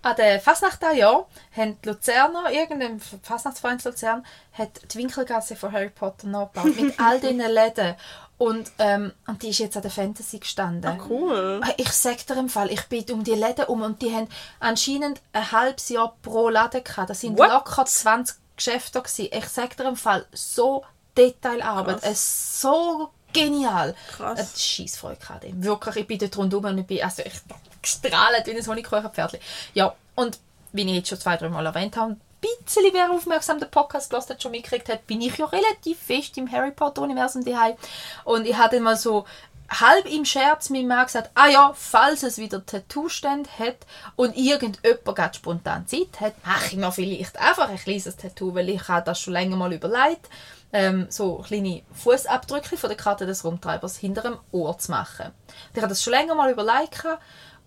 An 0.02 0.16
der 0.16 0.40
Fasnacht 0.40 0.82
dieses 0.82 0.98
Jahr 0.98 1.28
haben 1.56 1.78
die 1.84 1.90
Luzerner, 1.90 2.52
irgendein 2.52 3.00
Fasnachtsverein 3.00 3.78
in 3.78 3.92
Luzern, 3.92 4.26
hat 4.54 4.70
die 4.92 4.98
Winkelgasse 4.98 5.56
von 5.56 5.72
Harry 5.72 5.90
Potter 5.90 6.26
nachgebaut. 6.26 6.76
mit 6.76 7.00
all 7.00 7.20
diesen 7.20 7.38
Läden. 7.40 7.96
Und, 8.40 8.72
ähm, 8.80 9.12
und 9.28 9.44
die 9.44 9.50
ist 9.50 9.60
jetzt 9.60 9.76
an 9.76 9.82
der 9.82 9.92
Fantasy 9.92 10.40
gestanden. 10.40 11.00
Cool. 11.10 11.60
Ich 11.76 11.92
sag 11.92 12.26
dir 12.26 12.38
im 12.38 12.48
Fall, 12.48 12.72
ich 12.72 12.84
bin 12.86 13.04
um 13.12 13.24
die 13.24 13.34
Läden 13.34 13.66
um 13.66 13.82
und 13.82 14.02
die 14.02 14.16
haben 14.16 14.30
anscheinend 14.62 15.22
ein 15.34 15.52
halbes 15.52 15.90
Jahr 15.90 16.16
pro 16.22 16.48
Laden 16.48 16.82
gehabt. 16.82 17.10
Das 17.10 17.20
sind 17.20 17.38
What? 17.38 17.50
locker 17.50 17.86
20 17.86 18.38
Geschäfte 18.56 19.02
gewesen. 19.02 19.28
Ich 19.32 19.46
sag 19.50 19.76
dir 19.76 19.90
im 19.90 19.98
Fall, 19.98 20.26
so 20.32 20.86
Detailarbeit. 21.18 22.00
Es 22.02 22.62
so 22.62 23.10
genial. 23.34 23.94
Krass. 24.10 24.40
Eine 24.40 24.48
Scheissfreude 24.56 25.18
gehabt. 25.20 25.44
ey. 25.44 25.54
Wirklich, 25.58 25.96
ich 25.98 26.08
bin 26.08 26.20
dort 26.20 26.38
rundum 26.38 26.64
und 26.64 26.78
ich 26.78 26.88
bin 26.88 27.04
also 27.04 27.22
ich 27.26 27.34
gestrahlt 27.82 28.48
wie 28.48 28.58
ein 28.58 28.66
Honigkuchenpferdchen. 28.66 29.40
Ja, 29.74 29.94
und 30.16 30.40
wie 30.72 30.84
ich 30.84 30.96
jetzt 30.96 31.10
schon 31.10 31.20
zwei, 31.20 31.36
drei 31.36 31.50
Mal 31.50 31.66
erwähnt 31.66 31.98
habe, 31.98 32.16
bisschen 32.42 32.94
wer 32.94 33.12
aufmerksam 33.12 33.60
den 33.60 33.70
Podcast 33.70 34.10
gehört 34.10 34.30
hat, 34.30 34.42
schon 34.42 34.52
mitgekriegt 34.52 34.90
hat, 34.90 35.08
bin 35.08 35.22
ich 35.22 35.38
ja 35.38 35.46
relativ 35.46 36.00
fest 36.00 36.38
im 36.38 36.52
Harry 36.52 36.72
Potter 36.72 37.02
Universum 37.02 37.44
daheim. 37.44 37.76
Und 38.24 38.46
ich 38.46 38.58
hatte 38.58 38.80
mal 38.80 38.98
so 38.98 39.26
halb 39.70 40.06
im 40.06 40.26
Scherz 40.26 40.70
meinem 40.70 40.88
Mann 40.88 41.06
gesagt, 41.06 41.32
ah 41.36 41.48
ja, 41.48 41.74
falls 41.76 42.24
es 42.24 42.38
wieder 42.38 42.66
Tattoo-Stände 42.66 43.50
hat 43.58 43.78
und 44.16 44.36
irgendjemand 44.36 45.06
gerade 45.06 45.36
spontan 45.36 45.88
Zeit 45.88 46.20
hat, 46.20 46.34
mache 46.46 46.68
ich 46.68 46.78
mir 46.78 46.92
vielleicht 46.92 47.40
einfach 47.40 47.70
ein 47.70 47.78
kleines 47.78 48.16
Tattoo, 48.18 48.56
weil 48.56 48.70
ich 48.70 48.88
habe 48.88 49.06
das 49.06 49.20
schon 49.20 49.34
länger 49.34 49.56
mal 49.56 49.72
überlegt, 49.72 50.28
ähm, 50.72 51.08
so 51.10 51.38
kleine 51.38 51.84
Fußabdrücke 51.94 52.78
von 52.78 52.90
der 52.90 52.98
Karte 52.98 53.26
des 53.26 53.44
Rumtreibers 53.44 53.98
hinter 53.98 54.22
dem 54.22 54.38
Ohr 54.52 54.78
zu 54.78 54.92
machen. 54.92 55.32
Ich 55.74 55.78
habe 55.78 55.90
das 55.90 56.04
schon 56.04 56.14
länger 56.14 56.36
mal 56.36 56.52
überlegt 56.52 57.06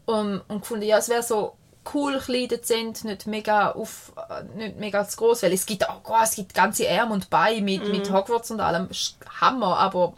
um, 0.04 0.40
und 0.48 0.60
gefunden, 0.60 0.84
ja, 0.84 0.98
es 0.98 1.08
wäre 1.08 1.22
so 1.22 1.56
cool, 1.92 2.18
klein, 2.18 2.48
dezent, 2.48 3.04
nicht 3.04 3.26
mega, 3.26 3.72
auf, 3.72 4.12
äh, 4.28 4.44
nicht 4.56 4.78
mega 4.78 5.06
zu 5.06 5.16
groß, 5.16 5.42
weil 5.42 5.52
es 5.52 5.66
gibt 5.66 5.88
auch 5.88 6.00
oh, 6.08 6.16
es 6.22 6.36
gibt 6.36 6.54
ganze 6.54 6.88
Arme 6.88 7.14
und 7.14 7.30
Beine 7.30 7.62
mit, 7.62 7.86
mit 7.88 8.10
Hogwarts 8.10 8.50
und 8.50 8.60
allem, 8.60 8.88
Hammer, 9.40 9.78
aber 9.78 10.14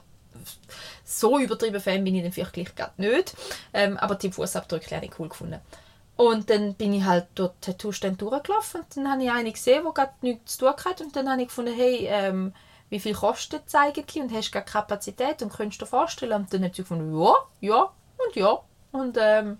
so 1.05 1.39
übertrieben 1.39 1.81
Fan 1.81 2.05
bin 2.05 2.15
ich 2.15 2.23
dann 2.23 2.33
vielleicht 2.33 2.53
gleich 2.53 2.75
grad 2.75 2.99
nicht. 2.99 3.35
Ähm, 3.73 3.97
aber 3.99 4.15
die 4.15 4.33
Fußabdrücke 4.33 4.97
habe 4.97 5.07
ich 5.07 5.19
cool 5.19 5.29
gefunden. 5.29 5.61
Und 6.17 6.49
dann 6.49 6.75
bin 6.75 6.95
ich 6.95 7.05
halt 7.05 7.27
dort 7.35 7.61
Tattoo-Stände 7.61 8.19
durchgelaufen 8.19 8.83
und 8.83 8.97
dann 8.97 9.11
habe 9.11 9.25
ich 9.25 9.31
eine 9.31 9.51
gesehen, 9.51 9.85
die 9.87 9.95
gerade 9.95 10.13
nichts 10.23 10.57
zu 10.57 10.67
tun 10.67 10.85
hatte 10.85 11.05
und 11.05 11.17
dann 11.17 11.29
habe 11.29 11.43
ich 11.43 11.49
gefunden, 11.49 11.75
hey, 11.75 12.07
ähm, 12.09 12.55
wie 12.89 13.01
viel 13.01 13.15
kostet 13.15 13.63
es 13.67 13.75
eigentlich 13.75 14.23
und 14.23 14.33
hast 14.33 14.49
du 14.49 14.53
gerade 14.53 14.71
Kapazität 14.71 15.43
und 15.43 15.53
könntest 15.53 15.81
du 15.81 15.85
dir 15.85 15.91
vorstellen? 15.91 16.33
Und 16.33 16.55
dann 16.55 16.65
hat 16.65 16.77
sie 16.77 16.83
gefunden, 16.83 17.21
ja, 17.21 17.35
ja 17.61 17.91
und 18.25 18.37
ja. 18.37 18.59
Und 18.93 19.19
ähm, 19.21 19.59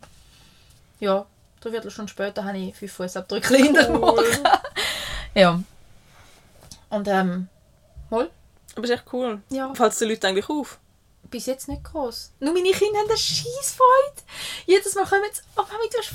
ja, 1.01 1.27
drei 1.65 1.71
Viertelstunde 1.73 2.11
später 2.11 2.45
habe 2.45 2.59
ich 2.59 2.77
fünf 2.77 2.93
Fußabdrücke 2.93 3.57
hinter 3.57 3.85
dem 3.85 4.03
Ohr. 4.03 4.23
Ja. 5.37 5.61
Und 6.91 7.09
ähm, 7.09 7.49
mal, 8.09 8.31
Aber 8.77 8.85
ist 8.85 8.91
echt 8.91 9.03
cool. 9.13 9.43
Ja. 9.51 9.75
Fällt 9.75 9.93
es 9.93 9.99
den 9.99 10.09
Leuten 10.11 10.27
eigentlich 10.27 10.49
auf? 10.49 10.79
bis 11.31 11.47
jetzt 11.47 11.67
nicht 11.67 11.83
groß. 11.83 12.31
Nur 12.39 12.53
meine 12.55 12.71
Kinder 12.71 12.99
haben 13.01 13.09
eine 13.09 13.19
Scheissfreude. 13.19 14.23
Jedes 14.67 14.95
Mal 14.95 15.05
kommen 15.05 15.23
sie, 15.33 15.41
oh 15.57 15.63
Mami, 15.63 15.89
du 15.91 15.99
hast 15.99 16.13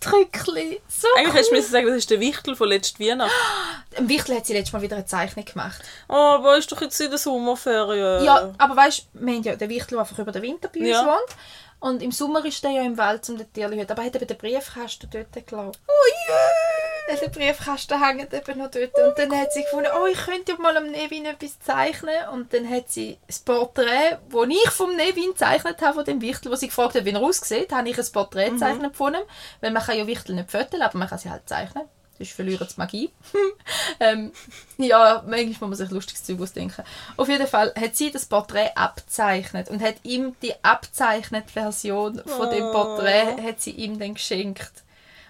Fußabdrücke. 0.00 0.80
So 0.88 1.06
Eigentlich 1.18 1.34
hättest 1.34 1.50
du 1.50 1.56
cool. 1.56 1.62
sagen, 1.62 1.86
das 1.88 1.96
ist 1.96 2.10
der 2.10 2.20
Wichtel 2.20 2.56
von 2.56 2.68
letzter 2.68 2.98
Weihnacht. 3.04 3.30
Im 3.98 4.08
Wichtel 4.08 4.36
hat 4.36 4.46
sie 4.46 4.54
letztes 4.54 4.72
Mal 4.72 4.80
wieder 4.80 4.96
eine 4.96 5.04
Zeichnung 5.04 5.44
gemacht. 5.44 5.82
Oh, 6.08 6.14
aber 6.14 6.56
ist 6.56 6.72
doch 6.72 6.80
jetzt 6.80 6.98
in 7.00 7.10
der 7.10 7.18
Sommerferien. 7.18 8.24
Ja, 8.24 8.54
aber 8.56 8.76
weißt 8.76 9.00
du, 9.12 9.26
wir 9.26 9.34
haben 9.34 9.42
ja 9.42 9.56
den 9.56 9.68
Wichtel, 9.68 9.90
der 9.96 10.00
einfach 10.00 10.18
über 10.18 10.32
den 10.32 10.42
Winter 10.42 10.68
bei 10.68 10.80
uns 10.80 10.88
Ja. 10.88 11.04
wohnt. 11.04 11.36
Und 11.80 12.02
im 12.02 12.10
Sommer 12.10 12.44
ist 12.44 12.62
der 12.64 12.72
ja 12.72 12.82
im 12.82 12.98
Wald 12.98 13.24
zum 13.24 13.38
den 13.38 13.52
Tierli. 13.52 13.80
Aber 13.80 14.02
er 14.02 14.06
hat 14.06 14.16
eben 14.16 14.26
den 14.26 14.36
Briefkasten 14.36 15.08
dort 15.10 15.46
gelassen. 15.46 15.80
Oh 15.86 16.28
yeah! 16.28 17.20
Der 17.20 17.28
Briefkasten 17.28 18.04
hängt 18.04 18.34
eben 18.34 18.58
noch 18.58 18.70
dort. 18.70 18.94
Und 18.94 19.18
dann 19.18 19.40
hat 19.40 19.52
sie 19.52 19.62
gefunden, 19.62 19.88
oh, 19.98 20.06
ich 20.06 20.18
könnte 20.18 20.60
mal 20.60 20.76
am 20.76 20.90
Nevin 20.90 21.24
etwas 21.24 21.58
zeichnen. 21.60 22.28
Und 22.32 22.52
dann 22.52 22.68
hat 22.68 22.90
sie 22.90 23.18
das 23.26 23.38
Porträt, 23.38 24.18
das 24.30 24.48
ich 24.48 24.70
vom 24.70 24.94
Nevin 24.94 25.30
gezeichnet 25.30 25.80
habe, 25.80 25.94
von 25.94 26.04
dem 26.04 26.20
Wichtel, 26.20 26.50
wo 26.50 26.56
sie 26.56 26.66
gefragt 26.66 26.96
hat, 26.96 27.04
wie 27.04 27.12
er 27.12 27.22
aussieht, 27.22 27.72
habe 27.72 27.88
ich 27.88 27.98
ein 27.98 28.12
Porträt 28.12 28.50
gezeichnet 28.50 28.96
von 28.96 29.14
ihm. 29.14 29.22
Weil 29.60 29.70
man 29.70 29.82
kann 29.82 29.96
ja 29.96 30.06
Wichtel 30.06 30.34
nicht 30.34 30.50
fotografieren, 30.50 30.82
aber 30.82 30.98
man 30.98 31.08
kann 31.08 31.18
sie 31.18 31.30
halt 31.30 31.48
zeichnen. 31.48 31.84
Sonst 32.18 32.32
verlieren 32.32 32.66
sie 32.68 32.74
die 32.74 32.80
Magie. 32.80 33.10
ähm, 34.00 34.32
ja, 34.76 35.22
manchmal 35.26 35.46
muss 35.46 35.60
man 35.60 35.74
sich 35.74 35.90
lustiges 35.90 36.24
Zeug 36.24 36.40
ausdenken. 36.40 36.82
Auf 37.16 37.28
jeden 37.28 37.46
Fall 37.46 37.72
hat 37.80 37.96
sie 37.96 38.10
das 38.10 38.26
Porträt 38.26 38.70
abzeichnet 38.74 39.70
und 39.70 39.80
hat 39.80 39.96
ihm 40.02 40.34
die 40.42 40.52
abzeichnete 40.64 41.52
Version 41.52 42.20
von 42.26 42.50
dem 42.50 42.64
Oh. 42.64 42.72
Porträt 42.72 43.40
hat 43.42 43.60
sie 43.60 43.70
ihm 43.70 43.98
dann 43.98 44.14
geschenkt. 44.14 44.72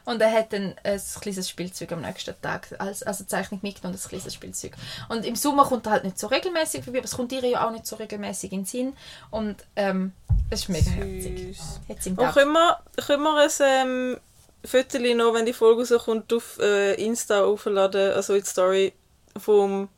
Und 0.05 0.23
er 0.23 0.33
hat 0.33 0.55
dann 0.55 0.75
ein 0.85 1.01
kleines 1.21 1.51
Spielzeug 1.51 1.93
am 1.93 2.01
nächsten 2.01 2.35
Tag, 2.41 2.75
als, 2.79 3.03
also 3.03 3.25
Zeichnung 3.25 3.61
mitgenommen, 3.63 3.95
und 3.95 4.03
ein 4.03 4.09
kleines 4.09 4.33
Spielzeug. 4.33 4.73
Und 5.11 5.27
im 5.27 5.37
Sommer 5.37 5.67
kommt 5.67 5.85
er 5.85 5.93
halt 5.93 6.05
nicht 6.05 6.19
so 6.19 6.29
regelmäßig 6.29 6.83
vorbei, 6.83 7.01
aber 7.01 7.05
es 7.05 7.15
kommt 7.15 7.31
ihr 7.33 7.45
ja 7.45 7.67
auch 7.67 7.71
nicht 7.71 7.87
so 7.87 7.97
regelmäßig 7.97 8.53
in 8.53 8.61
den 8.61 8.65
Sinn. 8.65 8.97
Und 9.31 9.57
ähm, 9.77 10.15
es 10.49 10.61
ist 10.61 10.69
mega 10.71 10.91
herzig. 10.93 11.59
Süß. 11.59 11.81
Hat's 11.91 12.07
ihm 12.07 12.13
Und 12.13 12.17
gedacht. 12.21 12.35
können 12.37 12.53
wir, 12.53 12.79
können 13.07 13.23
wir 13.23 13.37
ein 13.37 13.51
ähm, 13.61 14.17
Foto 14.65 14.99
noch, 14.99 15.35
wenn 15.35 15.47
die 15.47 15.53
Folge 15.53 15.89
rauskommt, 15.89 16.33
auf 16.33 16.59
äh, 16.59 16.95
Insta 16.95 17.45
aufladen, 17.45 18.13
also 18.13 18.35
in 18.35 18.43
die 18.43 18.49
Story 18.49 18.93
vom, 19.37 19.89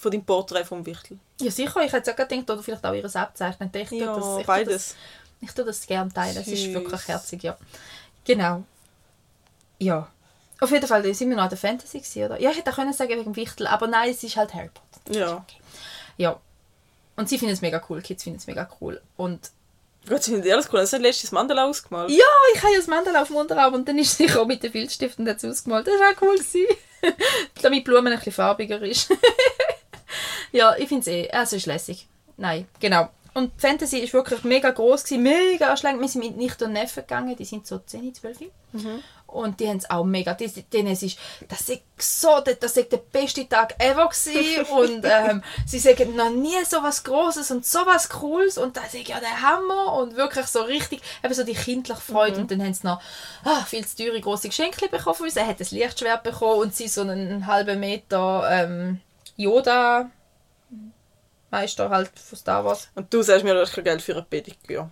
von 0.00 0.10
deinem 0.10 0.24
Porträt 0.24 0.64
vom 0.64 0.84
Wichtel? 0.86 1.18
Ja, 1.40 1.50
sicher. 1.50 1.82
Ich 1.84 1.92
hätte 1.92 2.10
es 2.10 2.14
auch 2.14 2.28
gedacht, 2.28 2.50
oder 2.50 2.62
vielleicht 2.62 2.84
auch 2.84 2.94
ihres 2.94 3.16
abzeichnen. 3.16 3.70
Ich 3.72 3.90
Ja, 3.92 4.16
das, 4.16 4.26
ich 4.26 4.32
tue 4.32 4.44
beides. 4.44 4.74
Das, 4.74 4.96
ich 5.40 5.52
tue 5.52 5.64
das 5.64 5.86
gerne 5.86 6.12
teilen. 6.12 6.36
Es 6.36 6.48
ist 6.48 6.72
wirklich 6.72 7.06
herzig, 7.06 7.42
ja. 7.42 7.56
Genau. 8.24 8.64
Ja. 9.78 10.08
Auf 10.60 10.70
jeden 10.70 10.86
Fall, 10.86 11.02
da 11.02 11.14
sind 11.14 11.28
wir 11.28 11.36
noch 11.36 11.44
an 11.44 11.50
der 11.50 11.58
Fantasy 11.58 11.98
gewesen, 11.98 12.24
oder? 12.24 12.40
Ja, 12.40 12.50
ich 12.50 12.58
hätte 12.58 12.70
auch 12.70 12.76
können 12.76 12.92
sagen 12.92 13.10
wegen 13.10 13.36
Wichtel, 13.36 13.66
aber 13.68 13.86
nein, 13.86 14.10
es 14.10 14.22
ist 14.24 14.36
halt 14.36 14.54
Harry 14.54 14.70
Potter. 14.70 15.18
Ja. 15.18 15.36
okay. 15.36 15.56
Ja. 16.16 16.40
Und 17.14 17.28
sie 17.28 17.38
finden 17.38 17.54
es 17.54 17.60
mega 17.60 17.80
cool, 17.88 18.02
Kids 18.02 18.24
finden 18.24 18.38
es 18.38 18.46
mega 18.46 18.68
cool. 18.80 19.00
Und 19.16 19.50
Gott, 20.08 20.24
finden 20.24 20.50
alles 20.50 20.68
cool. 20.72 20.80
Das 20.80 20.92
hat 20.92 21.02
letztes 21.02 21.32
Mandala 21.32 21.66
ausgemalt. 21.66 22.10
ja, 22.10 22.24
ich 22.54 22.62
habe 22.62 22.72
ja 22.72 22.78
das 22.78 22.86
Mandala 22.86 23.22
auf 23.22 23.28
dem 23.28 23.36
Unterarm 23.36 23.74
und 23.74 23.88
dann 23.88 23.98
ist 23.98 24.16
sie 24.16 24.30
auch 24.32 24.46
mit 24.46 24.62
dem 24.62 24.72
Filzstift 24.72 25.18
und 25.18 25.28
ausgemalt. 25.28 25.86
Das 25.86 26.00
war 26.00 26.12
auch 26.12 26.22
cool. 26.22 26.38
Damit 27.62 27.78
die 27.78 27.84
Blume 27.84 28.10
ein 28.10 28.16
bisschen 28.16 28.32
farbiger 28.32 28.80
ist. 28.82 29.12
ja, 30.52 30.74
ich 30.76 30.88
finde 30.88 31.02
es 31.02 31.06
eh, 31.06 31.30
also 31.30 31.56
ist 31.56 31.66
lässig. 31.66 32.08
Nein, 32.36 32.66
genau. 32.80 33.08
Und 33.38 33.52
Fantasy 33.56 33.98
ist 33.98 34.12
wirklich 34.12 34.42
mega 34.42 34.68
groß 34.68 35.04
gewesen, 35.04 35.22
mega 35.22 35.70
anstrengend. 35.70 36.00
Wir 36.00 36.08
sind 36.08 36.24
mit 36.24 36.36
Nicht 36.36 36.60
und 36.60 36.72
Neffen 36.72 37.04
gegangen, 37.04 37.36
die 37.36 37.44
sind 37.44 37.68
so 37.68 37.78
10, 37.78 38.12
12. 38.12 38.38
Und 39.28 39.60
die 39.60 39.68
haben 39.68 39.76
es 39.76 39.88
auch 39.88 40.04
mega, 40.04 40.34
die, 40.34 40.48
denen 40.48 40.88
es 40.88 41.04
ist, 41.04 41.18
das 41.46 41.68
ist 41.68 41.82
so, 41.98 42.40
das 42.40 42.76
ist 42.76 42.90
der 42.90 42.96
beste 42.96 43.48
Tag 43.48 43.76
ever 43.78 44.08
gewesen. 44.08 44.64
und 44.76 45.04
ähm, 45.04 45.44
sie 45.66 45.78
sagen 45.78 46.16
noch 46.16 46.30
nie 46.30 46.64
so 46.66 46.82
was 46.82 47.04
Großes 47.04 47.52
und 47.52 47.64
so 47.64 47.78
was 47.86 48.08
Cooles 48.08 48.58
und 48.58 48.76
das 48.76 48.92
ist 48.94 49.06
ja 49.06 49.20
der 49.20 49.40
Hammer 49.40 49.92
und 50.00 50.16
wirklich 50.16 50.46
so 50.46 50.62
richtig, 50.62 51.00
eben 51.22 51.34
so 51.34 51.44
die 51.44 51.54
kindliche 51.54 52.00
Freude 52.00 52.40
und 52.40 52.50
dann 52.50 52.60
haben 52.60 52.74
sie 52.74 52.86
noch 52.86 53.00
ah, 53.44 53.64
viel 53.66 53.86
zu 53.86 54.02
teure 54.02 54.20
große 54.20 54.48
Geschenke 54.48 54.88
bekommen 54.88 55.14
von 55.14 55.26
uns. 55.26 55.36
Er 55.36 55.46
hat 55.46 55.60
ein 55.60 55.66
Lichtschwert 55.70 56.24
bekommen 56.24 56.60
und 56.60 56.74
sie 56.74 56.88
so 56.88 57.02
einen 57.02 57.46
halben 57.46 57.78
Meter 57.78 58.48
ähm, 58.50 59.00
Yoda 59.36 60.10
Meister 61.50 61.88
halt 61.90 62.10
von 62.18 62.38
Star 62.38 62.64
Wars. 62.64 62.88
Und 62.94 63.12
du 63.12 63.22
sagst 63.22 63.44
mir, 63.44 63.54
du 63.54 63.60
hast 63.60 63.72
kein 63.72 63.84
Geld 63.84 64.02
für 64.02 64.12
eine 64.12 64.22
Pediküre. 64.22 64.90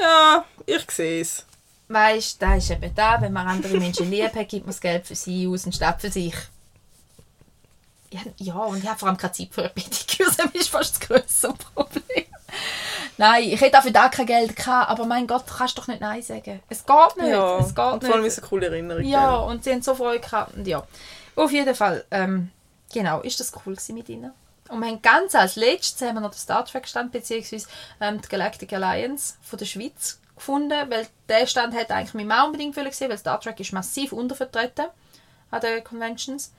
Ja, 0.00 0.44
ich 0.66 0.90
sehe 0.90 1.20
es. 1.20 1.46
Weißt 1.88 2.40
du, 2.40 2.46
das 2.46 2.64
ist 2.64 2.70
eben 2.70 2.94
da, 2.94 3.20
wenn 3.20 3.32
man 3.32 3.46
andere 3.46 3.76
Menschen 3.78 4.10
lieb 4.10 4.34
hat, 4.34 4.48
gibt 4.48 4.66
man 4.66 4.72
das 4.72 4.80
Geld 4.80 5.06
für 5.06 5.14
sie 5.14 5.46
aus 5.46 5.64
und 5.66 5.74
statt 5.74 6.00
für 6.00 6.10
sich. 6.10 6.34
Ja, 8.10 8.20
ja, 8.36 8.54
und 8.54 8.78
ich 8.78 8.88
habe 8.88 8.98
vor 8.98 9.08
allem 9.08 9.16
keine 9.16 9.32
Zeit 9.32 9.48
für 9.50 9.62
eine 9.62 9.70
Pediküre, 9.70 10.30
das 10.36 10.46
ist 10.52 10.68
fast 10.68 10.94
das 11.00 11.08
größere 11.08 11.54
Problem. 11.74 12.24
Nein, 13.16 13.44
ich 13.44 13.60
hätte 13.60 13.78
auch 13.78 13.82
für 13.82 13.92
das 13.92 14.10
kein 14.12 14.26
Geld 14.26 14.56
gehabt, 14.56 14.90
aber 14.90 15.04
mein 15.04 15.26
Gott, 15.26 15.44
du 15.48 15.54
kannst 15.54 15.76
doch 15.78 15.86
nicht 15.88 16.00
Nein 16.00 16.22
sagen. 16.22 16.60
Es 16.68 16.84
geht 16.84 17.16
nicht, 17.16 17.28
Ja, 17.28 17.58
es 17.58 17.74
geht 17.74 17.84
und 17.84 18.04
vor 18.04 18.14
allem 18.14 18.22
nicht. 18.22 18.28
ist 18.28 18.38
es 18.38 18.42
eine 18.42 18.48
coole 18.48 18.66
Erinnerung. 18.66 19.04
Ja, 19.04 19.38
gell? 19.38 19.48
und 19.48 19.64
sie 19.64 19.70
haben 19.72 19.82
so 19.82 19.94
Freude 19.94 20.20
gehabt. 20.20 20.54
Und 20.54 20.66
ja, 20.66 20.84
auf 21.36 21.52
jeden 21.52 21.74
Fall, 21.74 22.04
ähm, 22.10 22.50
genau, 22.92 23.20
ist 23.20 23.38
das 23.40 23.52
cool 23.66 23.74
gewesen 23.74 23.94
mit 23.94 24.08
ihnen. 24.08 24.32
Und 24.68 24.80
wir 24.80 24.88
haben 24.88 25.02
ganz 25.02 25.34
als 25.34 25.56
letztes 25.56 26.06
haben 26.06 26.14
wir 26.16 26.20
noch 26.20 26.30
den 26.30 26.38
Star 26.38 26.64
Trek 26.64 26.88
Stand, 26.88 27.12
beziehungsweise 27.12 27.66
ähm, 28.00 28.20
die 28.20 28.28
Galactic 28.28 28.72
Alliance 28.72 29.34
von 29.42 29.58
der 29.58 29.66
Schweiz 29.66 30.20
gefunden, 30.34 30.90
weil 30.90 31.06
der 31.28 31.46
Stand 31.46 31.74
hätte 31.74 31.94
eigentlich 31.94 32.14
mein 32.14 32.26
Mann 32.26 32.46
unbedingt 32.46 32.76
wollen 32.76 32.90
sehen, 32.92 33.10
weil 33.10 33.18
Star 33.18 33.40
Trek 33.40 33.60
ist 33.60 33.72
massiv 33.72 34.12
untervertreten 34.12 34.86
an 35.50 35.60
den 35.60 35.84
Conventions. 35.84 36.52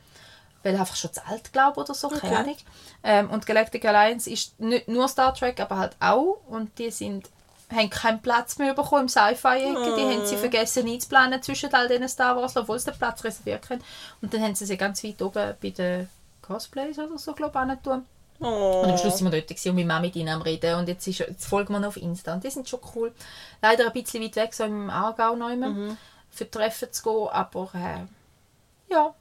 Weil 0.64 0.76
einfach 0.80 0.96
schon 0.96 1.14
zu 1.14 1.26
alt, 1.28 1.52
glaube 1.54 1.80
oder 1.80 1.94
so, 1.94 2.08
keine 2.10 2.24
Okay. 2.24 2.36
Ahnung. 2.36 2.58
Ähm, 3.04 3.30
und 3.30 3.46
Galactic 3.46 3.86
Alliance 3.86 4.30
ist 4.30 4.60
nicht 4.60 4.88
nur 4.88 5.08
Star 5.08 5.34
Trek, 5.34 5.60
aber 5.60 5.78
halt 5.78 5.96
auch. 6.00 6.40
Und 6.48 6.78
die 6.80 6.90
sind, 6.90 7.30
haben 7.72 7.90
keinen 7.90 8.22
Platz 8.22 8.58
mehr 8.58 8.74
bekommen 8.74 9.04
im 9.04 9.10
Sci-Fi-Ecke. 9.10 9.96
Die 9.96 10.02
Oh. 10.04 10.10
haben 10.12 10.26
sie 10.26 10.38
vergessen 10.38 10.88
einzuplanen 10.88 11.42
zwischen 11.44 11.72
all 11.74 11.88
diesen 11.88 12.10
Star 12.10 12.36
Wars, 12.36 12.56
obwohl 12.58 12.80
sie 12.80 12.90
den 12.92 12.98
Platz 12.98 13.24
reserviert 13.24 13.68
können. 13.68 13.84
Und 14.22 14.34
dann 14.34 14.42
haben 14.42 14.56
sie 14.56 14.66
sie 14.66 14.78
ganz 14.78 15.04
weit 15.04 15.22
oben 15.22 15.54
bei 15.62 15.70
den 15.70 16.10
Cosplays 16.46 17.00
oder 17.00 17.18
so, 17.18 17.34
glaube 17.34 17.58
ich, 17.74 17.80
tun. 17.80 18.06
Oh. 18.40 18.82
Und 18.84 18.92
am 18.92 18.98
Schluss 18.98 19.18
sind 19.18 19.32
wir 19.32 19.40
dort 19.40 19.48
gewesen 19.48 19.70
und 19.70 19.76
meine 19.76 19.88
Mama 19.88 20.00
mit 20.02 20.16
ihnen 20.16 20.30
am 20.30 20.42
Reden. 20.42 20.76
Und 20.76 20.88
jetzt, 20.90 21.08
ist, 21.08 21.20
jetzt 21.20 21.46
folgen 21.46 21.74
wir 21.74 21.80
noch 21.80 21.90
auf 21.90 21.98
Insta. 21.98 22.34
Und 22.34 22.44
die 22.44 22.50
sind 22.50 22.68
schon 22.68 22.82
cool. 22.96 23.14
Leider 23.62 23.86
ein 23.88 23.94
bisschen 23.94 24.22
weit 24.24 24.36
weg, 24.36 24.54
so 24.54 24.66
im 24.66 24.90
Aargau 24.90 25.36
noch 25.36 25.50
immer, 25.50 25.70
Mhm. 25.70 25.98
für 26.30 26.50
Treffen 26.50 26.92
zu 26.92 27.04
gehen. 27.04 27.30
Aber 27.30 27.70
äh, 27.74 28.92
ja, 28.94 29.14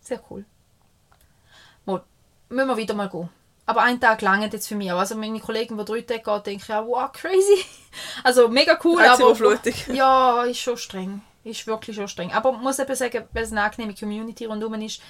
sehr 0.00 0.20
cool. 0.30 0.44
Mal, 1.86 2.02
müssen 2.48 2.68
wir 2.68 2.76
wieder 2.76 2.94
mal 2.94 3.08
gehen. 3.08 3.28
Aber 3.64 3.82
ein 3.82 4.00
Tag 4.00 4.20
lang 4.22 4.42
jetzt 4.42 4.66
für 4.66 4.74
mich 4.74 4.90
auch. 4.90 4.98
Also 4.98 5.14
meine 5.14 5.38
Kollegen, 5.38 5.78
die 5.78 5.84
drei 5.84 6.00
Tage 6.02 6.22
gehen, 6.22 6.42
denken 6.42 6.64
ja, 6.68 6.86
wow, 6.86 7.12
crazy. 7.12 7.64
Also 8.24 8.48
mega 8.48 8.76
cool, 8.82 9.00
aber... 9.00 9.10
Reizüberflutung. 9.10 9.74
Ja, 9.94 10.42
ist 10.42 10.58
schon 10.58 10.76
streng. 10.76 11.22
Ist 11.44 11.66
wirklich 11.66 11.94
schon 11.94 12.08
streng. 12.08 12.32
Aber 12.32 12.52
ich 12.52 12.58
muss 12.58 12.78
eben 12.78 12.94
sagen, 12.94 13.24
weil 13.32 13.44
es 13.44 13.52
eine 13.52 13.62
angenehme 13.62 13.94
Community 13.94 14.46
rundherum 14.46 14.74
ist, 14.82 15.00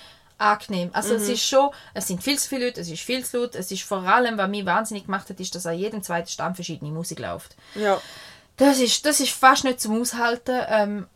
angenehm. 0.43 0.91
Also 0.93 1.11
Mhm. 1.15 1.23
es 1.23 1.29
ist 1.29 1.45
schon, 1.47 1.71
es 1.95 2.07
sind 2.09 2.23
viel 2.23 2.39
zu 2.39 2.49
viele 2.49 2.67
Leute, 2.67 2.81
es 2.81 2.91
ist 2.91 3.03
viel 3.03 3.25
zu 3.25 3.39
laut. 3.39 3.55
Es 3.55 3.71
ist 3.71 3.83
vor 3.83 4.03
allem, 4.03 4.37
was 4.39 4.49
mich 4.49 4.67
wahnsinnig 4.67 5.05
gemacht 5.07 5.29
hat, 5.31 5.41
ist, 5.41 5.55
dass 5.55 5.67
an 5.67 5.79
jedem 5.79 6.03
zweiten 6.03 6.29
Stand 6.29 6.57
verschiedene 6.57 6.91
Musik 6.91 7.19
läuft. 7.21 7.57
Ja. 7.75 8.01
Das 8.57 8.79
ist, 8.79 9.07
das 9.07 9.21
ist 9.21 9.31
fast 9.33 9.65
nicht 9.65 9.81
zum 9.81 10.01
Aushalten, 10.01 10.61
ähm, 10.69 11.07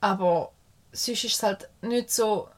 aber 0.00 0.52
sonst 0.92 1.24
ist 1.24 1.34
es 1.34 1.42
halt 1.42 1.68
nicht 1.82 2.10
so, 2.12 2.48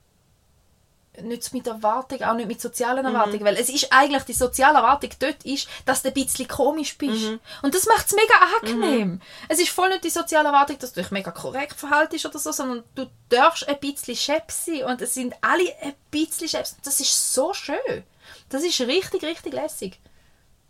nicht 1.22 1.44
so 1.44 1.56
mit 1.56 1.66
Erwartung, 1.66 2.22
auch 2.22 2.34
nicht 2.34 2.48
mit 2.48 2.60
sozialen 2.60 3.04
Mhm. 3.06 3.14
Erwartungen, 3.14 3.44
weil 3.44 3.56
es 3.56 3.68
ist 3.68 3.92
eigentlich, 3.92 4.24
die 4.24 4.32
soziale 4.32 4.78
Erwartung 4.78 5.10
dort 5.18 5.44
ist, 5.44 5.68
dass 5.84 6.02
du 6.02 6.08
ein 6.08 6.14
bisschen 6.14 6.48
komisch 6.48 6.96
bist. 6.98 7.28
Mhm. 7.30 7.40
Und 7.62 7.74
das 7.74 7.86
macht 7.86 8.06
es 8.06 8.12
mega 8.12 8.34
angenehm. 8.60 9.20
Es 9.48 9.58
ist 9.58 9.70
voll 9.70 9.88
nicht 9.88 10.04
die 10.04 10.10
soziale 10.10 10.48
Erwartung, 10.48 10.78
dass 10.78 10.92
du 10.92 11.00
dich 11.02 11.10
mega 11.10 11.30
korrekt 11.30 11.74
verhaltest 11.78 12.26
oder 12.26 12.38
so, 12.38 12.52
sondern 12.52 12.84
du 12.94 13.06
darfst 13.28 13.68
ein 13.68 13.78
bisschen 13.80 14.16
schepp 14.16 14.50
sein 14.50 14.84
und 14.84 15.00
es 15.00 15.14
sind 15.14 15.34
alle 15.40 15.74
ein 15.82 15.94
bisschen 16.10 16.48
schepp. 16.48 16.66
Das 16.84 17.00
ist 17.00 17.32
so 17.32 17.52
schön. 17.54 18.04
Das 18.48 18.62
ist 18.62 18.80
richtig, 18.80 19.22
richtig 19.22 19.52
lässig. 19.52 19.98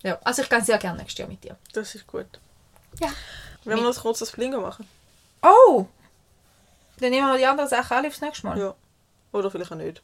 Ja, 0.02 0.18
also 0.24 0.42
ich 0.42 0.48
kann 0.48 0.64
sehr 0.64 0.78
gerne 0.78 0.98
nächstes 0.98 1.18
Jahr 1.18 1.28
mit 1.28 1.44
dir. 1.44 1.56
Das 1.72 1.94
ist 1.94 2.06
gut. 2.06 2.26
Ja. 3.00 3.08
Wenn 3.64 3.76
wir 3.76 3.84
noch 3.84 3.94
ein 3.94 4.00
kurzes 4.02 4.30
Flingo 4.30 4.60
machen. 4.60 4.88
Oh! 5.42 5.86
Dann 6.98 7.10
nehmen 7.10 7.28
wir 7.28 7.38
die 7.38 7.46
anderen 7.46 7.68
Sachen 7.68 7.96
alle 7.96 8.08
aufs 8.08 8.20
nächste 8.20 8.46
Mal. 8.46 8.58
Ja. 8.58 8.74
Oder 9.32 9.50
vielleicht 9.50 9.72
auch 9.72 9.76
nicht. 9.76 10.02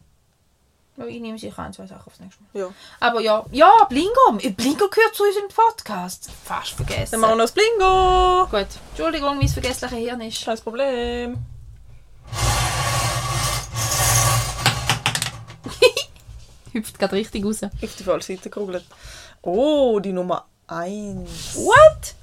Ich 1.08 1.20
nehme 1.20 1.38
sicher 1.38 1.58
ein, 1.62 1.72
zwei 1.74 1.86
Sachen 1.86 2.06
aufs 2.06 2.18
nächste 2.20 2.42
Mal. 2.42 2.48
Ja. 2.60 2.68
Aber 3.00 3.20
ja, 3.20 3.44
ja, 3.52 3.70
Blingo. 3.88 4.32
Blingo 4.56 4.88
gehört 4.88 5.14
zu 5.14 5.24
unserem 5.24 5.48
Podcast. 5.48 6.30
Fast 6.44 6.70
vergessen. 6.70 7.12
Dann 7.12 7.20
machen 7.20 7.32
wir 7.32 7.36
noch 7.36 7.44
das 7.44 7.52
Blingo. 7.52 8.46
Gut, 8.50 8.66
Entschuldigung, 8.90 9.36
mein 9.36 9.48
vergessliches 9.48 9.98
Hirn 9.98 10.20
ist. 10.22 10.44
Kein 10.44 10.58
Problem. 10.58 11.36
Hüpft 16.72 16.98
gerade 16.98 17.16
richtig 17.16 17.44
raus. 17.44 17.62
Auf 17.62 17.70
die 17.98 18.04
falsche 18.04 18.34
Seite 18.34 18.50
gerugelt. 18.50 18.84
Oh, 19.42 19.98
die 20.00 20.12
Nummer 20.12 20.46
1. 20.66 21.54
What? 21.56 22.14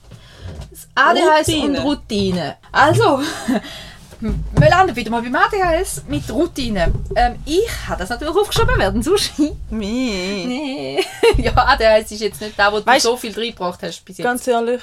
Das 0.72 0.88
ADHS 0.96 1.48
Routine. 1.48 1.80
und 1.80 1.86
Routine. 1.86 2.58
Also, 2.72 3.22
wir 4.24 4.70
landen 4.70 4.96
wieder 4.96 5.12
mal 5.12 5.22
beim 5.22 5.36
ADHS 5.36 6.04
mit 6.08 6.30
Routine. 6.32 6.94
Ähm, 7.16 7.36
ich 7.46 7.68
habe 7.88 8.00
das 8.00 8.10
natürlich 8.10 8.36
aufgeschoben 8.36 8.78
werden. 8.78 9.02
Mie. 9.70 10.46
Nee. 10.48 11.06
ja, 11.44 11.54
ADHS 11.56 12.12
ist 12.12 12.22
jetzt 12.22 12.42
nicht 12.42 12.58
da, 12.58 12.72
wo 12.72 12.80
du 12.80 12.86
Weißt- 12.86 13.02
so 13.02 13.18
viel 13.18 13.34
reingebracht 13.34 13.80
hast 13.84 14.04
bis 14.06 14.18
jetzt. 14.18 14.24
Ganz 14.26 14.48
ehrlich, 14.48 14.82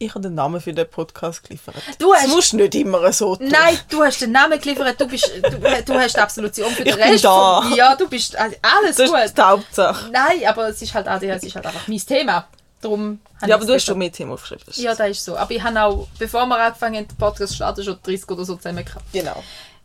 ich 0.00 0.10
habe 0.10 0.20
den 0.20 0.34
Namen 0.34 0.60
für 0.60 0.72
den 0.72 0.88
Podcast 0.88 1.42
geliefert. 1.42 1.74
Du 1.98 2.12
Das 2.12 2.22
hast- 2.22 2.28
musst 2.28 2.54
nicht 2.54 2.74
immer 2.74 3.12
so 3.12 3.34
tun. 3.36 3.48
Nein, 3.48 3.78
du 3.88 4.02
hast 4.04 4.20
den 4.20 4.32
Namen 4.32 4.60
geliefert, 4.60 5.00
du, 5.00 5.06
bist, 5.08 5.28
du, 5.42 5.50
du 5.50 5.94
hast 5.98 6.14
die 6.16 6.20
Absolution 6.20 6.70
für 6.70 6.84
den 6.84 6.88
Ich 6.94 6.96
bin 7.02 7.10
Rest. 7.12 7.24
da. 7.24 7.62
Von, 7.62 7.74
ja, 7.74 7.96
du 7.96 8.08
bist 8.08 8.36
also 8.36 8.54
alles 8.62 8.96
Das 8.96 9.10
gut. 9.10 9.20
ist 9.20 9.36
die 9.38 9.42
Hauptsache. 9.42 10.10
Nein, 10.12 10.46
aber 10.46 10.68
es 10.68 10.80
ist 10.82 10.94
halt 10.94 11.08
ADHS 11.08 11.42
ist 11.44 11.54
halt 11.56 11.66
einfach 11.66 11.88
mein 11.88 11.98
Thema. 11.98 12.46
Darum 12.80 13.20
Ja, 13.44 13.56
aber 13.56 13.64
du 13.64 13.74
hast 13.74 13.84
schon 13.84 13.98
mehr 13.98 14.12
Themen 14.12 14.32
aufgeschrieben. 14.32 14.64
Das 14.66 14.76
Ja, 14.76 14.94
das 14.94 15.10
ist 15.10 15.24
so. 15.24 15.36
Aber 15.36 15.50
ich 15.50 15.62
habe 15.62 15.82
auch, 15.82 16.06
bevor 16.18 16.46
wir 16.46 16.58
angefangen 16.58 16.96
haben, 16.96 17.08
den 17.08 17.16
Podcast 17.16 17.50
zu 17.50 17.56
starten, 17.56 17.82
schon 17.82 17.98
30 18.02 18.30
oder 18.30 18.44
so 18.44 18.56
zusammen 18.56 18.84
gehabt. 18.84 19.04
Genau. 19.12 19.42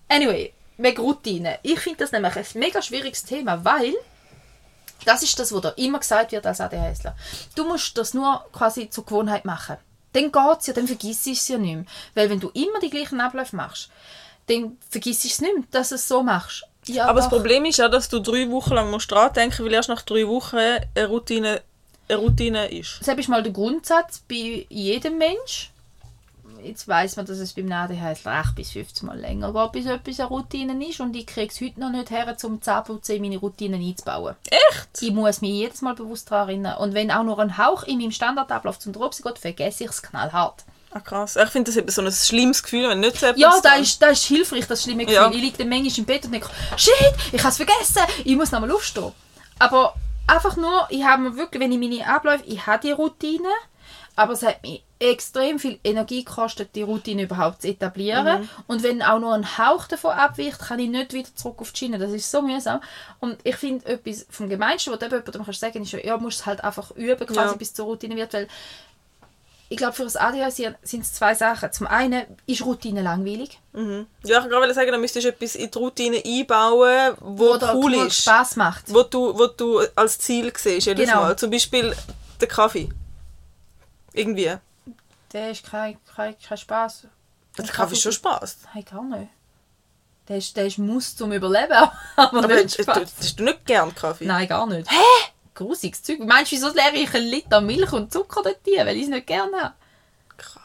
Anyway, 0.07 0.53
wegen 0.77 1.01
Routine. 1.01 1.59
Ich 1.63 1.79
finde 1.79 1.99
das 1.99 2.11
nämlich 2.11 2.35
ein 2.35 2.45
mega 2.55 2.81
schwieriges 2.81 3.23
Thema, 3.23 3.63
weil 3.65 3.93
das 5.05 5.23
ist 5.23 5.37
das, 5.39 5.51
was 5.51 5.61
da 5.61 5.69
immer 5.69 5.99
gesagt 5.99 6.31
wird 6.31 6.45
als 6.45 6.61
ADHSler. 6.61 7.15
Du 7.55 7.65
musst 7.65 7.97
das 7.97 8.13
nur 8.13 8.45
quasi 8.51 8.89
zur 8.89 9.05
Gewohnheit 9.05 9.45
machen. 9.45 9.77
Dann 10.13 10.31
geht 10.31 10.59
es 10.59 10.67
ja, 10.67 10.73
dann 10.73 10.87
vergisst 10.87 11.25
du 11.25 11.31
es 11.31 11.47
ja 11.47 11.57
nicht 11.57 11.75
mehr. 11.75 11.85
Weil 12.13 12.29
wenn 12.29 12.39
du 12.39 12.49
immer 12.49 12.79
die 12.79 12.89
gleichen 12.89 13.19
Abläufe 13.19 13.55
machst, 13.55 13.89
dann 14.47 14.77
vergisst 14.89 15.23
du 15.23 15.27
es 15.27 15.41
nicht 15.41 15.55
mehr, 15.55 15.63
dass 15.71 15.89
du 15.89 15.95
es 15.95 16.07
so 16.07 16.21
machst. 16.21 16.65
Ja, 16.85 17.05
Aber 17.05 17.19
das 17.19 17.29
doch. 17.29 17.37
Problem 17.37 17.65
ist 17.65 17.77
ja, 17.77 17.87
dass 17.87 18.09
du 18.09 18.19
drei 18.19 18.49
Wochen 18.49 18.73
lang 18.73 18.91
musst 18.91 19.09
dran 19.09 19.31
denken, 19.33 19.65
weil 19.65 19.73
erst 19.73 19.89
nach 19.89 20.01
drei 20.01 20.27
Wochen 20.27 20.57
eine 20.57 21.07
Routine, 21.07 21.61
eine 22.07 22.17
Routine 22.17 22.67
ist. 22.67 22.99
Das 23.05 23.17
ist 23.17 23.29
mal 23.29 23.43
der 23.43 23.51
Grundsatz 23.51 24.21
bei 24.27 24.65
jedem 24.69 25.17
Mensch. 25.17 25.71
Jetzt 26.63 26.87
weiß 26.87 27.17
man, 27.17 27.25
dass 27.25 27.39
es 27.39 27.53
beim 27.53 27.69
ADHS 27.69 28.25
8 28.25 28.55
bis 28.55 28.71
15 28.71 29.05
Mal 29.05 29.19
länger 29.19 29.51
geht, 29.51 29.71
bis 29.73 29.85
etwas 29.85 30.19
eine 30.19 30.29
Routine 30.29 30.87
ist. 30.87 31.01
Und 31.01 31.13
ich 31.15 31.25
kriege 31.25 31.51
es 31.51 31.59
heute 31.59 31.79
noch 31.79 31.89
nicht 31.89 32.09
her, 32.09 32.37
zum 32.37 32.61
Zahnputzen 32.61 33.15
in 33.15 33.21
meine 33.21 33.37
Routinen 33.37 33.81
einzubauen. 33.81 34.35
Echt? 34.49 35.01
Ich 35.01 35.11
muss 35.11 35.41
mich 35.41 35.51
jedes 35.51 35.81
Mal 35.81 35.93
bewusst 35.93 36.31
daran 36.31 36.49
erinnern. 36.49 36.77
Und 36.77 36.93
wenn 36.93 37.11
auch 37.11 37.23
nur 37.23 37.37
ein 37.39 37.57
Hauch 37.57 37.83
in 37.83 37.97
meinem 37.97 38.11
Standardablauf 38.11 38.79
zum 38.79 38.93
Dropsy 38.93 39.23
geht, 39.23 39.39
vergesse 39.39 39.83
ich 39.83 39.89
es 39.89 40.01
knallhart. 40.01 40.63
Ah, 40.91 40.99
krass. 40.99 41.35
Ich 41.35 41.49
finde 41.49 41.71
das 41.71 41.77
eben 41.77 41.89
so 41.89 42.01
ein 42.01 42.11
schlimmes 42.11 42.61
Gefühl, 42.61 42.87
wenn 42.87 42.99
nicht 42.99 43.19
so 43.19 43.25
etwas 43.25 43.41
Ja, 43.41 43.59
da 43.61 43.71
das 43.71 43.81
ist, 43.81 44.01
das 44.01 44.11
ist 44.19 44.25
hilfreich, 44.25 44.67
das 44.67 44.83
schlimme 44.83 45.05
Gefühl. 45.05 45.21
Ja. 45.21 45.31
Ich 45.31 45.41
liege 45.41 45.57
dann 45.57 45.69
manchmal 45.69 45.97
im 45.97 46.05
Bett 46.05 46.25
und 46.25 46.31
denke, 46.31 46.49
shit, 46.77 46.93
ich 47.31 47.39
habe 47.39 47.49
es 47.49 47.57
vergessen, 47.57 48.03
ich 48.23 48.35
muss 48.35 48.51
nochmal 48.51 48.71
aufstehen. 48.71 49.11
Aber 49.57 49.95
einfach 50.27 50.55
nur, 50.57 50.87
ich 50.89 51.03
habe 51.03 51.21
mir 51.23 51.35
wirklich, 51.37 51.61
wenn 51.61 51.71
ich 51.71 51.79
meine 51.79 52.07
Abläufe, 52.07 52.43
ich 52.45 52.65
habe 52.65 52.81
die 52.85 52.91
Routine, 52.91 53.49
aber 54.15 54.33
es 54.33 54.43
hat 54.43 54.61
mich 54.61 54.83
extrem 54.99 55.59
viel 55.59 55.79
Energie 55.83 56.23
gekostet, 56.23 56.75
die 56.75 56.83
Routine 56.83 57.23
überhaupt 57.23 57.63
zu 57.63 57.67
etablieren. 57.67 58.47
Und 58.67 58.83
wenn 58.83 59.01
auch 59.01 59.19
nur 59.19 59.33
ein 59.33 59.57
Hauch 59.57 59.87
davon 59.87 60.11
abweicht, 60.11 60.59
kann 60.59 60.79
ich 60.79 60.89
nicht 60.89 61.13
wieder 61.13 61.35
zurück 61.35 61.59
auf 61.59 61.71
die 61.71 61.79
Schiene. 61.79 61.97
Das 61.97 62.11
ist 62.11 62.29
so 62.31 62.41
mühsam. 62.41 62.79
Und 63.19 63.37
ich 63.43 63.55
finde, 63.57 63.85
etwas 63.87 64.25
vom 64.29 64.47
Gemeinsten, 64.49 64.93
was 64.93 64.99
du 64.99 65.05
jemandem 65.07 65.43
kannst 65.43 65.59
sagen 65.59 65.73
kannst, 65.73 65.93
ist, 65.93 66.05
ja, 66.05 66.17
musst 66.17 66.39
es 66.41 66.45
halt 66.45 66.63
einfach 66.63 66.91
üben, 66.91 67.25
quasi, 67.27 67.51
Ja. 67.51 67.55
bis 67.55 67.69
es 67.69 67.73
zur 67.73 67.85
Routine 67.87 68.15
wird, 68.15 68.33
weil 68.33 68.47
ich 69.73 69.77
glaube, 69.77 69.93
für 69.93 70.03
das 70.03 70.15
ADHS 70.15 70.57
sind 70.83 71.01
es 71.01 71.13
zwei 71.13 71.33
Sachen. 71.33 71.71
Zum 71.71 71.87
einen 71.87 72.25
ist 72.45 72.63
Routine 72.63 73.01
langweilig. 73.01 73.59
Mhm. 73.71 74.05
Ja, 74.23 74.37
ich 74.37 74.43
wollte 74.43 74.49
gerade 74.49 74.73
sagen, 74.75 74.91
da 74.91 74.97
müsstest 74.99 75.25
du 75.25 75.29
etwas 75.29 75.55
in 75.55 75.71
die 75.71 75.77
Routine 75.79 76.21
einbauen, 76.23 77.15
wo 77.19 77.53
oder 77.55 77.73
cool 77.75 77.93
wo 77.95 78.03
ist. 78.03 78.21
Spaß 78.21 78.55
macht. 78.57 78.93
Wo 78.93 79.01
du, 79.01 79.35
wo 79.37 79.47
du 79.47 79.81
als 79.95 80.19
Ziel 80.19 80.53
siehst, 80.55 80.85
jedes 80.85 81.07
Genau. 81.07 81.21
Mal. 81.21 81.35
Zum 81.35 81.49
Beispiel 81.49 81.95
der 82.39 82.47
Kaffee. 82.47 82.89
Irgendwie. 84.13 84.55
Der 85.31 85.49
ist 85.51 85.65
kein, 85.65 85.97
kein, 86.15 86.35
kein 86.39 86.57
Spaß. 86.57 87.07
Der 87.57 87.65
Kaffee 87.65 87.93
ist 87.93 88.03
schon 88.03 88.11
Spaß. 88.11 88.57
Nein, 88.75 88.85
gar 88.85 89.03
nicht. 89.03 89.29
Der 90.27 90.37
ist, 90.37 90.55
der 90.55 90.67
ist 90.67 90.77
Muss 90.77 91.15
zum 91.15 91.31
Überleben, 91.33 91.73
aber, 92.15 92.37
Aber 92.43 92.47
nicht 92.47 92.65
hast 92.65 92.77
du, 92.79 92.83
Spaß. 92.83 93.11
hast 93.19 93.39
du 93.39 93.43
nicht 93.43 93.65
gern 93.65 93.93
Kaffee? 93.95 94.25
Nein, 94.25 94.47
gar 94.47 94.67
nicht. 94.67 94.89
Hä? 94.89 95.31
Grusiges 95.55 96.03
Zeug. 96.03 96.19
Meinst 96.19 96.51
du, 96.51 96.55
wieso 96.55 96.69
leere 96.69 96.93
ich 96.95 97.13
einen 97.13 97.25
Liter 97.27 97.61
Milch 97.61 97.91
und 97.93 98.11
Zucker 98.11 98.41
dort 98.43 98.57
rein, 98.67 98.87
weil 98.87 98.95
ich 98.97 99.03
es 99.03 99.09
nicht 99.09 99.27
gerne 99.27 99.61
habe? 99.61 99.73
Krass. 100.37 100.61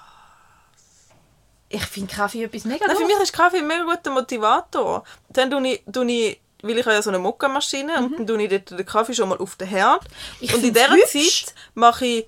Ich 1.68 1.84
finde 1.84 2.14
Kaffee 2.14 2.44
etwas 2.44 2.64
mega 2.64 2.86
Nein, 2.86 2.96
für 2.96 3.04
mich 3.06 3.18
ist 3.20 3.32
Kaffee 3.32 3.58
ein 3.58 3.66
mega 3.66 3.84
guter 3.84 4.10
Motivator. 4.10 5.04
Dann 5.28 5.50
tue 5.50 5.66
ich, 5.68 5.82
tue 5.92 6.10
ich 6.10 6.40
weil 6.62 6.76
ich 6.78 6.84
habe 6.86 6.94
ja 6.96 7.02
so 7.02 7.10
eine 7.10 7.20
Mokka-Maschine 7.20 7.98
und 7.98 8.18
dann 8.18 8.26
tue 8.26 8.42
ich 8.42 8.64
den 8.64 8.84
Kaffee 8.86 9.14
schon 9.14 9.28
mal 9.28 9.38
auf 9.38 9.54
den 9.56 9.68
Herd. 9.68 10.02
Mhm. 10.02 10.08
Ich 10.40 10.54
und 10.54 10.64
in 10.64 10.74
dieser 10.74 10.90
hübsch. 10.90 11.44
Zeit 11.44 11.54
mache 11.74 12.04
ich 12.06 12.26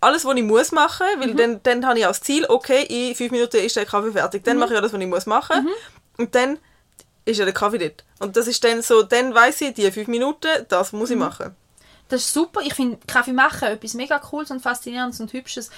alles, 0.00 0.24
was 0.24 0.34
ich 0.36 0.42
muss 0.42 0.72
machen, 0.72 1.06
weil 1.18 1.32
Mhm. 1.32 1.36
dann, 1.36 1.62
dann 1.62 1.86
habe 1.86 1.98
ich 1.98 2.06
das 2.06 2.22
Ziel, 2.22 2.46
okay, 2.48 2.84
in 2.84 3.14
fünf 3.14 3.32
Minuten 3.32 3.56
ist 3.58 3.76
der 3.76 3.84
Kaffee 3.84 4.12
fertig. 4.12 4.40
Mhm. 4.42 4.44
Dann 4.46 4.56
mache 4.58 4.72
ich 4.72 4.78
alles, 4.78 4.92
was 4.94 5.00
ich 5.00 5.06
muss 5.06 5.26
machen. 5.26 5.68
Und 6.16 6.34
dann 6.34 6.58
ist 7.26 7.36
ja 7.38 7.44
der 7.44 7.52
Kaffee 7.52 7.76
dort. 7.78 8.02
Und 8.18 8.34
das 8.36 8.46
ist 8.46 8.62
dann 8.64 8.80
so, 8.80 9.02
dann 9.02 9.34
weiss 9.34 9.60
ich, 9.60 9.74
die 9.74 9.90
fünf 9.90 10.08
Minuten, 10.08 10.48
das 10.68 10.92
muss 10.92 11.10
Mhm. 11.10 11.16
ich 11.16 11.18
machen. 11.20 11.56
Das 12.14 12.26
ist 12.26 12.32
super. 12.32 12.60
Ich 12.60 12.74
finde 12.74 12.98
Kaffee 13.08 13.32
machen 13.32 13.66
etwas 13.66 13.94
mega 13.94 14.20
cooles 14.20 14.52
und 14.52 14.60
faszinierendes 14.60 15.18
und 15.18 15.32
hübsches. 15.32 15.70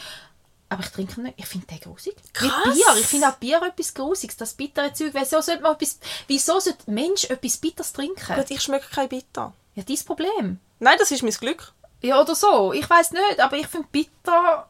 Aber 0.68 0.82
ich 0.82 0.90
trinke 0.90 1.22
nicht. 1.22 1.38
Ich 1.38 1.46
finde 1.46 1.66
den 1.66 1.80
grusig. 1.80 2.14
Krass. 2.34 2.74
Bier. 2.74 3.00
Ich 3.00 3.06
finde 3.06 3.28
auch 3.28 3.36
Bier 3.36 3.62
etwas 3.62 3.94
grusiges. 3.94 4.36
Das 4.36 4.52
bittere 4.52 4.92
Zeug. 4.92 5.12
Wieso 5.14 5.40
sollte, 5.40 5.62
man 5.62 5.72
etwas, 5.72 5.98
wieso 6.26 6.60
sollte 6.60 6.80
ein 6.88 6.92
Mensch 6.92 7.24
etwas 7.24 7.56
Bitteres 7.56 7.94
trinken? 7.94 8.34
Gut, 8.36 8.50
ich 8.50 8.60
schmecke 8.60 8.84
kein 8.94 9.08
Bitter. 9.08 9.54
Ja, 9.76 9.82
dein 9.82 9.96
Problem. 10.04 10.60
Nein, 10.78 10.96
das 10.98 11.10
ist 11.10 11.22
mein 11.22 11.32
Glück. 11.32 11.72
Ja, 12.02 12.20
oder 12.20 12.34
so. 12.34 12.74
Ich 12.74 12.90
weiß 12.90 13.12
nicht, 13.12 13.40
aber 13.40 13.56
ich 13.56 13.66
finde 13.66 13.88
bitter. 13.90 14.68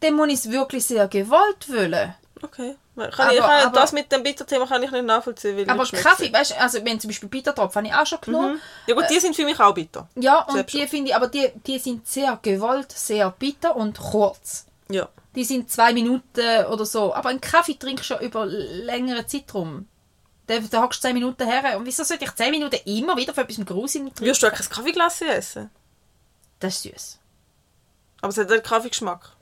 Dann 0.00 0.14
muss 0.14 0.28
ich 0.28 0.34
es 0.34 0.50
wirklich 0.50 0.84
sehr 0.84 1.08
gewollt 1.08 1.70
wollen. 1.70 2.14
Okay. 2.42 2.76
Kann 2.96 3.10
Aber- 3.18 3.32
ich, 3.32 3.38
kann, 3.38 3.66
aber- 3.66 3.80
das 3.80 3.92
mit 3.92 4.10
dem 4.12 4.22
Bitterthema 4.22 4.66
kann 4.66 4.82
ich 4.82 4.90
nicht 4.90 5.04
nachvollziehen. 5.04 5.56
Weil 5.56 5.70
Aber 5.70 5.84
Kaffee, 5.86 6.32
weißt 6.32 6.52
du, 6.52 6.60
also 6.60 6.84
wenn 6.84 7.00
zum 7.00 7.08
Beispiel 7.08 7.28
Bittertropf 7.28 7.74
habe 7.74 7.86
ich 7.86 7.94
auch 7.94 8.06
schon 8.06 8.20
genommen. 8.20 8.54
Mhm. 8.54 8.60
Ja 8.86 8.94
gut, 8.94 9.04
die 9.10 9.20
sind 9.20 9.34
für 9.34 9.44
mich 9.44 9.58
auch 9.58 9.74
bitter. 9.74 10.08
Ja, 10.16 10.42
und 10.42 10.54
Selbst 10.54 10.74
die 10.74 10.86
finde 10.86 11.10
ich, 11.10 11.16
aber 11.16 11.28
die, 11.28 11.50
die 11.66 11.78
sind 11.78 12.06
sehr 12.06 12.38
gewollt, 12.42 12.92
sehr 12.92 13.30
bitter 13.30 13.74
und 13.74 13.98
kurz. 13.98 14.66
Ja. 14.88 15.08
Die 15.34 15.44
sind 15.44 15.70
zwei 15.70 15.92
Minuten 15.92 16.64
oder 16.70 16.86
so. 16.86 17.14
Aber 17.14 17.28
einen 17.30 17.40
Kaffee 17.40 17.74
trinkst 17.78 18.08
du 18.10 18.14
ja 18.14 18.20
über 18.20 18.46
längere 18.46 19.26
Zeitraum. 19.26 19.86
Da, 20.46 20.58
da 20.58 20.82
hockst 20.82 21.02
du 21.02 21.08
zehn 21.08 21.14
Minuten 21.14 21.46
her. 21.46 21.76
Und 21.76 21.86
wieso 21.86 22.04
sollte 22.04 22.24
ich 22.24 22.34
zehn 22.34 22.50
Minuten 22.50 22.78
immer 22.84 23.16
wieder 23.16 23.34
von 23.34 23.44
etwas 23.44 23.64
Grusigen 23.66 24.06
trinken? 24.06 24.24
Wirst 24.24 24.42
du 24.42 24.46
auch 24.46 24.52
kein 24.52 24.68
Kaffeeglas 24.68 25.20
essen? 25.22 25.70
Das 26.60 26.76
ist 26.76 26.82
süß. 26.82 27.18
Aber 28.20 28.30
es 28.30 28.38
hat 28.38 28.50
einen 28.50 28.62
Kaffeegeschmack. 28.62 29.32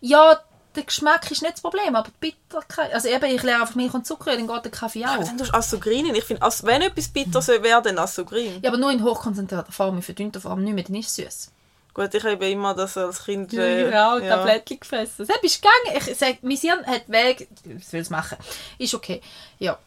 Ja, 0.00 0.40
der 0.76 0.84
Geschmack 0.84 1.30
ist 1.30 1.42
nicht 1.42 1.54
das 1.54 1.60
Problem, 1.60 1.96
aber 1.96 2.08
die 2.08 2.30
Bitterkeit. 2.30 2.92
Also 2.92 3.08
eben, 3.08 3.24
ich 3.24 3.42
lerne 3.42 3.62
einfach 3.62 3.74
Milch 3.74 3.94
und 3.94 4.06
Zucker, 4.06 4.36
dann 4.36 4.46
geht 4.46 4.64
der 4.64 4.70
Kaffee 4.70 5.04
Aber 5.04 5.20
auch. 5.20 5.24
dann 5.24 5.38
tust 5.38 5.52
du 5.52 5.56
Assogrin. 5.56 6.14
Ich 6.14 6.24
finde, 6.24 6.42
wenn 6.62 6.82
etwas 6.82 7.08
bitter 7.08 7.42
soll 7.42 7.62
werden, 7.62 7.96
dann 7.96 8.04
Assogrin. 8.04 8.60
Ja, 8.62 8.70
aber 8.70 8.78
nur 8.78 8.92
in 8.92 9.02
hochkonzentrierter 9.02 9.72
Form, 9.72 9.96
in 9.96 10.02
verdünnter 10.02 10.40
Form 10.40 10.62
nicht 10.62 10.74
mehr, 10.74 10.84
dann 10.84 10.94
ist 10.96 11.08
es 11.08 11.16
süß. 11.16 11.50
Gut, 11.94 12.12
ich 12.12 12.24
habe 12.24 12.50
immer 12.50 12.74
das 12.74 12.96
als 12.98 13.24
Kind... 13.24 13.52
Ja, 13.54 13.62
äh, 13.62 13.84
genau, 13.84 14.18
ja. 14.18 14.36
Tablettchen 14.36 14.80
gefressen. 14.80 15.26
Das 15.26 15.36
ist 15.42 15.62
gegangen. 15.62 16.06
Ich 16.06 16.18
sage, 16.18 16.38
mein 16.42 16.56
Hirn 16.58 16.86
hat 16.86 17.08
Weg. 17.08 17.48
Was 17.64 17.92
will 17.92 18.02
es 18.02 18.10
machen? 18.10 18.36
Ist 18.76 18.94
okay. 18.94 19.22
Ja. 19.58 19.78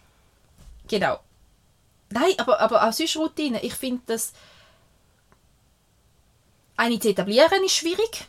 Genau. 0.87 1.19
Nein, 2.09 2.33
aber, 2.37 2.59
aber 2.59 2.87
auch 2.87 2.93
sonst 2.93 3.15
Routine. 3.15 3.61
Ich 3.63 3.75
finde, 3.75 4.01
dass 4.07 4.33
eine 6.77 6.99
zu 6.99 7.09
etablieren 7.09 7.63
ist 7.63 7.75
schwierig. 7.75 8.27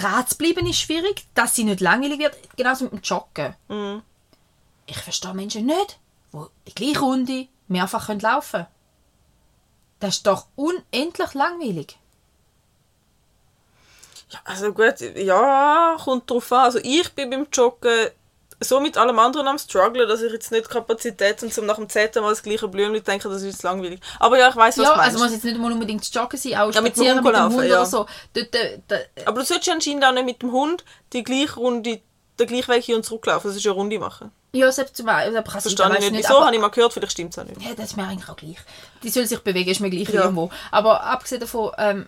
Dran 0.00 0.26
zu 0.26 0.36
bleiben 0.36 0.66
ist 0.66 0.80
schwierig. 0.80 1.26
Dass 1.34 1.54
sie 1.54 1.64
nicht 1.64 1.80
langweilig 1.80 2.18
wird. 2.18 2.36
Genauso 2.56 2.84
mit 2.84 2.92
dem 2.92 3.00
Joggen. 3.02 3.54
Mhm. 3.68 4.02
Ich 4.86 4.98
verstehe 4.98 5.34
Menschen 5.34 5.66
nicht, 5.66 5.98
die 6.32 6.38
die 6.68 6.74
gleiche 6.74 7.00
Runde 7.00 7.48
mehrfach 7.68 8.06
können 8.06 8.20
laufen 8.20 8.62
können. 8.62 8.66
Das 10.00 10.16
ist 10.16 10.26
doch 10.26 10.46
unendlich 10.56 11.34
langweilig. 11.34 11.98
Ja, 14.30 14.40
also 14.44 14.72
gut, 14.72 15.00
ja, 15.16 15.96
kommt 16.02 16.30
drauf 16.30 16.52
an. 16.52 16.64
Also 16.64 16.78
ich 16.82 17.12
bin 17.14 17.30
beim 17.30 17.46
Joggen 17.52 18.10
so 18.60 18.80
mit 18.80 18.96
allem 18.96 19.18
anderen 19.18 19.46
am 19.48 19.58
strugglen, 19.58 20.08
dass 20.08 20.20
ich 20.22 20.32
jetzt 20.32 20.50
nicht 20.50 20.68
Kapazität 20.68 21.42
und 21.42 21.52
zum 21.54 21.66
nach 21.66 21.76
dem 21.76 21.88
zehnten 21.88 22.22
Mal 22.22 22.30
das 22.30 22.42
gleiche 22.42 22.66
Blümchen 22.68 23.04
denke, 23.04 23.28
das 23.28 23.38
ist 23.42 23.52
jetzt 23.52 23.62
langweilig. 23.62 24.00
Aber 24.18 24.38
ja, 24.38 24.48
ich 24.48 24.56
weiß 24.56 24.78
was 24.78 24.84
ja, 24.84 24.90
du 24.92 24.96
meinst. 24.96 25.14
also 25.14 25.24
muss 25.24 25.32
jetzt 25.32 25.44
nicht 25.44 25.58
mal 25.58 25.70
unbedingt 25.72 26.12
joggen 26.14 26.38
sein, 26.38 26.54
auch 26.56 26.72
Ja, 26.72 26.80
mit 26.80 26.96
dem 26.96 27.04
Hund 27.24 27.32
laufen, 27.32 27.58
ja. 27.58 27.64
oder 27.76 27.86
so. 27.86 28.06
Dort, 28.34 28.54
äh, 28.54 28.80
da, 28.88 28.96
Aber 29.26 29.40
du 29.40 29.46
solltest 29.46 29.70
anscheinend 29.70 30.04
auch 30.04 30.12
nicht 30.12 30.24
mit 30.24 30.42
dem 30.42 30.50
Hund 30.52 30.84
die 31.12 31.22
gleiche 31.22 31.54
Runde, 31.54 32.00
den 32.40 32.46
gleichen 32.46 32.68
Weg 32.72 32.84
hin 32.84 32.96
und 32.96 33.04
zurücklaufen. 33.04 33.48
Das 33.50 33.56
ist 33.56 33.64
eine 33.66 33.74
Runde 33.74 33.98
machen. 33.98 34.32
ja, 34.52 34.72
selbst 34.72 34.96
zum 34.96 35.06
Beispiel, 35.06 35.34
sein, 35.34 35.44
Verstehe 35.44 35.72
ich 35.72 35.80
weiss 35.94 36.10
nicht. 36.10 36.24
Wieso? 36.28 36.40
Habe 36.44 36.54
ich 36.54 36.60
mal 36.60 36.68
gehört, 36.68 36.92
vielleicht 36.92 37.12
stimmt 37.12 37.32
es 37.34 37.38
auch 37.38 37.44
nicht. 37.44 37.62
Ja, 37.62 37.74
das 37.74 37.86
ist 37.90 37.96
mir 37.96 38.04
eigentlich 38.08 38.28
auch 38.28 38.36
gleich. 38.36 38.56
Die 39.04 39.08
soll 39.10 39.26
sich 39.26 39.38
bewegen, 39.40 39.70
ist 39.70 39.80
mir 39.80 39.90
gleich 39.90 40.08
Ja. 40.08 40.22
irgendwo. 40.22 40.50
Aber 40.72 41.04
abgesehen 41.04 41.40
davon, 41.40 41.70
ähm, 41.78 42.06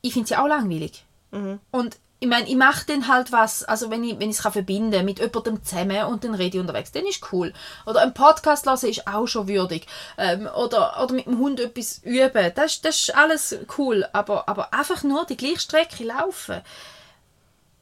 ich 0.00 0.14
finde 0.14 0.28
sie 0.28 0.36
auch 0.36 0.46
langweilig. 0.46 1.04
Mhm. 1.32 1.60
Und 1.70 1.98
ich 2.22 2.28
meine, 2.28 2.46
ich 2.48 2.56
mache 2.56 2.84
dann 2.86 3.08
halt 3.08 3.32
was, 3.32 3.64
also 3.64 3.90
wenn 3.90 4.04
ich, 4.04 4.18
wenn 4.20 4.28
ich 4.30 4.36
es 4.36 4.42
kann 4.42 4.52
verbinden 4.52 5.04
mit 5.06 5.18
jemandem 5.20 5.64
zusammen 5.64 6.04
und 6.04 6.22
dann 6.22 6.34
rede 6.34 6.58
ich 6.58 6.60
unterwegs, 6.60 6.92
dann 6.92 7.06
ist 7.06 7.32
cool. 7.32 7.52
Oder 7.86 8.02
einen 8.02 8.12
Podcast 8.14 8.66
hören 8.66 8.90
ist 8.90 9.06
auch 9.06 9.26
schon 9.26 9.48
würdig. 9.48 9.86
Ähm, 10.18 10.46
oder, 10.46 11.02
oder 11.02 11.14
mit 11.14 11.24
dem 11.26 11.38
Hund 11.38 11.60
etwas 11.60 11.98
üben, 12.04 12.52
das, 12.54 12.72
ist- 12.74 12.84
das 12.84 13.00
ist 13.00 13.14
alles 13.16 13.56
cool. 13.78 14.06
Aber, 14.12 14.48
aber 14.48 14.74
einfach 14.74 15.02
nur 15.02 15.24
die 15.24 15.36
gleiche 15.38 15.60
Strecke 15.60 16.04
laufen. 16.04 16.60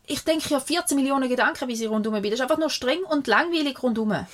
Ich 0.06 0.24
denke 0.24 0.48
ja 0.50 0.58
14 0.60 0.96
Millionen 0.96 1.28
Gedanken, 1.28 1.68
wie 1.68 1.76
sie 1.76 1.86
rundum 1.86 2.14
bin. 2.14 2.24
Das 2.24 2.34
ist 2.34 2.40
einfach 2.40 2.58
nur 2.58 2.70
streng 2.70 3.02
und 3.04 3.26
langweilig 3.26 3.82
rundum. 3.82 4.10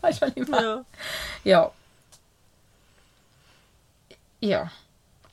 weißt 0.00 0.22
du, 0.22 0.26
was 0.26 0.32
ich 0.36 0.48
meine? 0.48 0.66
Ja. 0.66 0.82
Ja. 1.44 1.72
Ja. 4.40 4.70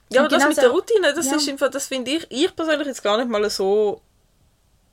Ja, 0.09 0.21
aber 0.21 0.29
das 0.29 0.37
genau 0.39 0.47
mit 0.49 0.55
so- 0.55 0.61
der 0.61 0.71
Routine, 0.71 1.13
das 1.13 1.25
Ja. 1.27 1.35
ist 1.35 1.49
einfach, 1.49 1.69
das 1.69 1.87
finde 1.87 2.11
ich, 2.11 2.25
ich 2.29 2.55
persönlich 2.55 2.87
jetzt 2.87 3.03
gar 3.03 3.17
nicht 3.17 3.29
mal 3.29 3.49
so 3.49 4.01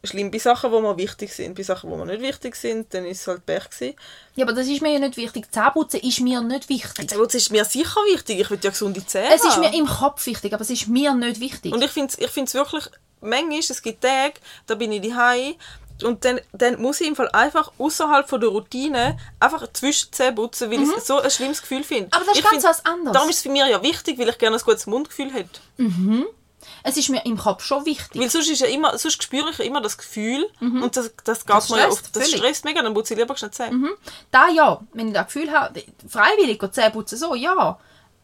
schlimm. 0.02 0.30
Bei 0.30 0.38
Sachen, 0.38 0.70
die 0.70 0.80
mir 0.80 0.96
wichtig 0.98 1.32
sind, 1.32 1.54
bei 1.54 1.62
Sachen, 1.62 1.88
die 1.90 1.96
mir 1.96 2.04
nicht 2.06 2.20
wichtig 2.20 2.56
sind, 2.56 2.92
dann 2.92 3.06
ist 3.06 3.22
es 3.22 3.26
halt 3.26 3.46
Pech 3.46 3.70
gewesen. 3.70 3.94
Ja, 4.34 4.44
aber 4.44 4.52
das 4.52 4.66
ist 4.66 4.82
mir 4.82 4.92
ja 4.92 4.98
nicht 4.98 5.16
wichtig. 5.16 5.50
Zähneputzen 5.50 6.00
ist 6.00 6.20
mir 6.20 6.42
nicht 6.42 6.68
wichtig. 6.68 7.08
Das 7.08 7.34
ist 7.34 7.50
mir 7.50 7.64
sicher 7.64 8.00
wichtig. 8.12 8.40
Ich 8.40 8.50
will 8.50 8.58
ja 8.62 8.70
gesunde 8.70 9.06
Zähne 9.06 9.34
Es 9.34 9.44
ist 9.44 9.58
mir 9.58 9.72
im 9.74 9.86
Kopf 9.86 10.26
wichtig, 10.26 10.52
aber 10.52 10.62
es 10.62 10.70
ist 10.70 10.88
mir 10.88 11.14
nicht 11.14 11.40
wichtig. 11.40 11.72
Und 11.72 11.82
ich 11.82 11.90
finde 11.90 12.12
es 12.12 12.18
ich 12.18 12.30
find's 12.30 12.52
wirklich, 12.54 12.84
manchmal, 13.20 13.60
es 13.60 13.80
gibt 13.80 14.02
Tage, 14.02 14.34
da 14.66 14.74
bin 14.74 14.92
ich 14.92 15.00
daheim 15.08 15.54
und 16.02 16.24
dann, 16.24 16.40
dann 16.52 16.80
muss 16.80 17.00
ich 17.00 17.06
im 17.06 17.16
Fall 17.16 17.28
einfach 17.30 17.72
außerhalb 17.78 18.28
von 18.28 18.40
der 18.40 18.50
Routine 18.50 19.16
einfach 19.38 19.72
zwischen 19.72 20.12
Zähne 20.12 20.32
putzen, 20.32 20.70
weil 20.70 20.82
ich 20.82 20.90
so 21.02 21.20
ein 21.20 21.30
schlimmes 21.30 21.60
Gefühl 21.60 21.84
finde. 21.84 22.06
Mhm. 22.06 22.12
Aber 22.12 22.24
das 22.24 22.34
ist 22.38 22.44
Ich 22.44 22.50
ganz 22.50 22.64
was 22.64 22.84
anderes. 22.84 23.12
Darum 23.12 23.28
ist 23.28 23.36
es 23.36 23.42
für 23.42 23.48
mich 23.48 23.62
ja 23.62 23.82
wichtig, 23.82 24.18
weil 24.18 24.28
ich 24.28 24.38
gerne 24.38 24.56
ein 24.56 24.62
gutes 24.62 24.86
Mundgefühl 24.86 25.32
hätte. 25.32 25.60
es 26.82 26.96
ist 26.96 27.08
mir 27.10 27.24
im 27.24 27.36
Kopf 27.36 27.64
schon 27.64 27.84
wichtig. 27.86 28.20
Weil 28.20 28.30
sonst, 28.30 28.50
ist 28.50 28.60
ja 28.60 28.66
immer, 28.66 28.96
sonst 28.98 29.22
spüre 29.22 29.50
ich 29.50 29.58
ja 29.58 29.64
immer 29.64 29.80
das 29.80 29.96
Gefühl 29.96 30.48
und 30.60 30.96
das, 30.96 31.12
das 31.24 31.46
geht 31.46 31.54
Mhm. 31.54 31.58
Das 31.58 31.70
mir 31.70 31.78
ja 31.78 31.88
oft. 31.88 32.16
Das 32.16 32.30
stresst 32.30 32.64
mega, 32.64 32.82
dann 32.82 32.94
putze 32.94 33.14
ich 33.14 33.20
lieber 33.20 33.36
schnell 33.36 33.50
Zähne. 33.50 33.90
Da 34.30 34.48
ja, 34.48 34.80
wenn 34.92 35.08
ich 35.08 35.14
das 35.14 35.26
Gefühl 35.26 35.52
habe, 35.52 35.82
freiwillig 36.08 36.60
Zähne 36.72 36.90
putzen, 36.90 37.18
so, 37.18 37.34
ja. 37.34 37.78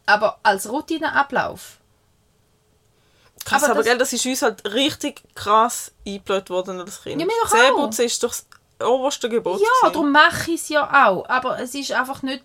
Aber 0.06 0.38
als 0.42 0.68
Routineablauf. 0.68 1.79
Krass, 3.44 3.62
Aber 3.64 3.72
aber, 3.72 3.80
das- 3.80 3.86
gell, 3.86 3.98
das 3.98 4.12
ist 4.12 4.26
uns 4.26 4.42
halt 4.42 4.64
richtig 4.72 5.22
krass 5.34 5.92
eingebläut 6.06 6.50
worden 6.50 6.80
als 6.80 7.02
Kind. 7.02 7.20
Ja, 7.20 7.26
mir 7.26 7.32
doch 7.42 7.52
auch. 7.52 7.56
Zähneputzen 7.58 8.04
ist 8.04 8.22
doch 8.22 8.28
das 8.30 8.46
oberste 8.86 9.28
Gebot. 9.28 9.60
Ja, 9.60 9.66
gewesen. 9.80 9.92
darum 9.92 10.12
mache 10.12 10.50
ich 10.52 10.60
es 10.60 10.68
ja 10.68 11.08
auch. 11.08 11.28
Aber 11.28 11.58
es 11.58 11.74
ist 11.74 11.92
einfach 11.92 12.22
nicht... 12.22 12.44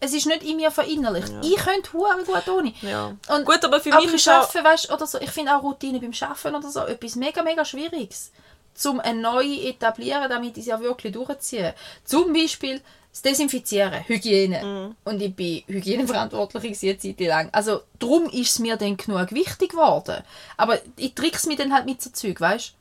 Es 0.00 0.12
ist 0.12 0.26
nicht 0.26 0.44
in 0.44 0.58
mir 0.58 0.70
verinnerlicht. 0.70 1.32
Ich 1.42 1.56
könnte 1.56 1.92
hure 1.92 2.22
gut 2.24 2.46
ohne. 2.48 2.72
Ja. 2.82 3.16
Und 3.34 3.44
Gut, 3.44 3.64
aber 3.64 3.80
für 3.80 3.92
auch 3.96 4.00
mich 4.04 4.14
ist 4.14 4.28
auch... 4.28 4.34
Arbeiten, 4.34 4.64
weißt, 4.64 4.92
oder 4.92 5.06
so, 5.08 5.18
ich 5.18 5.30
finde 5.30 5.56
auch 5.56 5.62
Routine 5.64 5.98
beim 5.98 6.12
Arbeiten 6.20 6.54
oder 6.54 6.70
so 6.70 6.80
etwas 6.84 7.16
mega, 7.16 7.42
mega 7.42 7.64
Schwieriges. 7.64 8.30
Zum 8.74 9.00
eine 9.00 9.20
neue 9.20 9.60
etablieren, 9.68 10.28
damit 10.30 10.56
ich 10.56 10.62
es 10.62 10.66
ja 10.66 10.78
wirklich 10.78 11.12
durchziehe. 11.12 11.74
Zum 12.04 12.32
Beispiel 12.32 12.80
das 13.10 13.22
Desinfizieren, 13.22 14.06
Hygiene. 14.06 14.64
Mhm. 14.64 14.96
Und 15.04 15.20
ich 15.22 15.34
bin 15.34 15.62
Hygieneverantwortliche 15.66 16.88
eine 16.88 16.98
Zeit 16.98 17.20
lang. 17.20 17.48
Also 17.52 17.80
darum 17.98 18.26
ist 18.30 18.50
es 18.52 18.58
mir 18.58 18.76
dann 18.76 18.96
genug 18.96 19.32
wichtig 19.32 19.70
geworden. 19.70 20.22
Aber 20.56 20.78
ich 20.96 21.14
trick's 21.14 21.46
mir 21.46 21.56
dann 21.56 21.72
halt 21.72 21.86
mit 21.86 22.00
so 22.02 22.10
Zeug, 22.10 22.40
weißt 22.40 22.74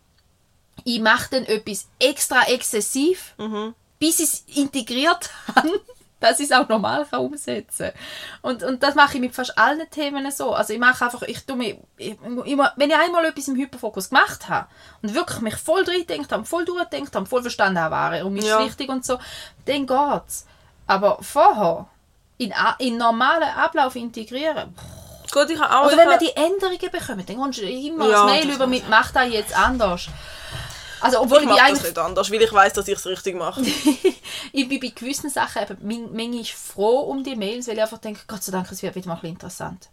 Ich 0.84 1.00
mache 1.00 1.30
dann 1.32 1.46
etwas 1.46 1.88
extra 2.00 2.44
exzessiv, 2.48 3.34
Mhm. 3.38 3.74
bis 4.00 4.20
ich 4.20 4.26
es 4.26 4.44
integriert 4.58 5.30
habe, 5.56 5.82
dass 6.20 6.40
ich 6.40 6.46
es 6.46 6.52
auch 6.52 6.68
normal 6.68 7.06
kann 7.06 7.20
umsetzen 7.20 7.92
kann. 7.92 8.02
Und, 8.42 8.64
und 8.64 8.82
das 8.84 8.96
mache 8.96 9.16
ich 9.16 9.22
mit 9.22 9.36
fast 9.36 9.58
allen 9.58 9.90
Themen 9.90 10.30
so. 10.32 10.54
Also 10.54 10.74
ich 10.74 10.80
mache 10.80 11.06
einfach, 11.06 11.22
ich 11.24 11.46
tue 11.46 11.56
mich, 11.56 11.78
ich, 11.98 12.18
immer, 12.46 12.74
wenn 12.76 12.90
ich 12.90 12.96
einmal 12.96 13.26
etwas 13.26 13.48
im 13.48 13.56
Hyperfokus 13.56 14.10
gemacht 14.10 14.50
habe 14.50 14.68
und 15.02 15.14
wirklich 15.14 15.42
mich 15.42 15.56
voll 15.56 15.84
drin 15.84 16.06
gedacht 16.08 16.32
habe, 16.32 16.46
voll 16.46 16.66
durchgedacht 16.66 17.16
habe, 17.16 17.26
voll 17.26 17.42
verstanden 17.42 17.80
habe, 17.80 17.96
war 17.96 18.26
und 18.26 18.34
mir 18.34 18.40
ist 18.40 18.48
Ja. 18.48 18.66
wichtig 18.66 18.90
und 18.90 19.06
so, 19.06 19.20
dann 19.66 19.86
geht's. 19.86 20.46
Aber 20.88 21.20
vorher, 21.22 21.88
in, 22.38 22.54
in 22.80 22.98
normalen 22.98 23.50
Ablauf 23.50 23.96
integrieren, 23.96 24.76
Gut, 25.32 25.50
ich 25.50 25.60
auch... 25.62 25.86
oder 25.86 25.98
wenn 25.98 26.08
wir 26.10 26.22
ich 26.22 26.34
die 26.34 26.38
Änderungen 26.38 26.92
bekommen, 26.92 27.26
dann 27.26 27.36
kommst 27.38 27.60
du 27.60 27.64
immer 27.64 28.08
Ja, 28.08 28.22
ein 28.22 28.26
Mail 28.28 28.48
das 28.48 28.56
über 28.56 28.68
mit 28.68 28.90
«Mach 28.90 29.12
das 29.12 29.30
jetzt 29.30 29.58
anders». 29.58 30.08
Also, 31.02 31.22
obwohl 31.22 31.40
ich 31.40 31.44
ich, 31.44 31.50
mache 31.50 31.72
das 31.72 31.84
nicht 31.84 31.98
anders, 31.98 32.32
weil 32.32 32.42
ich 32.42 32.54
weiß, 32.54 32.74
dass 32.74 32.88
ich 32.88 32.96
es 32.96 33.06
richtig 33.06 33.36
mache. 33.36 33.62
ich 34.52 34.68
bin 34.68 34.80
bei 34.80 34.88
gewissen 34.88 35.30
Sachen 35.30 35.62
eben 35.62 36.12
manchmal 36.14 36.44
froh 36.46 37.00
um 37.02 37.24
die 37.24 37.36
Mails, 37.36 37.68
weil 37.68 37.76
ich 37.76 37.82
einfach 37.82 38.00
denke, 38.00 38.22
Gott 38.28 38.44
sei 38.44 38.52
Dank, 38.52 38.72
es 38.72 38.82
wird 38.82 38.96
wieder 38.96 39.08
mal 39.08 39.16
ein 39.16 39.22
bisschen 39.22 39.36
interessant. 39.36 39.90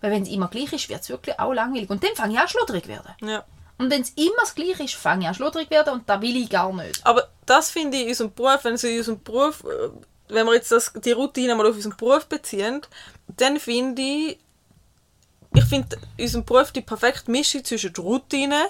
Weil 0.00 0.10
wenn 0.10 0.22
es 0.22 0.28
immer 0.28 0.48
gleich 0.48 0.72
ist, 0.72 0.88
wird 0.88 1.02
es 1.02 1.08
wirklich 1.08 1.38
auch 1.38 1.52
langweilig. 1.52 1.88
Und 1.88 2.02
dann 2.02 2.14
fange 2.14 2.34
ich 2.34 2.40
an 2.40 2.48
schludrig 2.48 2.88
werden. 2.88 3.14
ja. 3.22 3.44
Und 3.78 3.90
wenn 3.90 4.02
es 4.02 4.10
immer 4.10 4.40
das 4.40 4.54
Gleiche 4.54 4.84
ist, 4.84 4.94
fange 4.94 5.22
ich 5.22 5.28
an 5.28 5.34
schludrig 5.34 5.70
werden 5.70 5.94
und 5.94 6.08
da 6.08 6.20
will 6.20 6.36
ich 6.36 6.48
gar 6.48 6.72
nicht. 6.72 7.04
Aber 7.04 7.28
das 7.44 7.70
finde 7.70 7.96
ich 7.96 8.04
in 8.04 8.08
unserem 8.10 8.32
Beruf, 8.32 8.64
wenn 8.64 8.76
sie 8.76 8.92
in 8.92 8.98
unserem 8.98 9.22
Beruf, 9.22 9.64
äh, 9.64 9.90
wenn 10.28 10.46
wir 10.46 10.54
jetzt 10.54 10.70
das, 10.70 10.92
die 10.94 11.12
Routine 11.12 11.54
mal 11.54 11.66
auf 11.66 11.74
unseren 11.74 11.96
Beruf 11.96 12.26
beziehen, 12.26 12.82
dann 13.26 13.58
finde 13.58 14.00
ich, 14.00 14.38
ich 15.54 15.64
finde 15.64 15.96
in 16.16 16.24
unserem 16.24 16.44
Beruf 16.44 16.72
die 16.72 16.82
perfekte 16.82 17.30
Mischung 17.30 17.64
zwischen 17.64 17.92
der 17.92 18.04
Routine 18.04 18.62
und 18.62 18.68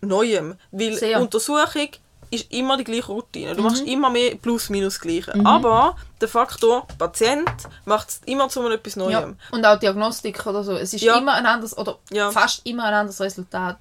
Neuem. 0.00 0.56
Weil 0.70 0.94
Sehr. 0.94 1.20
Untersuchung 1.20 1.88
ist 2.30 2.50
immer 2.52 2.76
die 2.76 2.84
gleiche 2.84 3.06
Routine. 3.06 3.52
Du 3.54 3.58
Mhm. 3.62 3.68
machst 3.68 3.84
immer 3.84 4.10
mehr 4.10 4.34
plus 4.36 4.68
minus 4.68 4.98
gleiche. 4.98 5.32
Aber 5.44 5.96
der 6.20 6.26
Faktor 6.28 6.86
Patient 6.98 7.48
macht 7.84 8.08
es 8.08 8.20
immer 8.26 8.48
zu 8.48 8.66
etwas 8.68 8.94
Ja. 8.96 9.02
Neuem. 9.20 9.36
Und 9.52 9.64
auch 9.64 9.78
Diagnostik 9.78 10.44
oder 10.46 10.64
so. 10.64 10.72
Es 10.72 10.92
ist 10.94 11.02
Ja. 11.02 11.16
immer 11.18 11.34
ein 11.34 11.46
anderes, 11.46 11.76
oder 11.78 11.98
Ja. 12.10 12.30
fast 12.32 12.62
immer 12.66 12.84
ein 12.84 12.94
anderes 12.94 13.20
Resultat. 13.20 13.76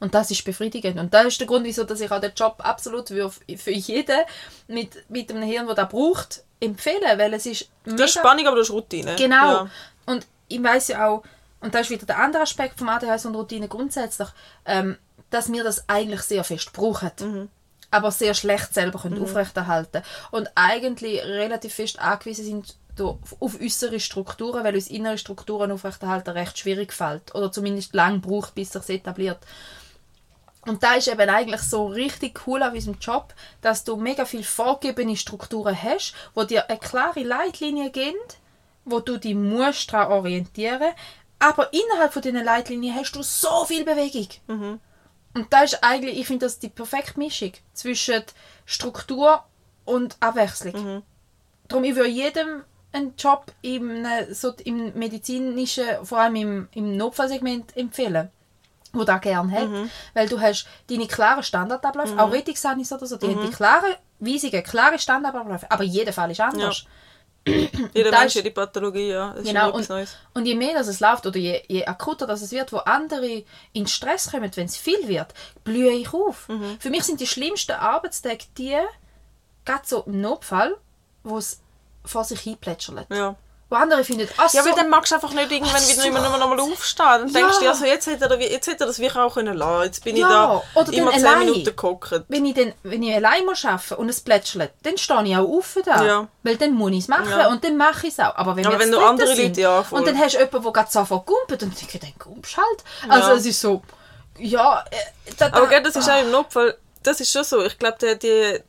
Und 0.00 0.14
das 0.14 0.30
ist 0.30 0.42
befriedigend. 0.44 0.98
Und 0.98 1.12
das 1.12 1.26
ist 1.26 1.40
der 1.40 1.46
Grund, 1.46 1.64
wieso 1.64 1.84
dass 1.84 2.00
ich 2.00 2.10
auch 2.10 2.20
den 2.20 2.32
Job 2.34 2.54
absolut 2.58 3.08
für, 3.08 3.30
für 3.30 3.72
jeden 3.72 4.20
mit, 4.68 5.10
mit 5.10 5.30
einem 5.30 5.42
Hirn, 5.42 5.66
der 5.66 5.74
das 5.74 5.88
braucht, 5.90 6.42
empfehlen. 6.60 7.18
Weil 7.18 7.34
es 7.34 7.44
ist 7.46 7.68
Das 7.84 8.00
ist 8.00 8.14
Spannung, 8.14 8.46
aber 8.46 8.56
das 8.56 8.68
ist 8.68 8.74
Routine. 8.74 9.16
Genau. 9.16 9.36
Ja. 9.52 9.70
Und 10.06 10.26
ich 10.48 10.62
weiß 10.62 10.88
ja 10.88 11.08
auch, 11.08 11.24
und 11.60 11.74
das 11.74 11.82
ist 11.82 11.90
wieder 11.90 12.06
der 12.06 12.18
andere 12.20 12.42
Aspekt 12.42 12.78
vom 12.78 12.88
ADHS 12.88 13.26
und 13.26 13.34
Routine 13.34 13.68
grundsätzlich, 13.68 14.28
ähm, 14.64 14.96
dass 15.30 15.52
wir 15.52 15.64
das 15.64 15.88
eigentlich 15.88 16.22
sehr 16.22 16.44
fest 16.44 16.72
brauchen. 16.72 17.10
Mhm. 17.20 17.48
Aber 17.90 18.10
sehr 18.10 18.34
schlecht 18.34 18.74
selber 18.74 19.00
können 19.00 19.22
aufrechterhalten 19.22 20.02
Und 20.30 20.50
eigentlich 20.54 21.22
relativ 21.22 21.74
fest 21.74 21.98
angewiesen 21.98 22.44
sind 22.44 22.76
auf 23.00 23.60
äußere 23.60 24.00
Strukturen, 24.00 24.64
weil 24.64 24.74
uns 24.74 24.88
innere 24.88 25.18
Strukturen 25.18 25.70
aufrechterhalten 25.70 26.30
recht 26.30 26.58
schwierig 26.58 26.92
fällt. 26.92 27.34
Oder 27.34 27.50
zumindest 27.50 27.94
lang 27.94 28.20
braucht, 28.20 28.54
bis 28.54 28.72
sich 28.72 28.88
etabliert. 28.90 29.38
Und 30.66 30.82
da 30.82 30.94
ist 30.94 31.08
eben 31.08 31.30
eigentlich 31.30 31.62
so 31.62 31.86
richtig 31.86 32.46
cool 32.46 32.62
an 32.62 32.74
unserem 32.74 32.98
Job, 32.98 33.32
dass 33.62 33.84
du 33.84 33.96
mega 33.96 34.26
viel 34.26 34.44
vorgegebene 34.44 35.16
Strukturen 35.16 35.80
hast, 35.80 36.12
wo 36.34 36.44
dir 36.44 36.68
eine 36.68 36.78
klare 36.78 37.22
Leitlinie 37.22 37.90
geben, 37.90 38.18
wo 38.84 39.00
du 39.00 39.16
dich 39.16 39.34
musst 39.34 39.92
daran 39.92 40.12
orientieren 40.12 40.92
aber 41.38 41.72
innerhalb 41.72 42.12
von 42.12 42.22
diesen 42.22 42.44
Leitlinien 42.44 42.94
hast 42.94 43.12
du 43.12 43.22
so 43.22 43.64
viel 43.64 43.84
Bewegung. 43.84 44.28
Und 45.38 45.52
da 45.52 45.62
ist 45.62 45.82
eigentlich, 45.82 46.18
ich 46.18 46.26
finde 46.26 46.46
das 46.46 46.58
die 46.58 46.68
perfekte 46.68 47.18
Mischung 47.18 47.52
zwischen 47.72 48.22
Struktur 48.66 49.42
und 49.84 50.16
Abwechslung. 50.20 50.74
Darum, 51.68 51.84
ich 51.84 51.94
würde 51.94 52.08
jedem 52.08 52.64
einen 52.92 53.14
Job 53.16 53.46
im, 53.62 54.06
so 54.30 54.52
im 54.64 54.92
medizinischen, 54.98 55.84
vor 56.02 56.18
allem 56.18 56.36
im, 56.36 56.68
im 56.74 56.96
Notfallsegment 56.96 57.76
empfehlen 57.76 58.30
wo 58.94 59.04
da 59.04 59.18
gern 59.18 59.52
hat, 59.52 59.68
weil 60.14 60.28
du 60.30 60.40
hast 60.40 60.66
deine 60.88 61.06
klaren 61.06 61.42
Standardabläufe, 61.42 62.18
auch 62.18 62.32
Rettungsanis 62.32 62.90
oder 62.90 63.04
so, 63.06 63.18
die 63.18 63.26
haben 63.26 63.46
die 63.46 63.52
klaren 63.52 63.92
weisige, 64.18 64.62
klare 64.62 64.98
Standardabläufe, 64.98 65.70
aber 65.70 65.84
jeder 65.84 66.14
Fall 66.14 66.30
ist 66.30 66.40
anders. 66.40 66.86
Jeder 67.94 68.10
Mensch 68.10 68.36
hat 68.36 68.44
die 68.44 68.50
Pathologie, 68.50 69.08
ja. 69.08 69.32
Das 69.34 69.44
Genau, 69.44 69.72
und, 69.72 69.88
und 70.34 70.46
je 70.46 70.54
mehr 70.54 70.74
dass 70.74 70.88
es 70.88 71.00
läuft 71.00 71.26
oder 71.26 71.38
je, 71.38 71.62
je 71.68 71.84
akuter 71.84 72.26
dass 72.26 72.42
es 72.42 72.52
wird, 72.52 72.72
wo 72.72 72.78
andere 72.78 73.44
in 73.72 73.86
Stress 73.86 74.30
kommen, 74.30 74.50
wenn 74.54 74.66
es 74.66 74.76
viel 74.76 75.08
wird, 75.08 75.34
blühe 75.64 75.92
ich 75.92 76.12
auf. 76.12 76.48
Mhm. 76.48 76.76
Für 76.78 76.90
mich 76.90 77.04
sind 77.04 77.20
die 77.20 77.26
schlimmsten 77.26 77.72
Arbeitstage 77.72 78.44
die, 78.56 78.76
gerade 79.64 79.86
so 79.86 80.02
im 80.02 80.20
Notfall, 80.20 80.76
wo 81.22 81.38
es 81.38 81.60
vor 82.04 82.24
sich 82.24 82.40
hin 82.40 82.56
plätschert. 82.56 83.06
Ja. 83.10 83.36
Wo 83.70 83.76
andere 83.76 84.02
finden, 84.02 84.26
ach 84.38 84.50
Ja, 84.54 84.62
so, 84.62 84.68
weil 84.70 84.76
dann 84.76 84.88
magst 84.88 85.10
du 85.12 85.16
einfach 85.16 85.32
nicht 85.34 85.52
irgendwann 85.52 85.82
wieder 85.82 86.00
so. 86.02 86.08
immer 86.08 86.20
noch 86.20 86.48
mal 86.48 86.58
aufstehen. 86.58 87.06
Dann 87.06 87.28
Ja. 87.28 87.40
denkst 87.40 87.58
du 87.60 87.68
also 87.68 87.84
jetzt 87.84 88.06
hätte 88.06 88.24
er, 88.24 88.40
jetzt 88.40 88.66
hätte 88.66 88.84
er 88.84 88.86
das 88.86 88.98
wirklich 88.98 89.16
auch 89.22 89.34
können 89.34 89.56
lassen. 89.58 89.84
Jetzt 89.84 90.04
bin 90.04 90.16
Ja, 90.16 90.26
ich 90.26 90.32
da 90.74 90.80
oder 90.80 90.92
immer 90.94 91.10
dann 91.10 91.20
10 91.20 91.26
allein. 91.28 91.46
Minuten 91.50 91.76
gehockt. 91.76 92.22
wenn 92.28 92.46
ich, 92.46 92.54
dann, 92.54 92.72
wenn 92.82 93.02
ich 93.02 93.14
allein 93.14 93.44
muss 93.44 93.64
arbeiten 93.66 93.94
und 93.96 94.08
es 94.08 94.20
plätschert, 94.22 94.72
dann 94.84 94.96
stehe 94.96 95.22
ich 95.24 95.36
auch 95.36 95.46
auf 95.46 95.76
da. 95.84 96.02
Ja. 96.02 96.28
Weil 96.44 96.56
dann 96.56 96.72
muss 96.72 96.92
ich 96.92 96.98
es 97.00 97.08
machen 97.08 97.46
und 97.50 97.62
dann 97.62 97.76
mache 97.76 98.06
ich 98.06 98.14
es 98.14 98.20
auch. 98.20 98.34
Aber 98.36 98.56
wenn, 98.56 98.66
Aber 98.66 98.78
wenn 98.78 98.90
du 98.90 98.98
andere 99.00 99.34
sind, 99.36 99.48
Leute, 99.48 99.60
ja, 99.60 99.82
voll. 99.82 99.98
Und 99.98 100.08
dann 100.08 100.18
hast 100.18 100.32
du 100.34 100.38
jemanden, 100.38 100.62
der 100.62 100.72
gerade 100.72 100.90
sofort 100.90 101.26
gumpelt 101.26 101.62
und 101.62 101.72
ich 101.74 101.78
denke, 101.86 101.98
dann 101.98 102.12
gumpst 102.18 102.56
halt. 102.56 102.84
Also 103.10 103.32
es 103.32 103.44
ist 103.44 103.60
so, 103.60 103.82
ja... 104.38 104.82
Äh, 104.90 104.96
da, 105.36 105.50
da, 105.50 105.58
Aber 105.58 105.66
gell, 105.66 105.82
das 105.82 105.94
ist 105.94 106.08
auch 106.08 106.22
im 106.22 106.30
Notfall, 106.30 106.78
das 107.02 107.20
ist 107.20 107.30
schon 107.30 107.44
so. 107.44 107.62
Ich 107.64 107.78
glaube, 107.78 107.98
der, 108.00 108.14
die, 108.14 108.60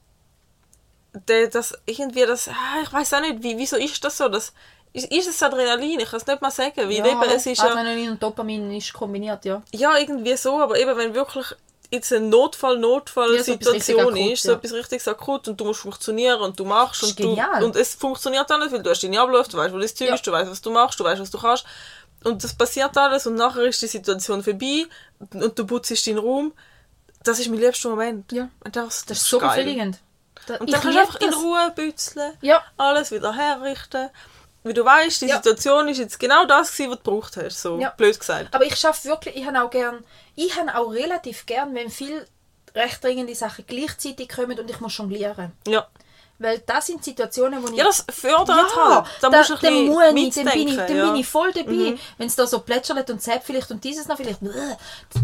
der, 1.28 1.48
das 1.48 1.74
irgendwie, 1.86 2.26
das, 2.26 2.48
ah, 2.50 2.82
ich 2.84 2.92
weiß 2.92 3.14
auch 3.14 3.22
nicht, 3.22 3.42
wie, 3.44 3.58
wieso 3.58 3.78
ist 3.78 4.04
das 4.04 4.18
so? 4.18 4.28
Das, 4.30 4.54
ist, 4.94 5.11
ist 5.11 5.28
es 5.28 5.44
Adrenalin? 5.44 5.99
Ich 5.99 6.10
kann 6.10 6.20
es 6.20 6.28
nicht 6.28 6.41
mal 6.41 6.52
sagen. 6.52 6.74
Weil 6.78 6.91
ja, 6.91 7.06
eben, 7.06 7.22
es 7.24 7.45
ist 7.45 7.60
ja, 7.61 7.66
Adrenalin 7.70 8.11
und 8.11 8.24
Dopamin 8.24 8.72
ist 8.76 8.91
kombiniert, 8.94 9.45
ja. 9.45 9.61
ja, 9.72 9.98
irgendwie 9.98 10.36
so, 10.38 10.60
aber 10.60 10.80
eben, 10.80 10.95
wenn 10.98 11.14
wirklich 11.14 11.45
jetzt 11.91 12.14
eine 12.14 12.26
Ja, 12.26 12.32
so 12.32 12.38
Notfall-Notfall-Situation 12.38 13.74
richtig 13.74 13.99
akut, 13.99 14.34
ist, 14.34 14.44
so 14.44 14.52
ja. 14.52 14.57
etwas 14.57 14.74
richtig 14.74 15.07
akut 15.07 15.48
und 15.48 15.60
du 15.60 15.66
musst 15.66 15.80
funktionieren 15.82 16.40
und 16.41 16.60
du 16.60 16.66
machst 16.66 17.02
Das 17.02 17.10
und 17.11 17.20
du, 17.20 17.66
und 17.66 17.76
es 17.76 17.95
funktioniert 17.95 18.49
alles, 18.52 18.72
weil 18.72 18.84
du 18.84 18.90
hast 18.90 19.02
deine 19.03 19.20
Abläufe, 19.20 19.49
du 19.49 19.57
weißt, 19.57 19.74
wo 19.74 19.80
das 19.80 19.95
Zeug 19.95 20.10
Ja. 20.10 20.16
ist, 20.16 20.26
du 20.26 20.32
weißt, 20.32 20.52
was 20.52 20.61
du 20.61 20.70
machst, 20.72 20.99
du 20.99 21.03
weißt, 21.03 21.20
was 21.22 21.32
du 21.32 21.40
kannst 21.40 21.66
und 22.24 22.44
das 22.44 22.53
passiert 22.53 22.95
alles 22.98 23.26
und 23.26 23.36
nachher 23.36 23.64
ist 23.64 23.82
die 23.82 23.88
Situation 23.88 24.44
vorbei 24.44 24.86
und 25.34 25.57
du 25.57 25.66
putzt 25.66 26.06
deinen 26.07 26.20
Raum. 26.20 26.53
Das 27.24 27.40
ist 27.40 27.49
mein 27.49 27.60
liebster 27.60 27.90
Moment. 27.90 28.32
Ja. 28.32 28.49
Und 28.64 28.76
das, 28.76 29.06
Das 29.06 29.18
ist 29.18 29.28
so 29.30 29.40
geil. 29.40 29.49
befriedigend. 29.49 29.99
Da, 30.45 30.56
Und 30.57 30.68
ich 30.68 30.74
dann 30.74 30.82
kannst 30.82 30.95
du 30.98 31.02
einfach 31.02 31.22
in 31.22 31.32
das. 31.32 31.40
Ruhe 31.40 31.72
bützeln, 31.76 32.34
Ja. 32.41 32.64
alles 32.78 33.11
wieder 33.11 33.34
herrichten. 33.34 34.10
Weil 34.70 34.76
du 34.76 34.86
weißt, 34.86 35.22
die 35.24 35.26
Ja. 35.26 35.38
Situation 35.38 35.88
ist 35.88 35.98
jetzt 35.98 36.20
genau 36.20 36.46
das 36.46 36.72
gewesen, 36.72 36.91
was 36.91 37.00
du 37.00 37.04
gebraucht 37.06 37.38
hast. 37.38 37.60
So 37.60 37.80
Ja. 37.80 37.90
blöd 37.90 38.20
gesagt. 38.20 38.54
Aber 38.54 38.64
ich 38.64 38.76
schaffe 38.76 39.08
wirklich, 39.08 39.36
ich 39.36 39.44
habe 39.48 39.64
auch 39.64 39.72
gern, 39.72 40.04
ich 40.36 40.56
habe 40.60 40.76
auch 40.76 40.91
relativ 40.91 41.48
gern, 41.48 41.74
wenn 41.74 41.90
viel 41.90 42.24
recht 42.76 43.04
dringende 43.04 43.34
Sachen 43.34 43.66
gleichzeitig 43.66 44.30
kommen 44.30 44.60
und 44.60 44.70
ich 44.70 44.80
muss 44.80 44.96
jonglieren. 44.96 45.54
Ja. 45.66 45.88
Weil 46.38 46.60
das 46.60 46.86
sind 46.86 47.04
Situationen, 47.04 47.64
wo 47.64 47.68
ich... 47.70 47.78
Ja, 47.78 47.86
das 47.86 48.06
fördert 48.12 48.48
Ja, 48.48 48.56
halt. 48.98 49.08
Da, 49.22 49.30
musst 49.32 49.50
du 49.50 49.54
ein 49.56 49.60
bisschen 49.60 49.88
muss 49.88 50.04
ich, 50.38 50.44
dann 50.44 50.54
bin 50.54 50.68
ich, 50.68 50.76
dann 50.76 50.96
ja. 50.96 51.06
Mhm. 51.06 51.12
bin 51.14 51.22
ich 51.22 51.28
voll 51.28 51.52
dabei. 51.52 51.98
Wenn 52.20 52.28
es 52.28 52.36
da 52.36 52.46
so 52.46 52.60
plätschert 52.60 53.10
und 53.10 53.24
zählt 53.24 53.41
vielleicht 53.44 53.72
und 53.72 53.84
dieses 53.84 54.08
noch 54.08 54.18
vielleicht, 54.18 54.40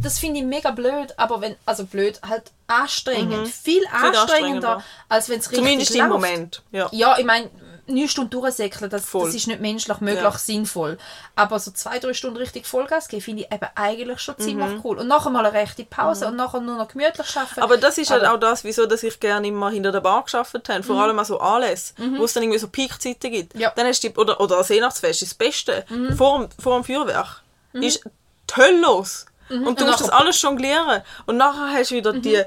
das, 0.02 0.18
finde 0.18 0.40
ich 0.40 0.46
mega 0.46 0.72
blöd. 0.72 1.14
Aber 1.18 1.40
wenn, 1.40 1.56
also 1.68 1.86
blöd, 1.86 2.20
halt 2.28 2.52
anstrengend. 2.66 3.48
Viel 3.48 3.86
anstrengender, 3.92 4.22
anstrengender. 4.22 4.84
als 5.08 5.30
wenn 5.30 5.40
es 5.40 5.52
richtig 5.52 5.60
Mhm. 5.62 5.66
Zumindest 5.68 5.92
im 5.92 6.00
läuft. 6.00 6.10
Moment. 6.10 6.64
Ja. 6.72 6.90
Ja, 6.92 7.18
ich 7.20 7.26
meine, 7.26 7.50
neun 7.88 8.08
Stunden 8.08 8.30
durchsäckeln, 8.32 8.90
das, 8.90 9.06
Voll. 9.06 9.26
das 9.28 9.36
ist 9.36 9.48
nicht 9.48 9.62
menschlich 9.62 10.00
möglich, 10.00 10.24
Ja. 10.24 10.32
sinnvoll. 10.38 10.98
Aber 11.36 11.60
so 11.60 11.72
zwei, 11.72 12.00
drei 12.00 12.14
Stunden 12.14 12.38
richtig 12.38 12.66
Vollgas 12.66 13.08
geben, 13.08 13.22
finde 13.22 13.44
ich 13.44 13.52
eben 13.54 13.68
eigentlich 13.76 14.20
schon 14.20 14.38
ziemlich 14.40 14.68
Mhm. 14.70 14.82
cool. 14.84 14.98
Und 15.00 15.08
nachher 15.08 15.30
mal 15.30 15.46
eine 15.46 15.54
rechte 15.54 15.84
Pause 15.86 16.28
und 16.28 16.36
nachher 16.36 16.62
nur 16.62 16.78
noch 16.78 16.88
gemütlich 16.88 17.36
arbeiten. 17.38 17.62
Aber 17.62 17.78
das 17.78 17.98
ist 17.98 18.10
halt 18.12 18.26
auch 18.26 18.38
das, 18.40 18.64
wieso 18.64 18.86
dass 18.86 19.04
ich 19.04 19.20
gerne 19.20 19.48
immer 19.48 19.70
hinter 19.70 19.92
der 19.92 20.02
Bar 20.02 20.24
gearbeitet 20.24 20.70
habe. 20.70 20.84
Vor 20.84 21.00
allem 21.02 21.18
an 21.20 21.26
so 21.26 21.40
Anlässe, 21.40 21.94
wo 22.18 22.24
es 22.26 22.34
dann 22.34 22.44
irgendwie 22.44 22.60
so 22.60 22.68
Peakzeiten 22.68 23.32
gibt. 23.32 23.56
Mhm. 23.56 23.62
Ja. 23.62 23.70
Mhm. 23.70 23.74
Dann 23.76 23.88
hast 23.88 24.04
du 24.04 24.10
oder, 24.16 24.40
oder 24.40 24.58
ein 24.60 24.70
Weihnachtsfest 24.70 25.22
ist 25.22 25.32
das 25.32 25.38
Beste. 25.38 25.86
Vor, 26.18 26.40
dem, 26.40 26.50
vor 26.60 26.76
dem 26.80 26.84
Feuerwerk 26.84 27.42
ist 27.74 28.02
die 28.50 28.56
Hölle 28.56 28.80
los. 28.82 29.26
Und 29.50 29.62
du 29.64 29.84
Und 29.84 29.90
musst 29.92 30.02
das 30.02 30.10
alles 30.10 30.42
jonglieren. 30.42 31.04
Und 31.28 31.38
nachher 31.38 31.72
hast 31.78 31.92
du 31.92 31.96
wieder 31.96 32.14
Mhm. 32.14 32.22
die... 32.24 32.42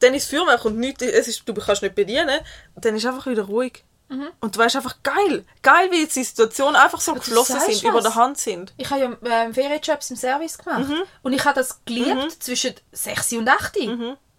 Dann 0.00 0.12
ist 0.12 0.30
das 0.30 0.38
Feuerwerk 0.38 0.64
und 0.66 0.76
nichts, 0.78 1.02
es 1.02 1.28
ist, 1.28 1.48
du 1.48 1.54
kannst 1.54 1.82
nicht 1.82 1.94
bedienen. 1.94 2.38
Dann 2.76 2.94
ist 2.96 3.06
einfach 3.06 3.26
wieder 3.26 3.44
ruhig. 3.44 3.82
Mhm. 4.16 4.28
Und 4.40 4.54
du 4.54 4.60
weißt 4.60 4.76
einfach, 4.76 4.96
geil. 5.02 5.44
Geil, 5.62 5.90
wie 5.90 6.02
jetzt 6.02 6.16
die 6.16 6.24
Situationen 6.24 6.76
einfach 6.76 7.00
so 7.00 7.14
geflossen 7.14 7.60
sind, 7.60 7.82
über 7.82 7.94
was. 7.94 8.02
der 8.04 8.14
Hand 8.14 8.38
sind. 8.38 8.72
Ich 8.76 8.90
habe 8.90 9.00
ja 9.00 9.16
ähm, 9.42 9.54
Ferienjobs 9.54 10.10
im 10.10 10.16
Service 10.16 10.58
gemacht. 10.58 10.88
Mhm. 10.88 11.02
Und 11.22 11.32
ich 11.32 11.44
habe 11.44 11.54
das 11.54 11.84
geliebt 11.84 12.42
zwischen 12.42 12.74
6 12.92 13.32
und 13.34 13.48
8. 13.48 13.76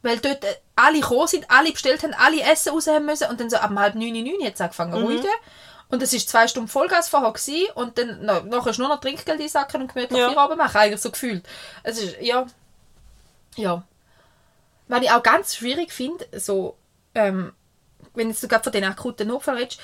Weil 0.01 0.19
dort 0.19 0.43
äh, 0.43 0.55
alle 0.75 0.99
gekommen 0.99 1.27
sind, 1.27 1.49
alle 1.49 1.71
bestellt 1.71 2.03
haben, 2.03 2.13
alle 2.13 2.41
Essen 2.41 2.71
raus 2.73 2.87
haben 2.87 3.05
müssen. 3.05 3.27
Und 3.29 3.39
dann 3.39 3.49
so 3.49 3.57
ab 3.57 3.71
halb 3.75 3.95
9, 3.95 4.11
9 4.13 4.25
jetzt 4.41 4.61
angefangen 4.61 4.91
Mhm. 4.93 4.97
zu 4.97 5.03
ruhigen. 5.05 5.29
Und 5.89 6.01
es 6.01 6.13
war 6.13 6.19
zwei 6.19 6.47
Stunden 6.47 6.67
Vollgas 6.67 7.09
vorher. 7.09 7.31
Gewesen. 7.31 7.67
Und 7.75 7.97
dann 7.97 8.19
na, 8.21 8.41
nachher 8.41 8.71
ist 8.71 8.79
nur 8.79 8.87
noch 8.87 8.99
Trinkgeld 8.99 9.39
einsacken 9.41 9.81
und 9.81 9.93
gemütlich 9.93 10.19
Ja. 10.19 10.27
Feierabend 10.29 10.57
machen. 10.57 10.77
Eigentlich 10.77 11.01
so 11.01 11.11
gefühlt. 11.11 11.45
Es 11.83 11.97
ist, 12.01 12.17
ja. 12.21 12.45
Ja. 13.55 13.83
Was 14.87 15.01
ich 15.01 15.11
auch 15.11 15.23
ganz 15.23 15.55
schwierig 15.55 15.91
finde, 15.91 16.25
so, 16.39 16.77
ähm, 17.15 17.53
wenn 18.15 18.29
jetzt 18.29 18.41
sogar 18.41 18.61
von 18.63 18.71
den 18.71 18.83
akuten 18.83 19.27
Notfall 19.27 19.57
redest, 19.57 19.79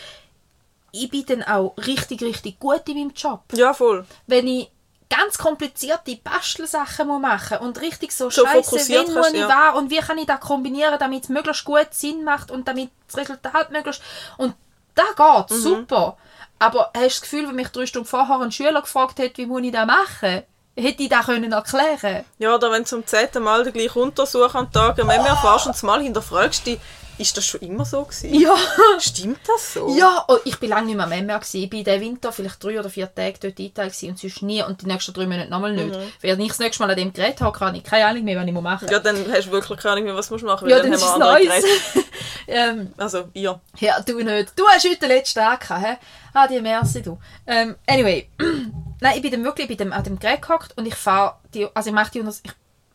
ich 0.94 1.10
bin 1.10 1.26
dann 1.26 1.44
auch 1.44 1.74
richtig, 1.78 2.22
richtig 2.22 2.60
gut 2.60 2.82
in 2.88 2.98
meinem 2.98 3.14
Job 3.16 3.42
Ja, 3.54 3.74
voll. 3.74 4.06
wenn 4.28 4.48
ich 4.48 4.70
ganz 5.10 5.38
komplizierte 5.38 6.16
Bastelsachen 6.18 7.08
muss 7.08 7.22
machen 7.22 7.58
und 7.60 7.80
richtig 7.82 8.12
so 8.14 8.30
So 8.30 8.46
scheiße, 8.46 8.76
wenn 8.76 9.14
muss 9.14 9.30
ich 9.34 9.40
ja. 9.40 9.50
war 9.50 9.76
und 9.76 9.90
wie 9.90 10.00
kann 10.00 10.18
ich 10.18 10.26
das 10.26 10.40
kombinieren, 10.40 10.98
damit 11.00 11.24
es 11.24 11.30
möglichst 11.30 11.66
gut 11.66 11.88
Sinn 11.92 12.24
macht 12.24 12.50
und 12.52 12.68
damit 12.68 12.90
das 13.08 13.18
Resultat 13.18 13.72
möglichst 13.72 14.02
und 14.38 14.54
da 14.96 15.04
geht 15.16 15.50
Mhm. 15.58 15.62
super. 15.62 16.18
Aber 16.60 16.92
hast 16.94 16.96
du 16.96 17.02
das 17.08 17.22
Gefühl, 17.22 17.48
wenn 17.48 17.56
mich 17.56 17.70
drei 17.70 17.86
Stunden 17.86 18.08
vorher 18.08 18.40
ein 18.40 18.52
Schüler 18.52 18.82
gefragt 18.82 19.20
hätte, 19.20 19.38
wie 19.38 19.46
muss 19.48 19.64
ich 19.64 19.72
das 19.72 19.86
machen, 19.88 20.44
hätte 20.78 21.04
ich 21.04 21.10
das 21.10 21.26
können 21.26 21.52
erklären 21.52 22.26
Ja, 22.40 22.56
oder 22.56 22.72
wenn 22.72 22.84
du 22.84 22.90
zum 22.90 23.06
zehnten 23.06 23.44
Mal 23.44 23.64
den 23.64 23.74
gleichen 23.74 24.00
Untersuch 24.00 24.54
am 24.56 24.72
Tag 24.72 25.00
am 25.00 25.08
MR 25.10 25.28
erfährst 25.28 25.68
und 25.68 25.84
mal 25.84 26.02
hinterfragst 26.02 26.66
dich, 26.68 26.80
ist 27.22 27.38
das 27.38 27.46
schon 27.46 27.62
immer 27.62 27.86
so 27.86 28.04
gewesen? 28.04 28.34
Ja. 28.34 28.56
Stimmt 29.00 29.40
das 29.48 29.74
so? 29.76 29.96
Ja, 29.96 30.26
oh, 30.28 30.38
ich 30.44 30.60
bin 30.60 30.70
lange 30.70 30.88
nicht 30.88 30.96
mehr 30.96 31.06
am 31.06 31.12
MR. 31.12 31.40
gewesen. 31.40 31.64
Ich 31.64 31.70
bin 31.70 31.84
diesen 31.84 32.02
Winter 32.02 32.32
vielleicht 32.34 32.64
drei 32.64 32.80
oder 32.80 32.90
vier 32.90 33.14
Tage 33.14 33.38
dort 33.42 33.60
eingeteilt 33.60 33.94
und 34.04 34.18
sonst 34.20 34.42
nie 34.42 34.64
und 34.64 34.82
die 34.82 34.88
nächsten 34.88 35.14
drei 35.14 35.26
Monate 35.26 35.50
nochmal 35.50 35.74
nicht. 35.74 35.98
Während 36.22 36.42
ich 36.42 36.48
das 36.50 36.60
nächste 36.60 36.84
Mal 36.84 36.90
an 36.92 36.98
dem 36.98 37.14
Gerät 37.14 37.40
habe, 37.42 37.58
kann 37.58 37.76
ich 37.76 37.84
keine 37.84 38.06
Ahnung 38.08 38.24
mehr, 38.24 38.38
was 38.40 38.46
ich 38.48 38.54
machen 38.54 38.86
muss. 38.86 38.92
Ja, 38.92 39.00
dann 39.00 39.32
hast 39.32 39.46
du 39.48 39.52
wirklich 39.52 39.80
keine 39.80 39.94
Ahnung 39.94 40.04
mehr, 40.06 40.16
was 40.16 40.28
du 40.30 40.36
machen 40.46 40.68
musst, 40.68 40.72
Ja, 40.72 40.78
dann 40.82 40.92
dann 40.92 40.94
ist 41.00 41.18
Neues. 41.18 41.48
Geräte. 41.48 41.68
ähm, 42.48 42.94
Also, 42.98 43.24
ja. 43.34 43.60
ja, 43.80 44.02
du 44.02 44.18
nicht. 44.24 44.54
Du 44.60 44.68
hast 44.68 44.84
heute 44.86 44.98
den 45.00 45.10
letzten 45.10 45.40
Tag 45.40 45.62
gehabt, 45.62 45.86
hä? 45.86 45.98
Ah, 46.34 46.48
die 46.48 46.60
Merci, 46.62 47.02
du. 47.02 47.18
Ähm, 47.48 47.76
anyway. 47.88 48.30
Nein, 49.02 49.14
ich 49.16 49.22
bin 49.22 49.32
dann 49.32 49.44
wirklich 49.44 49.68
bei 49.68 49.76
dem, 49.76 49.94
an 49.94 50.04
dem 50.04 50.20
Gerät 50.20 50.42
gehockt 50.42 50.78
und 50.78 50.86
ich 50.86 50.96
fahre 50.96 51.36
die, 51.54 51.68
also 51.74 51.90
ich 51.90 51.94
mache 51.96 52.12
die 52.12 52.20
unter, 52.20 52.32
ich, 52.44 52.52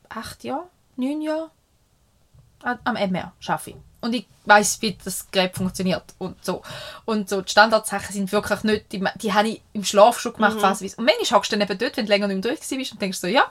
acht 0.09 0.44
Jahre, 0.44 0.65
neun 0.97 1.20
Jahre 1.20 1.51
an- 2.62 2.78
am 2.85 2.94
MR 2.97 3.32
schaffe 3.40 3.70
ich. 3.70 3.77
Und 4.07 4.15
ich 4.15 4.27
weiß, 4.45 4.81
wie 4.83 4.97
das 5.05 5.31
Gerät 5.31 5.57
funktioniert 5.57 6.05
und 6.19 6.43
so. 6.45 6.62
Und 7.05 7.28
so 7.28 7.41
die 7.41 7.51
Standardsachen 7.51 8.15
sind 8.15 8.31
wirklich 8.31 8.62
nicht, 8.62 8.93
die, 8.93 9.05
die 9.16 9.33
habe 9.33 9.49
ich 9.49 9.62
im 9.73 9.85
Schlaf 9.85 10.20
schon 10.20 10.33
gemacht, 10.33 10.61
fast 10.61 10.81
wie 10.81 10.93
Und 10.97 11.05
manchmal 11.05 11.39
hockst 11.39 11.51
du 11.51 11.57
dann 11.57 11.69
eben 11.69 11.78
dort, 11.78 11.97
wenn 11.97 12.07
du 12.07 12.12
länger 12.12 12.28
nicht 12.28 12.45
mehr 12.45 12.55
durch 12.55 12.61
bist 12.61 12.93
und 12.93 13.03
denkst 13.03 13.19
so, 13.19 13.27
ja, 13.27 13.51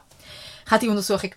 ich 0.66 0.72
habe 0.72 0.80
die 0.80 0.90
Untersuchung 0.90 1.32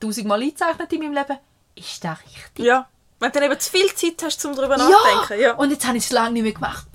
tausendmal 0.00 0.40
eingezeichnet 0.40 0.92
in 0.92 1.00
meinem 1.00 1.14
Leben. 1.14 1.38
Ist 1.74 2.02
das 2.02 2.18
richtig? 2.24 2.64
Ja. 2.64 2.88
Wenn 3.18 3.30
du 3.30 3.40
dann 3.40 3.50
eben 3.50 3.60
zu 3.60 3.70
viel 3.70 3.94
Zeit 3.94 4.22
hast, 4.22 4.44
um 4.46 4.56
darüber 4.56 4.78
nachzudenken. 4.78 5.40
Ja. 5.40 5.54
Und 5.54 5.70
jetzt 5.70 5.86
habe 5.86 5.98
ich 5.98 6.04
es 6.04 6.10
lange 6.10 6.32
nicht 6.32 6.42
mehr 6.42 6.52
gemacht. 6.52 6.86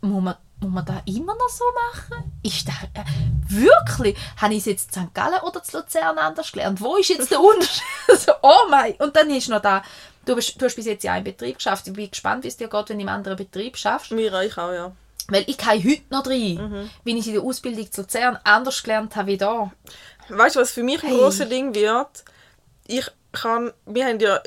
Muss 0.00 0.22
man, 0.22 0.34
muss 0.60 0.72
man 0.72 0.84
das 0.84 0.96
immer 1.06 1.34
noch 1.34 1.48
so 1.48 1.64
machen? 1.72 2.32
Ist 2.42 2.66
das, 2.66 2.74
äh, 2.94 3.04
wirklich? 3.48 4.16
Habe 4.36 4.54
ich 4.54 4.60
es 4.60 4.66
jetzt 4.66 4.96
in 4.96 5.04
St. 5.04 5.14
Gallen 5.14 5.40
oder 5.42 5.62
zu 5.62 5.78
Luzern 5.78 6.18
anders 6.18 6.50
gelernt? 6.50 6.80
Wo 6.80 6.96
ist 6.96 7.08
jetzt 7.10 7.30
der 7.30 7.40
Unterschied? 7.40 7.82
so, 8.08 8.32
oh 8.42 8.68
mein. 8.68 8.94
Und 8.94 9.14
dann 9.14 9.30
ist 9.30 9.48
noch 9.48 9.62
da, 9.62 9.82
du, 10.28 10.36
bist, 10.36 10.60
du 10.60 10.64
hast 10.64 10.76
bis 10.76 10.86
jetzt 10.86 11.02
ja 11.04 11.12
einen 11.12 11.24
Betrieb 11.24 11.56
geschafft. 11.56 11.86
Ich 11.86 11.92
bin 11.92 12.10
gespannt, 12.10 12.44
wie 12.44 12.48
es 12.48 12.56
dir 12.56 12.68
geht, 12.68 12.88
wenn 12.88 12.98
du 12.98 13.02
im 13.02 13.08
anderen 13.08 13.36
Betrieb 13.36 13.76
schaffst. 13.76 14.10
Mira, 14.12 14.42
ich 14.44 14.56
auch, 14.58 14.72
ja. 14.72 14.92
Weil 15.28 15.44
ich 15.46 15.58
kann 15.58 15.76
heute 15.82 16.02
noch 16.10 16.26
rein, 16.26 16.54
Mhm. 16.54 16.90
wie 17.04 17.18
ich 17.18 17.26
in 17.26 17.34
der 17.34 17.42
Ausbildung 17.42 17.90
zu 17.92 18.00
Luzern 18.02 18.38
anders 18.44 18.82
gelernt 18.82 19.14
habe 19.16 19.28
wie 19.28 19.36
da. 19.36 19.70
Weißt 20.28 20.56
du, 20.56 20.60
was 20.60 20.72
für 20.72 20.82
mich 20.82 21.02
ein 21.02 21.10
Hey. 21.10 21.18
grosses 21.18 21.48
Ding 21.48 21.74
wird? 21.74 22.24
Ich 22.86 23.06
kann, 23.32 23.72
wir 23.86 24.06
haben 24.06 24.18
ja 24.20 24.40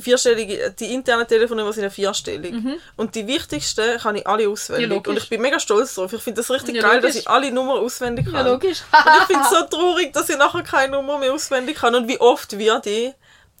vierstellige, 0.00 0.70
die 0.78 0.94
internen 0.94 1.26
Telefonnummer 1.26 1.72
sind 1.72 1.82
ja 1.82 1.90
vierstellig. 1.90 2.54
Und 2.96 3.14
die 3.16 3.26
wichtigsten 3.26 3.98
kann 3.98 4.14
ich 4.14 4.26
alle 4.26 4.48
auswendig. 4.48 4.88
Mhm. 4.88 5.02
Ja, 5.04 5.10
und 5.10 5.16
ich 5.18 5.28
bin 5.28 5.42
mega 5.42 5.58
stolz 5.58 5.94
drauf. 5.96 6.12
Ich 6.12 6.22
finde 6.22 6.40
das 6.40 6.50
richtig 6.50 6.76
Ja, 6.76 6.82
geil, 6.82 7.00
dass 7.00 7.16
ich 7.16 7.28
alle 7.28 7.50
Nummern 7.50 7.78
auswendig 7.78 8.26
kann. 8.26 8.34
Ja, 8.46 8.52
logisch. 8.52 8.82
und 8.92 9.12
ich 9.20 9.24
finde 9.26 9.42
es 9.44 9.50
so 9.50 9.64
traurig, 9.76 10.12
dass 10.12 10.28
ich 10.28 10.36
nachher 10.38 10.62
keine 10.62 10.92
Nummer 10.92 11.18
mehr 11.18 11.32
auswendig 11.32 11.76
kann. 11.78 11.94
Und 11.96 12.06
wie 12.06 12.20
oft 12.20 12.56
wird 12.56 12.86
ich 12.86 13.12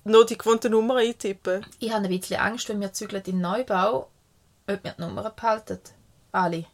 noch 0.08 0.24
die 0.24 0.36
gewohnte 0.38 0.68
Nummer 0.70 0.96
eintippen? 0.96 1.64
Ich 1.78 1.92
habe 1.92 2.04
ein 2.04 2.10
bisschen 2.20 2.40
Angst, 2.40 2.68
wenn 2.68 2.80
wir 2.80 2.92
zügeln 2.92 3.22
in 3.24 3.32
den 3.32 3.40
Neubau, 3.40 4.08
ob 4.66 4.84
wir 4.84 4.92
die 4.92 5.00
Nummern 5.00 5.30
behalten. 5.34 5.78
Alle. 6.32 6.64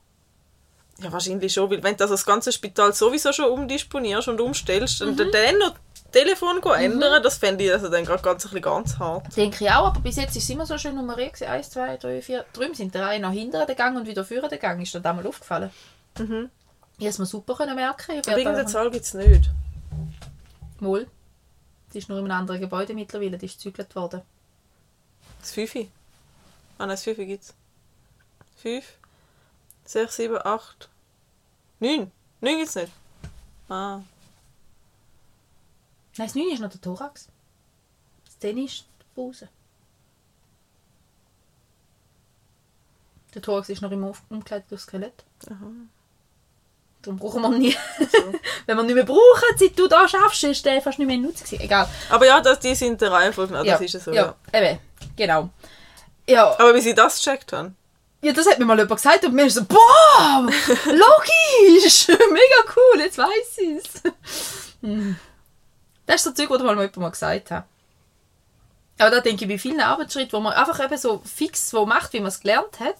Ja, 0.98 1.10
wahrscheinlich 1.12 1.52
schon, 1.52 1.70
weil 1.70 1.82
wenn 1.82 1.96
du 1.96 2.04
also 2.04 2.14
das 2.14 2.24
ganze 2.24 2.52
Spital 2.52 2.92
sowieso 2.92 3.32
schon 3.32 3.50
umdisponierst 3.50 4.28
und 4.28 4.40
umstellst, 4.40 5.00
Mhm. 5.00 5.08
und 5.08 5.18
dann 5.18 5.58
noch 5.58 5.74
Telefon 6.12 6.60
go 6.60 6.70
ändern, 6.70 7.20
das 7.22 7.38
fände 7.38 7.64
ich 7.64 7.72
also 7.72 7.88
dann 7.88 8.04
gerade 8.04 8.22
ganz, 8.22 8.48
ganz 8.62 8.96
hart. 8.98 9.36
Denke 9.36 9.64
ich 9.64 9.70
auch, 9.70 9.86
aber 9.88 10.00
bis 10.00 10.14
jetzt 10.16 10.36
ist 10.36 10.44
es 10.44 10.50
immer 10.50 10.64
so 10.66 10.78
schön 10.78 10.94
nummeriert. 10.94 11.42
Eins, 11.42 11.70
zwei, 11.70 11.96
drei, 11.96 12.22
vier. 12.22 12.44
Drüben 12.52 12.74
sind 12.74 12.94
der 12.94 13.08
eine 13.08 13.22
nach 13.26 13.32
hinten 13.32 13.66
gegangen 13.66 13.96
und 13.96 14.06
wieder 14.06 14.24
vorne 14.24 14.48
gegangen. 14.48 14.80
Ist 14.82 14.94
dir 14.94 15.00
das 15.00 15.16
mal 15.16 15.26
aufgefallen? 15.26 15.70
Mhm. 16.18 16.50
Ich 16.98 17.04
habe 17.06 17.10
es 17.10 17.18
mir 17.18 17.26
super 17.26 17.56
können 17.56 17.74
merken. 17.74 18.12
Ich 18.12 18.28
Aber 18.28 18.38
irgendeine 18.38 18.66
Zahl 18.68 18.88
gibt 18.92 19.04
es 19.04 19.14
nicht. 19.14 19.50
Mal. 20.78 21.08
Die 21.94 21.98
ist 21.98 22.08
nur 22.08 22.18
in 22.18 22.24
einem 22.24 22.36
anderen 22.40 22.60
Gebäude 22.60 22.92
mittlerweile. 22.92 23.38
Die 23.38 23.46
ist 23.46 23.54
gezügelt 23.54 23.94
worden. 23.94 24.22
Das 25.40 25.52
Fünfe. 25.52 25.86
Ah 26.76 26.80
nein, 26.86 26.88
das 26.90 27.04
Fünfe 27.04 27.24
gibt 27.24 27.44
es. 27.44 27.54
Fünf, 28.56 28.84
sechs, 29.84 30.16
sieben, 30.16 30.38
acht, 30.44 30.88
neun. 31.78 32.10
Neun 32.40 32.56
gibt 32.56 32.68
es 32.68 32.74
nicht. 32.74 32.92
Ah. 33.68 34.00
Nein, 36.16 36.26
das 36.28 36.34
9 36.34 36.48
ist 36.52 36.60
noch 36.60 36.70
der 36.70 36.80
Thorax. 36.80 37.28
Das 38.24 38.38
10 38.38 38.58
ist 38.58 38.84
die 39.00 39.04
Pause. 39.14 39.48
Der 43.34 43.42
Thorax 43.42 43.68
ist 43.68 43.82
noch 43.82 43.90
im 43.90 44.04
Auf- 44.04 44.22
umgekleideten 44.28 44.78
Skelett. 44.78 45.24
Darum 47.04 47.18
brauchen 47.18 47.42
wir 47.42 47.52
ihn 47.52 47.58
nie. 47.58 47.76
Wenn 48.66 48.76
wir 48.76 48.82
nicht 48.82 48.94
mehr 48.94 49.04
brauchen, 49.04 49.56
seit 49.58 49.78
du 49.78 49.86
da 49.86 50.08
schaffst, 50.08 50.42
ist 50.44 50.64
der 50.64 50.80
fast 50.80 50.98
nicht 50.98 51.06
mehr 51.06 51.16
in 51.16 51.22
Nutzen 51.22 51.44
gewesen. 51.44 51.62
Egal. 51.62 51.88
Aber 52.08 52.26
ja, 52.26 52.40
das, 52.40 52.58
die 52.60 52.74
sind 52.74 53.00
der 53.00 53.12
Reihenfolge. 53.12 53.62
das 53.62 53.80
ist 53.80 53.94
ja 53.94 54.00
so. 54.00 54.12
Ja. 54.12 54.34
ja. 54.52 54.60
Eben, 54.60 54.78
genau. 55.16 55.50
Ja, 56.26 56.52
Aber 56.58 56.74
wie 56.74 56.80
sie 56.80 56.94
das 56.94 57.22
gecheckt 57.22 57.52
haben. 57.52 57.76
ja, 58.22 58.32
das 58.32 58.46
hat 58.46 58.58
mir 58.58 58.64
mal 58.64 58.78
jemand 58.78 58.96
gesagt 58.96 59.24
und 59.26 59.34
mir 59.34 59.44
ist 59.44 59.54
so, 59.54 59.64
boah, 59.64 60.40
logisch, 60.86 62.08
mega 62.08 62.72
cool, 62.74 63.00
jetzt 63.00 63.18
weiß 63.18 63.58
ich 63.58 63.76
es. 63.76 64.12
Hm. 64.80 65.16
Das 66.06 66.16
ist 66.16 66.24
so 66.24 66.30
Zeug, 66.32 66.48
was 66.48 66.62
mal 66.62 66.70
jemand 66.70 66.96
mal 66.96 67.10
gesagt 67.10 67.50
hat. 67.50 67.64
Aber 68.98 69.10
da 69.10 69.20
denke 69.20 69.44
ich, 69.44 69.50
bei 69.50 69.58
vielen 69.58 69.80
Arbeitsschritten, 69.80 70.32
wo 70.32 70.40
man 70.40 70.52
einfach 70.52 70.82
eben 70.82 70.96
so 70.96 71.20
fix 71.24 71.68
so 71.68 71.84
macht, 71.84 72.12
wie 72.12 72.20
man 72.20 72.28
es 72.28 72.40
gelernt 72.40 72.78
hat, 72.80 72.96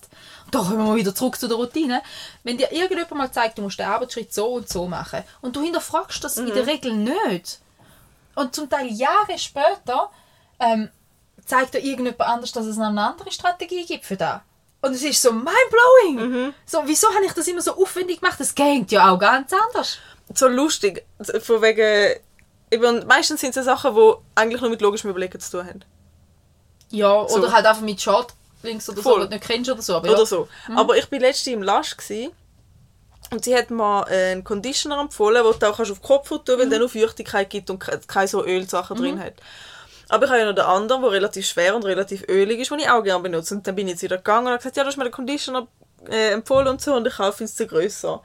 da 0.55 0.61
kommen 0.61 0.87
wir 0.87 0.95
wieder 0.95 1.15
zurück 1.15 1.39
zu 1.39 1.49
der 1.49 1.57
Routine, 1.57 2.03
wenn 2.43 2.57
dir 2.59 2.71
irgendjemand 2.73 3.15
mal 3.15 3.33
zeigt, 3.33 3.59
du 3.59 3.63
musst 3.63 3.79
den 3.79 3.87
Arbeitsschritt 3.87 4.33
so 4.33 4.47
und 4.47 4.69
so 4.69 4.87
machen, 4.87 5.23
und 5.41 5.57
du 5.57 5.63
hinterfragst 5.63 6.23
das 6.23 6.37
in 6.39 6.47
der 6.47 6.67
Regel 6.67 6.93
nicht, 6.95 7.61
und 8.35 8.55
zum 8.55 8.69
Teil 8.69 8.89
Jahre 8.93 9.39
später 9.39 10.11
ähm, 10.61 10.91
zeigt 11.45 11.75
dir 11.75 11.81
irgendjemand 11.81 12.21
anders, 12.21 12.53
dass 12.53 12.67
es 12.67 12.77
noch 12.77 12.87
eine 12.87 13.03
andere 13.03 13.31
Strategie 13.31 13.85
gibt 13.85 14.05
für 14.05 14.17
das. 14.17 14.41
Und 14.81 14.93
es 14.93 15.03
ist 15.03 15.23
so 15.23 15.33
mindblowing. 15.33 16.53
So, 16.67 16.83
wieso 16.85 17.09
habe 17.15 17.25
ich 17.25 17.33
das 17.33 17.49
immer 17.49 17.63
so 17.63 17.75
aufwendig 17.75 18.21
gemacht? 18.21 18.39
Das 18.39 18.55
geht 18.55 18.93
ja 18.93 19.11
auch 19.11 19.19
ganz 19.19 19.51
anders. 19.53 19.97
So 20.35 20.47
lustig. 20.47 21.07
Von 21.41 21.63
wegen. 21.63 22.21
Eben, 22.71 23.07
meistens 23.07 23.41
sind 23.41 23.51
es 23.51 23.57
ja 23.57 23.63
Sachen, 23.63 23.95
die 23.95 24.13
eigentlich 24.35 24.61
nur 24.61 24.69
mit 24.69 24.83
logischem 24.83 25.09
Überlegen 25.09 25.41
zu 25.41 25.51
tun 25.53 25.67
haben. 25.67 25.85
Ja, 26.91 27.27
So. 27.29 27.39
oder 27.39 27.53
halt 27.53 27.65
einfach 27.65 27.83
mit 27.83 28.01
Shortlinks 28.65 28.89
oder 28.89 29.03
so, 29.03 29.03
Voll. 29.03 29.21
die 29.23 29.29
du 29.29 29.35
nicht 29.35 29.47
kennst 29.47 29.71
oder 29.71 29.83
so. 29.83 29.97
Aber 29.97 30.09
Oder 30.09 30.19
ja. 30.19 30.27
so. 30.27 30.49
Aber 30.75 30.97
ich 30.97 31.11
war 31.11 31.19
letztens 31.19 31.55
im 31.55 31.63
Lasch 31.63 31.95
und 33.31 33.45
sie 33.45 33.57
hat 33.57 33.71
mir 33.71 34.07
einen 34.07 34.45
Conditioner 34.45 35.01
empfohlen, 35.01 35.43
den 35.43 35.59
du 35.59 35.67
auch 35.71 35.77
kannst 35.77 35.91
auf 35.93 35.99
den 36.01 36.07
Kopf 36.07 36.29
tun 36.29 36.59
weil 36.59 36.69
der 36.69 36.79
nur 36.79 36.89
Feuchtigkeit 36.89 37.49
gibt 37.51 37.71
und 37.71 37.79
ke- 37.79 38.01
keine 38.07 38.29
so 38.29 38.45
Ölsachen 38.45 38.97
drin 38.97 39.19
hat. 39.19 39.35
Aber 40.11 40.27
ich 40.27 40.31
habe 40.31 40.41
ja 40.41 40.47
noch 40.47 40.55
den 40.55 40.65
anderen, 40.65 41.03
der 41.03 41.11
relativ 41.11 41.47
schwer 41.47 41.75
und 41.75 41.85
relativ 41.85 42.25
ölig 42.29 42.61
ist, 42.61 42.71
den 42.71 42.79
ich 42.81 42.91
auch 42.91 43.03
gerne 43.03 43.23
benutze. 43.23 43.55
Und 43.55 43.67
dann 43.67 43.75
bin 43.75 43.87
ich 43.89 43.93
jetzt 43.95 44.03
wieder 44.03 44.19
gegangen 44.19 44.47
und 44.47 44.53
habe 44.53 44.59
gesagt, 44.59 44.77
ja, 44.77 44.83
du 44.83 44.89
hast 44.91 44.99
mir 44.99 45.05
den 45.05 45.13
Conditioner 45.13 45.67
äh, 46.11 46.33
empfohlen 46.33 46.69
und 46.69 46.81
so 46.83 46.95
und 46.95 47.07
ich 47.07 47.15
kaufe 47.17 47.43
ihn 47.43 47.49
zu 47.49 47.67
grösser. 47.67 48.21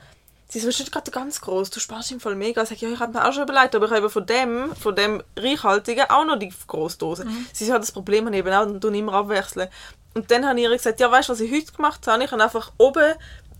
Sie 0.51 0.59
so, 0.59 0.67
ist 0.67 0.79
nicht 0.79 0.91
gerade 0.91 1.09
ganz 1.11 1.39
groß, 1.41 1.69
du 1.69 1.79
sparst 1.79 2.09
ihm 2.11 2.19
voll 2.19 2.35
mega. 2.35 2.63
Ich 2.63 2.69
sage, 2.69 2.85
ja, 2.85 2.91
ich 2.91 2.99
habe 2.99 3.13
mir 3.13 3.25
auch 3.27 3.31
schon 3.31 3.43
überlegt, 3.43 3.75
aber 3.75 3.85
ich 3.85 3.91
habe 3.91 4.09
von 4.09 4.25
dem, 4.25 4.75
von 4.75 4.95
dem 4.95 5.23
reichhaltigen 5.37 6.09
auch 6.09 6.25
noch 6.25 6.37
die 6.39 6.51
grosse 6.67 6.97
Dose. 6.97 7.25
Sie 7.53 7.65
so, 7.65 7.71
ja, 7.71 7.79
das 7.79 7.91
Problem 7.91 8.27
ich 8.27 8.33
eben 8.39 8.51
auch, 8.51 8.65
und 8.65 8.81
tun 8.81 8.95
immer 8.95 9.13
abwechseln. 9.13 9.69
Und 10.13 10.29
dann 10.31 10.45
habe 10.47 10.59
ich 10.59 10.65
ihr 10.65 10.75
gesagt, 10.75 10.99
ja, 10.99 11.11
weißt 11.11 11.29
du, 11.29 11.33
was 11.33 11.39
ich 11.39 11.51
heute 11.51 11.71
gemacht 11.71 12.05
habe? 12.07 12.23
Ich 12.23 12.31
habe 12.31 12.43
einfach 12.43 12.71
oben 12.77 13.13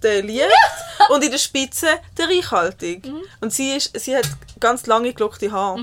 den 0.04 0.28
Licht 0.28 0.48
und 1.10 1.24
in 1.24 1.32
der 1.32 1.38
Spitze 1.38 1.88
den 2.18 2.26
reichhaltig. 2.30 3.06
Und 3.42 3.54
sie, 3.54 3.76
ist, 3.76 3.98
sie 4.00 4.16
hat 4.16 4.28
ganz 4.60 4.86
lange 4.88 5.14
gelockte 5.14 5.52
Haare. 5.52 5.80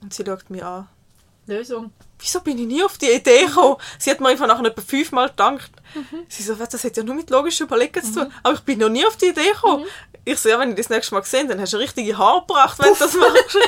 Und 0.00 0.14
sie 0.14 0.24
schaut 0.24 0.48
mich 0.50 0.64
an. 0.64 0.88
Lösung. 1.46 1.92
Wieso 2.18 2.40
bin 2.40 2.58
ich 2.58 2.66
nie 2.66 2.82
auf 2.82 2.98
die 2.98 3.10
Idee 3.10 3.44
gekommen? 3.46 3.76
Sie 3.98 4.10
hat 4.10 4.20
mir 4.20 4.28
einfach 4.28 4.46
nach 4.46 4.62
etwa 4.62 4.80
fünfmal 4.80 5.28
gedankt. 5.28 5.70
Sie 6.28 6.42
so, 6.42 6.58
«Was, 6.58 6.70
das 6.70 6.82
hat 6.82 6.96
ja 6.96 7.02
nur 7.02 7.14
mit 7.14 7.30
logischem 7.30 7.66
Überlegen 7.66 8.02
zu 8.02 8.20
tun. 8.20 8.32
Aber 8.42 8.54
ich 8.54 8.60
bin 8.60 8.78
noch 8.78 8.88
nie 8.88 9.06
auf 9.06 9.16
die 9.16 9.26
Idee 9.26 9.52
gekommen. 9.52 9.84
Ich 10.24 10.40
so, 10.40 10.48
ja, 10.48 10.58
wenn 10.58 10.70
ich 10.70 10.76
das 10.76 10.88
nächste 10.88 11.14
Mal 11.14 11.20
gesehen 11.20 11.46
dann 11.46 11.60
hast 11.60 11.72
du 11.72 11.76
richtige 11.76 12.18
Haare 12.18 12.40
gebracht, 12.40 12.78
wenn 12.80 12.92
du 12.92 12.98
das 12.98 13.14
machst. 13.14 13.56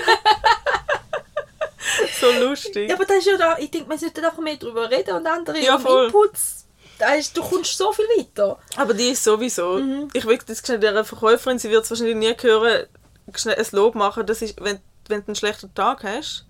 so 2.33 2.49
lustig. 2.49 2.89
Ja, 2.89 2.95
aber 2.97 3.05
das 3.05 3.19
ist 3.19 3.27
ja 3.27 3.37
da, 3.37 3.59
ich 3.59 3.71
denke, 3.71 3.89
man 3.89 3.99
sollte 3.99 4.25
einfach 4.25 4.39
mehr 4.43 4.57
darüber 4.57 4.91
reden 4.91 5.15
und 5.17 5.27
andere 5.27 5.59
Ja. 5.59 5.77
Inputs. 5.77 6.67
Da 6.99 7.15
ist, 7.15 7.37
du 7.37 7.43
kommst 7.43 7.77
so 7.79 7.93
viel 7.93 8.07
weiter. 8.19 8.59
Aber 8.77 8.93
die 8.93 9.11
ist 9.11 9.23
sowieso. 9.23 9.81
Ich 10.13 10.25
will 10.27 10.39
jetzt 10.49 10.67
schnell 10.67 10.81
der 10.81 11.05
Verkäuferin, 11.05 11.59
sie 11.59 11.71
wird 11.71 11.85
es 11.85 11.91
wahrscheinlich 11.91 12.17
nie 12.17 12.35
hören, 12.41 12.87
schnell 13.35 13.55
ein 13.55 13.67
Lob 13.73 13.95
machen. 13.95 14.27
Das 14.27 14.43
ist, 14.43 14.61
wenn, 14.61 14.81
wenn 15.07 15.21
du 15.21 15.29
einen 15.29 15.37
schlechten 15.37 15.73
Tag 15.75 16.03
hast, 16.03 16.45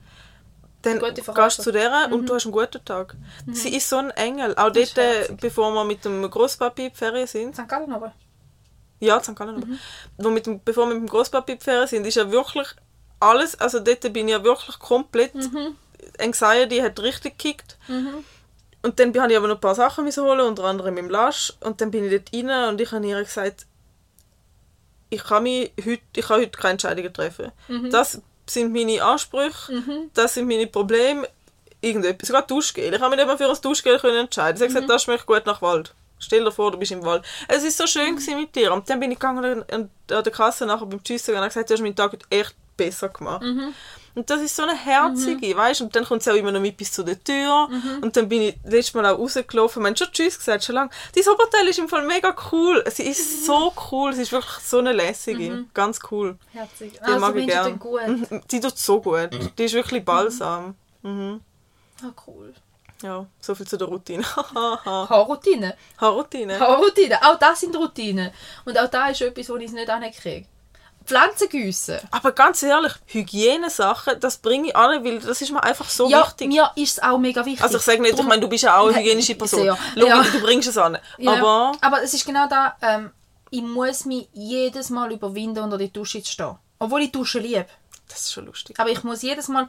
dann 0.82 1.00
gehst 1.00 1.58
du 1.58 1.62
zu 1.64 1.72
der 1.72 2.08
und 2.10 2.26
du 2.26 2.34
hast 2.34 2.44
einen 2.46 2.52
guten 2.52 2.82
Tag. 2.84 3.14
Sie 3.52 3.74
ist 3.76 3.88
so 3.88 3.96
ein 3.96 4.10
Engel. 4.12 4.54
Auch 4.56 4.70
Das 4.70 4.94
dort, 4.94 4.98
äh, 5.06 5.14
herzig. 5.18 5.36
bevor 5.40 5.70
wir 5.72 5.84
mit 5.84 6.04
dem 6.04 6.28
Großpapi 6.30 6.86
in 6.86 6.90
die 6.92 6.96
Ferien 6.96 7.26
sind. 7.26 7.54
St. 7.56 7.68
Gallen 7.68 7.92
aber. 7.92 8.14
Ja, 9.00 9.20
St. 9.22 9.34
Gallen. 9.36 9.56
Mhm. 9.58 9.78
Wo 10.16 10.30
mit 10.30 10.46
dem, 10.46 10.62
bevor 10.62 10.86
wir 10.86 10.94
mit 10.94 11.02
dem 11.02 11.08
Großpapi 11.10 11.52
in 11.52 11.58
die 11.58 11.64
Ferien 11.64 11.88
sind, 11.88 12.06
ist 12.06 12.14
ja 12.14 12.30
wirklich 12.30 12.68
alles, 13.20 13.58
also 13.60 13.80
dort 13.80 14.00
bin 14.12 14.28
ich 14.28 14.32
ja 14.32 14.42
wirklich 14.44 14.78
komplett, 14.78 15.34
Mhm. 15.34 15.76
Anxiety 16.20 16.78
hat 16.78 17.00
richtig 17.00 17.38
gekickt. 17.38 17.76
Und 18.82 18.98
dann 19.00 19.12
habe 19.20 19.32
ich 19.32 19.36
aber 19.38 19.48
noch 19.48 19.56
ein 19.56 19.60
paar 19.60 19.74
Sachen 19.74 20.06
holen, 20.10 20.40
unter 20.40 20.64
anderem 20.64 20.96
im 20.98 21.10
Lasch. 21.10 21.52
Und 21.60 21.80
dann 21.80 21.90
bin 21.90 22.04
ich 22.04 22.10
dort 22.10 22.32
rein 22.32 22.68
und 22.68 22.80
ich 22.80 22.92
habe 22.92 23.06
ihr 23.06 23.22
gesagt, 23.22 23.66
ich 25.10 25.22
kann, 25.24 25.42
mich 25.42 25.72
heute, 25.84 26.00
ich 26.16 26.26
kann 26.26 26.40
heute 26.40 26.50
keine 26.50 26.72
Entscheidungen 26.72 27.12
treffen. 27.12 27.50
Mhm. 27.68 27.90
Das 27.90 28.20
sind 28.48 28.72
meine 28.72 29.02
Ansprüche, 29.02 29.82
das 30.14 30.34
sind 30.34 30.46
meine 30.48 30.66
Probleme. 30.66 31.28
Irgendetwas, 31.80 32.26
sogar 32.28 32.42
Duschgel. 32.46 32.92
Ich 32.92 33.00
habe 33.00 33.10
mich 33.10 33.18
nicht 33.24 33.26
mal 33.28 33.38
für 33.38 33.48
ein 33.48 33.60
Duschgel 33.62 33.98
können 34.00 34.16
entscheiden. 34.16 34.56
Sie 34.58 34.64
hat 34.64 34.70
Mhm. 34.70 34.74
gesagt, 34.74 34.90
das 34.90 35.02
schmeckt 35.04 35.26
gut 35.26 35.46
nach 35.46 35.62
Wald. 35.62 35.94
Stell 36.18 36.42
dir 36.44 36.50
vor, 36.50 36.72
du 36.72 36.78
bist 36.78 36.90
im 36.90 37.04
Wald. 37.04 37.24
Es 37.46 37.62
ist 37.62 37.76
so 37.78 37.86
schön 37.86 38.16
Mhm. 38.16 38.36
mit 38.40 38.54
dir. 38.56 38.72
Und 38.72 38.90
dann 38.90 38.98
bin 38.98 39.12
ich 39.12 39.18
gegangen 39.20 39.62
und 39.62 39.72
an 39.72 39.90
der 40.08 40.32
Kasse 40.32 40.66
nachher 40.66 40.86
beim 40.86 41.02
Tschüssen 41.04 41.34
und 41.34 41.38
habe 41.40 41.48
gesagt, 41.48 41.70
du 41.70 41.74
hast 41.74 41.80
meinen 41.80 41.94
Tag 41.94 42.18
echt 42.30 42.56
besser 42.78 43.10
gemacht. 43.10 43.42
Mhm. 43.42 43.74
Und 44.14 44.28
das 44.30 44.40
ist 44.40 44.56
so 44.56 44.62
eine 44.64 44.74
herzige, 44.74 45.54
weißt 45.56 45.82
Und 45.82 45.94
dann 45.94 46.04
kommt 46.04 46.22
sie 46.24 46.32
auch 46.32 46.36
immer 46.36 46.50
noch 46.50 46.60
mit 46.60 46.76
bis 46.76 46.90
zu 46.90 47.04
der 47.04 47.22
Tür. 47.22 47.68
Mhm. 47.68 48.02
Und 48.02 48.16
dann 48.16 48.28
bin 48.28 48.42
ich 48.42 48.56
letztes 48.64 48.94
Mal 48.94 49.06
auch 49.06 49.18
rausgelaufen. 49.18 49.80
Wir 49.82 49.88
haben 49.88 49.96
schon 49.96 50.10
Tschüss 50.10 50.36
gesagt, 50.38 50.64
schon 50.64 50.74
lange. 50.74 50.90
Dieses 51.14 51.28
Oberteil 51.32 51.68
ist 51.68 51.78
im 51.78 51.88
Fall 51.88 52.04
mega 52.04 52.34
cool. 52.50 52.82
Sie 52.90 53.04
Mhm. 53.04 53.10
ist 53.10 53.44
so 53.46 53.72
cool. 53.92 54.12
Sie 54.14 54.22
ist 54.22 54.32
wirklich 54.32 54.64
so 54.64 54.78
eine 54.78 54.92
lässige. 54.92 55.66
Ganz 55.74 56.00
cool. 56.10 56.36
Herzig. 56.52 56.94
Die 56.94 57.00
Also 57.00 57.20
mag 57.20 57.36
ich 57.36 57.78
gut. 57.78 58.06
Mhm. 58.08 58.42
Die 58.50 58.60
tut 58.60 58.76
so 58.78 59.00
gut. 59.00 59.30
Die 59.56 59.64
ist 59.64 59.74
wirklich 59.74 60.04
balsam. 60.04 60.74
Mhm. 61.02 61.40
Ah, 62.02 62.12
cool. 62.26 62.54
Ja, 63.02 63.24
so 63.40 63.54
viel 63.54 63.66
zu 63.68 63.76
der 63.76 63.86
Routine. 63.86 64.24
Haarroutine. 64.84 65.76
Haarroutine. 65.98 66.58
Haarroutine. 66.58 67.18
Auch 67.22 67.38
das 67.38 67.60
sind 67.60 67.76
Routinen. 67.76 68.32
Und 68.64 68.76
auch 68.76 68.88
da 68.90 69.08
ist 69.10 69.20
etwas, 69.20 69.48
wo 69.48 69.56
ich 69.56 69.66
es 69.66 69.72
nicht 69.72 69.88
ankriege. 69.88 70.46
Pflanzen 71.08 71.48
gießen. 71.48 71.98
Aber 72.10 72.32
ganz 72.32 72.62
ehrlich, 72.62 72.92
Hygienesachen, 73.06 74.20
das 74.20 74.36
bringe 74.38 74.68
ich 74.68 74.76
an, 74.76 75.04
weil 75.04 75.18
das 75.20 75.40
ist 75.40 75.50
mir 75.50 75.62
einfach 75.62 75.88
so 75.88 76.08
Ja, 76.08 76.26
wichtig. 76.26 76.48
mir 76.48 76.70
ist 76.76 76.98
es 76.98 77.02
auch 77.02 77.18
mega 77.18 77.44
wichtig. 77.44 77.62
Also 77.62 77.78
ich 77.78 77.82
sage 77.82 78.00
nicht, 78.02 78.10
ich 78.12 78.16
Drum- 78.16 78.28
meine, 78.28 78.40
du 78.40 78.48
bist 78.48 78.64
ja 78.64 78.76
auch 78.78 78.88
eine 78.88 78.98
hygienische 78.98 79.34
Person. 79.34 79.62
sehr. 79.62 79.78
Schau, 79.96 80.06
Ja. 80.06 80.22
Du 80.22 80.40
bringst 80.40 80.68
es 80.68 80.78
an. 80.78 80.98
Ja, 81.18 81.32
Aber 81.32 81.72
aber 81.80 82.02
es 82.02 82.14
ist 82.14 82.24
genau 82.26 82.46
da, 82.48 82.76
ähm, 82.82 83.10
ich 83.50 83.62
muss 83.62 84.04
mich 84.04 84.28
jedes 84.32 84.90
Mal 84.90 85.10
überwinden, 85.12 85.60
unter 85.64 85.78
die 85.78 85.92
Dusche 85.92 86.22
zu 86.22 86.30
stehen. 86.32 86.56
Obwohl 86.78 87.02
ich 87.02 87.12
Duschen 87.12 87.42
liebe. 87.42 87.66
das 88.08 88.20
ist 88.20 88.32
schon 88.32 88.46
lustig. 88.46 88.78
Aber 88.78 88.90
ich 88.90 89.02
muss 89.04 89.22
jedes 89.22 89.48
Mal, 89.48 89.68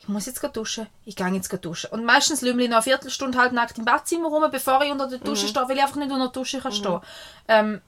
ich 0.00 0.08
muss 0.08 0.26
jetzt 0.26 0.42
duschen, 0.54 0.86
ich 1.04 1.14
gehe 1.14 1.28
jetzt 1.28 1.52
duschen. 1.64 1.90
Und 1.90 2.04
meistens 2.04 2.40
lümmel 2.40 2.64
ich 2.64 2.70
noch 2.70 2.76
eine 2.78 2.82
Viertelstunde 2.82 3.38
halb 3.38 3.52
nackt 3.52 3.76
im 3.78 3.84
Badzimmer 3.84 4.28
rum, 4.28 4.44
bevor 4.50 4.82
ich 4.82 4.90
unter 4.90 5.06
der 5.06 5.18
Mhm. 5.18 5.24
Dusche 5.24 5.46
stehe, 5.46 5.68
weil 5.68 5.76
ich 5.76 5.82
einfach 5.82 5.96
nicht 5.96 6.10
unter 6.10 6.24
der 6.26 6.32
Dusche 6.32 6.58
kann 6.60 6.72
stehen 6.72 7.00
ähm, 7.48 7.80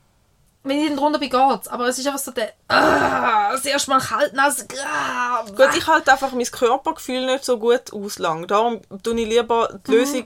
Wenn 0.64 0.78
ich 0.78 0.88
dann 0.88 0.96
drunter 0.96 1.18
bin, 1.18 1.28
geht's. 1.30 1.66
Aber 1.68 1.88
es 1.88 1.98
ist 1.98 2.06
einfach 2.06 2.20
so 2.20 2.30
der, 2.30 2.52
ah, 2.68 3.50
das 3.52 3.64
erste 3.64 3.90
Mal 3.90 4.00
kalt, 4.00 4.32
nass, 4.32 4.64
ah, 4.86 5.42
Gut, 5.44 5.70
ich 5.76 5.86
halte 5.88 6.12
einfach 6.12 6.30
mein 6.32 6.44
Körpergefühl 6.44 7.26
nicht 7.26 7.44
so 7.44 7.58
gut 7.58 7.92
aus 7.92 8.18
lang. 8.20 8.46
Darum 8.46 8.80
tue 9.02 9.20
ich 9.20 9.28
lieber 9.28 9.80
die 9.86 9.90
Lösung, 9.90 10.24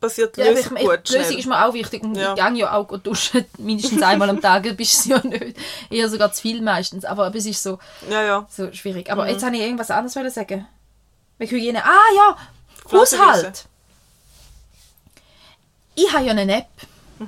passiert 0.00 0.36
die 0.36 0.40
Mhm. 0.42 0.46
Ja, 0.46 0.52
Lösung 0.52 0.76
ich, 0.76 0.82
gut, 0.84 1.08
die 1.08 1.12
Lösung 1.16 1.38
ist 1.38 1.46
mir 1.46 1.64
auch 1.66 1.74
wichtig 1.74 2.02
und 2.04 2.14
Ja. 2.14 2.34
ich 2.34 2.40
gehe 2.44 2.54
ja 2.58 2.72
auch 2.72 2.96
duschen, 2.98 3.44
mindestens 3.58 4.02
einmal 4.02 4.30
am 4.30 4.40
Tag, 4.40 4.62
du 4.62 4.74
bist 4.74 4.94
es 5.00 5.04
ja 5.06 5.18
nicht. 5.24 5.56
Eher 5.90 6.08
sogar 6.08 6.32
zu 6.32 6.40
viel 6.42 6.62
meistens, 6.62 7.04
aber 7.04 7.34
es 7.34 7.44
ist 7.46 7.62
so, 7.62 7.80
Ja, 8.08 8.22
ja. 8.22 8.46
so 8.48 8.72
schwierig. 8.72 9.06
Mhm. 9.08 9.12
Aber 9.12 9.28
jetzt 9.28 9.44
habe 9.44 9.56
ich 9.56 9.62
irgendwas 9.62 9.90
anderes 9.90 10.34
sagen. 10.34 10.68
Mit 11.38 11.50
Hygiene. 11.50 11.84
Ah 11.84 11.98
ja. 12.16 12.36
Haushalt. 12.92 13.64
Ich 15.94 16.12
habe 16.12 16.24
ja 16.24 16.30
eine 16.32 16.58
App, 16.58 16.66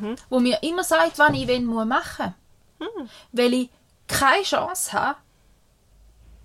Mhm. 0.01 0.17
wo 0.29 0.41
mir 0.41 0.63
immer 0.63 0.85
sagt, 0.85 1.19
wann 1.19 1.35
ich 1.35 1.47
wen 1.47 1.65
muss 1.65 1.87
machen 1.87 2.35
Mhm. 2.81 3.09
Weil 3.33 3.55
ich 3.55 3.71
keine 4.09 4.43
Chance 4.43 4.93
habe, 4.93 5.17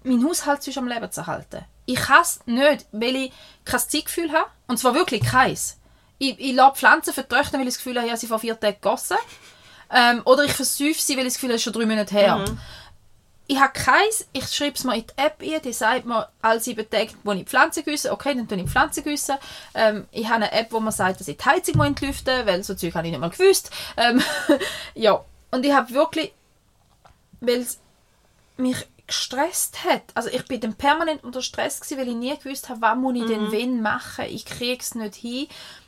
meinen 0.03 0.25
Haushalt 0.27 0.63
sonst 0.63 0.77
am 0.77 0.87
Leben 0.87 1.11
zu 1.11 1.21
erhalten. 1.21 1.65
Ich 1.85 1.99
kann 1.99 2.21
es 2.21 2.39
nicht, 2.45 2.85
weil 2.91 3.15
ich 3.15 3.33
kein 3.65 3.79
Zeitgefühl 3.79 4.31
habe. 4.31 4.49
Und 4.67 4.77
zwar 4.77 4.93
wirklich 4.93 5.23
keins. 5.23 5.77
Ich, 6.19 6.39
ich 6.39 6.53
lasse 6.53 6.75
Pflanzen 6.75 7.13
vertrocknen, 7.13 7.61
weil 7.61 7.67
ich 7.67 7.73
das 7.73 7.83
Gefühl 7.83 7.95
habe, 7.97 8.05
ich 8.05 8.11
habe 8.11 8.19
sie 8.19 8.27
vor 8.27 8.39
vier 8.39 8.59
Tagen 8.59 8.75
gegossen. 8.79 9.17
Ähm, 9.91 10.21
oder 10.25 10.43
ich 10.43 10.53
versäufe 10.53 11.01
sie, 11.01 11.13
weil 11.17 11.25
ich 11.25 11.33
das 11.33 11.35
Gefühl 11.35 11.49
habe, 11.49 11.55
es 11.55 11.61
ist 11.61 11.63
schon 11.63 11.73
drei 11.73 11.87
Monate 11.87 12.13
her. 12.13 12.45
Ich 13.51 13.59
habe 13.59 13.73
keins, 13.73 14.27
ich 14.31 14.47
schreibe 14.47 14.75
es 14.75 14.83
mir 14.83 14.95
in 14.95 15.07
die 15.07 15.17
App 15.17 15.41
ein, 15.41 15.59
die 15.63 15.73
sagt 15.73 16.05
mir, 16.05 16.29
alle 16.39 16.59
sieben 16.59 16.87
Tage, 16.87 17.13
wo 17.23 17.31
ich 17.31 17.45
Pflanzen 17.45 17.83
gieße, 17.83 18.11
okay, 18.11 18.35
dann 18.35 18.47
tue 18.47 18.61
ich 18.61 18.69
Pflanzen 18.69 19.03
gießen. 19.03 19.37
Ähm, 19.73 20.07
ich 20.11 20.25
habe 20.25 20.35
eine 20.35 20.51
App, 20.51 20.71
wo 20.71 20.79
man 20.79 20.93
sagt, 20.93 21.19
dass 21.19 21.27
ich 21.27 21.37
die 21.37 21.43
Heizung 21.43 21.81
entlüften 21.81 22.37
muss, 22.37 22.45
weil 22.45 22.63
so 22.63 22.75
Zeug 22.75 22.93
habe 22.93 23.07
ich 23.07 23.11
nicht 23.11 23.19
mal 23.19 23.31
gewusst. 23.31 23.71
Ähm, 23.97 24.21
ja, 24.93 25.25
und 25.49 25.65
ich 25.65 25.73
habe 25.73 25.91
wirklich, 25.95 26.31
weil 27.41 27.61
es 27.61 27.79
mich 28.57 28.85
gestresst 29.07 29.83
hat, 29.83 30.03
also 30.13 30.29
ich 30.29 30.45
bin 30.45 30.61
dann 30.61 30.75
permanent 30.75 31.23
unter 31.23 31.41
Stress 31.41 31.81
gewesen, 31.81 31.97
weil 31.97 32.09
ich 32.09 32.15
nie 32.15 32.37
gewusst 32.37 32.69
habe, 32.69 32.81
was 32.81 32.97
muss 32.97 33.15
ich 33.15 33.25
denn 33.25 33.51
wenn 33.51 33.81
machen, 33.81 34.25
ich 34.25 34.45
kriege 34.45 34.79
es 34.79 34.93
nicht 34.93 35.15
hin. 35.15 35.47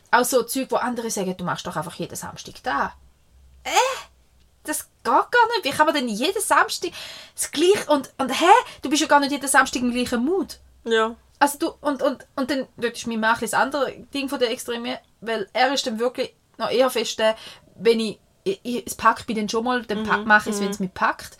Auch 0.09 0.25
so 0.25 0.41
Zeug, 0.41 0.71
wo 0.71 0.77
andere 0.77 1.11
sagen, 1.11 1.37
du 1.37 1.43
machst 1.43 1.67
doch 1.67 1.75
einfach 1.75 1.93
jeden 1.93 2.15
Samstag 2.15 2.55
da. 2.63 2.93
Äh, 3.63 3.69
das 4.63 4.89
geht 5.03 5.05
gar 5.05 5.21
nicht. 5.23 5.63
Wie 5.63 5.69
kann 5.69 5.85
man 5.85 5.95
denn 5.95 6.07
jeden 6.07 6.41
Samstag 6.41 6.91
das 7.33 7.51
gleiche 7.51 7.89
und, 7.89 8.11
und 8.17 8.29
hä, 8.29 8.45
du 8.81 8.89
bist 8.89 9.01
ja 9.01 9.07
gar 9.07 9.19
nicht 9.19 9.31
jeden 9.31 9.47
Samstag 9.47 9.81
im 9.81 9.91
gleichen 9.91 10.23
Mut. 10.23 10.59
Ja. 10.83 11.15
Also 11.39 11.57
du, 11.57 11.73
und, 11.81 12.03
und, 12.03 12.27
und 12.35 12.51
dann, 12.51 12.67
dort 12.77 12.93
ist 12.93 13.07
mein 13.07 13.19
Mann 13.19 13.33
ein 13.33 13.41
das 13.41 13.55
andere 13.55 13.91
Ding 14.13 14.29
von 14.29 14.39
der 14.39 14.51
Extreme, 14.51 14.99
weil 15.21 15.49
er 15.53 15.73
ist 15.73 15.87
dann 15.87 15.99
wirklich 15.99 16.33
noch 16.57 16.69
eher 16.69 16.89
fest, 16.91 17.17
der, 17.17 17.35
wenn 17.75 17.99
ich, 17.99 18.19
ich, 18.43 18.59
ich 18.63 18.83
es 18.85 18.95
packt 18.95 19.27
mich 19.27 19.37
dann 19.37 19.49
schon 19.49 19.63
mal, 19.63 19.81
dann 19.83 20.03
pack, 20.03 20.25
mache 20.25 20.49
ich 20.49 20.55
es, 20.55 20.61
wenn 20.61 20.69
es 20.69 20.79
mich 20.79 20.93
packt. 20.93 21.37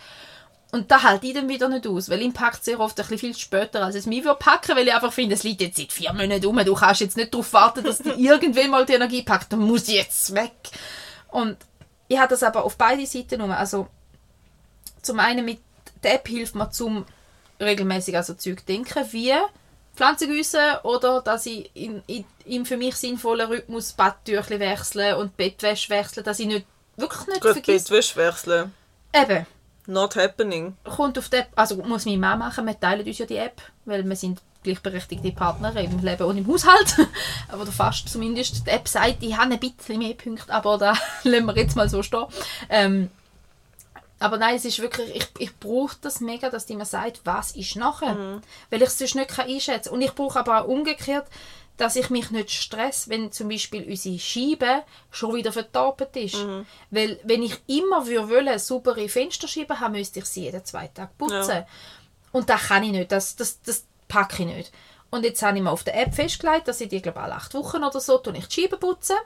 Und 0.72 0.90
da 0.90 1.04
halte 1.04 1.28
ich 1.28 1.34
dann 1.34 1.50
wieder 1.50 1.68
nicht 1.68 1.86
aus, 1.86 2.10
weil 2.10 2.22
ihm 2.22 2.34
packt 2.34 2.64
sehr 2.64 2.80
oft 2.80 2.98
ein 2.98 3.04
bisschen 3.04 3.20
viel 3.20 3.38
später, 3.38 3.84
als 3.84 3.96
es 3.96 4.06
mich 4.06 4.24
würde 4.24 4.40
packen, 4.40 4.76
weil 4.76 4.88
ich 4.88 4.94
einfach 4.94 5.12
finde, 5.12 5.36
es 5.36 5.44
liegt 5.44 5.62
jetzt 5.62 5.78
seit 5.78 5.92
vier 5.92 6.14
Monaten 6.14 6.46
rum, 6.46 6.58
du 6.64 6.74
kannst 6.74 7.02
jetzt 7.02 7.18
nicht 7.18 7.34
darauf 7.34 7.52
warten, 7.54 7.84
dass 7.84 8.00
dir 8.00 8.16
irgendwann 8.18 8.70
mal 8.70 8.86
die 8.86 8.94
Energie 8.94 9.22
packt, 9.22 9.52
dann 9.52 9.60
muss 9.60 9.88
ich 9.90 9.96
jetzt 9.96 10.34
weg. 10.34 10.54
Und 11.30 11.58
ich 12.12 12.20
habe 12.20 12.28
das 12.28 12.44
aber 12.44 12.66
auf 12.66 12.76
beide 12.76 13.06
Seiten 13.06 13.40
rum, 13.40 13.52
also 13.52 13.88
zum 15.02 15.20
einen 15.20 15.46
mit 15.46 15.60
der 16.04 16.16
App 16.16 16.28
hilft 16.28 16.56
mir 16.56 16.70
zum 16.70 17.06
regelmäßig 17.60 18.18
also 18.18 18.34
Zeug 18.34 18.66
denken, 18.66 19.06
wie 19.12 19.34
Pflanzen 19.96 20.30
gießen 20.30 20.80
oder 20.84 21.22
dass 21.22 21.46
ich 21.46 21.74
in, 21.74 22.04
in, 22.08 22.26
im 22.44 22.66
für 22.66 22.76
mich 22.76 22.96
sinnvollen 22.96 23.48
Rhythmus 23.48 23.94
Badtüchli 23.94 24.60
wechsle 24.60 25.18
und 25.18 25.38
Bettwäsche 25.38 25.90
wechsle, 25.90 26.22
dass 26.22 26.40
ich 26.40 26.48
nicht 26.48 26.66
wirklich 26.98 27.28
nicht 27.28 27.42
Gut, 27.42 27.54
vergesse. 27.54 27.86
Bettwäsche 27.86 28.16
wechseln. 28.18 28.74
Eben, 29.14 29.46
Not 29.88 30.18
happening. 30.18 30.76
kommt 30.84 31.18
auf 31.18 31.30
die 31.30 31.38
App, 31.38 31.50
also 31.56 31.78
muss 31.78 32.06
meine 32.06 32.18
Mama 32.18 32.48
machen, 32.48 32.66
wir 32.66 32.78
teilen 32.78 33.08
uns 33.08 33.18
ja 33.20 33.26
die 33.26 33.38
App, 33.38 33.62
weil 33.86 34.04
wir 34.04 34.16
sind 34.18 34.42
gleichberechtigte 34.64 35.32
Partner 35.32 35.76
im 35.78 36.00
Leben 36.00 36.24
und 36.24 36.38
im 36.38 36.48
Haushalt, 36.48 36.96
oder 37.54 37.72
fast 37.72 38.10
zumindest. 38.10 38.66
Die 38.66 38.70
App 38.70 38.88
sagt, 38.88 39.18
ich 39.22 39.36
habe 39.36 39.54
ein 39.54 39.60
bisschen 39.60 40.00
mehr 40.00 40.14
Punkte, 40.14 40.54
aber 40.54 40.78
da 40.78 40.94
lassen 41.24 41.46
wir 41.46 41.56
jetzt 41.58 41.76
mal 41.76 41.90
so 41.90 42.04
stehen. 42.04 42.26
Ähm, 42.70 43.10
aber 44.20 44.38
nein, 44.38 44.56
es 44.56 44.66
ist 44.66 44.80
wirklich, 44.80 45.16
ich, 45.16 45.28
ich 45.40 45.58
brauche 45.58 45.96
das 46.02 46.22
mega, 46.22 46.52
dass 46.52 46.68
die 46.68 46.76
mir 46.76 46.86
sagt, 46.86 47.22
was 47.24 47.56
ist 47.56 47.76
nachher. 47.76 48.42
Weil 48.70 48.82
ich 48.84 48.88
es 48.88 49.00
sonst 49.00 49.16
nicht 49.16 49.30
kann 49.30 49.48
einschätzen 49.48 49.90
kann. 49.90 49.96
Und 49.96 50.02
ich 50.02 50.14
brauche 50.14 50.40
aber 50.40 50.62
auch 50.62 50.68
umgekehrt, 50.68 51.26
dass 51.78 51.96
ich 51.96 52.12
mich 52.12 52.30
nicht 52.30 52.52
stress, 52.52 53.10
wenn 53.10 53.32
zum 53.32 53.50
Beispiel 53.50 53.84
unsere 53.90 54.20
Scheibe 54.20 54.84
schon 55.10 55.34
wieder 55.34 55.52
vertapet 55.52 56.16
ist. 56.18 56.38
Weil 56.92 57.20
wenn 57.24 57.42
ich 57.42 57.58
immer 57.66 58.06
würde 58.06 58.30
wollen, 58.30 58.60
saubere 58.60 59.10
Fensterscheiben 59.10 59.80
haben, 59.80 59.94
müsste 59.94 60.20
ich 60.20 60.26
sie 60.26 60.44
jeden 60.44 60.64
zwei 60.64 60.88
Tage 60.90 61.10
putzen. 61.18 61.50
Ja. 61.50 61.68
Und 62.32 62.48
das 62.48 62.68
kann 62.68 62.84
ich 62.84 62.92
nicht, 62.92 63.12
das, 63.12 63.36
das, 63.36 63.60
das 63.62 63.88
packe 64.12 64.44
ich 64.44 64.48
nicht. 64.48 64.74
Und 65.10 65.24
jetzt 65.24 65.42
habe 65.42 65.58
ich 65.58 65.64
mir 65.64 65.72
auf 65.72 65.84
der 65.84 66.00
App 66.00 66.14
festgelegt, 66.14 66.68
dass 66.68 66.82
ich 66.82 66.90
die, 66.90 67.02
glaube 67.02 67.20
alle 67.20 67.36
acht 67.36 67.54
Wochen 67.54 67.84
oder 67.84 68.00
so, 68.00 68.18
tue 68.18 68.38
ich 68.38 68.48
die 68.48 68.62
Scheiben 68.62 68.80
putzen. 68.80 69.18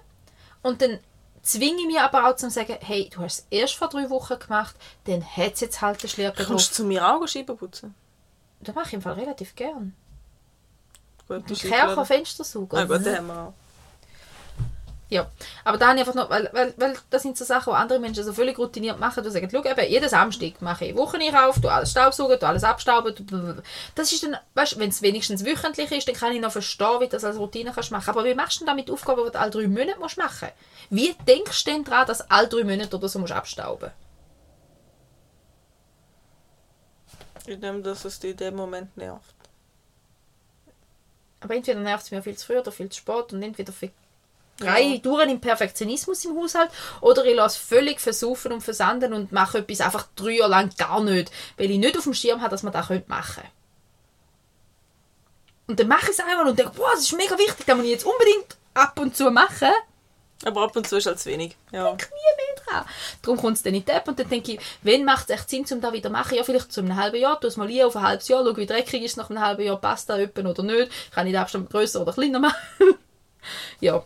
Und 0.62 0.82
dann 0.82 1.00
zwinge 1.42 1.82
ich 1.82 1.88
mich 1.88 2.00
aber 2.00 2.28
auch 2.28 2.36
zu 2.36 2.50
sagen, 2.50 2.78
hey, 2.82 3.10
du 3.14 3.22
hast 3.22 3.40
es 3.40 3.48
erst 3.50 3.76
vor 3.76 3.90
drei 3.90 4.10
Wochen 4.10 4.40
gemacht, 4.40 4.76
dann 5.06 5.24
hat 5.24 5.54
es 5.54 5.60
jetzt 5.60 5.82
halt 5.82 6.02
den 6.02 6.10
Schlirken 6.10 6.46
Kommst 6.46 6.70
drauf. 6.70 6.78
du 6.78 6.84
zu 6.84 6.86
mir 6.86 7.08
auch 7.08 7.28
Scheiben 7.28 7.58
putzen? 7.58 7.94
Das 8.62 8.74
mache 8.74 8.88
ich 8.88 8.94
im 8.94 9.02
Fall 9.02 9.14
relativ 9.14 9.56
gern. 9.56 9.94
Gut, 11.28 11.48
Kercher 11.48 11.94
klar. 11.94 12.06
Fenstersauger. 12.06 12.78
Ah, 12.78 12.86
gut, 12.86 13.06
den 13.06 13.18
haben 13.18 13.28
wir 13.28 13.38
auch. 13.48 13.54
Ja, 15.16 15.32
aber 15.64 15.78
da 15.78 15.88
habe 15.88 15.98
ich 15.98 16.06
einfach 16.06 16.14
noch, 16.14 16.30
weil, 16.30 16.50
weil, 16.52 16.74
weil 16.76 16.94
das 17.10 17.22
sind 17.22 17.38
so 17.38 17.46
Sachen, 17.46 17.72
die 17.72 17.78
andere 17.78 18.00
Menschen 18.00 18.22
so 18.26 18.34
völlig 18.34 18.60
routiniert 18.60 19.00
machen. 19.00 19.24
Du 19.24 19.32
sagst, 19.32 19.50
schau, 19.50 19.64
eben, 19.64 19.90
jeden 19.90 20.10
Samstag 20.10 20.62
mache 20.62 20.88
ich 20.88 20.96
Wocheneinkauf, 20.98 21.62
du 21.62 21.70
alles 21.70 21.92
staubsaugen, 21.92 22.38
du 22.38 22.46
alles 22.46 22.66
abstauben. 22.66 23.16
Das 23.96 24.12
ist 24.12 24.24
dann, 24.24 24.36
weißt, 24.56 24.78
wenn 24.78 24.90
es 24.90 25.02
wenigstens 25.02 25.46
wöchentlich 25.46 25.90
ist, 25.90 26.06
dann 26.06 26.16
kann 26.16 26.34
ich 26.34 26.42
noch 26.42 26.52
verstehen, 26.52 27.00
wie 27.00 27.06
du 27.06 27.12
das 27.12 27.24
als 27.24 27.38
Routine 27.38 27.72
kannst 27.74 27.92
machen. 27.92 28.10
Aber 28.10 28.26
wie 28.26 28.36
machst 28.36 28.58
du 28.58 28.66
denn 28.66 28.68
damit 28.68 28.92
Aufgaben, 28.92 29.24
die 29.24 29.32
du 29.32 29.40
alle 29.40 29.52
drei 29.52 29.70
Monate 29.70 29.98
musst 30.00 30.18
machen 30.18 30.50
Wie 30.90 31.16
denkst 31.26 31.64
du 31.64 31.72
denn 31.72 31.86
daran, 31.86 32.08
dass 32.08 32.18
du 32.18 32.26
alle 32.28 32.50
drei 32.50 32.66
Monate 32.66 32.94
oder 32.94 33.08
so 33.08 33.20
musst 33.20 33.32
abstauben 33.32 33.92
Ich 37.46 37.58
nehme, 37.58 37.80
dass 37.80 38.04
es 38.04 38.20
dich 38.20 38.32
in 38.32 38.38
dem 38.38 38.56
Moment 38.58 38.98
nervt. 38.98 39.34
Aber 41.40 41.56
entweder 41.56 41.80
nervt 41.80 42.04
es 42.04 42.12
mir 42.12 42.22
viel 42.22 42.36
zu 42.36 42.48
früh 42.48 42.58
oder 42.58 42.74
viel 42.74 42.90
zu 42.90 42.98
spät 42.98 43.32
und 43.32 43.42
entweder 43.42 43.72
drei 44.58 44.82
Ja. 44.82 44.98
durch 45.00 45.28
im 45.30 45.42
Perfektionismus 45.42 46.24
im 46.26 46.38
Haushalt 46.38 46.70
oder 47.02 47.26
ich 47.26 47.36
lasse 47.36 47.60
völlig 47.60 48.00
versaufen 48.00 48.52
und 48.52 48.62
versanden 48.62 49.14
und 49.14 49.32
mache 49.32 49.60
etwas 49.60 49.82
einfach 49.82 50.08
drei 50.16 50.38
Jahre 50.38 50.52
lang 50.52 50.70
gar 50.78 51.02
nicht, 51.04 51.32
weil 51.58 51.72
ich 51.72 51.78
nicht 51.78 51.98
auf 51.98 52.04
dem 52.06 52.14
Schirm 52.14 52.42
habe, 52.42 52.52
dass 52.52 52.64
man 52.64 52.74
das 52.74 52.88
könnte 52.88 53.10
machen 53.10 53.44
Und 55.68 55.80
dann 55.80 55.88
mache 55.88 56.06
ich 56.06 56.10
es 56.18 56.20
einmal 56.20 56.48
und 56.48 56.58
denke, 56.58 56.74
boah, 56.76 56.92
das 56.94 57.02
ist 57.02 57.14
mega 57.18 57.38
wichtig, 57.38 57.66
das 57.66 57.76
muss 57.76 57.86
ich 57.86 57.92
jetzt 57.92 58.06
unbedingt 58.06 58.56
ab 58.74 59.00
und 59.00 59.16
zu 59.16 59.30
machen. 59.32 59.70
Aber 60.44 60.64
ab 60.64 60.76
und 60.76 60.88
zu 60.88 60.98
ist 60.98 61.06
halt 61.08 61.20
zu 61.20 61.30
wenig. 61.30 61.56
Ja. 61.72 61.96
Ich 61.98 62.10
nie 62.10 62.36
mehr 62.38 62.64
dran. 62.66 62.86
Darum 63.22 63.40
kommt 63.40 63.56
es 63.58 63.64
dann 63.64 63.74
in 63.74 63.86
die 63.86 63.92
App 63.92 64.08
und 64.08 64.20
dann 64.20 64.30
denke 64.30 64.54
ich, 64.54 64.60
wenn 64.84 65.06
macht 65.06 65.30
es 65.30 65.36
echt 65.36 65.50
Sinn, 65.50 65.66
um 65.72 65.82
das 65.82 65.94
wieder 65.94 66.10
zu 66.10 66.14
machen? 66.14 66.36
Ja, 66.36 66.44
vielleicht 66.44 66.72
zu 66.72 66.82
einem 66.82 66.96
halben 66.98 67.18
Jahr, 67.18 67.40
tu 67.40 67.48
es 67.48 67.56
mal 67.58 67.68
ein 67.70 67.82
auf 67.84 67.96
ein 67.96 68.04
halbes 68.04 68.28
Jahr, 68.28 68.44
schau, 68.46 68.56
wie 68.58 68.66
dreckig 68.66 69.02
ist 69.02 69.16
nach 69.18 69.30
einem 69.30 69.40
halben 69.40 69.64
Jahr, 69.64 69.78
passt 69.80 70.10
das 70.10 70.20
jemand 70.20 70.46
oder 70.46 70.64
nicht, 70.64 70.92
kann 71.12 71.26
ich 71.26 71.34
den 71.34 71.42
Abstand 71.42 71.70
grösser 71.70 72.02
oder 72.02 72.14
kleiner 72.14 72.40
machen. 72.42 72.56
ja. 73.80 74.04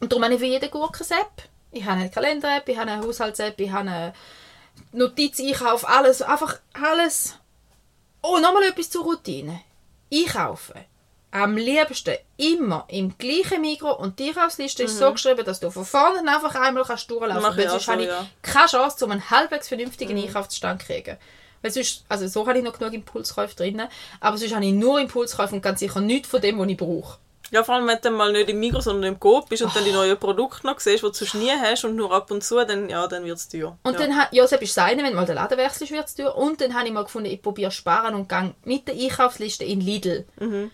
Und 0.00 0.10
darum 0.10 0.24
habe 0.24 0.34
ich 0.34 0.40
für 0.40 0.46
jeden 0.46 0.70
Gurkens-App. 0.70 1.48
Ich 1.72 1.84
habe 1.84 2.00
eine 2.00 2.10
Kalender-App, 2.10 2.68
ich 2.68 2.76
habe 2.76 2.90
eine 2.90 3.06
Haushalts-App, 3.06 3.60
ich 3.60 3.70
habe 3.70 3.88
eine 3.88 4.12
Notiz-Einkauf, 4.92 5.88
alles, 5.88 6.22
einfach 6.22 6.58
alles. 6.72 7.36
Oh, 8.22 8.38
nochmal 8.38 8.64
etwas 8.64 8.90
zur 8.90 9.04
Routine. 9.04 9.60
Einkaufen. 10.12 10.84
Am 11.32 11.56
liebsten 11.56 12.16
immer 12.38 12.86
im 12.88 13.16
gleichen 13.16 13.60
Mikro 13.60 13.92
und 13.92 14.18
die 14.18 14.30
Einkaufsliste 14.30 14.82
ist 14.82 14.98
so 14.98 15.12
geschrieben, 15.12 15.44
dass 15.44 15.60
du 15.60 15.70
von 15.70 15.84
vorne 15.84 16.28
einfach 16.28 16.56
einmal 16.56 16.82
kannst 16.82 17.08
durchlaufen 17.08 17.40
kannst. 17.40 17.70
sonst 17.70 17.84
so, 17.84 17.92
habe 17.92 18.02
ich 18.02 18.08
ja. 18.08 18.26
keine 18.42 18.66
Chance, 18.66 19.04
um 19.04 19.12
einen 19.12 19.30
halbwegs 19.30 19.68
vernünftigen 19.68 20.18
Einkaufsstand 20.18 20.80
zu 20.80 20.88
kriegen. 20.88 21.16
Weil 21.62 21.70
sonst, 21.70 22.04
also 22.08 22.26
so 22.26 22.48
habe 22.48 22.58
ich 22.58 22.64
noch 22.64 22.76
genug 22.76 22.94
Impulskäufe 22.94 23.54
drin, 23.54 23.82
aber 24.18 24.38
sonst 24.38 24.54
habe 24.54 24.64
ich 24.64 24.72
nur 24.72 24.98
Impulskäufe 24.98 25.54
und 25.54 25.62
ganz 25.62 25.78
sicher 25.78 26.00
nichts 26.00 26.28
von 26.28 26.40
dem, 26.40 26.58
was 26.58 26.68
ich 26.68 26.76
brauche. 26.76 27.18
Ja, 27.50 27.64
vor 27.64 27.74
allem 27.74 27.86
wenn 27.86 27.96
du 27.96 28.02
dann 28.02 28.14
mal 28.14 28.32
nicht 28.32 28.48
im 28.48 28.60
Migros, 28.60 28.84
sondern 28.84 29.12
im 29.12 29.20
Coop 29.20 29.48
bist 29.48 29.62
und 29.62 29.74
dann 29.74 29.84
die 29.84 29.92
neuen 29.92 30.18
Produkte 30.18 30.66
noch 30.66 30.78
siehst, 30.78 31.02
die 31.02 31.06
du 31.06 31.12
sonst 31.12 31.34
nie 31.34 31.50
hast 31.50 31.84
und 31.84 31.96
nur 31.96 32.12
ab 32.12 32.30
und 32.30 32.44
zu, 32.44 32.64
dann, 32.64 32.88
ja, 32.88 33.06
dann 33.08 33.24
wird 33.24 33.38
es 33.38 33.48
teuer. 33.48 33.76
Und 33.82 33.94
ja. 33.94 33.98
dann, 33.98 34.10
ja, 34.30 34.42
das 34.42 34.52
ist 34.52 34.76
das 34.76 34.90
wenn 34.90 35.14
mal 35.14 35.26
der 35.26 35.34
Laden 35.34 35.58
wechselst, 35.58 35.92
wird 35.92 36.06
es 36.06 36.14
teuer. 36.14 36.36
Und 36.36 36.60
dann 36.60 36.74
habe 36.74 36.86
ich 36.86 36.92
mal 36.92 37.02
gefunden, 37.02 37.30
ich 37.30 37.42
probiere 37.42 37.70
sparen 37.70 38.14
und 38.14 38.28
gehe 38.28 38.54
mit 38.64 38.86
der 38.86 38.94
Einkaufsliste 38.94 39.64
in 39.64 39.80
Lidl. 39.80 40.24
Mhm. 40.38 40.70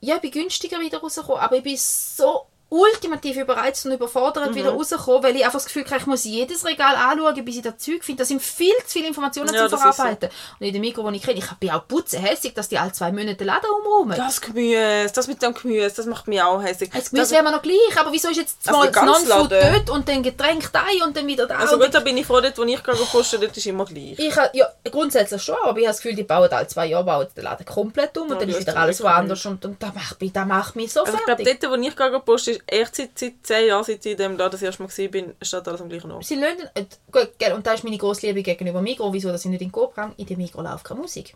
Ja, 0.00 0.16
ich 0.16 0.22
bin 0.22 0.30
günstiger 0.30 0.80
wieder 0.80 0.98
rausgekommen, 0.98 1.40
aber 1.40 1.56
ich 1.56 1.62
bin 1.62 1.76
so 1.76 2.46
ultimativ 2.72 3.36
überreizt 3.36 3.84
und 3.84 3.92
überfordert 3.92 4.50
Mhm. 4.50 4.54
wieder 4.54 4.70
rausgekommen, 4.70 5.22
weil 5.22 5.36
ich 5.36 5.44
einfach 5.44 5.58
das 5.58 5.66
Gefühl 5.66 5.84
habe, 5.84 5.96
ich 5.98 6.06
muss 6.06 6.24
jedes 6.24 6.64
Regal 6.64 6.96
anschauen, 6.96 7.44
bis 7.44 7.56
ich 7.56 7.62
das 7.62 7.76
Zeug 7.76 8.02
finde. 8.02 8.20
Das 8.20 8.28
sind 8.28 8.40
viel 8.42 8.72
zu 8.86 8.92
viele 8.94 9.08
Informationen 9.08 9.52
Ja, 9.52 9.68
das 9.68 9.72
ist 9.74 9.78
so. 9.82 9.92
Verarbeiten. 9.92 10.30
Und 10.58 10.66
in 10.66 10.72
dem 10.72 10.80
Mikro, 10.80 11.02
das 11.02 11.14
ich 11.14 11.22
kenne, 11.22 11.38
ich 11.38 11.50
bin 11.60 11.70
auch 11.70 11.86
putzehässig, 11.86 12.54
dass 12.54 12.68
die 12.70 12.78
alle 12.78 12.92
zwei 12.92 13.12
Monate 13.12 13.36
den 13.36 13.46
Laden 13.46 13.68
umräumen. 13.84 14.16
Das 14.16 14.40
Gemüse, 14.40 15.12
das 15.14 15.28
mit 15.28 15.42
dem 15.42 15.52
Gemüse, 15.52 15.92
das 15.94 16.06
macht 16.06 16.26
mich 16.28 16.40
auch 16.40 16.62
hässlich. 16.62 16.90
Das 16.90 17.10
Gemüse 17.10 17.32
wäre 17.34 17.42
mir 17.42 17.50
noch 17.52 17.62
gleich, 17.62 17.76
aber 17.98 18.10
wieso 18.10 18.28
ist 18.30 18.38
jetzt 18.38 18.66
Also 18.66 18.78
mal 18.80 18.90
das 18.90 19.04
Non-Food 19.04 19.52
dort 19.52 19.90
und 19.90 20.08
dann 20.08 20.22
Getränk 20.22 20.72
da 20.72 20.82
und 21.04 21.14
dann 21.14 21.26
wieder 21.26 21.46
da? 21.46 21.56
Also 21.58 21.78
gut, 21.78 21.92
da 21.92 22.00
bin 22.00 22.16
ich 22.16 22.26
froh, 22.26 22.40
dort, 22.40 22.56
wo 22.56 22.62
ich 22.62 22.82
gerade 22.82 22.98
poste, 22.98 23.38
dort 23.38 23.54
ist 23.54 23.66
immer 23.66 23.84
gleich. 23.84 24.18
Ich 24.18 24.34
ja, 24.54 24.66
grundsätzlich 24.90 25.42
schon, 25.42 25.56
aber 25.62 25.78
ich 25.78 25.84
habe 25.86 25.92
das 25.94 26.00
Gefühl, 26.00 26.16
die 26.16 26.22
bauen 26.22 26.50
alle 26.50 26.66
zwei 26.66 26.86
Jahre 26.86 27.04
bauen 27.04 27.26
den 27.36 27.44
Laden 27.44 27.66
komplett 27.66 28.16
um 28.16 28.24
und 28.24 28.30
Ja, 28.32 28.38
dann 28.40 28.48
ist 28.48 28.60
wieder 28.60 28.76
alles 28.76 29.02
woanders 29.02 29.44
und, 29.46 29.62
und 29.64 29.82
das, 29.82 29.94
macht 29.94 30.20
mich, 30.20 30.32
das 30.32 30.46
macht 30.46 30.76
mich 30.76 30.92
so 30.92 31.00
Also 31.04 31.18
ich 31.18 31.24
glaube, 31.24 31.42
fertig. 31.44 31.60
dort, 31.60 31.78
wo 31.78 31.82
ich 31.82 31.96
gerade 31.96 32.20
poste, 32.20 32.58
ist 32.62 32.72
echt 32.72 32.96
seit, 32.96 33.18
seit 33.18 33.34
10 33.42 33.68
Jahren, 33.68 33.84
seit 33.84 34.04
ich 34.06 34.16
dem 34.16 34.36
Laden 34.36 34.52
das 34.52 34.62
erste 34.62 34.82
Mal 34.82 34.88
war, 34.88 35.34
steht 35.42 35.68
alles 35.68 35.80
am 35.80 35.88
gleichen 35.88 36.10
Ort. 36.10 36.24
Sie 36.24 36.36
lassen, 36.36 36.68
äh, 36.74 36.84
gut, 37.10 37.32
gell, 37.38 37.52
und 37.52 37.66
da 37.66 37.72
ist 37.72 37.84
meine 37.84 37.98
grosse 37.98 38.26
Liebe 38.26 38.42
gegenüber 38.42 38.82
Migro, 38.82 39.12
wieso 39.12 39.28
dass 39.28 39.44
ich 39.44 39.50
nicht 39.50 39.62
in 39.62 39.72
Coop 39.72 39.94
gehe. 39.94 40.12
In 40.16 40.26
dem 40.26 40.38
Migro 40.38 40.62
läuft 40.62 40.84
keine 40.84 41.00
Musik. 41.00 41.34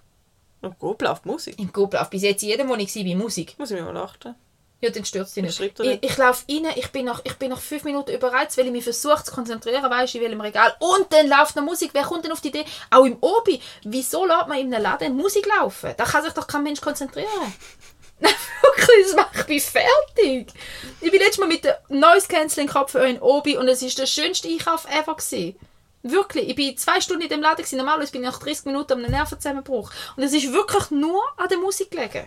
Und 0.63 0.79
Coop 0.79 1.03
läuft 1.03 1.27
Musik. 1.27 1.59
In 1.59 1.73
Coop 1.73 1.95
läuft 1.95 2.11
bis 2.11 2.23
jetzt 2.23 2.43
in 2.43 2.51
jedem, 2.51 2.69
wo 2.69 2.75
ich 2.75 2.95
war, 2.95 3.17
Musik. 3.17 3.59
Muss 3.59 3.71
ich 3.71 3.81
mir 3.81 3.93
mal 3.93 3.97
achten. 3.97 4.35
Ja, 4.81 4.91
dann 4.91 5.07
stört 5.07 5.27
es 5.27 5.33
dich 5.33 5.43
Ich 5.43 5.59
nicht. 5.59 5.79
Ich, 5.81 5.87
nicht. 5.87 6.05
ich 6.05 6.17
laufe 6.19 6.45
rein, 6.51 6.67
ich 6.77 6.93
bin, 6.93 7.07
nach, 7.07 7.23
ich 7.25 7.35
bin 7.37 7.49
nach 7.49 7.61
fünf 7.61 7.85
Minuten 7.85 8.11
überreizt, 8.11 8.59
weil 8.59 8.67
ich 8.67 8.73
mich 8.73 8.85
versuche 8.85 9.25
zu 9.25 9.33
konzentrieren, 9.33 9.83
weißt 9.83 10.15
du, 10.15 10.19
in 10.19 10.25
welchem 10.25 10.41
Regal. 10.43 10.75
Und 10.81 11.11
dann 11.11 11.29
läuft 11.29 11.57
noch 11.57 11.65
Musik. 11.65 11.91
Wer 11.95 12.03
kommt 12.03 12.25
denn 12.25 12.33
auf 12.33 12.43
die 12.43 12.49
Idee? 12.49 12.65
Auch 12.91 13.05
im 13.05 13.17
Obi. 13.21 13.59
Wieso 13.85 14.27
lässt 14.27 14.49
man 14.49 14.59
in 14.59 14.73
einem 14.75 14.83
Laden 14.83 15.17
Musik 15.17 15.47
laufen? 15.47 15.95
Da 15.97 16.05
kann 16.05 16.23
sich 16.23 16.35
doch 16.35 16.47
kein 16.47 16.63
Mensch 16.63 16.81
konzentrieren. 16.81 17.27
Nein, 18.19 18.33
wirklich, 18.63 19.07
das 19.07 19.17
macht 19.17 19.49
mich 19.49 19.65
fertig. 19.65 20.53
Ich 21.01 21.11
bin 21.11 21.21
letztes 21.21 21.39
Mal 21.39 21.49
mit 21.49 21.65
der 21.65 21.83
Noise 21.89 22.29
Cancelling 22.29 22.69
Kopfhörer 22.69 23.07
in 23.07 23.21
Obi 23.21 23.57
und 23.57 23.69
es 23.69 23.83
ist 23.83 23.99
der 23.99 24.07
schönste 24.07 24.49
Einkauf 24.49 24.87
ever 24.87 25.15
gewesen. 25.15 25.57
Wirklich, 26.03 26.49
ich 26.49 26.55
bin 26.55 26.77
zwei 26.77 27.01
Stunden 27.01 27.25
in 27.25 27.29
dem 27.29 27.43
Laden 27.43 27.57
gewesen. 27.57 27.79
Normalerweise 27.79 28.13
bin 28.13 28.23
ich 28.23 28.31
nach 28.31 28.39
30 28.39 28.67
Minuten 28.67 28.93
am 28.93 29.03
Nervenzusammenbruch. 29.03 29.91
Und 30.17 30.23
es 30.23 30.33
ist 30.33 30.53
wirklich 30.53 30.91
nur 30.91 31.23
an 31.37 31.49
der 31.49 31.59
Musik 31.59 31.91
gelegen. 31.91 32.27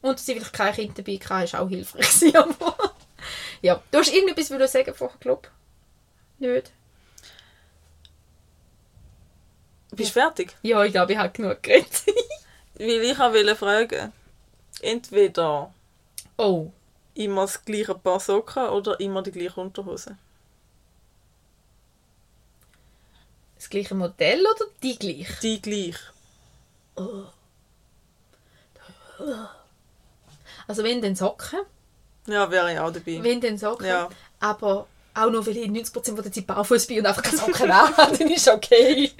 Und 0.00 0.18
dass 0.18 0.26
ich 0.26 0.36
vielleicht 0.36 0.54
kein 0.54 0.74
Kind 0.74 0.98
dabei 0.98 1.18
hatte, 1.18 1.44
ist 1.44 1.54
auch 1.54 1.68
hilfreich. 1.68 2.08
gewesen, 2.20 2.36
aber 2.36 2.94
ja, 3.60 3.82
du 3.90 3.98
hast 3.98 4.12
irgendetwas 4.12 4.50
wollen 4.50 4.68
sagen 4.68 4.94
vorher, 4.94 5.18
glaube 5.20 5.48
Nicht? 6.38 6.72
Bist 9.92 10.16
du 10.16 10.20
fertig? 10.20 10.56
Ja, 10.62 10.82
ich 10.84 10.92
glaube, 10.92 11.12
ich 11.12 11.18
habe 11.18 11.30
genug 11.30 11.62
geredet. 11.62 12.04
Weil 12.74 12.88
ich 12.88 13.18
auch 13.18 13.32
wollte 13.32 13.56
fragen, 13.56 14.12
entweder 14.82 15.72
oh. 16.36 16.70
immer 17.14 17.42
das 17.42 17.64
gleiche 17.64 17.94
Paar 17.94 18.20
Socken 18.20 18.68
oder 18.68 18.98
immer 19.00 19.22
die 19.22 19.32
gleiche 19.32 19.60
Unterhose. 19.60 20.16
Das 23.56 23.68
gleiche 23.68 23.94
Modell 23.94 24.40
oder 24.40 24.64
die 24.82 24.98
gleich? 24.98 25.38
Die 25.42 25.60
gleich. 25.60 25.96
Also 30.66 30.82
wenn 30.84 31.02
dann 31.02 31.16
Socken, 31.16 31.60
Ja, 32.26 32.50
wäre 32.50 32.72
ich 32.72 32.78
auch 32.78 32.90
dabei. 32.92 33.18
wenn 33.22 33.40
dann 33.40 33.58
Socken, 33.58 33.86
Ja. 33.86 34.08
aber 34.38 34.86
auch 35.12 35.30
nur, 35.30 35.44
weil 35.46 35.56
ich 35.56 35.68
90% 35.68 36.22
der 36.22 36.32
Zeit 36.32 36.46
barfuß 36.46 36.86
bin 36.86 37.00
und 37.00 37.06
einfach 37.06 37.22
keine 37.22 37.36
Socken 37.36 37.74
habe, 37.74 38.16
dann 38.16 38.30
ist 38.30 38.48
okay. 38.48 39.10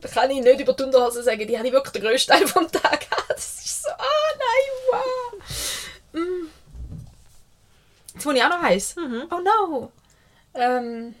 Da 0.00 0.08
kann 0.08 0.30
ich 0.30 0.40
nicht 0.40 0.60
über 0.60 0.74
die 0.74 0.82
Unterhose 0.82 1.22
sagen, 1.22 1.46
die 1.48 1.56
habe 1.56 1.66
ich 1.66 1.72
wirklich 1.72 1.92
den 1.92 2.02
grössten 2.02 2.32
Teil 2.32 2.46
vom 2.46 2.70
Tag. 2.70 3.06
Das 3.28 3.59
ah 4.00 4.30
nein, 4.38 4.70
wow. 4.90 5.34
Mm. 6.12 6.48
Jetzt 8.14 8.24
muss 8.24 8.34
ich 8.34 8.42
auch 8.42 8.48
noch 8.48 8.62
heiß. 8.62 8.96
Mhm. 8.96 9.28
Oh 9.30 9.38
no. 9.40 9.92
Ähm, 10.54 11.14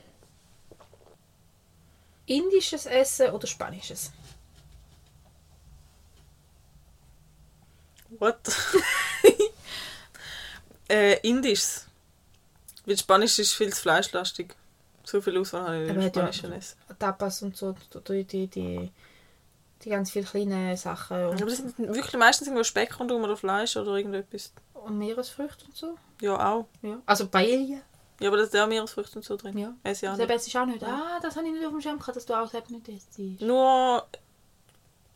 indisches 2.26 2.86
Essen 2.86 3.30
oder 3.30 3.46
spanisches? 3.46 4.10
What? 8.18 8.40
äh, 10.88 11.18
Indisch. 11.26 11.82
Weil 12.84 12.98
Spanisch 12.98 13.38
ist 13.38 13.54
viel 13.54 13.72
zu 13.72 13.82
fleischlastig. 13.82 14.54
So 15.04 15.20
viel 15.20 15.38
Auswahl 15.38 15.62
habe 15.62 15.84
ich 15.84 15.90
im 15.90 16.00
ja- 16.00 16.08
Spanischen 16.08 16.52
Essen. 16.52 16.76
Tapas 16.98 17.42
und 17.42 17.56
so, 17.56 17.76
die, 18.08 18.24
die, 18.24 18.48
die, 18.48 18.90
die 19.84 19.90
ganz 19.90 20.10
viele 20.10 20.26
kleine 20.26 20.76
Sachen 20.76 21.16
Aber 21.16 21.30
und, 21.30 21.40
das 21.40 21.56
sind 21.58 21.78
wirklich 21.78 22.16
meistens 22.16 22.46
irgendwo 22.48 22.64
Speck 22.64 22.98
rundum 23.00 23.22
oder 23.22 23.36
Fleisch 23.36 23.76
oder 23.76 23.96
irgendetwas. 23.96 24.52
und 24.74 24.98
Meeresfrüchte 24.98 25.64
und 25.66 25.76
so. 25.76 25.96
Ja, 26.20 26.52
auch. 26.54 26.66
Ja. 26.82 27.00
Also 27.06 27.28
Paella. 27.28 27.80
Ja, 28.20 28.28
aber 28.28 28.36
da 28.36 28.42
ist 28.42 28.54
auch 28.56 28.66
Meeresfrüchte 28.66 29.16
und 29.18 29.24
so 29.24 29.36
drin. 29.36 29.56
Ja. 29.56 29.72
Esse 29.82 30.04
ich 30.06 30.10
auch 30.12 30.16
Das 30.18 30.28
nicht. 30.28 30.46
ist 30.48 30.56
auch 30.56 30.66
nicht. 30.66 30.82
Ah, 30.84 31.18
das 31.22 31.36
habe 31.36 31.46
ich 31.46 31.52
nicht 31.54 31.64
auf 31.64 31.72
dem 31.72 31.80
Schirm 31.80 31.98
gehabt, 31.98 32.16
dass 32.16 32.26
du 32.26 32.34
auch 32.34 32.48
selbst 32.50 32.70
nicht 32.70 32.86
isst. 32.88 33.18
Nur 33.40 34.06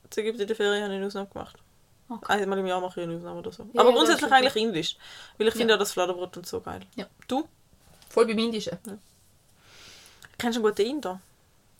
zu 0.08 0.20
Ägypten 0.20 0.40
in 0.42 0.46
der 0.46 0.56
Ferien 0.56 0.82
habe 0.82 0.92
ich 0.94 0.96
eine 0.98 1.06
Ausnahme 1.06 1.28
gemacht. 1.28 1.56
Okay. 2.08 2.32
Einmal 2.42 2.58
im 2.58 2.66
Jahr 2.66 2.80
mache 2.80 3.00
ich 3.00 3.06
eine 3.06 3.16
Ausnahme 3.16 3.38
oder 3.40 3.52
so. 3.52 3.66
Ja, 3.72 3.80
aber 3.82 3.90
ja, 3.90 3.96
grundsätzlich 3.96 4.30
eigentlich 4.32 4.56
indisch. 4.56 4.96
Weil 5.36 5.48
ich 5.48 5.54
Ja. 5.54 5.58
finde 5.58 5.74
auch 5.74 5.78
das 5.78 5.92
Fladenbrot 5.92 6.36
und 6.38 6.46
so 6.46 6.60
geil. 6.60 6.80
Ja. 6.96 7.06
Du? 7.28 7.46
Voll 8.08 8.26
beim 8.26 8.38
Indischen. 8.38 8.78
Kennst 10.38 10.58
du 10.58 10.62
einen 10.62 10.70
guten 10.74 10.86
Inder? 10.90 11.20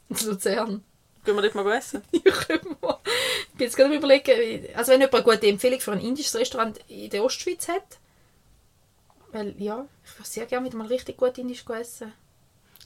In 0.09 0.16
Luzern. 0.27 0.85
Gehen 1.24 1.34
wir 1.36 1.42
dort 1.42 1.55
mal 1.55 1.76
essen? 1.76 2.02
Ich 3.55 3.59
bin 3.59 3.66
jetzt 3.66 3.76
gerade 3.76 3.90
am 3.90 3.96
überlegen, 3.96 4.66
also 4.74 4.90
wenn 4.90 5.01
jemand 5.01 5.14
eine 5.14 5.22
gute 5.22 5.46
Empfehlung 5.46 5.78
für 5.78 5.92
ein 5.92 6.01
indisches 6.01 6.34
Restaurant 6.34 6.80
in 6.88 7.09
der 7.09 7.22
Ostschweiz 7.22 7.68
hat, 7.68 8.01
weil 9.30 9.55
ja, 9.62 9.86
ich 10.05 10.18
würde 10.18 10.28
sehr 10.28 10.46
gerne 10.46 10.64
mit 10.64 10.74
mal 10.74 10.88
richtig 10.88 11.16
gut 11.18 11.38
indisch 11.38 11.64
essen. 11.68 12.12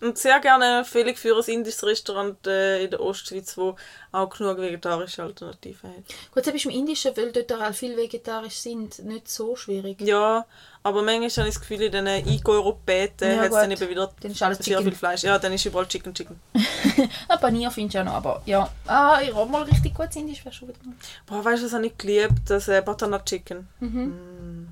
Und 0.00 0.16
sehr 0.16 0.38
gerne 0.40 0.64
eine 0.64 0.78
Empfehlung 0.80 1.16
für 1.16 1.36
ein 1.36 1.44
indisches 1.52 1.82
Restaurant 1.84 2.46
äh, 2.46 2.84
in 2.84 2.90
der 2.90 3.00
Ostschweiz, 3.00 3.56
wo 3.56 3.74
auch 4.12 4.28
genug 4.30 4.58
vegetarische 4.58 5.22
Alternativen 5.24 5.90
hat. 5.90 6.04
Gut, 6.32 6.44
selbst 6.44 6.64
im 6.66 6.70
Indischen, 6.70 7.16
weil 7.16 7.32
dort 7.32 7.52
auch 7.52 7.74
viel 7.74 7.96
vegetarisch 7.96 8.54
sind, 8.54 9.00
nicht 9.00 9.28
so 9.28 9.56
schwierig. 9.56 10.00
Ja, 10.00 10.46
aber 10.84 11.02
manchmal 11.02 11.28
habe 11.30 11.48
ich 11.48 11.54
das 11.54 11.60
Gefühl, 11.60 11.82
in 11.82 11.90
diesen 11.90 12.06
Eco-Europäten 12.06 13.28
Ja, 13.30 13.38
hat 13.38 13.46
es 13.46 13.50
dann 13.54 13.70
gut. 13.70 13.80
eben 13.80 13.90
wieder 13.90 14.12
Dann 14.20 14.30
ist 14.30 14.42
alles 14.42 14.58
sehr 14.58 14.64
Chicken. 14.76 14.84
viel 14.84 14.94
Fleisch. 14.94 15.22
Ja, 15.24 15.38
dann 15.38 15.52
ist 15.52 15.64
überall 15.64 15.86
Chicken 15.88 16.14
Chicken. 16.14 16.40
Ein 17.28 17.40
Panier 17.40 17.70
findest 17.70 17.96
du 17.96 18.00
auch 18.00 18.04
noch, 18.04 18.12
aber 18.14 18.42
ja. 18.46 18.70
Ah, 18.86 19.20
ich 19.20 19.34
habe 19.34 19.50
mal 19.50 19.62
richtig 19.64 19.92
gutes 19.94 20.14
Indisch, 20.16 20.44
wäre 20.44 20.54
schon 20.54 20.68
wieder 20.68 20.78
mal. 20.84 20.94
Boah, 21.26 21.44
weißt 21.44 21.62
du, 21.62 21.66
was 21.66 21.72
habe 21.72 21.86
ich 21.86 21.98
geliebt? 21.98 22.34
Das 22.46 22.68
äh, 22.68 22.80
Butternut 22.82 23.24
Chicken. 23.26 23.66
Mhm. 23.80 24.68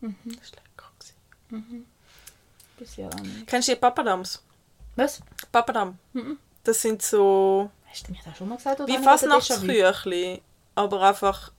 Mm. 0.00 0.14
Das 0.24 0.42
ist 0.42 0.56
lecker. 0.56 0.90
gewesen. 1.50 1.86
Bisher 2.78 3.10
nicht. 3.22 3.46
Kennst 3.46 3.68
du 3.68 3.72
die 3.74 3.78
Papadams? 3.78 4.42
Was? 4.96 5.20
Papadam. 5.50 5.98
Mhm. 6.12 6.38
Das 6.62 6.80
sind 6.80 7.02
so 7.02 7.70
Hast 7.90 8.08
du 8.08 8.12
mir 8.12 8.18
das 8.24 8.36
schon 8.36 8.48
mal 8.48 8.56
gesagt? 8.56 8.80
Oder 8.80 8.92
wie? 8.92 8.98
Fastnachtskrüchli, 8.98 10.42
aber 10.74 11.02
einfach 11.02 11.52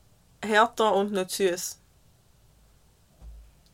härter 0.43 0.93
und 0.93 1.13
nicht 1.13 1.31
süß. 1.31 1.79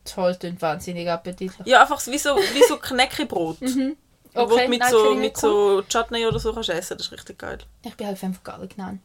Toll, 0.04 0.36
klingt 0.38 0.60
wahnsinnig 0.62 1.08
appetitlich. 1.08 1.66
Ja, 1.66 1.82
einfach 1.82 2.04
wie 2.06 2.18
so, 2.18 2.36
wie 2.36 2.62
so 2.68 2.76
Knäckebrot. 2.76 3.60
Mhm. 3.72 3.96
Du 4.34 4.46
mit, 4.66 4.80
nein, 4.80 4.90
so, 4.90 5.14
mit. 5.14 5.36
Cool. 5.42 5.82
so 5.82 5.82
Chutney 5.90 6.24
oder 6.24 6.38
so 6.38 6.54
kannst 6.54 6.70
essen. 6.70 6.96
Das 6.96 7.08
ist 7.08 7.12
richtig 7.12 7.38
geil. 7.38 7.58
Ich 7.82 7.94
bin 7.98 8.06
halt 8.06 8.16
von 8.16 8.34
Garlic 8.42 8.78
Naan. 8.78 9.02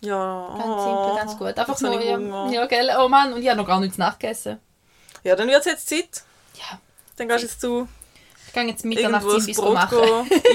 Ja. 0.00 0.56
Ganz 0.56 0.64
oh, 0.66 0.84
simpel, 0.84 1.16
ganz 1.18 1.38
gut. 1.38 1.58
Einfach 1.58 1.80
nur, 1.82 2.02
ja, 2.02 2.50
ja, 2.50 2.66
gell? 2.66 2.90
Oh 2.98 3.06
Mann, 3.06 3.34
und 3.34 3.42
ich 3.42 3.48
habe 3.48 3.58
noch 3.58 3.66
gar 3.66 3.78
nichts 3.78 3.98
nachgegessen. 3.98 4.58
Ja, 5.22 5.36
dann 5.36 5.48
wird 5.48 5.60
es 5.60 5.66
jetzt 5.66 5.86
Zeit. 5.86 6.22
Ja, 6.54 6.80
Dann 7.16 7.28
gehst 7.28 7.42
du 7.42 7.46
jetzt 7.46 7.60
zu 7.60 7.88
ich 8.50 8.54
gehe 8.54 8.64
jetzt 8.66 8.84
irgendwo 8.84 8.96
Mitternachts 8.96 9.32
das 9.32 9.46
bis 9.46 9.56
Brot 9.56 9.74
machen. 9.74 9.98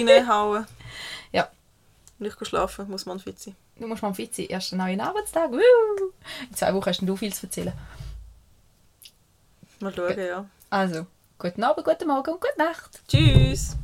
reinhauen. 0.08 0.66
Ja. 1.32 1.50
Und 2.20 2.26
ich 2.26 2.38
gehe 2.38 2.46
schlafen, 2.46 2.90
muss 2.90 3.06
man 3.06 3.20
fit 3.20 3.40
sein. 3.40 3.56
Du 3.78 3.88
musst 3.88 4.02
mal 4.02 4.14
fit 4.14 4.36
sein. 4.36 4.48
Erster 4.48 4.76
neuen 4.76 5.00
Arbeitstag. 5.00 5.52
Woo! 5.52 6.12
In 6.50 6.56
zwei 6.56 6.74
Wochen 6.74 6.90
hast 6.90 7.02
du 7.02 7.16
viel 7.16 7.34
zu 7.34 7.46
erzählen. 7.46 7.74
Mal 9.80 9.94
schauen, 9.94 10.18
ja. 10.18 10.46
Also, 10.70 11.08
guten 11.40 11.64
Abend, 11.64 11.86
guten 11.86 12.08
Morgen 12.08 12.34
und 12.34 12.42
gute 12.42 12.58
Nacht. 12.58 13.02
Tschüss. 13.08 13.78